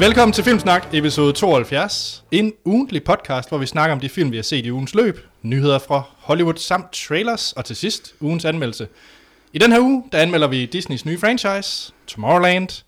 Velkommen 0.00 0.32
til 0.32 0.44
Filmsnak, 0.44 0.86
episode 0.92 1.32
72. 1.32 2.24
En 2.30 2.52
ugentlig 2.64 3.04
podcast, 3.04 3.48
hvor 3.48 3.58
vi 3.58 3.66
snakker 3.66 3.94
om 3.94 4.00
de 4.00 4.08
film, 4.08 4.30
vi 4.30 4.36
har 4.36 4.42
set 4.42 4.66
i 4.66 4.70
ugens 4.72 4.94
løb, 4.94 5.18
nyheder 5.42 5.78
fra 5.78 6.02
Hollywood 6.18 6.56
samt 6.56 6.92
trailers, 6.92 7.52
og 7.52 7.64
til 7.64 7.76
sidst 7.76 8.14
ugens 8.20 8.44
anmeldelse. 8.44 8.88
I 9.52 9.58
den 9.58 9.72
her 9.72 9.80
uge, 9.80 10.04
der 10.12 10.18
anmelder 10.18 10.46
vi 10.46 10.66
Disneys 10.66 11.04
nye 11.04 11.18
franchise, 11.18 11.92
Tomorrowland, 12.06 12.84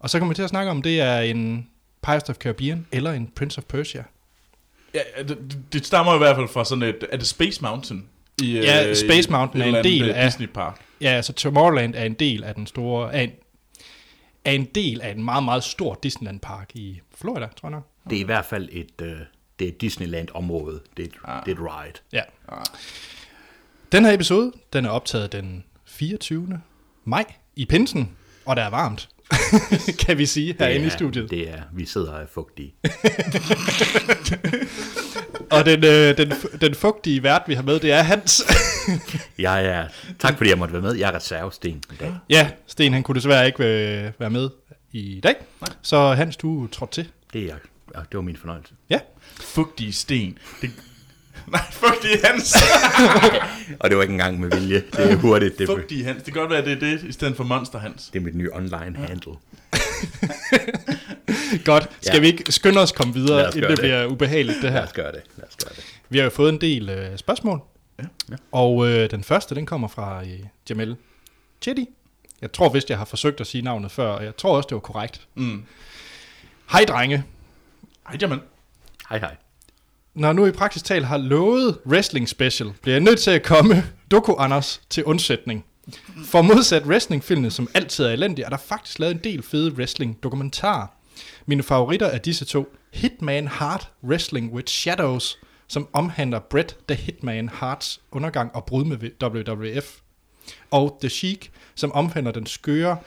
og 0.00 0.10
så 0.10 0.18
kommer 0.18 0.32
vi 0.32 0.34
til 0.34 0.42
at 0.42 0.48
snakke 0.50 0.70
om, 0.70 0.82
det 0.82 1.00
er 1.00 1.18
en 1.20 1.66
Pirates 2.02 2.28
of 2.30 2.36
Caribbean 2.36 2.86
eller 2.92 3.12
en 3.12 3.30
Prince 3.36 3.58
of 3.58 3.64
Persia. 3.64 4.04
Ja, 4.94 5.22
det, 5.22 5.38
det 5.72 5.86
stammer 5.86 6.14
i 6.14 6.18
hvert 6.18 6.36
fald 6.36 6.48
fra 6.48 6.64
sådan 6.64 6.82
et... 6.82 7.04
Er 7.12 7.16
det 7.16 7.26
Space 7.26 7.62
Mountain? 7.62 8.04
I, 8.42 8.52
Ja, 8.58 8.88
øh, 8.88 8.96
Space 8.96 9.28
i 9.28 9.32
Mountain 9.32 9.64
et 9.68 9.74
er 9.74 9.78
en 9.78 9.84
del 9.84 10.02
øh, 10.10 10.16
af- 10.18 10.24
Disney 10.30 10.46
Park. 10.46 10.80
Ja, 11.00 11.08
altså 11.08 11.32
Tomorrowland 11.32 11.94
er 11.94 12.04
en 12.04 12.14
del 12.14 12.44
af 12.44 12.54
den 12.54 12.66
store, 12.66 13.14
er 13.14 13.20
en, 13.20 13.30
er 14.46 14.52
en 14.52 14.64
del 14.64 15.00
af 15.00 15.10
en 15.10 15.24
meget, 15.24 15.44
meget 15.44 15.64
stor 15.64 15.98
Disneyland 16.02 16.40
Park 16.40 16.70
i 16.74 17.00
Florida, 17.14 17.46
tror 17.56 17.68
jeg 17.68 17.70
nok. 17.70 17.86
Det 18.10 18.16
er 18.16 18.20
i 18.20 18.24
hvert 18.24 18.44
fald 18.44 18.68
et, 18.72 18.92
øh, 19.02 19.16
det 19.58 19.64
er 19.64 19.68
et 19.68 19.80
Disneyland-område. 19.80 20.80
Det, 20.96 21.02
er 21.02 21.06
et- 21.06 21.14
Ah. 21.24 21.44
det 21.46 21.50
er 21.52 21.56
et 21.56 21.62
ride. 21.72 21.92
Ja. 22.12 22.22
Ah. 22.48 22.64
Den 23.92 24.04
her 24.04 24.12
episode, 24.12 24.52
den 24.72 24.84
er 24.84 24.90
optaget 24.90 25.32
den 25.32 25.64
24. 25.86 26.60
maj 27.04 27.24
i 27.56 27.64
Pinsen, 27.66 28.10
og 28.44 28.56
der 28.56 28.62
er 28.62 28.70
varmt, 28.70 29.08
kan 30.06 30.18
vi 30.18 30.26
sige, 30.26 30.56
herinde 30.58 30.86
i 30.86 30.90
studiet. 30.90 31.30
Det 31.30 31.48
er, 31.50 31.62
vi 31.72 31.86
sidder 31.86 32.12
og 32.12 32.22
er 32.22 32.26
fugtige. 32.26 32.74
Og 35.50 35.64
den, 35.66 35.84
øh, 35.84 36.16
den, 36.18 36.32
den 36.60 36.74
fugtige 36.74 37.22
vært, 37.22 37.42
vi 37.46 37.54
har 37.54 37.62
med, 37.62 37.80
det 37.80 37.92
er 37.92 38.02
Hans. 38.02 38.42
Jeg 39.38 39.66
er, 39.66 39.86
tak 40.18 40.36
fordi 40.36 40.50
jeg 40.50 40.58
måtte 40.58 40.72
være 40.74 40.82
med. 40.82 40.94
Jeg 40.94 41.10
er 41.10 41.16
reservesten 41.16 41.82
i 41.92 41.94
dag. 42.00 42.14
ja, 42.30 42.48
Sten 42.66 42.92
han 42.92 43.02
kunne 43.02 43.14
desværre 43.14 43.46
ikke 43.46 43.64
øh, 43.64 44.12
være 44.18 44.30
med 44.30 44.50
i 44.92 45.20
dag, 45.22 45.34
så 45.82 46.12
Hans, 46.12 46.36
du 46.36 46.66
trådte 46.66 46.94
til. 46.94 47.08
Det, 47.32 47.42
er, 47.42 47.54
ja, 47.94 47.98
det 48.00 48.14
var 48.14 48.20
min 48.20 48.36
fornøjelse. 48.36 48.72
Ja, 48.90 48.98
Fugtige 49.40 49.92
sten. 49.92 50.38
Det, 50.62 50.70
nej, 51.52 51.60
fugtige 51.72 52.18
Hans. 52.24 52.54
Og 53.80 53.88
det 53.90 53.96
var 53.96 54.02
ikke 54.02 54.12
engang 54.12 54.40
med 54.40 54.50
vilje. 54.50 54.82
Det 54.96 55.12
er 55.12 55.16
hurtigt. 55.16 55.58
Det 55.58 55.66
fugtige 55.68 56.04
Hans. 56.04 56.22
Det 56.22 56.32
kan 56.32 56.40
godt 56.40 56.50
være, 56.52 56.64
det 56.64 56.72
er 56.72 56.78
det, 56.80 57.02
i 57.02 57.12
stedet 57.12 57.36
for 57.36 57.44
Monster 57.44 57.78
Hans. 57.78 58.08
det 58.12 58.18
er 58.18 58.22
mit 58.24 58.34
nye 58.34 58.50
online 58.52 58.96
handle. 59.08 59.32
godt. 61.64 61.88
Skal 62.00 62.14
Ja. 62.14 62.20
vi 62.20 62.26
ikke 62.26 62.52
skynde 62.52 62.80
os 62.80 62.92
komme 62.92 63.14
videre, 63.14 63.46
inden 63.46 63.60
det 63.62 63.70
det. 63.70 63.78
bliver 63.78 64.06
ubehageligt, 64.06 64.58
det 64.62 64.70
her? 64.70 64.78
Lad 64.78 64.86
os 64.86 64.92
gøre 64.92 65.12
det. 65.12 65.20
Det. 65.58 65.98
Vi 66.08 66.18
har 66.18 66.24
jo 66.24 66.30
fået 66.30 66.48
en 66.48 66.60
del 66.60 66.88
øh, 66.88 67.18
spørgsmål. 67.18 67.60
Ja. 67.98 68.04
Ja. 68.30 68.36
Og 68.52 68.88
øh, 68.88 69.10
den 69.10 69.24
første, 69.24 69.54
den 69.54 69.66
kommer 69.66 69.88
fra 69.88 70.22
øh, 70.22 70.40
Jamel 70.70 70.96
Chetty. 71.62 71.84
Jeg 72.42 72.52
tror 72.52 72.68
vist, 72.68 72.90
jeg 72.90 72.98
har 72.98 73.04
forsøgt 73.04 73.40
at 73.40 73.46
sige 73.46 73.62
navnet 73.62 73.90
før, 73.90 74.08
og 74.08 74.24
jeg 74.24 74.36
tror 74.36 74.56
også, 74.56 74.66
det 74.66 74.74
var 74.74 74.80
korrekt. 74.80 75.26
Mm. 75.34 75.64
Hej 76.70 76.84
drenge. 76.88 77.24
Ej, 78.06 78.16
jamen. 78.20 78.40
Hej 79.08 79.18
hej. 79.18 79.36
Når 80.14 80.32
nu 80.32 80.46
i 80.46 80.50
praktisk 80.52 80.84
tal 80.84 81.04
har 81.04 81.16
lovet 81.16 81.78
wrestling 81.86 82.28
special, 82.28 82.72
bliver 82.82 82.94
jeg 82.94 83.00
nødt 83.00 83.20
til 83.20 83.30
at 83.30 83.42
komme 83.42 83.84
Doku 84.10 84.34
Anders 84.34 84.80
til 84.90 85.04
undsætning. 85.04 85.64
For 86.24 86.42
modsat 86.42 86.82
wrestlingfilmene, 86.82 87.50
som 87.50 87.68
altid 87.74 88.04
er 88.04 88.10
elendige, 88.10 88.44
er 88.44 88.48
der 88.48 88.56
faktisk 88.56 88.98
lavet 88.98 89.14
en 89.14 89.20
del 89.24 89.42
fede 89.42 89.72
wrestling-dokumentarer. 89.72 90.86
Mine 91.46 91.62
favoritter 91.62 92.06
er 92.06 92.18
disse 92.18 92.44
to. 92.44 92.76
Hitman 92.92 93.48
Hart 93.48 93.90
Wrestling 94.04 94.52
with 94.52 94.68
Shadows, 94.68 95.38
som 95.68 95.88
omhandler 95.92 96.38
Bret 96.38 96.76
the 96.88 96.96
Hitman 96.96 97.48
Harts 97.48 98.00
undergang 98.10 98.54
og 98.54 98.64
brud 98.64 98.84
med 98.84 98.96
WWF. 99.22 99.98
Og 100.70 100.98
The 101.00 101.08
Sheik, 101.08 101.52
som 101.74 101.92
omhandler 101.92 102.32
den 102.32 102.46
skøre 102.46 102.98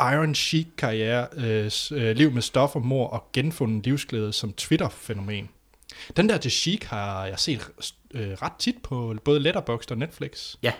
Iron 0.00 0.34
Sheik-karriere, 0.34 1.26
øh, 1.36 1.70
øh, 1.92 2.16
liv 2.16 2.30
med 2.30 2.42
stoffer, 2.42 2.80
mor 2.80 3.06
og 3.06 3.24
genfundet 3.32 3.84
livsglæde 3.84 4.32
som 4.32 4.52
Twitter-fænomen. 4.52 5.48
Den 6.16 6.28
der 6.28 6.38
The 6.38 6.50
Sheik 6.50 6.84
har 6.84 7.26
jeg 7.26 7.38
set 7.38 7.70
øh, 8.14 8.32
ret 8.32 8.52
tit 8.58 8.76
på 8.82 9.16
både 9.24 9.40
Letterboxd 9.40 9.90
og 9.90 9.98
Netflix. 9.98 10.54
Ja, 10.62 10.72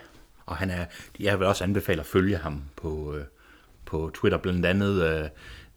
og 0.46 0.56
han 0.56 0.70
er, 0.70 0.84
jeg 1.20 1.38
vil 1.38 1.46
også 1.46 1.64
anbefale 1.64 2.00
at 2.00 2.06
følge 2.06 2.36
ham 2.36 2.62
på, 2.76 3.14
øh, 3.14 3.24
på 3.84 4.10
Twitter, 4.14 4.38
blandt 4.38 4.66
andet 4.66 5.02
øh, 5.02 5.28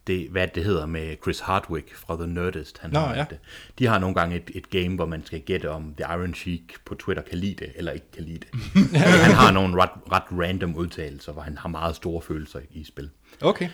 det, 0.07 0.27
hvad 0.29 0.47
det 0.55 0.63
hedder 0.63 0.85
med 0.85 1.15
Chris 1.23 1.39
Hardwick 1.39 1.95
fra 1.95 2.15
The 2.15 2.27
Nerdist. 2.27 2.77
Han 2.77 2.91
Nå, 2.91 2.99
har 2.99 3.15
ja. 3.15 3.21
et, 3.21 3.39
de 3.79 3.85
har 3.87 3.99
nogle 3.99 4.15
gange 4.15 4.35
et, 4.35 4.51
et 4.55 4.69
game, 4.69 4.95
hvor 4.95 5.05
man 5.05 5.25
skal 5.25 5.39
gætte, 5.41 5.69
om 5.69 5.93
The 5.97 6.13
Iron 6.13 6.33
Sheik 6.33 6.73
på 6.85 6.95
Twitter 6.95 7.23
kan 7.23 7.37
lide 7.37 7.55
det, 7.65 7.71
eller 7.75 7.91
ikke 7.91 8.11
kan 8.13 8.23
lide 8.23 8.39
det. 8.39 8.49
han 8.97 9.31
har 9.31 9.51
nogle 9.51 9.81
ret, 9.83 9.89
ret 10.11 10.23
random 10.31 10.75
udtalelser, 10.75 11.31
hvor 11.31 11.41
han 11.41 11.57
har 11.57 11.69
meget 11.69 11.95
store 11.95 12.21
følelser 12.21 12.59
i 12.71 12.83
spil. 12.83 13.09
Okay. 13.41 13.69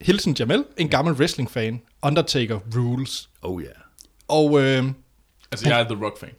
Hilsen 0.00 0.36
Jamel, 0.38 0.64
en 0.76 0.88
gammel 0.88 1.14
wrestling-fan. 1.14 1.82
Undertaker 2.02 2.58
rules. 2.76 3.28
Oh 3.42 3.62
ja. 3.62 3.66
Yeah. 3.68 3.76
Og 4.28 4.62
øh, 4.62 4.84
Altså, 5.52 5.68
jeg 5.68 5.80
er 5.80 5.84
The 5.84 6.04
Rock-fan. 6.04 6.30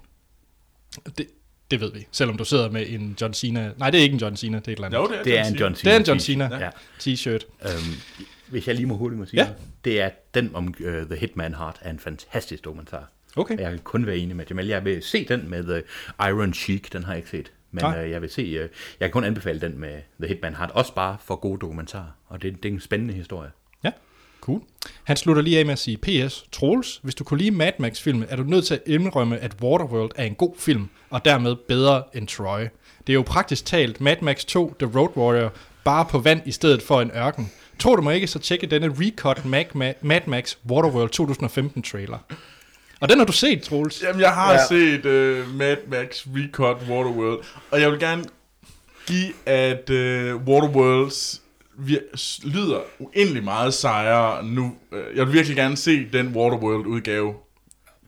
det, 1.18 1.28
det 1.72 1.82
ved 1.82 1.92
vi, 1.94 2.08
selvom 2.12 2.38
du 2.38 2.46
sidder 2.46 2.72
med 2.72 2.86
en 2.90 3.18
John 3.22 3.34
Cena. 3.34 3.72
Nej, 3.78 3.90
det 3.90 3.98
er 4.00 4.04
ikke 4.04 4.14
en 4.14 4.20
John 4.20 4.38
Cena, 4.38 4.60
det 4.60 4.68
er 4.68 4.72
et 4.72 4.76
eller 4.76 4.86
andet. 4.88 4.98
Jo, 4.98 5.08
det 5.08 5.18
er, 5.20 5.24
Det 5.24 5.40
er 5.40 5.46
en 5.46 5.56
John 5.56 5.76
Cena. 5.76 5.92
det 5.92 5.96
er 5.96 6.00
en 6.00 6.06
John 6.08 6.20
Cena 6.20 6.58
Ja. 6.58 6.70
t-shirt. 7.00 7.46
Øhm, 7.62 8.26
hvis 8.48 8.68
jeg 8.68 8.76
lige 8.76 8.86
må 8.86 8.96
hurtigt 8.96 9.20
må 9.20 9.26
sige 9.26 9.42
Ja. 9.44 9.50
det 9.86 10.02
er 10.02 10.10
den 10.34 10.52
om 10.54 10.68
uh, 10.80 10.86
The 10.86 11.16
Hitman 11.16 11.54
Heart 11.54 11.78
er 11.82 11.90
en 11.90 12.00
fantastisk 12.00 12.66
dokumentar. 12.66 13.10
Okay. 13.36 13.56
Og 13.58 13.62
Jeg 13.62 13.70
kan 13.72 13.80
kun 13.80 14.06
være 14.06 14.18
enig 14.18 14.36
med 14.36 14.46
Jamal. 14.50 14.68
Jeg 14.68 14.86
vil 14.86 15.04
se 15.04 15.26
den 15.28 15.50
med 15.50 15.70
uh, 15.70 16.28
Iron 16.28 16.54
Sheik, 16.54 16.94
den 16.94 17.04
har 17.04 17.12
jeg 17.14 17.18
ikke 17.18 17.30
set. 17.30 17.52
Men 17.72 17.84
Nej. 17.84 18.04
uh, 18.06 18.12
jeg 18.12 18.22
vil 18.22 18.30
se, 18.30 18.42
uh, 18.54 18.60
jeg 18.60 18.70
kan 19.00 19.12
kun 19.12 19.24
anbefale 19.24 19.62
den 19.62 19.80
med 19.80 20.00
The 20.20 20.28
Hitman 20.28 20.56
Heart, 20.56 20.72
også 20.72 20.94
bare 20.94 21.18
for 21.26 21.36
gode 21.36 21.60
dokumentarer. 21.60 22.18
Og 22.28 22.42
det, 22.42 22.64
det 22.64 22.70
er 22.70 22.74
en 22.74 22.80
spændende 22.80 23.14
historie. 23.14 23.50
Ja, 23.84 23.92
cool. 24.42 24.62
Han 25.04 25.18
slutter 25.18 25.42
lige 25.42 25.60
af 25.60 25.66
med 25.66 25.74
at 25.74 25.80
sige, 25.80 25.98
P.S. 25.98 26.46
Troels, 26.52 27.00
hvis 27.04 27.16
du 27.16 27.24
kunne 27.24 27.38
lide 27.38 27.52
Mad 27.52 27.72
Max-filmen, 27.80 28.26
er 28.30 28.36
du 28.36 28.44
nødt 28.44 28.66
til 28.66 28.74
at 28.74 28.82
indrømme, 28.86 29.38
at 29.40 29.56
Waterworld 29.62 30.12
er 30.16 30.24
en 30.24 30.36
god 30.36 30.54
film, 30.58 30.90
og 31.10 31.26
dermed 31.26 31.56
bedre 31.68 32.04
end 32.14 32.28
Troy. 32.28 32.60
Det 33.08 33.14
er 33.14 33.14
jo 33.14 33.22
praktisk 33.28 33.66
talt 33.66 34.02
Mad 34.02 34.16
Max 34.22 34.46
2, 34.46 34.76
The 34.80 35.00
Road 35.00 35.18
Warrior, 35.18 35.54
bare 35.84 36.06
på 36.06 36.20
vand 36.20 36.42
i 36.46 36.52
stedet 36.52 36.82
for 36.82 37.02
en 37.02 37.12
ørken. 37.16 37.52
Tror 37.80 37.96
du 37.96 38.02
mig 38.02 38.16
ikke, 38.16 38.28
så 38.28 38.40
tjekke 38.40 38.68
denne 38.68 38.96
recut 39.00 39.46
Mad, 39.46 39.66
Mad 40.02 40.22
Max 40.28 40.56
Waterworld 40.70 41.10
2015 41.10 41.82
trailer. 41.84 42.18
Og 43.00 43.10
den 43.10 43.18
har 43.18 43.26
du 43.26 43.32
set, 43.32 43.62
Troels. 43.64 44.04
Jamen, 44.04 44.22
jeg 44.22 44.32
har 44.34 44.54
Ja. 44.54 44.68
set 44.68 45.06
uh, 45.06 45.56
Mad 45.56 45.78
Max 45.88 46.26
Recut 46.36 46.78
Waterworld, 46.90 47.44
og 47.72 47.82
jeg 47.82 47.92
vil 47.92 48.00
gerne 48.00 48.24
give, 49.08 49.34
at 49.46 49.90
uh, 49.90 49.96
Waterworlds 50.48 51.42
s- 52.20 52.40
lyder 52.44 52.80
uendelig 53.00 53.44
meget 53.44 53.74
sejere 53.74 54.44
nu. 54.46 54.76
Uh, 54.92 54.98
jeg 55.18 55.26
vil 55.26 55.34
virkelig 55.34 55.56
gerne 55.58 55.78
se 55.78 56.06
den 56.14 56.28
Waterworld-udgave, 56.36 57.34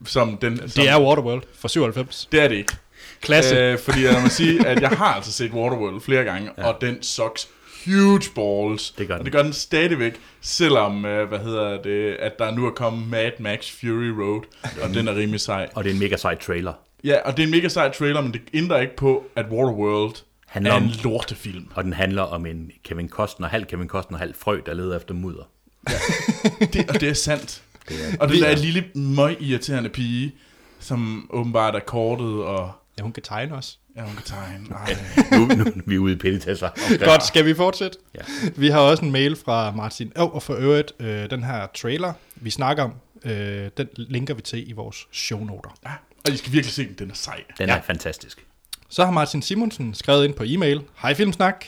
som 0.06 0.36
den... 0.36 0.56
Som, 0.58 0.82
Det 0.82 0.88
er 0.90 1.00
Waterworld 1.00 1.42
fra 1.58 1.68
97. 1.68 2.28
det 2.32 2.42
er 2.42 2.48
det 2.48 2.56
ikke. 2.56 2.76
Klasse. 3.20 3.72
Uh, 3.74 3.80
fordi 3.80 4.04
jeg 4.04 4.20
må 4.22 4.28
sige, 4.28 4.66
at 4.66 4.80
jeg 4.82 4.88
har 4.90 5.14
altså 5.14 5.32
set 5.32 5.50
Waterworld 5.52 6.00
flere 6.00 6.24
gange, 6.24 6.50
ja. 6.58 6.66
og 6.68 6.80
den 6.80 7.02
sucks 7.02 7.48
huge 7.84 8.22
balls. 8.34 8.90
Det 8.90 9.06
gør 9.08 9.14
og 9.14 9.18
den. 9.18 9.24
det 9.24 9.32
gør 9.32 9.42
den 9.42 9.52
stadigvæk, 9.52 10.20
selvom, 10.40 10.96
uh, 10.96 11.22
hvad 11.22 11.38
hedder 11.38 11.82
det, 11.82 12.12
at 12.14 12.38
der 12.38 12.50
nu 12.50 12.66
er 12.66 12.70
kommet 12.70 13.08
Mad 13.08 13.30
Max 13.40 13.70
Fury 13.80 14.08
Road, 14.22 14.42
og 14.82 14.94
den 14.94 15.08
er 15.08 15.16
rimelig 15.16 15.40
sej. 15.40 15.68
Og 15.74 15.84
det 15.84 15.90
er 15.90 15.94
en 15.94 16.00
mega 16.00 16.16
sej 16.16 16.34
trailer. 16.38 16.72
Ja, 17.04 17.16
og 17.24 17.36
det 17.36 17.42
er 17.42 17.46
en 17.46 17.50
mega 17.50 17.68
sej 17.68 17.92
trailer, 17.92 18.20
men 18.20 18.32
det 18.32 18.40
ændrer 18.54 18.80
ikke 18.80 18.96
på, 18.96 19.24
at 19.36 19.46
Waterworld 19.50 20.14
Handler 20.46 20.72
er 20.72 20.76
om- 20.76 20.82
en 20.82 20.90
lortefilm. 21.04 21.66
Og 21.74 21.84
den 21.84 21.92
handler 21.92 22.22
om 22.22 22.46
en 22.46 22.70
Kevin 22.84 23.08
Costner, 23.08 23.48
halv 23.48 23.64
Kevin 23.66 23.88
Costner, 23.88 24.18
halv 24.18 24.34
frø, 24.38 24.60
der 24.66 24.74
leder 24.74 24.96
efter 24.96 25.14
mudder. 25.14 25.42
Det, 26.72 26.90
og 26.90 27.00
det 27.00 27.08
er 27.08 27.12
sandt. 27.14 27.62
Det 27.88 27.96
er, 27.96 28.16
Og 28.20 28.28
den 28.28 28.42
der 28.42 28.56
lille 28.56 28.84
møg 28.94 29.36
irriterende 29.40 29.88
pige, 29.90 30.34
som 30.80 31.26
åbenbart 31.30 31.74
er 31.74 31.80
kortet, 31.80 32.42
og 32.44 32.72
Ja, 32.98 33.02
hun 33.02 33.12
kan 33.12 33.22
tegne 33.22 33.54
os. 33.54 33.78
ja, 33.96 34.02
hun 34.02 34.14
kan 34.14 34.24
tegne. 34.24 34.66
Ej. 34.74 34.96
nu, 35.38 35.46
nu, 35.46 35.54
nu 35.54 35.64
er 35.64 35.82
vi 35.86 35.98
ude 35.98 36.12
i 36.12 36.16
petitesser. 36.16 36.70
Godt, 37.04 37.26
skal 37.26 37.44
vi 37.44 37.54
fortsætte? 37.54 37.98
Ja. 38.14 38.20
Vi 38.56 38.68
har 38.68 38.80
også 38.80 39.04
en 39.04 39.10
mail 39.12 39.36
fra 39.36 39.70
Martin. 39.70 40.12
Oh, 40.16 40.34
og 40.34 40.42
for 40.42 40.54
øvrigt, 40.54 40.92
øh, 41.00 41.30
den 41.30 41.44
her 41.44 41.66
trailer, 41.74 42.12
vi 42.36 42.50
snakker 42.50 42.82
om, 42.84 42.92
øh, 43.24 43.70
den 43.76 43.88
linker 43.96 44.34
vi 44.34 44.42
til 44.42 44.68
i 44.70 44.72
vores 44.72 45.06
shownoter. 45.12 45.70
Ja, 45.86 45.92
og 46.26 46.32
I 46.32 46.36
skal 46.36 46.52
virkelig 46.52 46.72
se 46.74 46.86
den, 46.86 46.94
den 46.98 47.10
er 47.10 47.14
sej. 47.14 47.44
Den 47.58 47.68
Ja. 47.68 47.76
er 47.76 47.82
fantastisk. 47.82 48.44
Så 48.88 49.04
har 49.04 49.12
Martin 49.12 49.42
Simonsen 49.42 49.94
skrevet 49.94 50.24
ind 50.24 50.34
på 50.34 50.42
e-mail. 50.46 50.82
Hej 51.02 51.14
Filmsnak. 51.14 51.64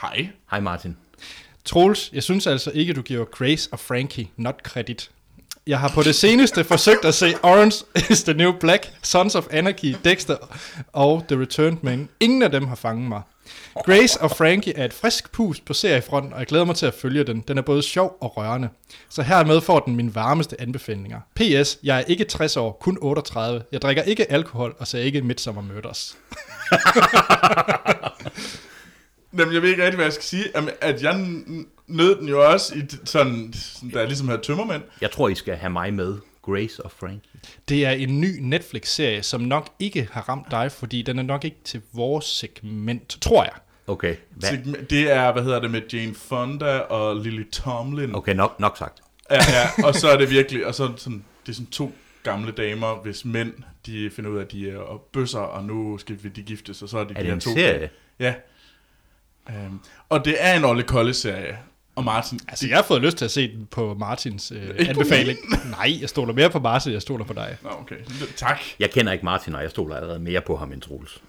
Hej. 0.00 0.28
Hej 0.50 0.60
Martin. 0.60 0.96
Troels, 1.64 2.10
jeg 2.12 2.22
synes 2.22 2.46
altså 2.46 2.70
ikke, 2.74 2.92
du 2.92 3.02
giver 3.02 3.24
Grace 3.24 3.68
og 3.72 3.80
Frankie 3.80 4.28
not 4.36 4.54
credit. 4.64 5.10
Jeg 5.66 5.78
har 5.78 5.88
på 5.88 6.02
det 6.02 6.14
seneste 6.14 6.64
forsøgt 6.64 7.04
at 7.04 7.14
se 7.14 7.34
Orange 7.42 7.84
is 8.10 8.22
the 8.22 8.34
New 8.34 8.52
Black, 8.52 8.90
Sons 9.02 9.34
of 9.34 9.46
Anarchy, 9.50 9.94
Dexter 10.04 10.36
og 10.92 11.24
The 11.28 11.40
Returned 11.40 11.78
Man. 11.82 12.08
Ingen 12.20 12.42
af 12.42 12.50
dem 12.50 12.66
har 12.66 12.74
fanget 12.74 13.08
mig. 13.08 13.22
Grace 13.84 14.20
og 14.20 14.30
Frankie 14.30 14.76
er 14.76 14.84
et 14.84 14.92
frisk 14.92 15.32
pust 15.32 15.64
på 15.64 15.74
seriefronten, 15.74 16.32
og 16.32 16.38
jeg 16.38 16.46
glæder 16.46 16.64
mig 16.64 16.76
til 16.76 16.86
at 16.86 16.94
følge 16.94 17.24
den. 17.24 17.40
Den 17.48 17.58
er 17.58 17.62
både 17.62 17.82
sjov 17.82 18.16
og 18.20 18.36
rørende. 18.36 18.68
Så 19.08 19.22
hermed 19.22 19.60
får 19.60 19.80
den 19.80 19.96
min 19.96 20.14
varmeste 20.14 20.60
anbefalinger. 20.60 21.20
P.S. 21.34 21.78
Jeg 21.82 21.98
er 21.98 22.04
ikke 22.04 22.24
60 22.24 22.56
år, 22.56 22.78
kun 22.80 22.98
38. 23.00 23.62
Jeg 23.72 23.82
drikker 23.82 24.02
ikke 24.02 24.32
alkohol 24.32 24.74
og 24.78 24.86
ser 24.86 24.98
ikke 24.98 25.22
Midsommer 25.22 25.62
Murders. 25.62 26.16
Jamen, 29.38 29.54
jeg 29.54 29.62
ved 29.62 29.68
ikke 29.70 29.82
rigtig, 29.82 29.96
hvad 29.96 30.06
jeg 30.06 30.12
skal 30.12 30.24
sige. 30.24 30.44
Jamen, 30.54 30.70
At 30.80 31.02
jeg 31.02 31.14
nød 31.86 32.16
den 32.16 32.28
jo 32.28 32.50
også 32.50 32.74
i 32.74 32.80
sådan, 33.04 33.52
sådan 33.52 33.90
der 33.90 34.06
ligesom 34.06 34.28
her 34.28 34.36
tømmermænd. 34.36 34.82
Jeg 35.00 35.10
tror, 35.10 35.28
I 35.28 35.34
skal 35.34 35.56
have 35.56 35.70
mig 35.70 35.94
med. 35.94 36.16
Grace 36.42 36.82
og 36.84 36.90
Frank. 36.92 37.22
Det 37.68 37.86
er 37.86 37.90
en 37.90 38.20
ny 38.20 38.38
Netflix-serie, 38.40 39.22
som 39.22 39.40
nok 39.40 39.68
ikke 39.78 40.08
har 40.12 40.28
ramt 40.28 40.50
dig, 40.50 40.72
fordi 40.72 41.02
den 41.02 41.18
er 41.18 41.22
nok 41.22 41.44
ikke 41.44 41.56
til 41.64 41.82
vores 41.92 42.24
segment, 42.24 43.18
tror 43.20 43.44
jeg. 43.44 43.52
Okay, 43.86 44.16
hvad? 44.30 44.50
Det 44.90 45.12
er, 45.12 45.32
hvad 45.32 45.42
hedder 45.42 45.60
det, 45.60 45.70
med 45.70 45.82
Jane 45.92 46.14
Fonda 46.14 46.78
og 46.78 47.16
Lily 47.16 47.44
Tomlin. 47.52 48.14
okay 48.14 48.34
nok, 48.34 48.60
nok 48.60 48.76
sagt. 48.78 49.00
Ja, 49.30 49.36
ja, 49.36 49.84
og 49.86 49.94
så 49.94 50.08
er 50.08 50.16
det 50.16 50.30
virkelig, 50.30 50.66
og 50.66 50.74
så 50.74 50.84
er 50.84 50.88
det 50.88 51.00
sådan, 51.00 51.24
det 51.46 51.52
er 51.52 51.54
sådan 51.54 51.70
to 51.70 51.92
gamle 52.22 52.52
damer, 52.52 53.02
hvis 53.02 53.24
mænd, 53.24 53.52
de 53.86 54.10
finder 54.10 54.30
ud 54.30 54.36
af, 54.38 54.42
at 54.42 54.52
de 54.52 54.70
er 54.70 55.02
bøsser, 55.12 55.38
og 55.40 55.64
nu 55.64 55.98
skal 55.98 56.18
vi 56.22 56.28
de 56.28 56.42
giftes, 56.42 56.82
og 56.82 56.88
så 56.88 56.98
er 56.98 57.04
det 57.04 57.10
Er 57.10 57.14
de 57.14 57.20
det 57.20 57.26
her 57.26 57.34
en 57.34 57.40
to. 57.40 57.54
serie? 57.54 57.90
Ja. 58.18 58.34
Um, 59.48 59.80
og 60.08 60.24
det 60.24 60.36
er 60.38 60.54
en 60.56 60.64
Olle 60.64 60.82
Kolle-serie. 60.82 61.58
Og 61.96 62.04
Martin, 62.04 62.40
Altså, 62.48 62.66
jeg 62.68 62.76
har 62.76 62.82
fået 62.82 63.02
lyst 63.02 63.16
til 63.16 63.24
at 63.24 63.30
se 63.30 63.52
den 63.56 63.66
på 63.70 63.94
Martins 63.94 64.52
øh, 64.56 64.62
Ikke 64.78 64.90
anbefaling. 64.90 65.38
Nej, 65.70 65.98
jeg 66.00 66.08
stoler 66.08 66.32
mere 66.34 66.50
på 66.50 66.58
Martin, 66.58 66.92
jeg 66.92 67.02
stoler 67.02 67.24
på 67.24 67.32
dig. 67.32 67.56
Nå, 67.62 67.70
okay. 67.80 67.96
Tak. 68.36 68.60
Jeg 68.78 68.90
kender 68.90 69.12
ikke 69.12 69.24
Martin, 69.24 69.54
og 69.54 69.62
jeg 69.62 69.70
stoler 69.70 69.96
allerede 69.96 70.18
mere 70.18 70.40
på 70.40 70.56
ham 70.56 70.72
end 70.72 70.80
Troels. 70.80 71.10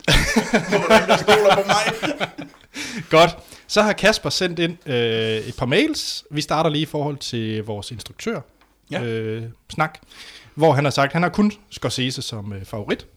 Hvordan 0.69 1.17
stoler 1.19 1.55
på 1.55 1.61
mig. 1.67 2.13
Godt. 3.09 3.37
Så 3.67 3.81
har 3.81 3.93
Kasper 3.93 4.29
sendt 4.29 4.59
ind 4.59 4.77
øh, 4.89 4.95
et 5.37 5.55
par 5.57 5.65
mails. 5.65 6.23
Vi 6.31 6.41
starter 6.41 6.69
lige 6.69 6.81
i 6.81 6.85
forhold 6.85 7.17
til 7.17 7.63
vores 7.63 7.91
instruktør 7.91 8.39
Ja. 8.91 9.03
øh, 9.03 9.43
snak, 9.69 9.99
hvor 10.55 10.73
han 10.73 10.83
har 10.83 10.91
sagt, 10.91 11.09
at 11.09 11.13
han 11.13 11.23
har 11.23 11.29
kun 11.29 11.51
Scorsese 11.71 12.21
som 12.21 12.53
øh, 12.53 12.65
favorit. 12.65 13.07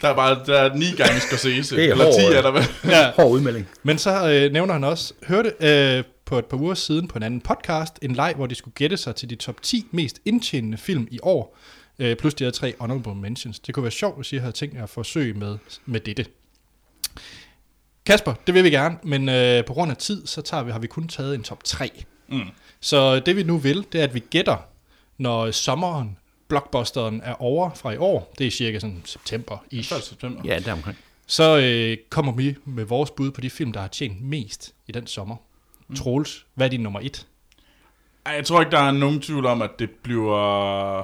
Der 0.00 0.08
er 0.08 0.14
bare 0.14 0.44
der 0.46 0.58
er 0.58 0.74
ni 0.74 0.84
gange 0.96 1.20
Scorsese. 1.20 1.76
Det 1.76 1.84
er 1.84 1.90
Eller 1.90 2.04
hård, 2.04 2.14
ti 2.20 2.26
øh. 2.26 2.36
er 2.36 2.42
der 2.42 2.50
vel. 2.50 2.62
Ja. 2.84 3.12
Hård 3.16 3.30
udmelding. 3.30 3.68
Men 3.82 3.98
så 3.98 4.30
øh, 4.30 4.52
nævner 4.52 4.72
han 4.72 4.84
også, 4.84 5.14
hørte 5.26 5.52
øh, 5.60 6.04
på 6.24 6.38
et 6.38 6.44
par 6.44 6.56
uger 6.56 6.74
siden 6.74 7.08
på 7.08 7.18
en 7.18 7.22
anden 7.22 7.40
podcast, 7.40 7.98
en 8.02 8.14
leg, 8.14 8.32
hvor 8.36 8.46
de 8.46 8.54
skulle 8.54 8.74
gætte 8.74 8.96
sig 8.96 9.16
til 9.16 9.30
de 9.30 9.34
top 9.34 9.62
10 9.62 9.86
mest 9.90 10.20
indtjenende 10.24 10.78
film 10.78 11.08
i 11.10 11.18
år, 11.22 11.58
øh, 11.98 12.16
plus 12.16 12.34
de 12.34 12.44
her 12.44 12.50
tre 12.50 12.74
honorable 12.80 13.14
mentions. 13.14 13.58
Det 13.58 13.74
kunne 13.74 13.82
være 13.82 13.90
sjovt, 13.92 14.16
hvis 14.16 14.32
I 14.32 14.36
havde 14.36 14.52
tænkt 14.52 14.74
jer 14.74 14.82
at 14.82 14.90
forsøge 14.90 15.34
med, 15.34 15.58
med 15.86 16.00
dette. 16.00 16.26
Kasper, 18.06 18.34
det 18.46 18.54
vil 18.54 18.64
vi 18.64 18.70
gerne, 18.70 18.96
men 19.02 19.28
øh, 19.28 19.64
på 19.64 19.72
grund 19.72 19.90
af 19.90 19.96
tid, 19.96 20.26
så 20.26 20.42
tager 20.42 20.62
vi, 20.62 20.72
har 20.72 20.78
vi 20.78 20.86
kun 20.86 21.08
taget 21.08 21.34
en 21.34 21.42
top 21.42 21.64
3. 21.64 22.04
Mm. 22.28 22.40
Så 22.80 23.20
det 23.20 23.36
vi 23.36 23.42
nu 23.42 23.58
vil, 23.58 23.86
det 23.92 24.00
er, 24.00 24.04
at 24.04 24.14
vi 24.14 24.22
gætter, 24.30 24.56
når 25.18 25.50
sommeren, 25.50 26.16
blockbusteren 26.48 27.20
er 27.24 27.42
over 27.42 27.70
fra 27.74 27.90
i 27.90 27.96
år, 27.96 28.32
det 28.38 28.46
er 28.46 28.50
cirka 28.50 28.78
sådan 28.78 29.02
september 29.04 29.58
i, 29.70 29.78
1. 29.78 29.84
september. 29.84 30.42
Ja, 30.44 30.58
der 30.58 30.72
omkring. 30.72 30.98
så 31.26 31.58
øh, 31.58 31.96
kommer 32.10 32.32
vi 32.32 32.54
med 32.64 32.84
vores 32.84 33.10
bud 33.10 33.30
på 33.30 33.40
de 33.40 33.50
film, 33.50 33.72
der 33.72 33.80
har 33.80 33.88
tjent 33.88 34.22
mest 34.22 34.74
i 34.86 34.92
den 34.92 35.06
sommer. 35.06 35.36
Mm. 35.88 35.96
Troels, 35.96 36.46
hvad 36.54 36.66
er 36.66 36.70
din 36.70 36.80
nummer 36.80 37.00
et? 37.02 37.26
Ej, 38.26 38.32
jeg 38.32 38.44
tror 38.44 38.60
ikke, 38.60 38.70
der 38.70 38.78
er 38.80 38.90
nogen 38.90 39.20
tvivl 39.20 39.46
om, 39.46 39.62
at 39.62 39.70
det 39.78 39.90
bliver 39.90 40.98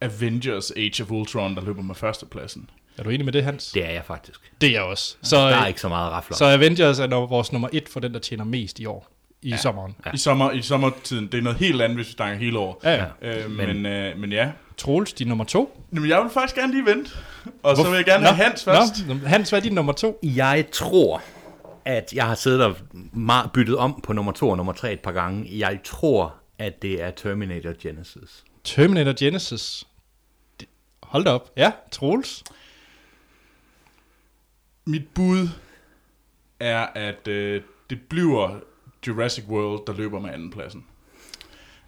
Avengers 0.00 0.70
Age 0.70 1.02
of 1.02 1.10
Ultron, 1.10 1.54
der 1.54 1.62
løber 1.62 1.82
med 1.82 1.94
førstepladsen. 1.94 2.70
Er 2.98 3.02
du 3.02 3.10
enig 3.10 3.24
med 3.24 3.32
det, 3.32 3.44
Hans? 3.44 3.72
Det 3.72 3.84
er 3.84 3.90
jeg 3.90 4.04
faktisk. 4.04 4.52
Det 4.60 4.68
er 4.68 4.72
jeg 4.72 4.82
også. 4.82 5.16
Så, 5.22 5.36
Der 5.36 5.42
er 5.42 5.62
øh, 5.62 5.68
ikke 5.68 5.80
så 5.80 5.88
meget 5.88 6.12
rafler. 6.12 6.36
så 6.36 6.44
Avengers 6.44 6.98
er 6.98 7.06
vores 7.06 7.52
nummer 7.52 7.68
et 7.72 7.88
for 7.88 8.00
den, 8.00 8.14
der 8.14 8.18
tjener 8.20 8.44
mest 8.44 8.80
i 8.80 8.86
år. 8.86 9.08
I 9.42 9.50
ja. 9.50 9.56
sommeren. 9.56 9.94
Ja. 10.06 10.10
I, 10.14 10.16
sommer, 10.16 10.50
I 10.50 10.62
sommertiden. 10.62 11.26
Det 11.26 11.38
er 11.38 11.42
noget 11.42 11.58
helt 11.58 11.82
andet, 11.82 11.96
hvis 11.98 12.06
vi 12.08 12.12
snakker 12.12 12.38
hele 12.38 12.58
år. 12.58 12.80
Ja, 12.84 13.04
ja. 13.22 13.44
Øh, 13.44 13.50
Men- 13.50 13.56
men, 13.66 13.82
men, 13.82 13.86
øh, 13.92 14.18
men 14.18 14.32
ja. 14.32 14.52
Troels, 14.76 15.12
din 15.12 15.26
nummer 15.28 15.44
to. 15.44 15.86
Jamen, 15.94 16.08
jeg 16.08 16.22
vil 16.22 16.30
faktisk 16.30 16.56
gerne 16.56 16.72
lige 16.72 16.86
vente. 16.86 17.10
Og 17.62 17.76
så 17.76 17.82
vil 17.90 17.96
jeg 17.96 18.04
gerne 18.04 18.26
have 18.26 18.44
Hans 18.44 18.64
først. 18.64 19.06
Nå, 19.08 19.14
Hans, 19.14 19.48
hvad 19.50 19.58
er 19.58 19.62
din 19.62 19.72
nummer 19.72 19.92
to? 19.92 20.18
Jeg 20.22 20.64
tror, 20.72 21.22
at 21.84 22.12
jeg 22.12 22.26
har 22.26 22.34
siddet 22.34 22.64
og 22.64 22.76
meget 23.12 23.52
byttet 23.52 23.76
om 23.76 24.00
på 24.02 24.12
nummer 24.12 24.32
to 24.32 24.48
og 24.48 24.56
nummer 24.56 24.72
tre 24.72 24.92
et 24.92 25.00
par 25.00 25.12
gange. 25.12 25.58
Jeg 25.58 25.80
tror, 25.84 26.34
at 26.58 26.82
det 26.82 27.02
er 27.02 27.10
Terminator 27.10 27.72
Genesis. 27.82 28.44
Terminator 28.64 29.12
Genesis. 29.18 29.84
Hold 31.02 31.24
da 31.24 31.30
op. 31.30 31.50
Ja, 31.56 31.72
Troels. 31.90 32.44
Mit 34.84 35.08
bud 35.14 35.48
er, 36.60 36.86
at 36.94 37.28
øh, 37.28 37.62
det 37.90 38.00
bliver 38.00 38.56
Jurassic 39.06 39.44
World, 39.48 39.80
der 39.86 39.92
løber 39.94 40.20
med 40.20 40.30
andenpladsen. 40.30 40.84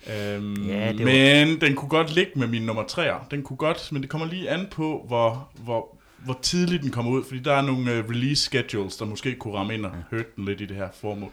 Øhm, 0.06 0.68
Ja, 0.68 0.92
det 0.92 0.98
var- 0.98 1.04
men 1.04 1.60
den 1.60 1.74
kunne 1.76 1.88
godt 1.88 2.14
ligge 2.14 2.32
med 2.36 2.46
min 2.46 2.62
nummer 2.62 2.82
3'er. 2.82 3.28
Den 3.30 3.42
kunne 3.42 3.56
godt, 3.56 3.92
men 3.92 4.02
det 4.02 4.10
kommer 4.10 4.26
lige 4.26 4.50
an 4.50 4.66
på, 4.70 5.04
hvor, 5.06 5.48
hvor, 5.54 5.96
hvor 6.18 6.38
tidligt 6.42 6.82
den 6.82 6.90
kommer 6.90 7.12
ud. 7.12 7.24
Fordi 7.24 7.40
der 7.40 7.52
er 7.54 7.62
nogle 7.62 7.82
uh, 7.98 8.10
release 8.10 8.42
schedules, 8.42 8.96
der 8.96 9.04
måske 9.04 9.34
kunne 9.34 9.54
ramme 9.54 9.74
ind 9.74 9.86
og 9.86 9.92
høre 10.10 10.24
den 10.36 10.44
lidt 10.44 10.60
i 10.60 10.66
det 10.66 10.76
her 10.76 10.88
formål. 11.00 11.30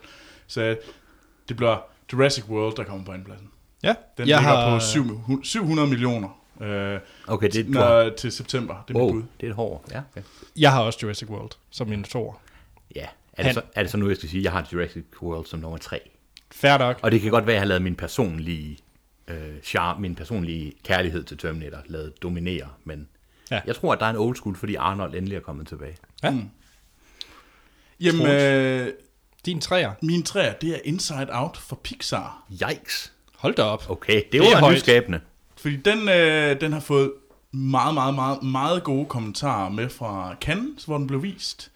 Så 0.47 0.77
det 1.49 1.57
bliver 1.57 1.77
Jurassic 2.13 2.43
World, 2.49 2.75
der 2.75 2.83
kommer 2.83 3.05
på 3.05 3.11
andenpladsen. 3.11 3.47
Ja, 3.83 3.87
Den 3.89 3.95
jeg 4.17 4.25
ligger 4.25 4.39
har, 4.41 4.75
på 4.79 4.85
700, 4.85 5.45
700 5.45 5.87
millioner 5.89 6.29
øh, 6.61 6.99
Okay, 7.27 7.49
det 7.49 7.65
er 7.65 7.69
når, 7.69 8.09
til 8.09 8.31
september. 8.31 8.83
Det 8.87 8.93
er 8.95 8.99
mit 8.99 9.03
wow, 9.03 9.11
bud. 9.11 9.23
det 9.39 9.45
er 9.45 9.49
et 9.49 9.55
hår. 9.55 9.85
Ja, 9.91 10.01
okay. 10.11 10.21
jeg 10.57 10.71
har 10.71 10.81
også 10.81 10.99
Jurassic 11.03 11.29
World 11.29 11.51
som 11.69 11.87
min 11.87 12.03
toer. 12.03 12.33
ja. 12.95 13.05
Er, 13.33 13.43
Han- 13.43 13.55
det 13.55 13.63
så, 13.63 13.69
er 13.75 13.81
det 13.83 13.91
så 13.91 13.97
nu, 13.97 14.07
jeg 14.07 14.17
skal 14.17 14.29
sige, 14.29 14.39
at 14.39 14.43
jeg 14.43 14.51
har 14.51 14.67
Jurassic 14.73 15.03
World 15.21 15.45
som 15.45 15.59
nummer 15.59 15.77
tre? 15.77 15.99
Fair 16.51 16.77
nok. 16.77 16.99
Og 17.03 17.11
det 17.11 17.21
kan 17.21 17.31
godt 17.31 17.45
være, 17.47 17.53
at 17.53 17.55
jeg 17.55 17.61
har 17.61 17.67
lavet 17.67 17.81
min 17.81 17.95
personlige, 17.95 18.77
øh, 19.27 19.61
charme, 19.63 20.01
min 20.01 20.15
personlige 20.15 20.73
kærlighed 20.83 21.23
til 21.23 21.37
Terminator 21.37 21.77
lavet 21.85 22.23
dominere, 22.23 22.67
men 22.83 23.07
Ja. 23.51 23.61
jeg 23.65 23.75
tror, 23.75 23.93
at 23.93 23.99
der 23.99 24.05
er 24.05 24.09
en 24.09 24.15
old 24.15 24.35
school, 24.35 24.55
fordi 24.55 24.75
Arnold 24.75 25.15
endelig 25.15 25.35
er 25.35 25.39
kommet 25.39 25.67
tilbage. 25.67 25.97
Ja. 26.23 26.29
Mm. 26.31 26.49
Jamen, 27.99 28.27
øh, 28.27 28.93
Din 29.45 29.61
træer. 29.61 29.91
min 30.01 30.23
træer, 30.23 30.53
det 30.53 30.69
er 30.75 30.79
Inside 30.83 31.27
Out 31.31 31.57
for 31.57 31.75
Pixar. 31.83 32.43
Yikes. 32.51 33.13
Hold 33.35 33.55
da 33.55 33.61
op. 33.63 33.89
Okay, 33.89 34.21
det, 34.31 34.41
er 34.41 34.61
var 34.61 34.71
nyskabende. 34.71 35.19
Fordi 35.57 35.75
den, 35.75 36.09
øh, 36.09 36.61
den 36.61 36.73
har 36.73 36.79
fået 36.79 37.11
meget, 37.51 37.93
meget, 37.93 38.13
meget, 38.15 38.43
meget 38.43 38.83
gode 38.83 39.05
kommentarer 39.05 39.69
med 39.69 39.89
fra 39.89 40.35
Cannes, 40.41 40.83
hvor 40.85 40.97
den 40.97 41.07
blev 41.07 41.23
vist. 41.23 41.71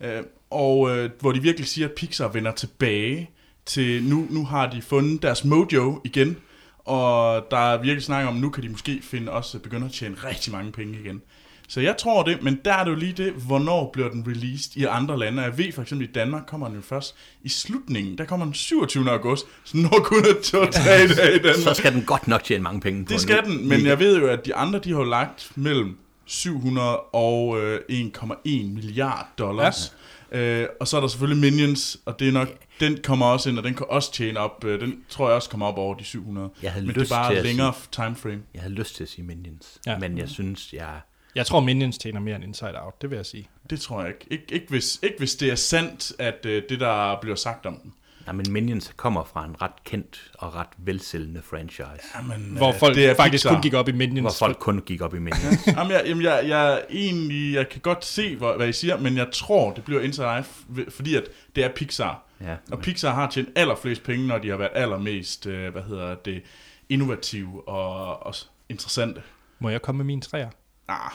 Øh, 0.00 0.22
og 0.50 0.96
øh, 0.96 1.10
hvor 1.20 1.32
de 1.32 1.42
virkelig 1.42 1.68
siger, 1.68 1.88
at 1.88 1.94
Pixar 1.94 2.28
vender 2.28 2.52
tilbage 2.52 3.30
til, 3.66 4.02
nu, 4.02 4.26
nu 4.30 4.44
har 4.44 4.70
de 4.70 4.82
fundet 4.82 5.22
deres 5.22 5.44
mojo 5.44 6.00
igen, 6.04 6.36
og 6.78 7.46
der 7.50 7.58
er 7.58 7.82
virkelig 7.82 8.02
snak 8.02 8.26
om, 8.26 8.34
nu 8.34 8.50
kan 8.50 8.62
de 8.62 8.68
måske 8.68 9.00
finde 9.02 9.32
også 9.32 9.58
begynde 9.58 9.86
at 9.86 9.92
tjene 9.92 10.16
rigtig 10.24 10.52
mange 10.52 10.72
penge 10.72 10.98
igen. 11.00 11.22
Så 11.70 11.80
jeg 11.80 11.96
tror 11.96 12.22
det, 12.22 12.42
men 12.42 12.60
der 12.64 12.72
er 12.72 12.84
det 12.84 12.90
jo 12.90 12.96
lige 12.96 13.12
det, 13.12 13.32
hvornår 13.32 13.90
bliver 13.92 14.08
den 14.08 14.24
released 14.28 14.76
i 14.76 14.84
andre 14.84 15.18
lande. 15.18 15.42
Jeg 15.42 15.58
ved 15.58 15.72
for 15.72 15.82
eksempel, 15.82 16.08
i 16.08 16.12
Danmark 16.12 16.42
kommer 16.46 16.66
den 16.66 16.76
jo 16.76 16.82
først 16.82 17.14
i 17.42 17.48
slutningen. 17.48 18.18
Der 18.18 18.24
kommer 18.24 18.46
den 18.46 18.54
27. 18.54 19.10
august, 19.10 19.46
så 19.64 19.76
når 19.76 20.00
kun 20.04 20.18
et 20.18 20.40
to-tre 20.44 20.90
dage 21.16 21.34
i 21.34 21.38
Danmark. 21.38 21.54
Så 21.56 21.74
skal 21.74 21.92
den 21.92 22.02
godt 22.02 22.28
nok 22.28 22.44
tjene 22.44 22.62
mange 22.62 22.80
penge 22.80 23.04
på 23.04 23.12
Det 23.12 23.20
skal 23.20 23.44
den, 23.44 23.68
men 23.68 23.86
jeg 23.86 23.98
ved 23.98 24.18
jo, 24.18 24.26
at 24.26 24.46
de 24.46 24.54
andre, 24.54 24.78
de 24.78 24.92
har 24.92 25.04
lagt 25.04 25.52
mellem 25.54 25.96
700 26.26 26.96
og 26.98 27.60
øh, 27.60 27.80
1,1 27.90 28.36
milliard 28.46 29.28
dollars. 29.38 29.92
Ja. 29.92 29.97
Øh, 30.32 30.66
og 30.80 30.88
så 30.88 30.96
er 30.96 31.00
der 31.00 31.08
selvfølgelig 31.08 31.52
Minions, 31.52 31.98
og 32.06 32.18
det 32.18 32.28
er 32.28 32.32
nok, 32.32 32.48
den 32.80 32.98
kommer 33.02 33.26
også 33.26 33.48
ind, 33.50 33.58
og 33.58 33.64
den 33.64 33.74
kan 33.74 33.86
også 33.88 34.12
tjene 34.12 34.40
op, 34.40 34.64
øh, 34.64 34.80
den 34.80 35.04
tror 35.08 35.28
jeg 35.28 35.36
også 35.36 35.50
kommer 35.50 35.66
op 35.66 35.78
over 35.78 35.94
de 35.94 36.04
700. 36.04 36.50
Jeg 36.62 36.72
havde 36.72 36.86
men 36.86 36.94
det 36.94 37.00
lyst 37.02 37.12
er 37.12 37.16
bare 37.16 37.34
til 37.34 37.42
længere 37.44 37.74
time 37.92 38.16
frame. 38.16 38.40
Jeg 38.54 38.62
havde 38.62 38.74
lyst 38.74 38.96
til 38.96 39.02
at 39.02 39.08
sige 39.08 39.24
Minions, 39.24 39.78
ja. 39.86 39.98
men 39.98 40.18
jeg 40.18 40.28
synes, 40.28 40.72
jeg... 40.72 41.00
Jeg 41.34 41.46
tror, 41.46 41.60
Minions 41.60 41.98
tjener 41.98 42.20
mere 42.20 42.36
end 42.36 42.44
Inside 42.44 42.82
Out, 42.82 43.02
det 43.02 43.10
vil 43.10 43.16
jeg 43.16 43.26
sige. 43.26 43.48
Det 43.70 43.80
tror 43.80 44.00
jeg 44.02 44.08
ikke. 44.08 44.42
Ik- 44.44 44.54
ikke, 44.54 44.66
hvis, 44.68 44.98
ikke 45.02 45.14
hvis 45.18 45.34
det 45.36 45.50
er 45.50 45.54
sandt, 45.54 46.12
at 46.18 46.46
øh, 46.46 46.62
det 46.68 46.80
der 46.80 47.18
bliver 47.20 47.36
sagt 47.36 47.66
om 47.66 47.76
den. 47.82 47.94
Nej, 48.28 48.34
men 48.34 48.52
Minions 48.52 48.92
kommer 48.96 49.24
fra 49.24 49.44
en 49.44 49.62
ret 49.62 49.84
kendt 49.84 50.30
og 50.38 50.54
ret 50.54 50.66
velsælgende 50.78 51.42
franchise, 51.42 51.84
Jamen, 52.16 52.54
Hvor 52.56 52.68
øh, 52.68 52.78
folk 52.78 52.94
det 52.96 53.06
er 53.06 53.14
faktisk 53.14 53.44
Pixar. 53.44 53.54
kun 53.54 53.62
gik 53.62 53.74
op 53.74 53.88
i 53.88 53.92
Minions. 53.92 54.20
hvor 54.38 54.46
folk 54.46 54.58
kun 54.58 54.80
gik 54.86 55.00
op 55.00 55.14
i 55.14 55.18
Minions. 55.18 55.66
Jamen, 55.76 55.90
jeg, 55.92 56.02
jamen 56.06 56.22
jeg, 56.24 56.44
jeg, 56.48 56.82
egentlig, 56.90 57.54
jeg 57.54 57.68
kan 57.68 57.80
godt 57.80 58.04
se, 58.04 58.36
hvad, 58.36 58.56
hvad 58.56 58.68
I 58.68 58.72
siger, 58.72 58.96
men 58.98 59.16
jeg 59.16 59.26
tror, 59.32 59.72
det 59.72 59.84
bliver 59.84 60.00
Inside 60.00 60.38
f- 60.44 60.90
fordi 60.90 61.14
at 61.14 61.24
det 61.56 61.64
er 61.64 61.68
Pixar. 61.76 62.22
Ja. 62.40 62.56
Og 62.72 62.78
Pixar 62.78 63.14
har 63.14 63.30
tjent 63.30 63.48
allerflest 63.56 64.02
penge, 64.02 64.26
når 64.26 64.38
de 64.38 64.48
har 64.48 64.56
været 64.56 64.70
allermest, 64.74 65.46
øh, 65.46 65.72
hvad 65.72 65.82
hedder 65.82 66.14
det, 66.14 66.42
innovative 66.88 67.68
og, 67.68 68.26
og 68.26 68.34
interessante. 68.68 69.22
Må 69.58 69.68
jeg 69.68 69.82
komme 69.82 69.96
med 69.96 70.04
min 70.04 70.20
træer? 70.20 70.50
Ah, 70.88 71.10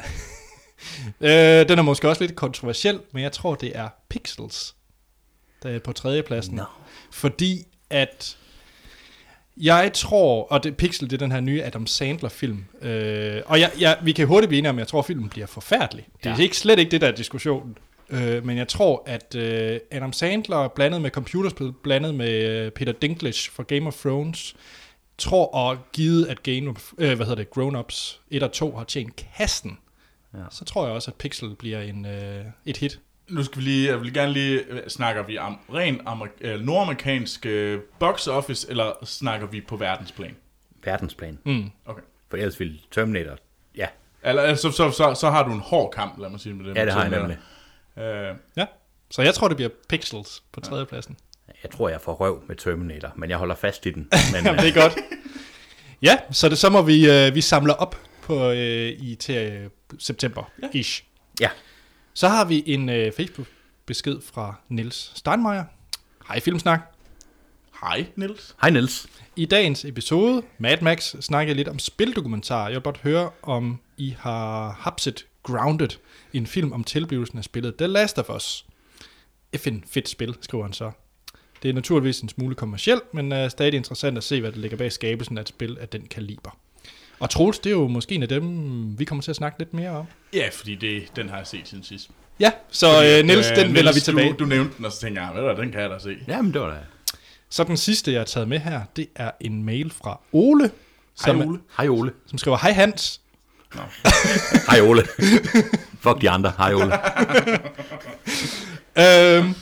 Øh, 1.20 1.68
den 1.68 1.78
er 1.78 1.82
måske 1.82 2.08
også 2.08 2.22
lidt 2.24 2.36
kontroversiel, 2.36 3.00
men 3.12 3.22
jeg 3.22 3.32
tror, 3.32 3.54
det 3.54 3.72
er 3.78 3.88
Pixels, 4.08 4.74
der 5.62 5.68
er 5.70 5.78
på 5.78 5.92
tredjepladsen. 5.92 6.54
Nå. 6.54 6.62
Fordi 7.12 7.64
at 7.90 8.36
jeg 9.56 9.90
tror, 9.94 10.42
og 10.44 10.64
det, 10.64 10.76
Pixel, 10.76 11.10
det 11.10 11.16
er 11.16 11.18
den 11.26 11.32
her 11.32 11.40
nye 11.40 11.62
Adam 11.64 11.86
Sandler-film, 11.86 12.64
øh, 12.82 13.42
og 13.46 13.60
jeg, 13.60 13.70
jeg, 13.80 13.98
vi 14.02 14.12
kan 14.12 14.26
hurtigt 14.26 14.48
blive 14.48 14.58
enige 14.58 14.70
om, 14.70 14.76
at 14.76 14.80
jeg 14.80 14.88
tror, 14.88 14.98
at 14.98 15.04
filmen 15.06 15.28
bliver 15.28 15.46
forfærdelig. 15.46 16.06
Det 16.22 16.26
er 16.30 16.36
Ja. 16.36 16.42
ikke 16.42 16.56
slet 16.58 16.78
ikke 16.78 16.90
det, 16.90 17.00
der 17.00 17.06
er 17.08 17.12
diskussionen. 17.12 17.78
Øh, 18.10 18.46
men 18.46 18.58
jeg 18.58 18.68
tror, 18.68 19.02
at 19.06 19.34
øh, 19.34 19.80
Adam 19.90 20.12
Sandler 20.12 20.68
blandet 20.68 21.02
med 21.02 21.10
computerspil, 21.10 21.72
blandet 21.82 22.14
med 22.14 22.32
øh, 22.48 22.70
Peter 22.70 22.92
Dinklage 22.92 23.50
fra 23.50 23.62
Game 23.62 23.86
of 23.86 23.94
Thrones, 23.96 24.54
tror 25.18 25.46
og 25.46 25.76
givet, 25.92 26.26
at 26.26 26.42
Game 26.42 26.70
of, 26.70 26.92
øh, 26.98 27.06
hvad 27.16 27.26
hedder 27.26 27.34
det, 27.34 27.50
Grown 27.50 27.76
Ups 27.76 28.20
1 28.30 28.42
og 28.42 28.52
2 28.52 28.76
har 28.76 28.84
tjent 28.84 29.24
kassen, 29.36 29.78
Ja. 30.34 30.38
så 30.50 30.64
tror 30.64 30.84
jeg 30.86 30.94
også, 30.94 31.10
at 31.10 31.14
Pixel 31.14 31.54
bliver 31.54 31.80
en, 31.82 32.06
øh, 32.06 32.44
et 32.66 32.76
hit. 32.76 33.00
Nu 33.32 33.44
skal 33.44 33.58
vi 33.58 33.62
lige, 33.64 33.88
jeg 33.90 34.00
vil 34.00 34.14
gerne 34.14 34.32
lige, 34.32 34.60
øh, 34.68 34.88
snakker 34.88 35.22
vi 35.22 35.38
om 35.38 35.58
ren 35.74 36.00
amerik- 36.08 36.38
øh, 36.46 36.60
nordamerikansk 36.60 37.46
øh, 37.46 37.80
box 37.98 38.26
office, 38.28 38.70
eller 38.70 38.92
snakker 39.04 39.46
vi 39.46 39.60
på 39.60 39.76
verdensplan? 39.76 40.36
Verdensplan. 40.84 41.38
Mm. 41.44 41.70
Okay. 41.86 42.02
For 42.30 42.36
ellers 42.36 42.60
ville 42.60 42.78
Terminator... 42.90 43.36
Ja, 43.76 43.86
Eller, 44.24 44.42
altså, 44.42 44.70
så, 44.70 44.76
så, 44.76 44.90
så, 44.90 45.14
så 45.20 45.30
har 45.30 45.42
du 45.48 45.52
en 45.52 45.60
hård 45.60 45.92
kamp, 45.92 46.18
lad 46.18 46.30
mig 46.30 46.40
sige 46.40 46.54
med 46.54 46.64
det. 46.64 46.76
ja 46.76 46.84
det 46.84 46.92
har 46.92 47.00
jeg 47.04 47.10
nemlig. 47.10 47.38
Øh, 47.98 48.36
Ja. 48.56 48.66
Så 49.10 49.22
jeg 49.22 49.34
tror, 49.34 49.48
det 49.48 49.56
bliver 49.56 49.70
Pixels 49.88 50.42
på 50.52 50.60
tredjepladsen. 50.60 51.16
Jeg 51.62 51.70
tror, 51.70 51.88
jeg 51.88 52.00
får 52.00 52.12
røv 52.14 52.42
med 52.48 52.56
Terminator, 52.56 53.12
men 53.16 53.30
jeg 53.30 53.38
holder 53.38 53.54
fast 53.54 53.86
i 53.86 53.90
den. 53.90 54.08
Men, 54.32 54.44
Jamen, 54.44 54.60
det 54.64 54.76
er 54.76 54.80
godt. 54.82 54.98
Ja, 56.02 56.18
så, 56.30 56.48
det, 56.48 56.58
så 56.58 56.70
må 56.70 56.82
vi, 56.82 57.10
øh, 57.10 57.34
vi 57.34 57.40
samler 57.40 57.74
op 57.74 57.96
på 58.22 58.50
øh, 58.50 58.88
i 58.88 59.14
til 59.20 59.52
øh, 59.52 59.70
september-ish. 59.98 61.04
ja, 61.40 61.48
Så 62.14 62.28
har 62.28 62.44
vi 62.44 62.62
en 62.66 62.88
øh, 62.88 63.12
Facebook-besked 63.12 64.20
fra 64.20 64.54
Nils 64.68 65.12
Steinmeier. 65.14 65.64
Hej 66.28 66.40
Filmsnak. 66.40 66.80
hej, 67.82 68.06
Niels. 68.16 68.56
hej 68.60 68.70
Niels. 68.70 69.06
I 69.36 69.44
dagens 69.44 69.84
episode, 69.84 70.42
Mad 70.58 70.80
Max, 70.80 71.14
snakker 71.20 71.48
jeg 71.48 71.56
lidt 71.56 71.68
om 71.68 71.78
spildokumentar. 71.78 72.64
Jeg 72.64 72.74
vil 72.74 72.82
godt 72.82 72.98
høre, 72.98 73.30
om 73.42 73.78
I 73.96 74.14
har 74.18 74.70
hapset 74.80 75.26
Grounded, 75.42 75.88
en 76.32 76.46
film 76.46 76.72
om 76.72 76.84
tilblivelsen 76.84 77.38
af 77.38 77.44
spillet 77.44 77.76
The 77.76 77.86
Last 77.86 78.18
of 78.18 78.30
Us. 78.30 78.66
FN 79.56 79.78
fedt 79.86 80.08
spil, 80.08 80.34
skriver 80.40 80.64
han 80.64 80.72
så. 80.72 80.90
Det 81.62 81.68
er 81.68 81.72
naturligvis 81.72 82.20
en 82.20 82.28
smule 82.28 82.54
kommercielt, 82.54 83.14
men 83.14 83.32
er 83.32 83.48
stadig 83.48 83.74
interessant 83.74 84.18
at 84.18 84.24
se, 84.24 84.40
hvad 84.40 84.52
der 84.52 84.58
ligger 84.58 84.76
bag 84.76 84.92
skabelsen 84.92 85.38
af 85.38 85.42
et 85.42 85.48
spil 85.48 85.78
af 85.80 85.88
den 85.88 86.06
kaliber. 86.06 86.58
Og 87.22 87.30
Troels, 87.30 87.58
det 87.58 87.70
er 87.70 87.74
jo 87.74 87.88
måske 87.88 88.14
en 88.14 88.22
af 88.22 88.28
dem, 88.28 88.98
vi 88.98 89.04
kommer 89.04 89.22
til 89.22 89.30
at 89.30 89.36
snakke 89.36 89.58
lidt 89.58 89.74
mere 89.74 89.90
om. 89.90 90.06
Ja, 90.34 90.48
fordi 90.52 90.74
det, 90.74 91.16
den 91.16 91.28
har 91.28 91.36
jeg 91.36 91.46
set 91.46 91.68
siden 91.68 91.84
sidst. 91.84 92.10
Ja, 92.40 92.50
så 92.70 92.86
øh, 92.86 93.26
Niels, 93.26 93.46
den 93.46 93.56
vender 93.56 93.72
vi 93.74 93.82
Niels, 93.82 94.04
tilbage. 94.04 94.30
Du, 94.32 94.36
du 94.38 94.44
nævnte 94.44 94.76
den, 94.76 94.84
og 94.84 94.92
så 94.92 95.00
tænkte 95.00 95.22
jeg, 95.22 95.30
ved 95.34 95.40
du 95.40 95.46
hvad, 95.46 95.64
den 95.64 95.72
kan 95.72 95.80
jeg 95.80 95.90
da 95.90 95.98
se. 95.98 96.16
Jamen, 96.28 96.52
det 96.52 96.60
var 96.60 96.66
da... 96.70 96.76
Så 97.50 97.64
den 97.64 97.76
sidste, 97.76 98.12
jeg 98.12 98.20
har 98.20 98.24
taget 98.24 98.48
med 98.48 98.58
her, 98.58 98.80
det 98.96 99.06
er 99.16 99.30
en 99.40 99.64
mail 99.64 99.90
fra 99.90 100.20
Ole, 100.32 100.70
som, 101.14 101.36
Hej, 101.36 101.46
Ole. 101.46 101.58
Hej 101.76 101.88
Ole. 101.88 102.12
som 102.26 102.38
skriver, 102.38 102.56
Hej 102.56 102.72
Hans, 102.72 103.20
Hej 104.70 104.80
Ole. 104.80 105.02
Fuck 106.00 106.20
de 106.20 106.30
andre. 106.30 106.52
Hej 106.58 106.74
Ole. 106.74 106.92
Øhm, 108.98 109.54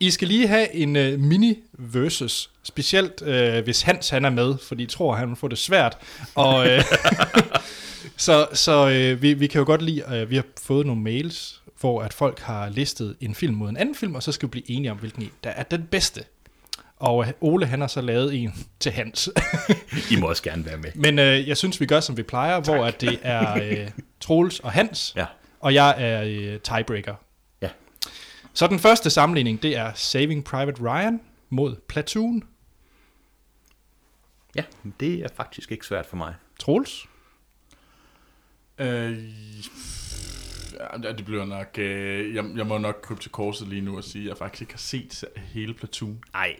I 0.00 0.10
skal 0.10 0.28
lige 0.28 0.48
have 0.48 0.74
en 0.74 0.96
uh, 0.96 1.20
mini-versus, 1.20 2.50
specielt 2.62 3.22
uh, 3.22 3.64
hvis 3.64 3.82
Hans 3.82 4.08
han 4.08 4.24
er 4.24 4.30
med, 4.30 4.54
fordi 4.58 4.82
jeg 4.82 4.88
tror, 4.88 5.14
han 5.14 5.28
vil 5.28 5.36
få 5.36 5.48
det 5.48 5.58
svært. 5.58 5.98
Og, 6.34 6.54
uh, 6.58 6.66
så 8.16 8.46
så 8.52 8.86
uh, 8.86 9.22
vi, 9.22 9.32
vi 9.34 9.46
kan 9.46 9.58
jo 9.58 9.64
godt 9.66 9.82
lide, 9.82 10.22
uh, 10.22 10.30
vi 10.30 10.36
har 10.36 10.44
fået 10.62 10.86
nogle 10.86 11.02
mails, 11.02 11.62
hvor 11.80 12.02
at 12.02 12.12
folk 12.14 12.40
har 12.40 12.68
listet 12.68 13.16
en 13.20 13.34
film 13.34 13.54
mod 13.54 13.68
en 13.68 13.76
anden 13.76 13.94
film, 13.94 14.14
og 14.14 14.22
så 14.22 14.32
skal 14.32 14.46
vi 14.46 14.50
blive 14.50 14.70
enige 14.70 14.90
om, 14.90 14.96
hvilken 14.98 15.22
en, 15.22 15.30
der 15.44 15.50
er 15.50 15.62
den 15.62 15.82
bedste. 15.90 16.24
Og 16.96 17.16
uh, 17.16 17.26
Ole 17.40 17.66
han 17.66 17.80
har 17.80 17.88
så 17.88 18.00
lavet 18.00 18.34
en 18.34 18.66
til 18.80 18.92
Hans. 18.92 19.30
I 20.12 20.16
må 20.16 20.26
også 20.28 20.42
gerne 20.42 20.66
være 20.66 20.76
med. 20.76 20.90
Men 20.94 21.18
uh, 21.18 21.48
jeg 21.48 21.56
synes, 21.56 21.80
vi 21.80 21.86
gør, 21.86 22.00
som 22.00 22.16
vi 22.16 22.22
plejer, 22.22 22.60
hvor 22.60 22.84
at 22.84 23.00
det 23.00 23.18
er 23.22 23.54
uh, 23.84 23.88
Troels 24.20 24.60
og 24.60 24.72
Hans, 24.72 25.12
Ja. 25.16 25.24
og 25.60 25.74
jeg 25.74 25.94
er 25.98 26.22
uh, 26.54 26.60
tiebreaker. 26.60 27.14
Så 28.54 28.66
den 28.66 28.78
første 28.78 29.10
sammenligning, 29.10 29.62
det 29.62 29.76
er 29.76 29.92
Saving 29.94 30.44
Private 30.44 30.82
Ryan 30.82 31.20
mod 31.50 31.76
Platoon. 31.88 32.42
Ja, 34.56 34.64
det 35.00 35.14
er 35.14 35.28
faktisk 35.36 35.72
ikke 35.72 35.86
svært 35.86 36.06
for 36.06 36.16
mig. 36.16 36.34
Troels? 36.58 37.06
Øh, 38.78 39.18
ja, 41.02 41.12
det 41.12 41.24
bliver 41.24 41.44
nok... 41.44 41.78
Øh, 41.78 42.34
jeg, 42.34 42.44
jeg 42.56 42.66
må 42.66 42.78
nok 42.78 43.00
krybe 43.02 43.20
til 43.20 43.30
korset 43.30 43.68
lige 43.68 43.80
nu 43.82 43.96
og 43.96 44.04
sige, 44.04 44.22
at 44.24 44.28
jeg 44.28 44.36
faktisk 44.36 44.60
ikke 44.62 44.72
har 44.72 44.78
set 44.78 45.24
hele 45.36 45.74
Platoon. 45.74 46.22
Nej, 46.32 46.56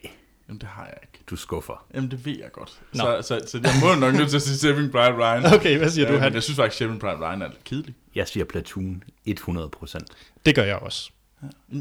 Jamen, 0.50 0.60
det 0.60 0.68
har 0.68 0.84
jeg 0.84 0.98
ikke. 1.02 1.24
du 1.30 1.36
skuffer. 1.36 1.86
Jamen, 1.94 2.10
det 2.10 2.26
ved 2.26 2.38
jeg 2.38 2.52
godt. 2.52 2.80
Nå. 2.94 2.98
Så, 2.98 3.22
så, 3.22 3.40
så 3.46 3.60
jeg 3.62 3.72
må 3.82 4.00
nok 4.00 4.14
nødt 4.14 4.28
til 4.28 4.36
at 4.36 4.42
sige 4.42 4.56
Saving 4.56 4.92
Private 4.92 5.16
Ryan. 5.16 5.44
Okay, 5.56 5.78
hvad 5.78 5.90
siger 5.90 6.06
ja, 6.06 6.14
du, 6.14 6.18
Han? 6.18 6.34
jeg 6.34 6.42
synes 6.42 6.56
faktisk, 6.56 6.78
Saving 6.78 7.00
Private 7.00 7.20
Ryan 7.20 7.42
er 7.42 7.48
lidt 7.48 7.64
kedelig. 7.64 7.94
Jeg 8.14 8.28
siger 8.28 8.44
Platoon 8.44 9.02
100%. 9.28 9.98
Det 10.46 10.54
gør 10.54 10.64
jeg 10.64 10.76
også. 10.76 11.10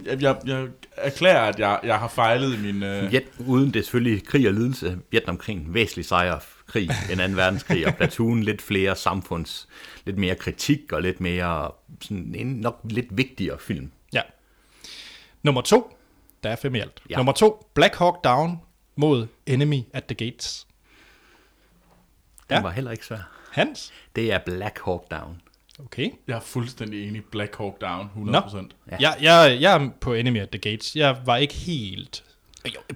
Jeg, 0.06 0.22
jeg, 0.22 0.38
jeg 0.46 0.68
erklærer, 0.98 1.42
at 1.42 1.60
jeg, 1.60 1.80
jeg 1.84 2.00
har 2.00 2.08
fejlet 2.08 2.54
i 2.60 2.62
min... 2.62 2.84
Øh, 2.84 3.12
Viet, 3.12 3.24
uden 3.39 3.74
det 3.74 3.84
selvfølgelig 3.86 4.25
krig 4.28 4.48
og 4.48 4.54
lidelse. 4.54 5.00
Vietnamkrigen, 5.12 5.74
væsentlig 5.74 6.06
sejr 6.06 6.39
krig 6.66 6.89
end 7.12 7.32
2. 7.32 7.36
verdenskrig, 7.36 7.88
og 7.88 7.96
Platoon 7.96 8.44
lidt 8.44 8.62
flere 8.62 8.96
samfunds, 8.96 9.68
lidt 10.06 10.18
mere 10.18 10.36
kritik 10.36 10.94
og 10.94 11.01
lidt 11.01 11.20
mere, 11.22 11.72
sådan 12.01 12.36
en 12.36 12.48
nok 12.48 12.80
lidt 12.84 13.18
vigtigere 13.18 13.60
film. 13.60 13.92
Ja. 14.13 14.22
Nummer 15.44 15.62
to, 15.62 15.98
der 16.44 16.50
er 16.50 16.56
fem 16.56 16.75
i 16.75 16.80
alt. 16.80 17.01
Ja. 17.10 17.18
Nummer 17.18 17.32
to, 17.34 17.70
Black 17.74 17.96
Hawk 17.96 18.24
Down 18.24 18.58
mod 18.96 19.28
Enemy 19.46 19.82
at 19.94 20.04
the 20.06 20.16
Gates. 20.16 20.68
Den 22.50 22.56
Ja. 22.58 22.62
var 22.62 22.70
heller 22.72 22.92
ikke 22.92 23.06
svær. 23.06 23.32
Hans? 23.51 23.94
Det 24.16 24.32
er 24.34 24.39
Black 24.46 24.80
Hawk 24.86 25.12
Down. 25.12 25.42
Okay. 25.86 26.09
jeg 26.27 26.36
er 26.36 26.39
fuldstændig 26.39 27.07
enig. 27.07 27.24
Black 27.31 27.55
Hawk 27.57 27.81
Down, 27.81 28.09
100%. 28.15 28.21
Nå. 28.55 28.63
Ja. 28.91 28.98
Jeg, 29.00 29.17
jeg, 29.21 29.57
jeg 29.62 29.75
er 29.75 29.89
på 30.01 30.13
Enemy 30.13 30.39
at 30.39 30.50
the 30.50 30.59
Gates. 30.71 30.95
Jeg 30.95 31.17
var 31.25 31.38
ikke 31.38 31.53
helt... 31.53 32.24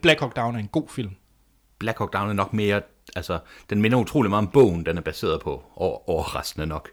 Black 0.01 0.19
Hawk 0.19 0.35
Down 0.35 0.55
er 0.55 0.59
en 0.59 0.67
god 0.67 0.89
film. 0.89 1.11
Black 1.79 1.97
Hawk 1.97 2.13
Down 2.13 2.29
er 2.29 2.33
nok 2.33 2.53
mere, 2.53 2.81
altså, 3.15 3.39
den 3.69 3.81
minder 3.81 3.97
utrolig 3.97 4.29
meget 4.29 4.45
om 4.45 4.51
bogen, 4.53 4.85
den 4.85 4.97
er 4.97 5.01
baseret 5.01 5.41
på, 5.41 5.63
og 5.75 6.09
overraskende 6.09 6.67
nok. 6.67 6.89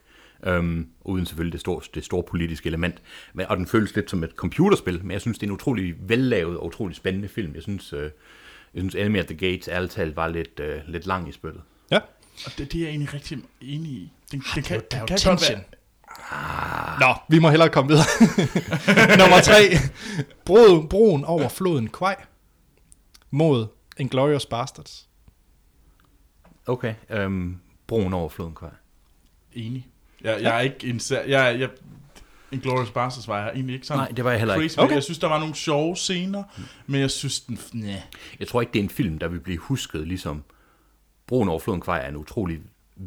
Øhm, 0.46 0.88
uden 1.04 1.26
selvfølgelig 1.26 1.52
det 1.52 1.60
store, 1.60 1.80
det 1.94 2.04
store 2.04 2.22
politiske 2.22 2.66
element. 2.66 3.02
Men, 3.32 3.46
og 3.46 3.56
den 3.56 3.66
føles 3.66 3.94
lidt 3.96 4.10
som 4.10 4.24
et 4.24 4.30
computerspil, 4.36 4.98
men 5.02 5.10
jeg 5.10 5.20
synes, 5.20 5.38
det 5.38 5.46
er 5.46 5.48
en 5.48 5.54
utrolig 5.54 5.94
vellavet 5.98 6.56
og 6.56 6.66
utrolig 6.66 6.96
spændende 6.96 7.28
film. 7.28 7.54
Jeg 7.54 7.62
synes, 7.62 7.92
øh, 7.92 8.02
jeg 8.74 8.80
synes 8.80 8.94
Enemy 8.94 9.18
at 9.18 9.26
the 9.26 9.36
Gates 9.36 9.68
ærligt 9.68 9.92
talt 9.92 10.16
var 10.16 10.28
lidt, 10.28 10.60
øh, 10.60 10.80
lidt 10.88 11.06
lang 11.06 11.28
i 11.28 11.32
spyttet. 11.32 11.62
Ja. 11.90 11.98
Og 12.46 12.52
det, 12.58 12.72
det 12.72 12.74
er 12.74 12.80
jeg 12.82 12.88
egentlig 12.90 13.14
rigtig 13.14 13.38
enig 13.60 13.90
i. 13.92 14.12
Den, 14.32 14.40
den 14.40 14.62
Der 14.62 14.68
kan, 14.68 14.76
er 14.76 14.80
der 14.80 14.96
er 14.96 15.00
den 15.00 15.00
jo 15.00 15.06
kan 15.06 15.30
godt 15.30 15.40
tension. 15.40 15.58
være... 15.58 15.64
Nå, 17.00 17.14
vi 17.28 17.38
må 17.38 17.50
hellere 17.50 17.68
komme 17.68 17.88
videre. 17.90 18.06
Nummer 19.20 19.40
tre. 19.42 19.76
Broen, 20.44 20.88
broen 20.88 21.24
over 21.24 21.48
floden 21.48 21.88
Kwai 21.88 22.14
mod 23.30 23.66
Inglourious 23.96 24.46
Bastards. 24.46 25.08
Okay, 26.66 26.94
øhm, 27.10 27.58
broen 27.86 28.12
over 28.12 28.28
floden 28.28 28.54
Kvej. 28.54 28.70
Enig. 29.52 29.86
Jeg, 30.20 30.42
jeg 30.42 30.56
er 30.56 30.60
ikke 30.60 30.88
en 30.88 31.00
sær... 31.00 31.22
Jeg, 31.22 31.60
jeg, 31.60 31.68
en 32.52 32.60
Glorious 32.60 32.90
Bastards 32.90 33.28
var 33.28 33.42
jeg 33.42 33.52
egentlig 33.54 33.74
ikke 33.74 33.86
sådan 33.86 33.98
Nej, 33.98 34.08
det 34.08 34.24
var 34.24 34.30
jeg 34.30 34.38
heller 34.40 34.54
ikke. 34.54 34.68
crazy. 34.68 34.78
Okay. 34.78 34.94
Jeg 34.94 35.02
synes, 35.02 35.18
der 35.18 35.28
var 35.28 35.38
nogle 35.38 35.54
sjove 35.54 35.96
scener, 35.96 36.42
men 36.86 37.00
jeg 37.00 37.10
synes, 37.10 37.40
den... 37.40 37.58
Næh. 37.72 38.00
Jeg 38.40 38.48
tror 38.48 38.60
ikke, 38.60 38.72
det 38.72 38.78
er 38.78 38.82
en 38.82 38.90
film, 38.90 39.18
der 39.18 39.28
vil 39.28 39.40
blive 39.40 39.58
husket, 39.58 40.06
ligesom 40.06 40.44
Broen 41.26 41.48
over 41.48 41.58
floden 41.58 41.80
Kvej 41.80 41.98
er 42.04 42.08
en 42.08 42.16
utrolig 42.16 42.60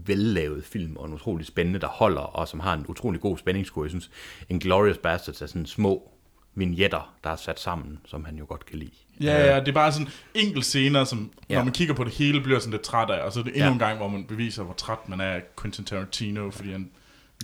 vellavet 0.05 0.63
film, 0.65 0.97
og 0.97 1.07
en 1.07 1.13
utrolig 1.13 1.45
spændende, 1.45 1.79
der 1.79 1.87
holder, 1.87 2.21
og 2.21 2.47
som 2.47 2.59
har 2.59 2.73
en 2.73 2.85
utrolig 2.87 3.21
god 3.21 3.37
spændingskurve. 3.37 3.85
Jeg 3.85 3.91
synes, 3.91 4.11
en 4.49 4.59
Glorious 4.59 4.97
Bastards 4.97 5.41
er 5.41 5.45
sådan 5.45 5.65
små 5.65 6.09
vignetter, 6.55 7.13
der 7.23 7.29
er 7.29 7.35
sat 7.35 7.59
sammen, 7.59 7.99
som 8.05 8.25
han 8.25 8.35
jo 8.37 8.45
godt 8.49 8.65
kan 8.65 8.79
lide. 8.79 8.91
Ja, 9.21 9.53
ja, 9.53 9.59
det 9.59 9.67
er 9.67 9.71
bare 9.71 9.91
sådan 9.91 10.07
enkelt 10.35 10.65
scener, 10.65 11.03
som 11.03 11.31
Ja. 11.49 11.55
når 11.55 11.63
man 11.63 11.73
kigger 11.73 11.93
på 11.93 12.03
det 12.03 12.13
hele, 12.13 12.41
bliver 12.41 12.59
sådan 12.59 12.71
lidt 12.71 12.81
træt 12.81 13.09
af, 13.09 13.21
og 13.25 13.31
så 13.33 13.39
er 13.39 13.43
det 13.43 13.53
endnu 13.53 13.65
Ja. 13.67 13.73
en 13.73 13.79
gang, 13.79 13.97
hvor 13.97 14.07
man 14.07 14.23
beviser, 14.23 14.63
hvor 14.63 14.73
træt 14.73 15.09
man 15.09 15.21
er 15.21 15.25
af 15.25 15.41
Quentin 15.61 15.85
Tarantino, 15.85 16.51
fordi 16.51 16.71
han 16.71 16.89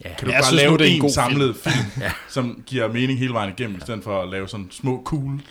Ja, 0.06 0.16
kan 0.16 0.26
du 0.28 0.32
Jeg 0.32 0.38
bare 0.38 0.44
synes 0.44 0.62
lave 0.62 0.78
det 0.78 0.88
en 0.90 0.94
en 0.96 1.02
god 1.02 1.10
samlet 1.10 1.56
film, 1.56 1.86
Ja. 2.06 2.12
som 2.30 2.64
giver 2.66 2.88
mening 2.94 3.20
hele 3.20 3.34
vejen 3.34 3.54
igennem, 3.58 3.78
i 3.78 3.82
stedet 3.82 4.04
for 4.04 4.22
at 4.22 4.30
lave 4.30 4.48
sådan 4.48 4.68
små 4.72 5.02
cool. 5.06 5.42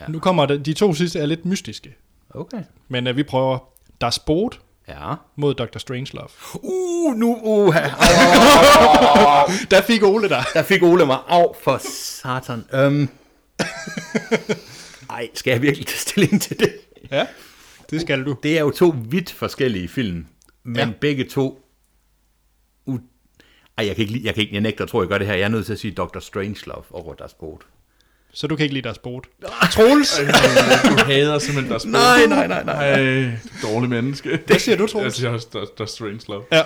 Ja. 0.00 0.06
Nu 0.08 0.18
kommer 0.18 0.46
det, 0.46 0.66
de 0.66 0.72
to 0.72 0.94
sidste 0.94 1.18
er 1.18 1.26
lidt 1.26 1.44
mystiske, 1.44 1.94
Okay. 2.30 2.62
men 2.88 3.06
uh, 3.06 3.16
vi 3.16 3.22
prøver 3.22 3.58
Das 4.00 4.18
Boot 4.18 4.60
Ja. 4.88 5.14
mod 5.36 5.54
Dr. 5.54 5.78
Strangelove. 5.78 6.28
Uh, 6.54 7.14
nu, 7.16 7.38
uh, 7.42 7.74
Der 9.70 9.82
fik 9.86 10.02
Ole 10.02 10.28
der. 10.28 10.42
der 10.54 10.62
fik 10.62 10.82
Ole 10.82 11.06
mig 11.06 11.18
af 11.28 11.54
for 11.62 11.80
satan. 11.90 12.64
Um. 12.86 13.08
Ej, 15.10 15.28
skal 15.34 15.50
jeg 15.50 15.62
virkelig 15.62 15.86
tage 15.86 15.98
stilling 15.98 16.42
til 16.42 16.58
det? 16.58 16.72
Ja, 17.10 17.26
det 17.90 18.00
skal 18.00 18.24
du. 18.24 18.36
Det 18.42 18.56
er 18.56 18.60
jo 18.60 18.70
to 18.70 18.94
vidt 19.08 19.32
forskellige 19.32 19.88
film, 19.88 20.26
men 20.64 20.76
Ja. 20.76 20.92
begge 21.00 21.24
to... 21.24 21.62
U- 22.90 23.00
Ej, 23.78 23.86
jeg 23.86 23.96
kan 23.96 24.02
ikke, 24.02 24.12
lide- 24.12 24.26
jeg 24.26 24.34
kan 24.34 24.40
ikke, 24.42 24.54
jeg 24.54 24.60
nægter 24.62 24.84
at 24.84 24.90
tro, 24.90 25.00
jeg 25.00 25.08
gør 25.08 25.18
det 25.18 25.26
her. 25.26 25.34
Jeg 25.34 25.44
er 25.44 25.48
nødt 25.48 25.66
til 25.66 25.72
at 25.72 25.78
sige 25.78 25.94
Dr. 25.94 26.18
Strangelove 26.18 26.84
over 26.90 27.14
deres 27.14 27.34
bord. 27.34 27.60
Så 28.36 28.46
du 28.46 28.56
kan 28.56 28.64
ikke 28.64 28.74
lide 28.74 28.88
Das 28.88 28.98
Boot. 28.98 29.24
Troels, 29.72 30.20
Du 30.84 31.04
hader 31.04 31.38
simpelthen 31.38 31.72
der 31.72 31.86
Nej, 31.86 32.26
nej, 32.26 32.46
nej, 32.46 32.64
nej. 32.64 32.90
Ej, 32.92 33.30
dårlig 33.62 33.90
menneske. 33.90 34.40
hvad 34.46 34.58
siger 34.58 34.76
du, 34.76 34.82
Jeg 34.82 34.90
Troels? 34.90 35.16
siger 35.16 35.30
også, 35.30 35.46
der, 35.52 35.64
der 35.78 35.84
er 35.84 35.88
strange 35.88 36.20
love. 36.28 36.42
Ja. 36.52 36.62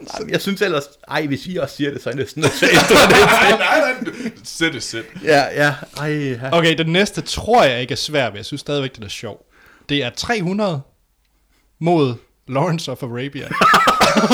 nej. 0.00 0.30
Jeg 0.30 0.40
synes 0.40 0.62
ellers... 0.62 0.84
Ej, 1.08 1.26
hvis 1.26 1.46
I 1.46 1.56
også 1.56 1.76
siger 1.76 1.90
det, 1.90 2.02
så 2.02 2.10
er 2.10 2.12
jeg 2.14 2.18
næsten 2.22 2.40
nødt 2.42 2.52
til 2.52 2.66
at 2.66 2.72
nej, 2.90 3.50
nej, 3.58 3.94
nej. 4.00 4.30
Sæt 4.44 4.72
det 4.72 4.82
sæt. 4.82 5.04
Ja, 5.24 5.64
ja. 5.64 5.74
Ej, 5.96 6.12
ja. 6.12 6.38
Okay, 6.52 6.78
den 6.78 6.86
næste 6.86 7.20
tror 7.20 7.64
jeg 7.64 7.80
ikke 7.80 7.92
er 7.92 7.96
svær, 7.96 8.28
men 8.30 8.36
jeg 8.36 8.44
synes 8.44 8.60
stadigvæk, 8.60 8.96
den 8.96 9.04
er 9.04 9.08
sjov. 9.08 9.46
Det 9.88 10.04
er 10.04 10.10
300 10.10 10.80
mod 11.78 12.14
Lawrence 12.48 12.92
of 12.92 13.02
Arabia. 13.02 13.48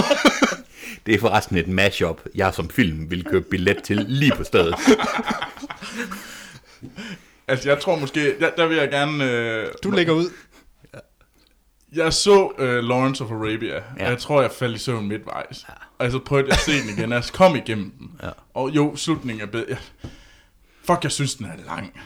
det 1.06 1.14
er 1.14 1.20
forresten 1.20 1.56
et 1.56 1.68
mashup, 1.68 2.20
jeg 2.34 2.54
som 2.54 2.70
film 2.70 3.10
vil 3.10 3.24
købe 3.24 3.44
billet 3.50 3.82
til 3.82 3.96
lige 4.08 4.32
på 4.36 4.44
stedet. 4.44 4.74
Altså, 7.48 7.68
jeg 7.68 7.80
tror 7.80 7.98
måske, 7.98 8.38
der, 8.40 8.50
der 8.56 8.66
vil 8.66 8.76
jeg 8.76 8.90
gerne... 8.90 9.24
Øh, 9.24 9.66
Du 9.82 9.90
lægger 9.90 10.12
ud. 10.12 10.30
Jeg 11.92 12.12
så 12.12 12.52
øh, 12.58 12.84
Lawrence 12.84 13.24
of 13.24 13.30
Arabia, 13.30 13.74
ja. 13.74 13.80
Og 14.04 14.10
jeg 14.10 14.18
tror, 14.18 14.40
jeg 14.42 14.50
faldt 14.50 14.76
i 14.76 14.78
søvn 14.78 15.08
midtvejs. 15.08 15.64
Ja. 15.68 16.04
Og 16.04 16.10
så 16.12 16.18
prøvede 16.18 16.46
jeg 16.48 16.52
at 16.54 16.60
se 16.60 16.72
den 16.80 16.98
igen, 16.98 17.12
og 17.12 17.16
jeg 17.16 17.24
kom 17.32 17.56
igennem 17.56 17.90
den. 17.90 18.10
Ja. 18.22 18.28
Og 18.54 18.70
jo, 18.70 18.96
slutningen 18.96 19.42
er 19.42 19.50
bedre. 19.50 19.76
Fuck, 20.84 21.02
jeg 21.02 21.12
synes, 21.12 21.34
den 21.34 21.46
er 21.46 21.56
lang. 21.66 22.00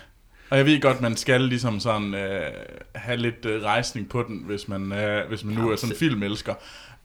Og 0.50 0.56
jeg 0.58 0.66
ved 0.66 0.80
godt, 0.80 1.00
man 1.00 1.16
skal 1.16 1.40
ligesom 1.40 1.80
sådan 1.80 2.14
øh, 2.14 2.52
have 2.94 3.16
lidt 3.16 3.44
øh, 3.44 3.62
rejsning 3.62 4.08
på 4.08 4.22
den, 4.22 4.42
hvis 4.46 4.68
man, 4.68 4.92
øh, 4.92 5.28
hvis 5.28 5.44
man 5.44 5.54
nu 5.54 5.70
er 5.70 5.76
sådan 5.76 5.94
en 5.94 5.98
filmelsker. 5.98 6.54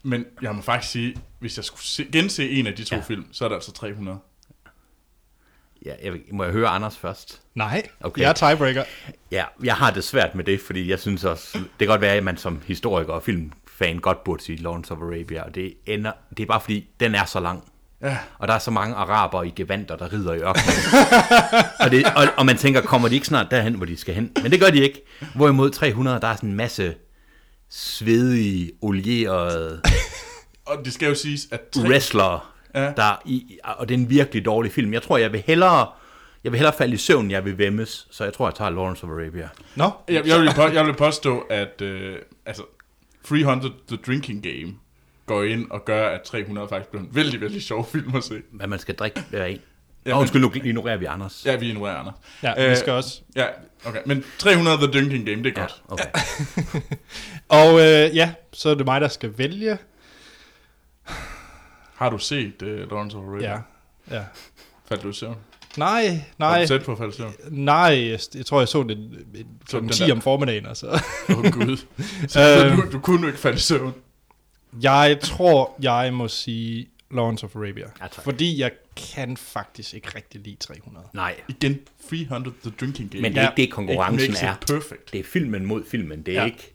Men 0.04 0.26
jeg 0.42 0.56
må 0.56 0.62
faktisk 0.62 0.92
sige, 0.92 1.16
hvis 1.40 1.58
jeg 1.58 1.66
skulle 1.66 1.84
se, 1.84 2.08
gense 2.12 2.50
en 2.50 2.68
af 2.68 2.74
de 2.74 2.84
to. 2.84 2.96
Ja. 2.96 3.02
film, 3.02 3.26
så 3.32 3.46
er 3.46 3.50
det 3.50 3.56
altså 3.56 3.72
300. 3.72 4.18
Ja, 5.86 5.94
jeg, 6.04 6.14
må 6.32 6.44
jeg 6.44 6.54
høre 6.54 6.68
Anders 6.68 6.98
først? 6.98 7.42
Nej, 7.56 7.88
okay. 8.02 8.22
Jeg 8.22 8.30
er 8.30 8.34
tiebreaker. 8.34 8.84
Ja, 9.32 9.44
jeg 9.64 9.76
har 9.76 9.92
det 9.92 10.04
svært 10.04 10.36
med 10.36 10.44
det, 10.44 10.62
fordi 10.62 10.90
jeg 10.90 11.00
synes 11.00 11.24
også, 11.24 11.58
det 11.58 11.70
kan 11.80 11.88
godt 11.88 12.02
være, 12.02 12.14
at 12.14 12.24
man 12.24 12.38
som 12.38 12.62
historiker 12.66 13.14
og 13.14 13.24
filmfan 13.24 14.00
godt 14.00 14.24
burde 14.24 14.44
sige 14.44 14.58
Lawrence 14.58 14.94
of 14.94 14.98
Arabia, 15.02 15.44
og 15.44 15.56
det, 15.56 15.74
ender, 15.86 16.12
det 16.38 16.44
er 16.44 16.48
bare 16.48 16.62
fordi, 16.62 16.88
den 17.00 17.16
er 17.16 17.26
så 17.26 17.40
lang. 17.40 17.64
Ja. 18.02 18.18
Og 18.38 18.48
der 18.48 18.54
er 18.54 18.60
så 18.60 18.72
mange 18.72 18.96
araber 18.96 19.44
i 19.44 19.54
gevanter, 19.56 19.96
der 19.96 20.14
rider 20.14 20.34
i 20.34 20.40
ørkenen. 20.40 20.76
og, 21.84 21.92
det, 21.92 22.06
og, 22.16 22.28
og 22.38 22.46
man 22.46 22.58
tænker, 22.58 22.82
kommer 22.82 23.08
de 23.08 23.16
ikke 23.16 23.28
snart 23.28 23.52
derhen, 23.52 23.74
hvor 23.74 23.86
de 23.86 23.98
skal 23.98 24.16
hen? 24.16 24.32
Men 24.42 24.52
det 24.52 24.60
gør 24.60 24.70
de 24.70 24.84
ikke. 24.84 25.02
Hvorimod 25.36 25.70
300, 25.70 26.22
der 26.22 26.28
er 26.28 26.36
sådan 26.36 26.50
en 26.50 26.56
masse 26.56 26.96
svedige, 27.70 28.72
olierede 28.82 29.82
Og 30.66 30.86
det 30.86 30.94
skal 30.94 31.08
jo 31.08 31.16
siges, 31.16 31.48
at 31.52 31.62
tre, 31.74 31.82
wrestlere, 31.82 32.40
Ja. 32.76 32.92
der 32.98 33.22
i, 33.26 33.60
og 33.64 33.90
det 33.90 33.96
er 33.96 34.00
en 34.00 34.10
virkelig 34.10 34.46
dårlig 34.46 34.72
film. 34.72 34.94
Jeg 34.94 35.02
tror, 35.02 35.18
jeg 35.18 35.32
vil 35.34 35.44
hellere, 35.48 35.88
jeg 36.44 36.52
vil 36.52 36.58
hellere 36.58 36.76
falde 36.78 36.94
i 36.94 36.98
søvn, 36.98 37.22
end 37.26 37.32
jeg 37.32 37.46
vil 37.46 37.58
vemmes, 37.58 38.08
så 38.12 38.24
jeg 38.24 38.34
tror, 38.34 38.48
jeg 38.48 38.56
tager 38.56 38.70
Lawrence 38.72 39.04
of 39.04 39.10
Arabia. 39.10 39.50
Nå, 39.76 39.92
jeg, 40.08 40.28
jeg, 40.28 40.40
vil, 40.42 40.52
på, 40.56 40.62
jeg 40.68 40.86
vil 40.86 40.94
påstå, 40.94 41.40
at 41.40 41.82
øh, 41.82 42.16
altså, 42.46 42.64
300 43.28 43.74
The 43.88 43.98
Drinking 44.08 44.44
Game 44.44 44.74
går 45.26 45.44
ind 45.44 45.72
og 45.72 45.86
gør, 45.86 46.10
at 46.10 46.22
300 46.22 46.68
faktisk 46.70 46.90
bliver 46.90 47.04
en 47.04 47.10
vældig, 47.16 47.42
vældig 47.42 47.62
sjov 47.64 47.88
film 47.92 48.16
at 48.16 48.24
se. 48.24 48.42
Hvad 48.52 48.68
man 48.68 48.80
skal 48.80 48.96
drikke 48.96 49.22
hver 49.30 49.46
en. 49.46 49.60
Ja, 50.06 50.20
undskyld, 50.20 50.42
nu 50.42 50.52
ignorerer 50.64 50.98
vi 50.98 51.06
Anders. 51.06 51.42
Ja, 51.46 51.56
vi 51.56 51.68
ignorerer 51.70 51.96
Anders. 51.98 52.14
ja, 52.44 52.64
øh, 52.66 52.72
vi 52.72 52.76
skal 52.76 52.94
også. 52.94 53.22
Ja, 53.36 53.46
okay. 53.86 54.00
Men 54.06 54.24
300 54.38 54.78
The 54.78 54.88
Drinking 54.88 55.26
Game, 55.26 55.44
det 55.44 55.58
er 55.58 55.62
Ja, 55.62 55.68
godt. 55.68 55.84
okay. 55.90 56.06
Og 57.64 57.74
øh, 57.74 58.16
ja, 58.16 58.34
så 58.54 58.70
er 58.70 58.76
det 58.76 58.86
mig, 58.86 59.02
der 59.02 59.08
skal 59.08 59.34
vælge. 59.38 59.78
Har 61.96 62.10
du 62.10 62.18
set 62.18 62.62
uh, 62.62 62.68
Lawrence 62.70 63.18
of 63.18 63.24
Arabia? 63.24 63.52
Ja, 63.52 64.16
ja. 64.16 64.24
Faldt 64.90 65.04
du 65.04 65.10
i 65.10 65.14
søvn? 65.14 65.36
Nej, 65.78 66.04
Var 66.38 66.50
nej, 66.50 66.62
du 66.62 66.68
tæt 66.68 66.84
på 66.84 66.92
at 66.92 66.98
falde 66.98 67.14
i 67.14 67.16
søvn? 67.16 67.34
nej, 67.50 68.08
jeg, 68.10 68.20
jeg 68.36 68.46
tror, 68.46 68.60
jeg 68.62 68.68
så 68.68 68.84
det 68.84 68.98
kl. 69.70 69.76
10 69.92 70.04
der- 70.04 70.12
om 70.12 70.22
formiddagen. 70.22 70.66
Altså. 70.66 70.88
Åh, 71.30 71.38
oh, 71.38 71.52
Gud. 71.52 71.78
Så 72.28 72.66
Øhm. 72.66 72.82
du, 72.82 72.92
du 72.92 73.00
kunne 73.00 73.22
jo 73.22 73.28
ikke 73.28 73.40
falde 73.40 73.56
i 73.56 73.60
søvn. 73.60 73.94
Jeg 74.82 75.20
tror, 75.24 75.76
jeg 75.82 76.14
må 76.14 76.28
sige 76.28 76.88
Lawrence 77.12 77.46
of 77.46 77.56
Arabia. 77.56 77.86
Ja, 78.02 78.08
tak. 78.08 78.24
fordi 78.24 78.60
jeg 78.60 78.72
kan 79.14 79.38
faktisk 79.38 79.94
ikke 79.94 80.08
rigtig 80.16 80.42
lide 80.42 80.56
300. 80.56 81.08
Nej, 81.14 81.36
Igen, 81.48 81.80
300 82.10 82.56
The 82.64 82.72
Drinking 82.80 83.12
Game. 83.12 83.22
men 83.22 83.32
det 83.32 83.38
er 83.38 83.44
Ja. 83.44 83.50
ikke 83.50 83.62
det, 83.62 83.72
konkurrencen 83.72 84.32
It 84.34 84.44
er. 84.44 84.56
perfect. 84.68 85.12
Det 85.14 85.20
er 85.20 85.24
filmen 85.24 85.66
mod 85.66 85.84
filmen, 85.92 86.22
det 86.24 86.32
er 86.38 86.40
Ja. 86.42 86.46
ikke... 86.46 86.74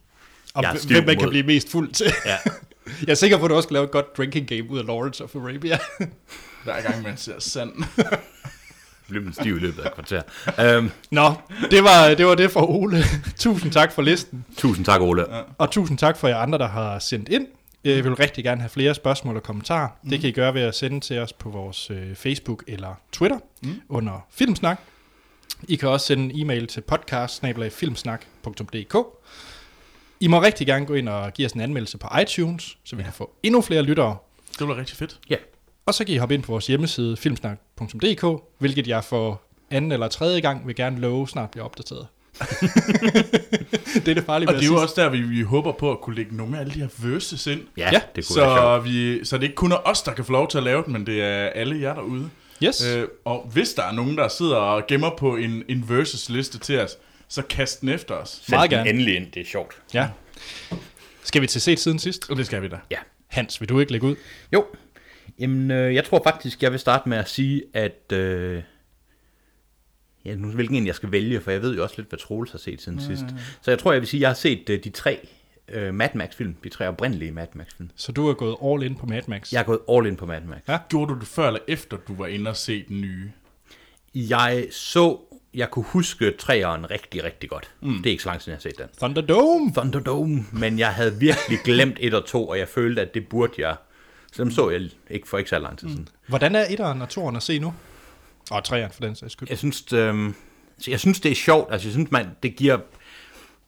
Og 0.55 0.65
hvem 0.87 1.05
man 1.07 1.19
kan 1.19 1.29
blive 1.29 1.47
mest 1.47 1.71
fuld 1.71 1.93
til. 1.93 2.07
Ja. 2.27 2.37
jeg 2.87 3.09
er 3.09 3.15
sikker 3.15 3.39
på, 3.39 3.45
at 3.45 3.51
du 3.51 3.55
også 3.55 3.69
kan 3.69 3.75
lave 3.75 3.85
et 3.85 3.91
godt 3.91 4.17
drinking 4.17 4.49
game 4.49 4.71
ud 4.71 4.79
af 4.79 4.87
Lawrence 4.87 5.25
of 5.25 5.37
Arabia. 5.37 5.79
Hver 6.65 6.83
gang 6.83 7.03
man 7.03 7.17
ser 7.17 7.39
sand. 7.39 7.73
Blev 9.09 9.23
man 9.23 9.33
stiv 9.33 9.57
i 9.57 9.59
løbet 9.59 9.83
af 9.83 9.87
et 9.87 9.95
kvarter. 9.95 10.79
Um, 10.79 10.91
Nå, 11.11 11.33
det 11.71 11.85
var, 11.85 12.15
det 12.15 12.27
var 12.27 12.35
det 12.35 12.51
for 12.51 12.71
Ole. 12.71 13.05
tusind 13.38 13.73
tak 13.73 13.93
for 13.93 14.03
listen. 14.03 14.45
tusind 14.57 14.85
tak, 14.85 15.01
Ole. 15.01 15.37
Ja. 15.37 15.43
Og 15.59 15.71
tusind 15.71 15.99
tak 15.99 16.16
for 16.16 16.29
jer 16.29 16.37
andre, 16.37 16.59
der 16.59 16.69
har 16.69 16.99
sendt 16.99 17.29
ind. 17.29 17.47
Jeg 17.85 18.05
vil 18.05 18.14
rigtig 18.14 18.45
gerne 18.45 18.61
have 18.61 18.69
flere 18.69 18.95
spørgsmål 18.95 19.37
og 19.37 19.43
kommentarer. 19.43 19.88
Mm. 20.03 20.11
Det 20.11 20.21
kan 20.21 20.29
I 20.29 20.33
gøre 20.33 20.55
ved 20.55 20.62
at 20.62 20.75
sende 20.75 21.01
til 21.01 21.19
os 21.19 21.33
på 21.33 21.51
vores 21.51 21.90
øh, 21.90 22.14
Facebook 22.14 22.64
eller 22.66 22.95
Twitter 23.12 23.38
mm. 23.62 23.81
under 23.88 24.27
Filmsnak. 24.31 24.81
I 25.69 25.77
kan 25.77 25.88
også 25.88 26.07
sende 26.07 26.25
en 26.25 26.40
e-mail 26.40 26.66
til 26.66 26.81
podcast 26.81 27.43
I 30.20 30.26
må 30.26 30.42
rigtig 30.42 30.66
gerne 30.66 30.87
gå 30.87 30.94
ind 30.94 31.09
og 31.09 31.33
give 31.33 31.46
os 31.46 31.52
en 31.52 31.61
anmeldelse 31.61 31.98
på 31.98 32.09
iTunes, 32.22 32.76
så 32.85 32.96
vi 32.96 33.02
kan 33.02 33.12
få 33.12 33.30
endnu 33.42 33.61
flere 33.61 33.83
lyttere. 33.83 34.16
Det 34.59 34.68
var 34.68 34.76
rigtig 34.76 34.96
fedt. 34.96 35.18
ja. 35.30 35.37
Og 35.87 35.94
så 35.94 36.04
kan 36.04 36.14
I 36.14 36.16
hoppe 36.16 36.35
ind 36.35 36.42
på 36.42 36.52
vores 36.52 36.66
hjemmeside 36.66 37.16
filmsnak.dk, 37.16 38.42
hvilket 38.59 38.87
jeg 38.88 39.04
for 39.04 39.42
anden 39.70 39.92
eller 39.92 40.09
tredje 40.09 40.40
gang 40.40 40.66
vil 40.66 40.74
gerne 40.74 41.00
love 41.00 41.28
snart 41.28 41.50
bliver 41.50 41.64
opdateret. 41.64 42.06
det 43.94 44.09
er 44.09 44.14
det 44.14 44.24
farlige 44.24 44.48
Og 44.48 44.54
det 44.54 44.62
er 44.62 44.66
jo 44.66 44.76
også 44.83 44.94
der, 45.02 45.09
vi, 45.09 45.20
vi 45.20 45.42
håber 45.42 45.72
på 45.72 45.90
at 45.90 46.00
kunne 46.00 46.16
lægge 46.16 46.37
nogle 46.37 46.56
af 46.56 46.61
alle 46.61 46.74
de 46.74 46.78
her 46.80 46.88
verses 46.98 47.46
ind. 47.46 47.61
Ja, 47.76 47.90
det 48.16 48.26
kunne 48.28 48.40
være 48.42 48.56
Så, 48.56 48.61
sjovt. 48.61 48.85
vi, 48.85 49.24
så 49.24 49.37
det 49.37 49.42
er 49.42 49.48
ikke 49.48 49.54
kun 49.56 49.72
er 49.72 49.76
os, 49.85 50.02
der 50.02 50.12
kan 50.12 50.24
få 50.24 50.33
lov 50.33 50.48
til 50.48 50.59
at 50.59 50.64
lave 50.64 50.83
den, 50.85 50.92
men 50.92 51.06
det 51.06 51.22
er 51.22 51.46
alle 51.46 51.80
jer 51.80 51.94
derude. 51.94 52.30
Yes. 52.64 52.85
Øh, 52.96 53.09
og 53.24 53.50
hvis 53.52 53.74
der 53.74 53.83
er 53.83 53.92
nogen, 53.92 54.18
der 54.18 54.28
sidder 54.28 54.56
og 54.56 54.87
gemmer 54.88 55.11
på 55.18 55.37
en, 55.37 55.62
en 55.68 55.85
versus-liste 55.88 56.59
til 56.59 56.80
os, 56.80 56.96
så 57.31 57.43
kast 57.43 57.81
den 57.81 57.88
efter 57.88 58.14
os. 58.14 58.29
Send 58.29 58.57
meget 58.57 58.71
gerne. 58.71 58.90
endelig 58.90 59.16
ind, 59.16 59.33
det 59.33 59.40
er 59.40 59.45
sjovt. 59.45 59.83
Ja. 59.95 60.09
Skal 61.25 61.43
vi 61.43 61.47
til 61.47 61.61
set 61.61 61.79
siden 61.79 61.99
sidst? 61.99 62.31
Og 62.31 62.37
det 62.37 62.47
skal 62.47 62.62
vi 62.62 62.69
da. 62.69 62.79
Ja. 62.90 62.99
Hans, 63.27 63.61
vil 63.61 63.69
du 63.69 63.81
ikke 63.81 63.93
lægge 63.93 64.07
ud? 64.07 64.16
Jo. 64.53 64.66
Jamen, 65.38 65.71
øh, 65.71 65.95
jeg 65.95 66.05
tror 66.05 66.21
faktisk, 66.25 66.62
jeg 66.62 66.73
vil 66.73 66.81
starte 66.81 67.09
med 67.09 67.19
at 67.19 67.29
sige, 67.29 67.62
at... 67.75 68.12
Øh, 68.12 68.62
ja, 70.25 70.35
nu 70.35 70.49
hvilken 70.49 70.77
en 70.77 70.87
jeg 70.87 70.95
skal 70.95 71.12
vælge, 71.12 71.40
for 71.40 71.51
jeg 71.51 71.62
ved 71.62 71.77
jo 71.77 71.83
også 71.83 71.95
lidt, 71.99 72.09
hvad 72.09 72.19
Troels 72.19 72.51
har 72.51 72.59
set 72.59 72.83
siden 72.83 72.99
mm. 72.99 73.05
sidst. 73.05 73.25
Så 73.62 73.71
jeg 73.71 73.79
tror, 73.79 73.93
jeg 73.93 74.01
vil 74.01 74.09
sige, 74.09 74.19
at 74.19 74.23
jeg 74.23 74.29
har 74.29 74.35
set 74.35 74.71
øh, 74.71 74.85
de 74.85 74.90
tre 74.90 75.29
øh, 75.69 75.95
Mad 75.95 76.09
Max-film, 76.14 76.55
de 76.64 76.69
tre 76.69 76.88
oprindelige 76.88 77.33
Mad 77.33 77.47
Max-film. 77.55 77.90
Så 77.97 78.12
du 78.12 78.29
er 78.29 78.35
gået 78.35 78.57
all 78.64 78.83
in 78.83 78.95
på 78.95 79.07
Mad 79.07 79.23
Max. 79.29 79.53
Jeg 79.53 79.61
er 79.61 79.64
gået 79.64 79.81
all 79.88 80.07
in 80.07 80.16
på 80.16 80.27
Mad 80.27 80.40
Max. 80.40 80.61
Ja. 80.69 80.79
Gjorde 80.88 81.14
du 81.14 81.19
det 81.19 81.29
før 81.29 81.47
eller 81.47 81.61
efter, 81.69 81.97
du 81.97 82.14
var 82.14 82.27
inde 82.27 82.51
og 82.51 82.57
se 82.57 82.85
den 82.88 83.01
nye? 83.01 83.33
Jeg 84.14 84.66
så, 84.71 85.21
jeg 85.55 85.71
kunne 85.71 85.85
huske 85.85 86.33
træeren 86.39 86.91
rigtig, 86.91 87.25
rigtig 87.25 87.51
godt. 87.51 87.71
Mm. 87.81 87.97
Det 87.97 88.07
er 88.07 88.11
ikke 88.11 88.23
så 88.23 88.29
lang 88.29 88.41
tid, 88.41 88.53
jeg 88.53 88.57
har 88.57 88.61
set 88.61 88.79
den. 88.79 88.87
Thunderdome. 88.99 89.73
Thunderdome, 89.73 90.47
men 90.53 90.79
jeg 90.79 90.95
havde 90.95 91.19
virkelig 91.19 91.59
glemt 91.65 91.97
et 92.01 92.15
og 92.15 92.27
to, 92.27 92.49
og 92.49 92.59
jeg 92.59 92.69
følte, 92.69 93.03
at 93.03 93.15
det 93.15 93.29
burde 93.29 93.53
jeg. 93.59 93.77
Så 94.33 94.45
dem 94.45 94.51
så 94.51 94.71
jeg 94.71 94.91
ikke 95.11 95.29
for 95.29 95.39
ikke 95.39 95.51
så 95.51 95.59
lang 95.59 95.79
tid 95.79 95.89
siden. 95.89 96.03
Mm. 96.03 96.29
Hvordan 96.29 96.55
er 96.55 96.65
etteren 96.71 97.03
og 97.03 97.09
toeren 97.09 97.37
at 97.37 97.43
se 97.43 97.59
nu? 97.59 97.75
Og 98.51 98.65
treeren 98.65 98.93
for 98.93 99.01
den 99.01 99.17
sags 99.17 99.33
skyld. 99.33 99.49
Jeg 99.49 99.59
synes, 99.59 99.93
øh, 99.93 100.33
jeg 100.89 101.01
synes, 101.01 101.21
det 101.21 101.31
er 101.31 101.37
sjovt. 101.37 101.73
Altså, 101.73 101.89
jeg 101.89 101.93
synes, 101.93 102.11
man, 102.11 102.27
det 102.43 102.57
giver... 102.57 102.79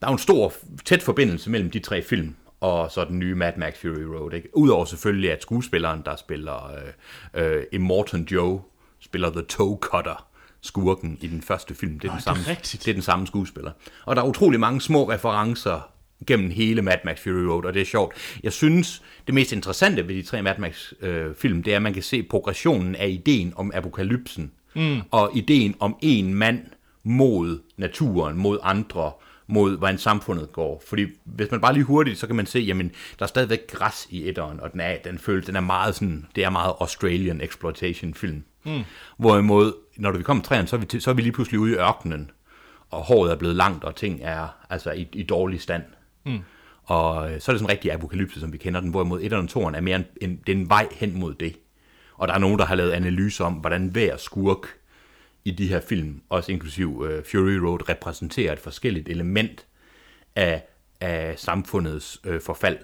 Der 0.01 0.07
er 0.07 0.11
en 0.11 0.17
stor, 0.17 0.53
tæt 0.85 1.03
forbindelse 1.03 1.49
mellem 1.49 1.71
de 1.71 1.79
tre 1.79 2.01
film, 2.01 2.35
og 2.59 2.91
så 2.91 3.05
den 3.05 3.19
nye 3.19 3.35
Mad 3.35 3.53
Max 3.57 3.77
Fury 3.77 4.01
Road. 4.01 4.33
Ikke? 4.33 4.57
Udover 4.57 4.85
selvfølgelig, 4.85 5.31
at 5.31 5.41
skuespilleren, 5.41 6.01
der 6.05 6.15
spiller 6.15 6.71
øh, 7.33 7.57
øh, 7.57 7.63
Immortan 7.71 8.27
Joe, 8.31 8.61
spiller 8.99 9.31
The 9.31 9.41
Toe 9.41 9.77
Cutter, 9.81 10.27
skurken 10.63 11.17
i 11.21 11.27
den 11.27 11.41
første 11.41 11.75
film. 11.75 11.99
Det 11.99 12.07
er, 12.07 12.11
Nå, 12.11 12.11
den 12.11 12.17
det 12.17 12.27
er 12.27 12.33
samme, 12.35 12.43
rigtigt. 12.47 12.85
det 12.85 12.91
er 12.91 12.93
den 12.93 13.03
samme 13.03 13.27
skuespiller. 13.27 13.71
Og 14.05 14.15
der 14.15 14.21
er 14.21 14.25
utrolig 14.25 14.59
mange 14.59 14.81
små 14.81 15.11
referencer 15.11 15.89
gennem 16.27 16.49
hele 16.49 16.81
Mad 16.81 16.97
Max 17.05 17.19
Fury 17.23 17.43
Road, 17.43 17.65
og 17.65 17.73
det 17.73 17.81
er 17.81 17.85
sjovt. 17.85 18.15
Jeg 18.43 18.53
synes, 18.53 19.01
det 19.27 19.35
mest 19.35 19.51
interessante 19.51 20.07
ved 20.07 20.15
de 20.15 20.21
tre 20.21 20.41
Mad 20.41 20.57
Max-film, 20.57 21.57
øh, 21.57 21.65
det 21.65 21.71
er, 21.71 21.75
at 21.75 21.81
man 21.81 21.93
kan 21.93 22.03
se 22.03 22.23
progressionen 22.23 22.95
af 22.95 23.09
ideen 23.09 23.53
om 23.55 23.71
apokalypsen, 23.75 24.51
mm. 24.75 25.01
og 25.11 25.31
ideen 25.33 25.75
om 25.79 25.97
en 26.01 26.33
mand 26.33 26.59
mod 27.03 27.59
naturen, 27.77 28.37
mod 28.37 28.59
andre, 28.61 29.11
mod 29.47 29.77
hvordan 29.77 29.97
samfundet 29.97 30.51
går. 30.51 30.83
Fordi 30.87 31.05
hvis 31.25 31.51
man 31.51 31.61
bare 31.61 31.73
lige 31.73 31.83
hurtigt, 31.83 32.19
så 32.19 32.27
kan 32.27 32.35
man 32.35 32.45
se, 32.45 32.59
jamen, 32.59 32.91
der 33.19 33.25
er 33.25 33.27
stadigvæk 33.27 33.67
græs 33.67 34.07
i 34.09 34.29
etteren, 34.29 34.59
og 34.59 34.71
den 34.71 34.79
er, 34.79 34.97
den 35.03 35.19
føles, 35.19 35.45
den 35.45 35.55
er 35.55 35.61
meget 35.61 35.95
sådan, 35.95 36.25
det 36.35 36.43
er 36.43 36.49
meget 36.49 36.73
Australian 36.79 37.41
exploitation 37.41 38.13
film. 38.13 38.43
Mm. 38.65 38.83
Hvorimod, 39.17 39.73
når 39.97 40.11
vi 40.11 40.23
kommer 40.23 40.43
træerne, 40.43 40.67
så 40.67 40.75
er, 40.75 40.79
vi, 40.79 40.99
så 40.99 41.09
er 41.09 41.13
vi 41.13 41.21
lige 41.21 41.31
pludselig 41.31 41.59
ude 41.59 41.71
i 41.71 41.75
ørkenen, 41.75 42.31
og 42.89 43.01
håret 43.01 43.31
er 43.31 43.35
blevet 43.35 43.55
langt, 43.55 43.83
og 43.83 43.95
ting 43.95 44.19
er 44.23 44.47
altså 44.69 44.91
i, 44.91 45.07
i 45.13 45.23
dårlig 45.23 45.61
stand. 45.61 45.83
Mm. 46.25 46.39
Og 46.83 47.31
øh, 47.31 47.41
så 47.41 47.51
er 47.51 47.53
det 47.53 47.59
sådan 47.59 47.65
en 47.65 47.69
rigtig 47.69 47.91
apokalypse, 47.91 48.39
som 48.39 48.53
vi 48.53 48.57
kender 48.57 48.79
den, 48.79 48.89
hvorimod 48.89 49.21
1 49.21 49.33
og 49.33 49.49
2 49.49 49.61
er 49.61 49.81
mere 49.81 49.95
en, 49.95 50.05
en, 50.21 50.39
det 50.47 50.53
er 50.53 50.57
en 50.57 50.69
vej 50.69 50.87
hen 50.91 51.19
mod 51.19 51.33
det. 51.33 51.55
Og 52.15 52.27
der 52.27 52.33
er 52.33 52.39
nogen, 52.39 52.59
der 52.59 52.65
har 52.65 52.75
lavet 52.75 52.91
analyser 52.91 53.45
om, 53.45 53.53
hvordan 53.53 53.87
hver 53.87 54.17
skurk 54.17 54.67
i 55.45 55.51
de 55.51 55.67
her 55.67 55.79
film, 55.79 56.21
også 56.29 56.51
inklusiv 56.51 57.05
øh, 57.09 57.23
Fury 57.31 57.55
Road, 57.55 57.89
repræsenterer 57.89 58.53
et 58.53 58.59
forskelligt 58.59 59.09
element 59.09 59.65
af, 60.35 60.63
af 61.01 61.39
samfundets 61.39 62.21
øh, 62.23 62.41
forfald. 62.41 62.77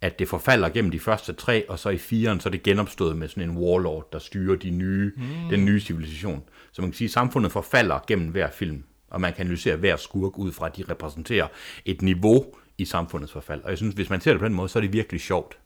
At 0.00 0.18
det 0.18 0.28
forfalder 0.28 0.68
gennem 0.68 0.90
de 0.90 1.00
første 1.00 1.32
tre, 1.32 1.70
og 1.70 1.78
så 1.78 1.88
i 1.88 1.98
firen, 1.98 2.40
så 2.40 2.48
er 2.48 2.50
det 2.50 2.62
genopstået 2.62 3.16
med 3.16 3.28
sådan 3.28 3.50
en 3.50 3.56
warlord, 3.56 4.08
der 4.12 4.18
styrer 4.18 4.56
de 4.56 4.70
nye, 4.70 5.12
mm. 5.16 5.22
den 5.50 5.64
nye 5.64 5.80
civilisation. 5.80 6.42
Så 6.72 6.82
man 6.82 6.90
kan 6.90 6.96
sige, 6.96 7.06
at 7.06 7.12
samfundet 7.12 7.52
forfalder 7.52 7.98
gennem 8.06 8.28
hver 8.28 8.50
film, 8.50 8.82
og 9.10 9.20
man 9.20 9.32
kan 9.32 9.40
analysere 9.40 9.76
hver 9.76 9.96
skurk 9.96 10.38
ud 10.38 10.52
fra, 10.52 10.66
at 10.66 10.76
de 10.76 10.84
repræsenterer 10.90 11.46
et 11.84 12.02
niveau 12.02 12.46
i 12.78 12.84
samfundets 12.84 13.32
forfald. 13.32 13.62
Og 13.62 13.70
jeg 13.70 13.78
synes, 13.78 13.94
hvis 13.94 14.10
man 14.10 14.20
ser 14.20 14.30
det 14.30 14.40
på 14.40 14.44
den 14.46 14.54
måde, 14.54 14.68
så 14.68 14.78
er 14.78 14.80
det 14.80 14.92
virkelig 14.92 15.20
sjovt. 15.20 15.58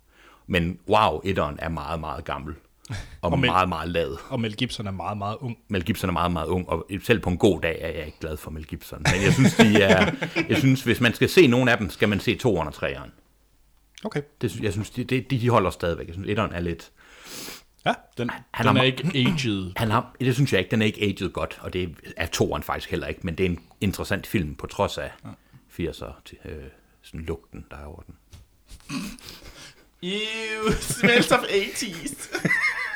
Men 0.46 0.78
wow, 0.88 1.20
etteren 1.24 1.56
er 1.58 1.68
meget, 1.68 2.00
meget 2.00 2.24
gammel. 2.24 2.54
Og, 3.22 3.32
Og 3.32 3.38
Mel- 3.38 3.46
meget, 3.50 3.68
meget 3.68 3.88
lad. 3.88 4.16
Og 4.28 4.40
Mel 4.40 4.56
Gibson 4.56 4.86
er 4.86 4.90
meget, 4.90 5.18
meget 5.18 5.36
ung. 5.40 5.58
Mel 5.68 5.84
Gibson 5.84 6.10
er 6.10 6.12
meget, 6.12 6.32
meget 6.32 6.46
ung, 6.46 6.68
og 6.68 6.86
selv 7.02 7.20
på 7.20 7.30
en 7.30 7.36
god 7.38 7.60
dag 7.60 7.78
er 7.80 7.88
jeg 7.88 8.06
ikke 8.06 8.18
glad 8.20 8.36
for 8.36 8.50
Mel 8.50 8.64
Gibson. 8.66 8.98
Men 8.98 9.22
jeg 9.24 9.32
synes, 9.32 9.54
de 9.54 9.82
er, 9.82 10.14
jeg 10.48 10.58
synes 10.58 10.82
hvis 10.82 11.00
man 11.00 11.14
skal 11.14 11.28
se 11.28 11.46
nogen 11.46 11.68
af 11.68 11.78
dem, 11.78 11.90
skal 11.90 12.08
man 12.08 12.20
se 12.20 12.34
toeren 12.36 12.68
og 12.68 12.74
treeren. 12.74 13.10
Okay. 14.04 14.22
Det, 14.40 14.60
jeg 14.60 14.72
synes, 14.72 14.90
de, 14.90 15.04
de, 15.04 15.20
de 15.20 15.48
holder 15.50 15.70
stadigvæk. 15.70 16.06
Jeg 16.06 16.14
synes, 16.14 16.28
etteren 16.28 16.52
er 16.52 16.60
lidt... 16.60 16.90
Ja, 17.86 17.94
Den, 18.18 18.30
Han 18.30 18.66
den 18.66 18.76
har- 18.76 18.82
er 18.82 18.86
ikke 18.86 19.10
aged. 19.14 19.72
Han 19.76 19.90
har, 19.90 20.14
det 20.20 20.34
synes 20.34 20.52
jeg 20.52 20.58
ikke, 20.60 20.70
den 20.70 20.82
er 20.82 20.86
ikke 20.86 21.02
aged 21.02 21.28
godt, 21.32 21.58
og 21.62 21.72
det 21.72 21.94
er 22.16 22.26
toeren 22.26 22.62
faktisk 22.62 22.90
heller 22.90 23.06
ikke, 23.06 23.20
men 23.22 23.34
det 23.38 23.46
er 23.46 23.50
en 23.50 23.58
interessant 23.80 24.26
film, 24.26 24.54
på 24.54 24.66
trods 24.66 24.98
af 24.98 25.10
80'er 25.80 26.12
til, 26.24 26.38
øh, 26.44 26.52
sådan 27.02 27.20
lugten, 27.26 27.64
der 27.70 27.76
er 27.76 27.84
over 27.84 28.00
den. 28.02 28.14
Ew, 30.02 30.70
smells 30.80 31.32
of 31.32 31.38
80s. 31.42 32.38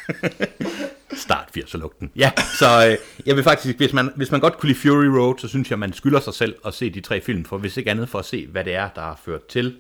Start 1.17 1.49
80'er 1.59 1.79
lugten. 1.79 2.11
Ja, 2.17 2.33
så 2.59 2.89
øh, 2.91 2.97
jeg 3.27 3.37
vil 3.37 3.45
faktisk, 3.45 3.77
hvis 3.77 3.93
man, 3.93 4.11
hvis 4.17 4.31
man 4.31 4.41
godt 4.41 4.59
kunne 4.59 4.69
lide 4.69 4.79
Fury 4.81 5.05
Road, 5.05 5.39
så 5.39 5.49
synes 5.49 5.71
jeg, 5.71 5.79
man 5.79 5.93
skylder 5.93 6.21
sig 6.21 6.35
selv 6.35 6.57
at 6.67 6.75
se 6.75 6.91
de 6.91 7.01
tre 7.01 7.21
film, 7.21 7.45
for 7.45 7.59
hvis 7.59 7.77
ikke 7.77 7.91
andet 7.91 8.09
for 8.09 8.19
at 8.19 8.25
se, 8.25 8.47
hvad 8.47 8.65
det 8.65 8.75
er, 8.75 8.89
der 8.95 9.01
har 9.01 9.21
ført 9.25 9.47
til. 9.47 9.77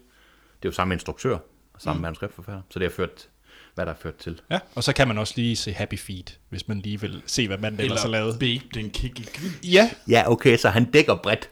Det 0.67 0.71
er 0.71 0.73
jo 0.73 0.77
samme 0.77 0.95
instruktør 0.95 1.35
og 1.75 1.81
samme 1.81 1.99
mm. 1.99 2.03
manuskriptforfatter, 2.03 2.63
så 2.71 2.79
det 2.79 2.87
har 2.87 2.95
ført, 2.97 3.29
hvad 3.75 3.87
der 3.87 3.93
har 3.93 3.99
ført 4.03 4.17
til. 4.17 4.41
ja. 4.51 4.59
Og 4.75 4.85
så 4.85 4.93
kan 4.93 5.09
man 5.09 5.19
også 5.19 5.33
lige 5.37 5.57
se 5.57 5.73
Happy 5.73 5.99
Feet, 5.99 6.39
hvis 6.49 6.69
man 6.69 6.79
lige 6.81 7.01
vil 7.01 7.23
se, 7.27 7.47
hvad 7.47 7.59
manden 7.59 7.81
ellers 7.81 8.03
har 8.03 8.09
lavet. 8.09 8.39
Babe, 8.39 8.65
den 8.75 8.91
kick 8.91 9.19
i. 9.19 9.27
Ja, 9.73 9.91
Ja, 10.09 10.31
okay, 10.31 10.57
så 10.57 10.69
han 10.69 10.85
dækker 10.85 11.15
bredt. 11.15 11.51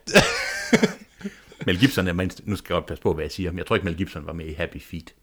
Mel 1.66 1.78
Gibson 1.80 2.08
er, 2.08 2.12
man- 2.12 2.30
nu 2.44 2.56
skal 2.56 2.66
jeg 2.74 2.76
godt 2.76 2.86
passe 2.86 3.02
på, 3.02 3.14
hvad 3.14 3.24
jeg 3.24 3.32
siger, 3.32 3.50
men 3.50 3.58
jeg 3.58 3.66
tror 3.66 3.76
ikke, 3.76 3.84
Mel 3.84 3.96
Gibson 3.96 4.26
var 4.26 4.32
med 4.32 4.46
i 4.46 4.52
Happy 4.54 4.82
Feet. 4.82 5.14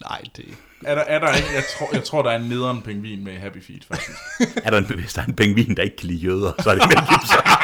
nej, 0.00 0.22
det... 0.36 0.44
Er 0.84 0.94
der, 0.94 1.02
er 1.02 1.18
der 1.18 1.34
ikke? 1.34 1.48
Jeg 1.54 1.64
tror, 1.78 1.88
jeg 1.92 2.04
tror, 2.04 2.22
der 2.22 2.30
er 2.30 2.36
en 2.36 2.48
nederen 2.48 2.82
pingvin 2.82 3.24
med 3.24 3.32
i 3.32 3.36
Happy 3.36 3.62
Feet, 3.62 3.84
faktisk. 3.84 4.18
Er 4.64 4.70
der 4.70 4.78
en, 4.78 4.84
hvis 4.84 5.12
der 5.14 5.22
er 5.22 5.26
en 5.26 5.36
pingvin, 5.36 5.76
der 5.76 5.82
ikke 5.82 5.96
kan 5.96 6.08
lide 6.08 6.18
jøder, 6.18 6.52
så 6.62 6.70
er 6.70 6.74
det 6.74 6.84
Mel 6.88 6.96
Gibson. 6.98 7.38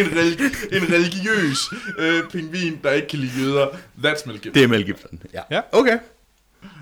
en, 0.00 0.06
religi- 0.06 0.76
en 0.76 0.82
religiøs 0.92 1.58
øh, 1.98 2.22
pingvin, 2.30 2.78
der 2.84 2.90
ikke 2.92 3.08
kan 3.08 3.18
lide 3.18 3.32
jøder. 3.40 3.66
That's 4.04 4.26
Mel 4.26 4.34
Gibson. 4.40 4.54
Det 4.54 4.62
er 4.62 4.68
Mel 4.68 4.84
Gibson, 4.84 5.22
ja. 5.34 5.40
Ja. 5.50 5.60
Okay. 5.72 5.98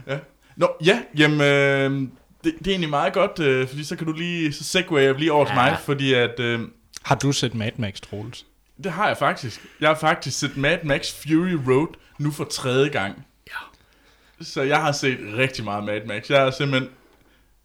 Ja. 0.06 0.18
Nå, 0.56 0.68
ja, 0.84 1.02
jamen, 1.18 1.40
øh, 1.40 2.08
det, 2.44 2.54
det 2.58 2.66
er 2.66 2.70
egentlig 2.70 2.90
meget 2.90 3.12
godt, 3.12 3.38
øh, 3.40 3.68
fordi 3.68 3.84
så 3.84 3.96
kan 3.96 4.06
du 4.06 4.12
lige, 4.12 4.52
så 4.52 4.64
segwayer 4.64 5.18
lige 5.18 5.32
over 5.32 5.44
til 5.44 5.52
Ja. 5.56 5.62
mig, 5.62 5.78
fordi 5.84 6.14
at, 6.14 6.40
øh, 6.40 6.60
Har 7.02 7.14
du 7.14 7.32
set 7.32 7.54
Mad 7.54 7.70
Max, 7.76 8.00
Troels? 8.00 8.46
det 8.84 8.92
har 8.92 9.06
jeg 9.08 9.16
faktisk. 9.16 9.60
Jeg 9.80 9.88
har 9.88 9.94
faktisk 9.96 10.38
set 10.38 10.56
Mad 10.56 10.78
Max 10.84 11.12
Fury 11.22 11.56
Road 11.72 11.94
nu 12.18 12.30
for 12.30 12.44
tredje 12.44 12.88
gang. 12.88 13.26
Ja. 13.48 14.44
Så 14.44 14.62
jeg 14.62 14.80
har 14.80 14.92
set 14.92 15.18
rigtig 15.36 15.64
meget 15.64 15.84
Mad 15.84 16.00
Max. 16.06 16.30
Jeg 16.30 16.46
er 16.46 16.50
simpelthen 16.50 16.90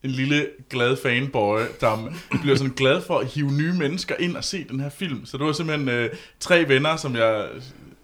en 0.03 0.09
lille 0.09 0.47
glad 0.69 0.97
fanboy, 0.97 1.59
der 1.81 2.13
bliver 2.41 2.57
sådan 2.57 2.73
glad 2.73 3.01
for 3.01 3.19
at 3.19 3.27
hive 3.27 3.51
nye 3.51 3.73
mennesker 3.73 4.15
ind 4.19 4.35
og 4.35 4.43
se 4.43 4.65
den 4.69 4.79
her 4.79 4.89
film. 4.89 5.25
Så 5.25 5.37
det 5.37 5.45
var 5.45 5.51
simpelthen 5.51 5.89
øh, 5.89 6.09
tre 6.39 6.67
venner, 6.67 6.95
som 6.95 7.15
jeg 7.15 7.47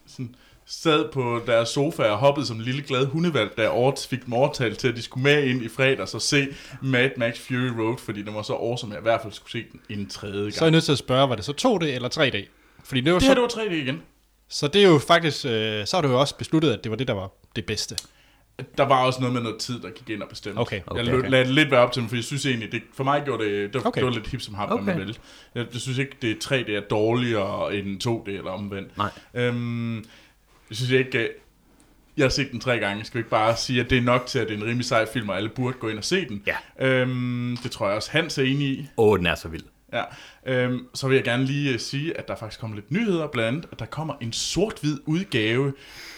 sådan, 0.08 0.36
sad 0.66 1.12
på 1.12 1.42
deres 1.48 1.70
sofa 1.70 2.04
og 2.04 2.18
hoppede 2.18 2.46
som 2.46 2.58
en 2.58 2.64
lille 2.64 2.82
glad 2.82 3.06
hundevalg, 3.06 3.52
da 3.58 3.62
jeg 3.62 3.94
fik 4.10 4.26
dem 4.26 4.34
overtalt 4.34 4.80
til, 4.80 4.88
at 4.88 4.96
de 4.96 5.02
skulle 5.02 5.24
med 5.24 5.44
ind 5.44 5.64
i 5.64 5.70
fredags 5.70 6.14
og 6.14 6.22
se 6.22 6.48
Mad 6.82 7.10
Max 7.18 7.40
Fury 7.40 7.80
Road, 7.80 7.98
fordi 7.98 8.22
den 8.22 8.36
var 8.36 8.42
så 8.42 8.54
awesome, 8.54 8.94
at 8.94 8.96
jeg 8.96 9.02
i 9.02 9.10
hvert 9.10 9.22
fald 9.22 9.34
skulle 9.34 9.52
se 9.52 9.66
den 9.72 10.00
en 10.00 10.10
tredje 10.10 10.42
gang. 10.42 10.54
Så 10.54 10.62
er 10.62 10.66
jeg 10.66 10.72
nødt 10.72 10.84
til 10.84 10.92
at 10.92 10.98
spørge, 10.98 11.30
var 11.30 11.36
det 11.36 11.46
så 11.46 11.54
2D 11.82 11.86
eller 11.86 12.10
3D? 12.10 12.48
Fordi 12.84 13.02
det 13.02 13.14
var 13.14 13.20
det 13.20 13.28
her, 13.28 13.36
så, 13.36 13.42
det 13.42 13.56
var 13.56 13.64
3D 13.64 13.74
igen. 13.74 14.02
så 14.48 14.68
det 14.68 14.84
er 14.84 14.88
jo 14.88 14.98
faktisk, 14.98 15.46
øh, 15.46 15.86
så 15.86 15.98
har 15.98 16.02
du 16.02 16.08
jo 16.08 16.20
også 16.20 16.36
besluttet, 16.36 16.72
at 16.72 16.84
det 16.84 16.92
var 16.92 16.98
det, 16.98 17.08
der 17.08 17.14
var 17.14 17.32
det 17.56 17.66
bedste. 17.66 17.96
Der 18.78 18.84
var 18.86 19.06
også 19.06 19.20
noget 19.20 19.34
med 19.34 19.42
noget 19.42 19.58
tid, 19.58 19.80
der 19.82 19.90
gik 19.90 20.10
ind 20.10 20.22
og 20.22 20.30
bestemte. 20.30 20.60
Okay, 20.60 20.82
okay, 20.88 21.06
jeg 21.06 21.14
okay. 21.14 21.30
lagde 21.30 21.46
det 21.46 21.54
lidt 21.54 21.72
være 21.72 21.80
op 21.80 21.92
til 21.92 22.02
dem, 22.02 22.10
for 22.10 22.16
jeg 22.16 22.24
synes 22.24 22.46
egentlig, 22.46 22.72
det, 22.72 22.82
for 22.94 23.04
mig 23.04 23.22
gjorde 23.26 23.46
det, 23.46 23.74
det, 23.74 23.84
var, 23.84 23.88
Okay. 23.88 24.02
det 24.02 24.06
var 24.06 24.14
lidt 24.14 24.28
hip 24.28 24.42
som 24.42 24.56
hap, 24.56 24.72
okay. 24.72 24.84
Man 24.84 24.98
vil. 24.98 25.18
Jeg, 25.56 25.66
jeg 25.74 25.82
synes 25.82 25.98
ikke, 25.98 26.16
det 26.22 26.46
3D 26.46 26.72
er 26.72 26.82
dårligere 26.90 27.76
end 27.76 28.08
2D 28.08 28.30
eller 28.30 28.52
omvendt. 28.52 28.98
Nej. 28.98 29.10
Øhm, 29.34 29.96
jeg 30.70 30.78
synes 30.78 30.92
ikke, 30.92 31.20
øh, 31.20 31.30
jeg 32.18 32.24
har 32.24 32.30
set 32.30 32.52
den 32.52 32.60
tre 32.60 32.80
gange. 32.80 33.06
Skal 33.06 33.18
vi 33.18 33.20
ikke 33.20 33.30
bare 33.30 33.58
sige, 33.58 33.82
at 33.82 33.90
det 33.90 33.98
er 33.98 34.02
nok 34.02 34.26
til, 34.26 34.40
at 34.40 34.48
det 34.48 34.54
er 34.54 34.58
en 34.58 34.66
rimelig 34.66 34.86
sej 34.86 35.06
film, 35.14 35.30
og 35.30 35.38
alle 35.38 35.50
burde 35.50 35.78
gå 35.80 35.90
ind 35.90 35.98
og 35.98 36.04
se 36.04 36.28
den? 36.28 36.44
Ja. 36.48 36.88
Øhm, 36.88 37.58
det 37.64 37.72
tror 37.72 37.88
jeg 37.88 37.96
også, 37.96 38.12
Hans 38.12 38.38
er 38.38 38.44
enig 38.44 38.68
i. 38.68 38.88
Åh, 38.98 39.08
oh, 39.08 39.18
den 39.18 39.26
er 39.26 39.36
så 39.36 39.48
vild. 39.48 39.64
Ja. 39.94 40.04
Øhm, 40.46 40.88
så 40.94 41.08
vil 41.08 41.16
jeg 41.16 41.24
gerne 41.24 41.46
lige 41.46 41.74
uh, 41.74 41.80
sige, 41.80 42.18
at 42.18 42.28
der 42.28 42.36
faktisk 42.36 42.60
kommer 42.60 42.76
lidt 42.76 42.92
nyheder, 42.92 43.28
blandt 43.28 43.48
andet, 43.48 43.70
at 43.72 43.80
der 43.80 43.86
kommer 43.86 44.14
en 44.22 44.34
sort-hvid 44.34 44.98
udgave 45.06 45.74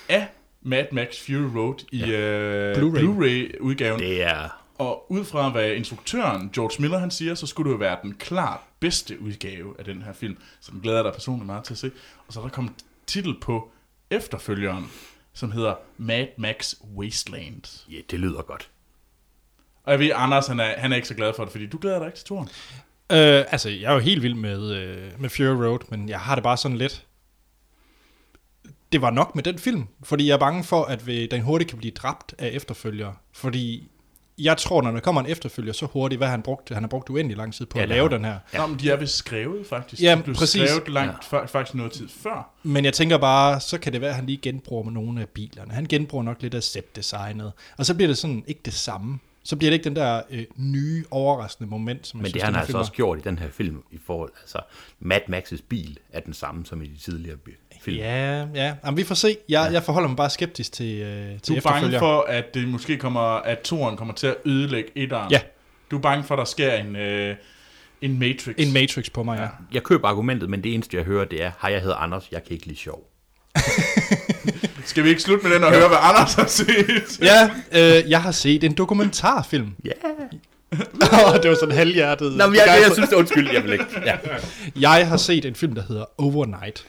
af 0.09 0.27
Mad 0.61 0.85
Max 0.91 1.25
Fury 1.25 1.57
Road 1.57 1.85
i 1.91 1.97
ja. 1.97 2.71
uh, 2.71 2.77
Blu-ray. 2.77 2.99
Blu-ray-udgaven. 2.99 3.99
Det 3.99 4.23
er... 4.23 4.65
Og 4.77 5.11
ud 5.11 5.25
fra 5.25 5.49
hvad 5.49 5.71
instruktøren 5.71 6.49
George 6.53 6.81
Miller 6.81 6.97
han 6.97 7.11
siger, 7.11 7.35
så 7.35 7.47
skulle 7.47 7.69
det 7.69 7.73
jo 7.73 7.79
være 7.79 7.97
den 8.03 8.13
klart 8.13 8.59
bedste 8.79 9.21
udgave 9.21 9.75
af 9.79 9.85
den 9.85 10.01
her 10.01 10.13
film. 10.13 10.37
Så 10.61 10.71
den 10.71 10.79
glæder 10.81 10.97
jeg 10.97 11.05
dig 11.05 11.13
personligt 11.13 11.45
meget 11.45 11.63
til 11.63 11.73
at 11.73 11.77
se. 11.77 11.91
Og 12.27 12.33
så 12.33 12.39
er 12.39 12.43
der 12.43 12.49
kommet 12.49 12.73
titel 13.07 13.35
på 13.41 13.71
efterfølgeren, 14.09 14.91
som 15.33 15.51
hedder 15.51 15.75
Mad 15.97 16.27
Max 16.37 16.75
Wasteland. 16.95 17.85
Ja, 17.91 17.97
det 18.11 18.19
lyder 18.19 18.41
godt. 18.41 18.69
Og 19.83 19.91
jeg 19.91 19.99
ved, 19.99 20.11
Anders 20.15 20.47
han 20.47 20.59
er, 20.59 20.73
han 20.77 20.91
er 20.91 20.95
ikke 20.95 21.07
så 21.07 21.15
glad 21.15 21.33
for 21.35 21.43
det, 21.43 21.51
fordi 21.51 21.65
du 21.65 21.77
glæder 21.81 21.99
dig 21.99 22.07
ikke 22.07 22.17
til 22.17 22.25
turen. 22.27 22.49
Øh, 23.11 23.45
altså, 23.51 23.69
jeg 23.69 23.89
er 23.89 23.93
jo 23.93 23.99
helt 23.99 24.23
vild 24.23 24.33
med, 24.33 24.75
øh, 24.75 25.21
med 25.21 25.29
Fury 25.29 25.65
Road, 25.65 25.79
men 25.89 26.09
jeg 26.09 26.19
har 26.19 26.35
det 26.35 26.43
bare 26.43 26.57
sådan 26.57 26.77
lidt... 26.77 27.05
Det 28.91 29.01
var 29.01 29.09
nok 29.11 29.35
med 29.35 29.43
den 29.43 29.59
film, 29.59 29.83
fordi 30.03 30.27
jeg 30.27 30.33
er 30.33 30.37
bange 30.37 30.63
for, 30.63 30.83
at 30.83 31.07
vi- 31.07 31.27
den 31.27 31.41
hurtigt 31.41 31.69
kan 31.69 31.77
blive 31.77 31.91
dræbt 31.91 32.35
af 32.37 32.47
efterfølgere. 32.53 33.13
Fordi 33.33 33.91
jeg 34.37 34.57
tror, 34.57 34.81
når 34.81 34.91
der 34.91 34.99
kommer 34.99 35.21
en 35.21 35.27
efterfølger 35.27 35.73
så 35.73 35.85
hurtigt, 35.85 36.19
hvad 36.19 36.27
han 36.27 36.41
brugte, 36.41 36.73
han 36.73 36.83
har 36.83 36.87
brugt 36.87 37.09
uendelig 37.09 37.37
lang 37.37 37.53
tid 37.53 37.65
på 37.65 37.77
Ja, 37.77 37.83
at 37.83 37.89
lave 37.89 38.01
har 38.09 38.17
den 38.17 38.25
her. 38.25 38.37
Ja. 38.53 38.57
Nå, 38.57 38.67
men 38.67 38.79
de 38.79 38.89
er 38.91 38.95
vist 38.95 39.15
skrevet 39.15 39.67
faktisk. 39.67 40.01
Ja, 40.01 40.15
de 40.15 40.23
blev 40.23 40.35
præcis. 40.35 40.69
skrevet 40.69 40.89
langt, 40.89 41.27
ja. 41.31 41.45
faktisk 41.45 41.75
noget 41.75 41.91
tid 41.91 42.07
før. 42.09 42.49
Men 42.63 42.85
jeg 42.85 42.93
tænker 42.93 43.17
bare, 43.17 43.59
så 43.59 43.77
kan 43.77 43.93
det 43.93 44.01
være, 44.01 44.09
at 44.09 44.15
han 44.15 44.25
lige 44.25 44.37
genbruger 44.41 44.83
med 44.83 44.91
nogle 44.91 45.21
af 45.21 45.29
bilerne. 45.29 45.73
Han 45.73 45.85
genbruger 45.85 46.23
nok 46.23 46.41
lidt 46.41 46.53
af 46.53 46.63
set-designet. 46.63 47.51
Og 47.77 47.85
så 47.85 47.95
bliver 47.95 48.07
det 48.07 48.17
sådan 48.17 48.43
ikke 48.47 48.61
det 48.65 48.73
samme. 48.73 49.19
Så 49.43 49.55
bliver 49.55 49.69
det 49.71 49.73
ikke 49.77 49.83
den 49.83 49.95
der 49.95 50.21
øh, 50.29 50.43
nye, 50.55 51.05
overraskende 51.11 51.69
moment, 51.69 52.07
som 52.07 52.17
jeg 52.17 52.21
Men 52.21 52.25
synes, 52.25 52.33
det 52.33 52.41
har 52.41 52.45
han 52.47 52.55
her 52.55 52.61
altså 52.61 52.77
også 52.77 52.91
gjort 52.91 53.17
i 53.17 53.21
den 53.21 53.39
her 53.39 53.49
film, 53.49 53.83
i 53.91 53.99
forhold, 54.05 54.31
altså 54.41 54.59
Mad 54.99 55.19
Max's 55.29 55.61
bil 55.69 55.97
er 56.13 56.19
den 56.19 56.33
samme 56.33 56.65
som 56.65 56.81
i 56.81 56.85
de 56.87 56.97
tidligere 56.97 57.37
bi- 57.37 57.55
film. 57.81 57.97
Ja, 57.97 58.45
ja. 58.55 58.73
Jamen, 58.85 58.97
vi 58.97 59.03
får 59.03 59.15
se. 59.15 59.37
Jeg, 59.49 59.69
jeg 59.73 59.83
forholder 59.83 60.09
mig 60.09 60.17
bare 60.17 60.29
skeptisk 60.29 60.71
til, 60.71 61.01
øh, 61.01 61.39
til 61.39 61.53
Du 61.53 61.57
er 61.57 61.61
bange 61.61 61.99
for, 61.99 62.25
at 62.27 62.53
det 62.53 62.67
måske 62.67 62.97
kommer, 62.97 63.21
at 63.21 63.59
toren 63.59 63.97
kommer 63.97 64.13
til 64.13 64.27
at 64.27 64.35
ødelægge 64.45 64.89
etteren. 64.95 65.31
Ja. 65.31 65.39
Du 65.91 65.97
er 65.97 66.01
bange 66.01 66.23
for, 66.23 66.35
at 66.35 66.37
der 66.37 66.45
sker 66.45 66.73
en, 66.73 66.95
øh, 66.95 67.35
en 68.01 68.19
Matrix. 68.19 68.55
En 68.57 68.73
Matrix 68.73 69.11
på 69.11 69.23
mig, 69.23 69.37
ja. 69.37 69.43
Ja. 69.43 69.49
Jeg 69.71 69.83
køber 69.83 70.07
argumentet, 70.07 70.49
men 70.49 70.63
det 70.63 70.73
eneste, 70.73 70.97
jeg 70.97 71.05
hører, 71.05 71.25
det 71.25 71.43
er, 71.43 71.51
hej, 71.61 71.71
jeg 71.71 71.81
hedder 71.81 71.95
Anders, 71.95 72.27
jeg 72.31 72.43
kan 72.43 72.53
ikke 72.53 72.65
lide 72.65 72.77
sjov. 72.77 73.09
Skal 74.85 75.03
vi 75.03 75.09
ikke 75.09 75.21
slutte 75.21 75.47
med 75.47 75.55
den 75.55 75.63
og 75.63 75.73
høre, 75.73 75.87
hvad 75.87 75.97
Anders 76.01 76.33
har 76.33 76.47
set? 76.47 77.19
Ja, 77.21 77.49
øh, 77.71 78.09
jeg 78.09 78.21
har 78.21 78.31
set 78.31 78.63
en 78.63 78.73
dokumentarfilm. 78.73 79.71
Ja. 79.85 79.91
Yeah. 80.73 81.41
det 81.43 81.49
var 81.49 81.55
sådan 81.59 81.75
halvhjertet. 81.75 82.31
Nå, 82.37 82.47
men 82.47 82.55
jeg, 82.55 82.63
jeg, 82.67 82.81
jeg 82.83 82.91
synes, 82.93 83.09
det 83.09 83.15
er 83.15 83.19
undskyld, 83.19 83.51
jeg 83.53 83.63
vil 83.63 83.73
ikke. 83.73 83.85
Ja. 84.05 84.17
jeg 84.79 85.07
har 85.07 85.17
set 85.17 85.45
en 85.45 85.55
film, 85.55 85.75
der 85.75 85.83
hedder 85.87 86.05
Overnight. 86.17 86.85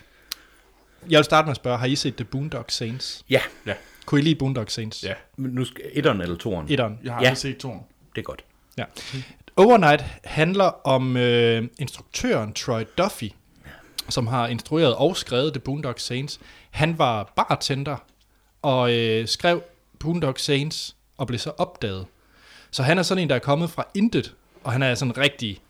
Jeg 1.08 1.16
vil 1.18 1.24
starte 1.24 1.46
med 1.46 1.50
at 1.50 1.56
spørge, 1.56 1.78
har 1.78 1.86
I 1.86 1.96
set 1.96 2.16
The 2.16 2.24
Boondock 2.24 2.70
Saints? 2.70 3.24
ja. 3.30 3.40
Ja. 3.66 3.74
Kunne 4.06 4.20
I 4.20 4.24
lide 4.24 4.34
Boondock 4.34 4.70
Saints? 4.70 5.02
Ja. 5.04 5.12
Men 5.36 5.50
nu 5.50 5.64
skal 5.64 5.84
etteren 5.92 6.20
eller 6.20 6.36
toeren. 6.36 6.66
Etteren. 6.70 6.98
Jeg 7.04 7.12
har 7.12 7.20
Ja. 7.20 7.26
aldrig 7.28 7.38
set 7.38 7.58
toren. 7.58 7.80
Det 8.14 8.20
er 8.20 8.22
godt. 8.22 8.44
Ja. 8.78 8.84
Overnight 9.56 10.04
handler 10.24 10.86
om 10.86 11.16
øh, 11.16 11.68
instruktøren 11.78 12.52
Troy 12.54 12.82
Duffy, 12.98 13.24
som 14.08 14.26
har 14.26 14.46
instrueret 14.48 14.94
og 14.96 15.16
skrevet 15.16 15.52
The 15.52 15.60
Boondock 15.60 15.98
Saints. 16.00 16.40
Han 16.70 16.98
var 16.98 17.32
bartender 17.36 17.96
og 18.62 18.92
øh, 18.94 19.28
skrev 19.28 19.62
Boondock 19.98 20.38
Saints 20.38 20.96
og 21.16 21.26
blev 21.26 21.38
så 21.38 21.50
opdaget. 21.58 22.06
Så 22.70 22.82
han 22.82 22.98
er 22.98 23.02
sådan 23.02 23.22
en, 23.22 23.28
der 23.28 23.34
er 23.34 23.38
kommet 23.38 23.70
fra 23.70 23.84
intet, 23.94 24.34
og 24.64 24.72
han 24.72 24.82
er 24.82 24.94
sådan 24.94 25.16
rigtig... 25.18 25.60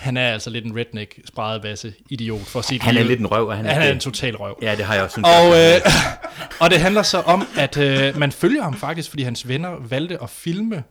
Han 0.00 0.16
er 0.16 0.32
altså 0.32 0.50
lidt 0.50 0.64
en 0.64 0.76
redneck, 0.76 1.20
spredebasse 1.24 1.94
idiot 2.10 2.40
for 2.40 2.58
at 2.58 2.64
sige 2.64 2.80
Han 2.80 2.96
er 2.96 3.02
lidt 3.02 3.20
en 3.20 3.26
røv, 3.26 3.46
og 3.46 3.56
han 3.56 3.66
er, 3.66 3.72
Han 3.72 3.82
er 3.82 3.86
det. 3.86 3.94
en 3.94 4.00
total 4.00 4.36
røv. 4.36 4.58
Ja, 4.62 4.76
det 4.76 4.84
har 4.84 4.94
jeg 4.94 5.02
også 5.02 5.14
syntes. 5.14 5.30
Og, 5.30 5.46
øh, 5.58 5.80
og 6.62 6.70
det 6.70 6.80
handler 6.80 7.02
så 7.02 7.18
om, 7.18 7.46
at 7.58 7.76
øh, 7.76 8.18
man 8.18 8.32
følger 8.32 8.62
ham 8.62 8.74
faktisk, 8.74 9.10
fordi 9.10 9.22
hans 9.22 9.48
venner 9.48 9.76
valgte 9.88 10.22
at 10.22 10.30
filme, 10.30 10.84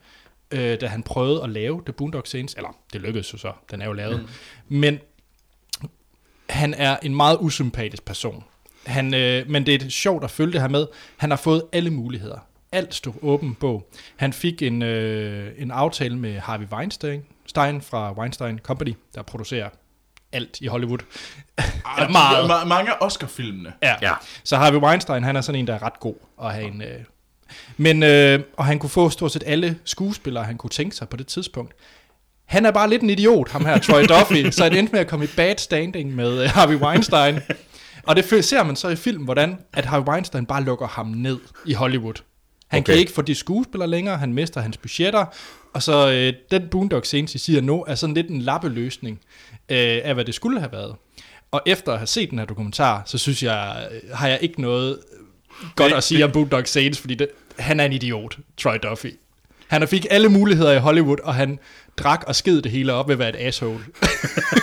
øh, 0.52 0.82
da 0.82 0.88
han 0.88 1.04
prøvede 1.04 1.44
at 1.44 1.50
lave 1.50 1.82
The 1.86 1.94
Boondock 1.94 2.28
Saints. 2.28 2.54
Eller, 2.54 2.76
det 2.94 3.02
lykkedes 3.02 3.34
jo 3.34 3.38
så, 3.38 3.52
den 3.72 3.82
er 3.82 3.86
jo 3.86 3.94
lavet. 3.94 4.20
Mm. 4.20 4.78
Men 4.78 5.00
han 6.50 6.74
er 6.74 6.98
en 7.02 7.16
meget 7.16 7.38
usympatisk 7.42 8.06
person. 8.06 8.44
Han, 8.86 9.14
øh, 9.14 9.50
men 9.50 9.66
det 9.66 9.84
er 9.84 9.90
sjovt 9.90 10.24
at 10.24 10.32
følge 10.32 10.54
det 10.54 10.62
her 10.62 10.68
med. 10.68 10.88
Han 11.18 11.30
har 11.30 11.38
fået 11.38 11.64
alle 11.72 11.90
muligheder. 11.90 12.38
Alt 12.72 12.96
stod 12.96 13.14
åben 13.22 13.56
bog. 13.56 13.90
Han 14.16 14.34
fik 14.34 14.62
en, 14.62 14.82
øh, 14.82 15.52
en 15.58 15.72
aftale 15.72 16.18
med 16.18 16.40
Harvey 16.40 16.66
Weinstein 16.72 17.24
Stein 17.50 17.82
fra 17.82 18.14
Weinstein 18.14 18.60
Company, 18.64 18.96
der 19.16 19.22
producerer 19.22 19.70
alt 20.32 20.58
i 20.62 20.68
Hollywood. 20.68 21.00
Ah, 21.58 21.66
Eller 21.98 22.10
meget. 22.12 22.50
ma- 22.62 22.66
mange 22.66 23.02
Oscar-filmene. 23.02 23.74
Ja. 23.84 23.96
Ja. 24.02 24.14
Så 24.44 24.58
Harvey 24.58 24.80
Weinstein, 24.80 25.24
han 25.24 25.36
er 25.36 25.42
sådan 25.42 25.60
en, 25.60 25.68
der 25.68 25.74
er 25.74 25.84
ret 25.84 26.00
god 26.00 26.16
at 26.44 26.54
have 26.54 26.68
en... 26.68 26.82
Øh, 26.82 27.00
men, 27.78 28.04
øh, 28.04 28.40
og 28.58 28.66
han 28.66 28.80
kunne 28.80 28.90
få 28.90 29.10
stort 29.10 29.32
set 29.32 29.44
alle 29.46 29.80
skuespillere, 29.86 30.44
han 30.44 30.58
kunne 30.58 30.70
tænke 30.70 30.96
sig 30.96 31.10
på 31.10 31.18
det 31.18 31.28
tidspunkt. 31.28 31.74
Han 32.46 32.66
er 32.66 32.72
bare 32.72 32.90
lidt 32.90 33.02
en 33.02 33.10
idiot, 33.10 33.52
ham 33.52 33.66
her, 33.66 33.78
Troy 33.80 34.02
Duffy, 34.04 34.50
så 34.58 34.70
det 34.70 34.80
endte 34.80 34.92
med 34.92 35.00
at 35.00 35.08
komme 35.08 35.26
i 35.26 35.30
bad 35.36 35.58
standing 35.58 36.16
med 36.16 36.44
øh, 36.44 36.50
Harvey 36.50 36.76
Weinstein. 36.76 37.40
Og 38.04 38.16
det 38.16 38.46
ser 38.46 38.64
man 38.64 38.76
så 38.76 38.88
i 38.90 38.96
film, 38.96 39.24
hvordan 39.24 39.58
at 39.74 39.86
Harvey 39.86 40.08
Weinstein 40.08 40.46
bare 40.46 40.64
lukker 40.64 40.88
ham 40.88 41.08
ned 41.08 41.40
i 41.66 41.74
Hollywood. 41.74 42.14
Han. 42.68 42.80
Okay. 42.80 42.94
kan 42.94 43.00
ikke 43.00 43.12
få 43.14 43.22
de 43.22 43.36
skuespillere 43.36 43.90
længere, 43.90 44.18
han 44.18 44.34
mister 44.34 44.62
hans 44.62 44.78
budgetter, 44.78 45.26
og 45.74 45.84
så 45.84 46.12
øh, 46.12 46.34
den 46.52 46.70
Boondock-scene, 46.70 47.28
siger 47.28 47.62
nu, 47.62 47.86
er 47.88 47.96
sådan 47.96 48.14
lidt 48.14 48.28
en 48.28 48.42
lappeløsning 48.42 49.20
øh, 49.70 50.02
af, 50.04 50.14
hvad 50.14 50.26
det 50.26 50.36
skulle 50.36 50.60
have 50.60 50.72
været. 50.72 50.96
Og 51.52 51.62
efter 51.66 51.92
at 51.92 51.98
have 51.98 52.08
set 52.08 52.30
den 52.30 52.40
her 52.40 52.46
dokumentar, 52.46 53.04
så 53.06 53.18
synes 53.18 53.44
jeg, 53.44 53.88
øh, 53.92 54.10
har 54.14 54.28
jeg 54.28 54.40
ikke 54.42 54.62
noget 54.62 55.00
godt 55.76 55.94
at 55.94 56.04
sige 56.04 56.26
om 56.26 56.32
Boondock 56.32 56.68
Saints, 56.68 57.00
fordi 57.00 57.16
det, 57.16 57.28
han 57.60 57.80
er 57.80 57.86
en 57.86 57.94
idiot, 57.94 58.38
Troy 58.58 58.76
Duffy. 58.84 59.14
Han 59.68 59.88
fik 59.88 60.06
alle 60.10 60.30
muligheder 60.30 60.72
i 60.72 60.80
Hollywood, 60.80 61.18
og 61.24 61.36
han 61.36 61.60
drak 62.00 62.24
og 62.28 62.36
sked 62.36 62.62
det 62.62 62.72
hele 62.72 62.94
op 62.94 63.08
ved 63.08 63.16
at 63.16 63.20
være 63.20 63.30
et 63.30 63.48
asshole. 63.48 63.80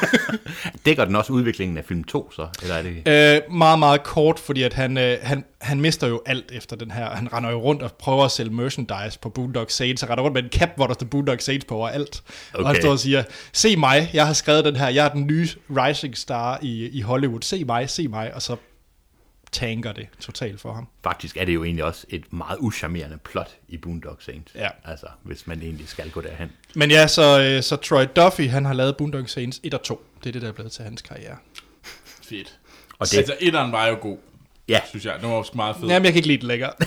Dækker 0.87 1.05
den 1.05 1.17
også 1.17 1.33
udviklingen 1.33 1.79
af 1.79 1.85
film 1.85 2.05
2, 2.05 2.31
så? 2.31 2.49
Eller 2.63 2.75
er 2.75 2.83
det... 2.83 3.37
Øh, 3.47 3.53
meget, 3.53 3.79
meget 3.79 4.03
kort, 4.03 4.39
fordi 4.39 4.63
at 4.63 4.73
han, 4.73 4.99
øh, 4.99 5.19
han, 5.23 5.45
han 5.61 5.81
mister 5.81 6.07
jo 6.07 6.23
alt 6.27 6.53
efter 6.53 6.77
den 6.77 6.91
her. 6.91 7.11
Han 7.11 7.33
render 7.33 7.51
jo 7.51 7.61
rundt 7.61 7.83
og 7.83 7.93
prøver 7.93 8.25
at 8.25 8.31
sælge 8.31 8.51
merchandise 8.51 9.19
på 9.23 9.29
Boondock 9.29 9.71
Saints. 9.71 10.03
Han 10.03 10.11
render 10.11 10.25
rundt 10.25 10.35
med 10.35 10.43
en 10.43 10.51
cap, 10.51 10.71
hvor 10.77 10.87
der 10.87 10.95
står 10.95 11.07
Boondock 11.07 11.41
Saints 11.41 11.65
på 11.65 11.75
overalt. 11.75 12.23
Okay. 12.55 12.65
Og 12.65 12.69
han 12.69 12.77
står 12.83 12.91
og 12.91 12.99
siger, 12.99 13.23
se 13.53 13.77
mig, 13.77 14.11
jeg 14.13 14.27
har 14.27 14.33
skrevet 14.33 14.65
den 14.65 14.77
her, 14.77 14.89
jeg 14.89 15.05
er 15.05 15.11
den 15.11 15.27
nye 15.27 15.49
rising 15.71 16.17
star 16.17 16.59
i, 16.63 16.89
i 16.89 17.01
Hollywood. 17.01 17.43
Se 17.43 17.65
mig, 17.65 17.91
se 17.91 18.09
mig. 18.09 18.35
Og 18.35 18.43
så 18.43 18.57
tanker 19.57 19.93
det 19.93 20.07
totalt 20.21 20.61
for 20.61 20.73
ham. 20.73 20.87
Faktisk 21.05 21.37
er 21.37 21.45
det 21.45 21.55
jo 21.55 21.65
egentlig 21.65 21.85
også 21.85 22.07
et 22.09 22.33
meget 22.33 22.57
uschammerende 22.61 23.19
plot 23.19 23.51
i 23.69 23.77
Boondock 23.77 24.23
Saints. 24.23 24.55
Ja. 24.55 24.69
Altså, 24.85 25.07
hvis 25.23 25.47
man 25.47 25.63
egentlig 25.63 25.89
skal 25.89 26.11
gå 26.11 26.21
derhen. 26.21 26.53
Men 26.75 26.91
ja, 26.91 27.07
så, 27.07 27.41
øh, 27.41 27.63
så 27.63 27.77
Troy 27.77 28.05
Duffy, 28.17 28.49
han 28.49 28.65
har 28.65 28.73
lavet 28.73 28.97
Boondock 28.97 29.29
Saints 29.29 29.61
1 29.63 29.75
og 29.75 29.83
2. 29.83 30.05
Det 30.21 30.29
er 30.29 30.33
det, 30.33 30.43
der 30.43 30.49
er 30.49 30.53
blevet 30.53 30.73
til 30.73 30.85
hans 30.85 31.03
karriere. 31.03 31.37
Fedt. 32.23 32.59
Og 32.99 33.07
Det. 33.11 33.19
Altså, 33.19 33.37
etteren 33.41 33.73
var 33.73 33.87
jo 33.87 33.99
god, 34.01 34.19
ja, 34.69 34.81
synes 34.89 35.05
jeg. 35.05 35.15
Den 35.21 35.29
var 35.29 35.35
også 35.35 35.53
meget 35.55 35.77
fed. 35.77 35.89
Jamen, 35.89 36.05
jeg 36.05 36.13
kan 36.13 36.19
ikke 36.19 36.29
lide 36.29 36.39
det 36.39 36.47
længere. 36.49 36.73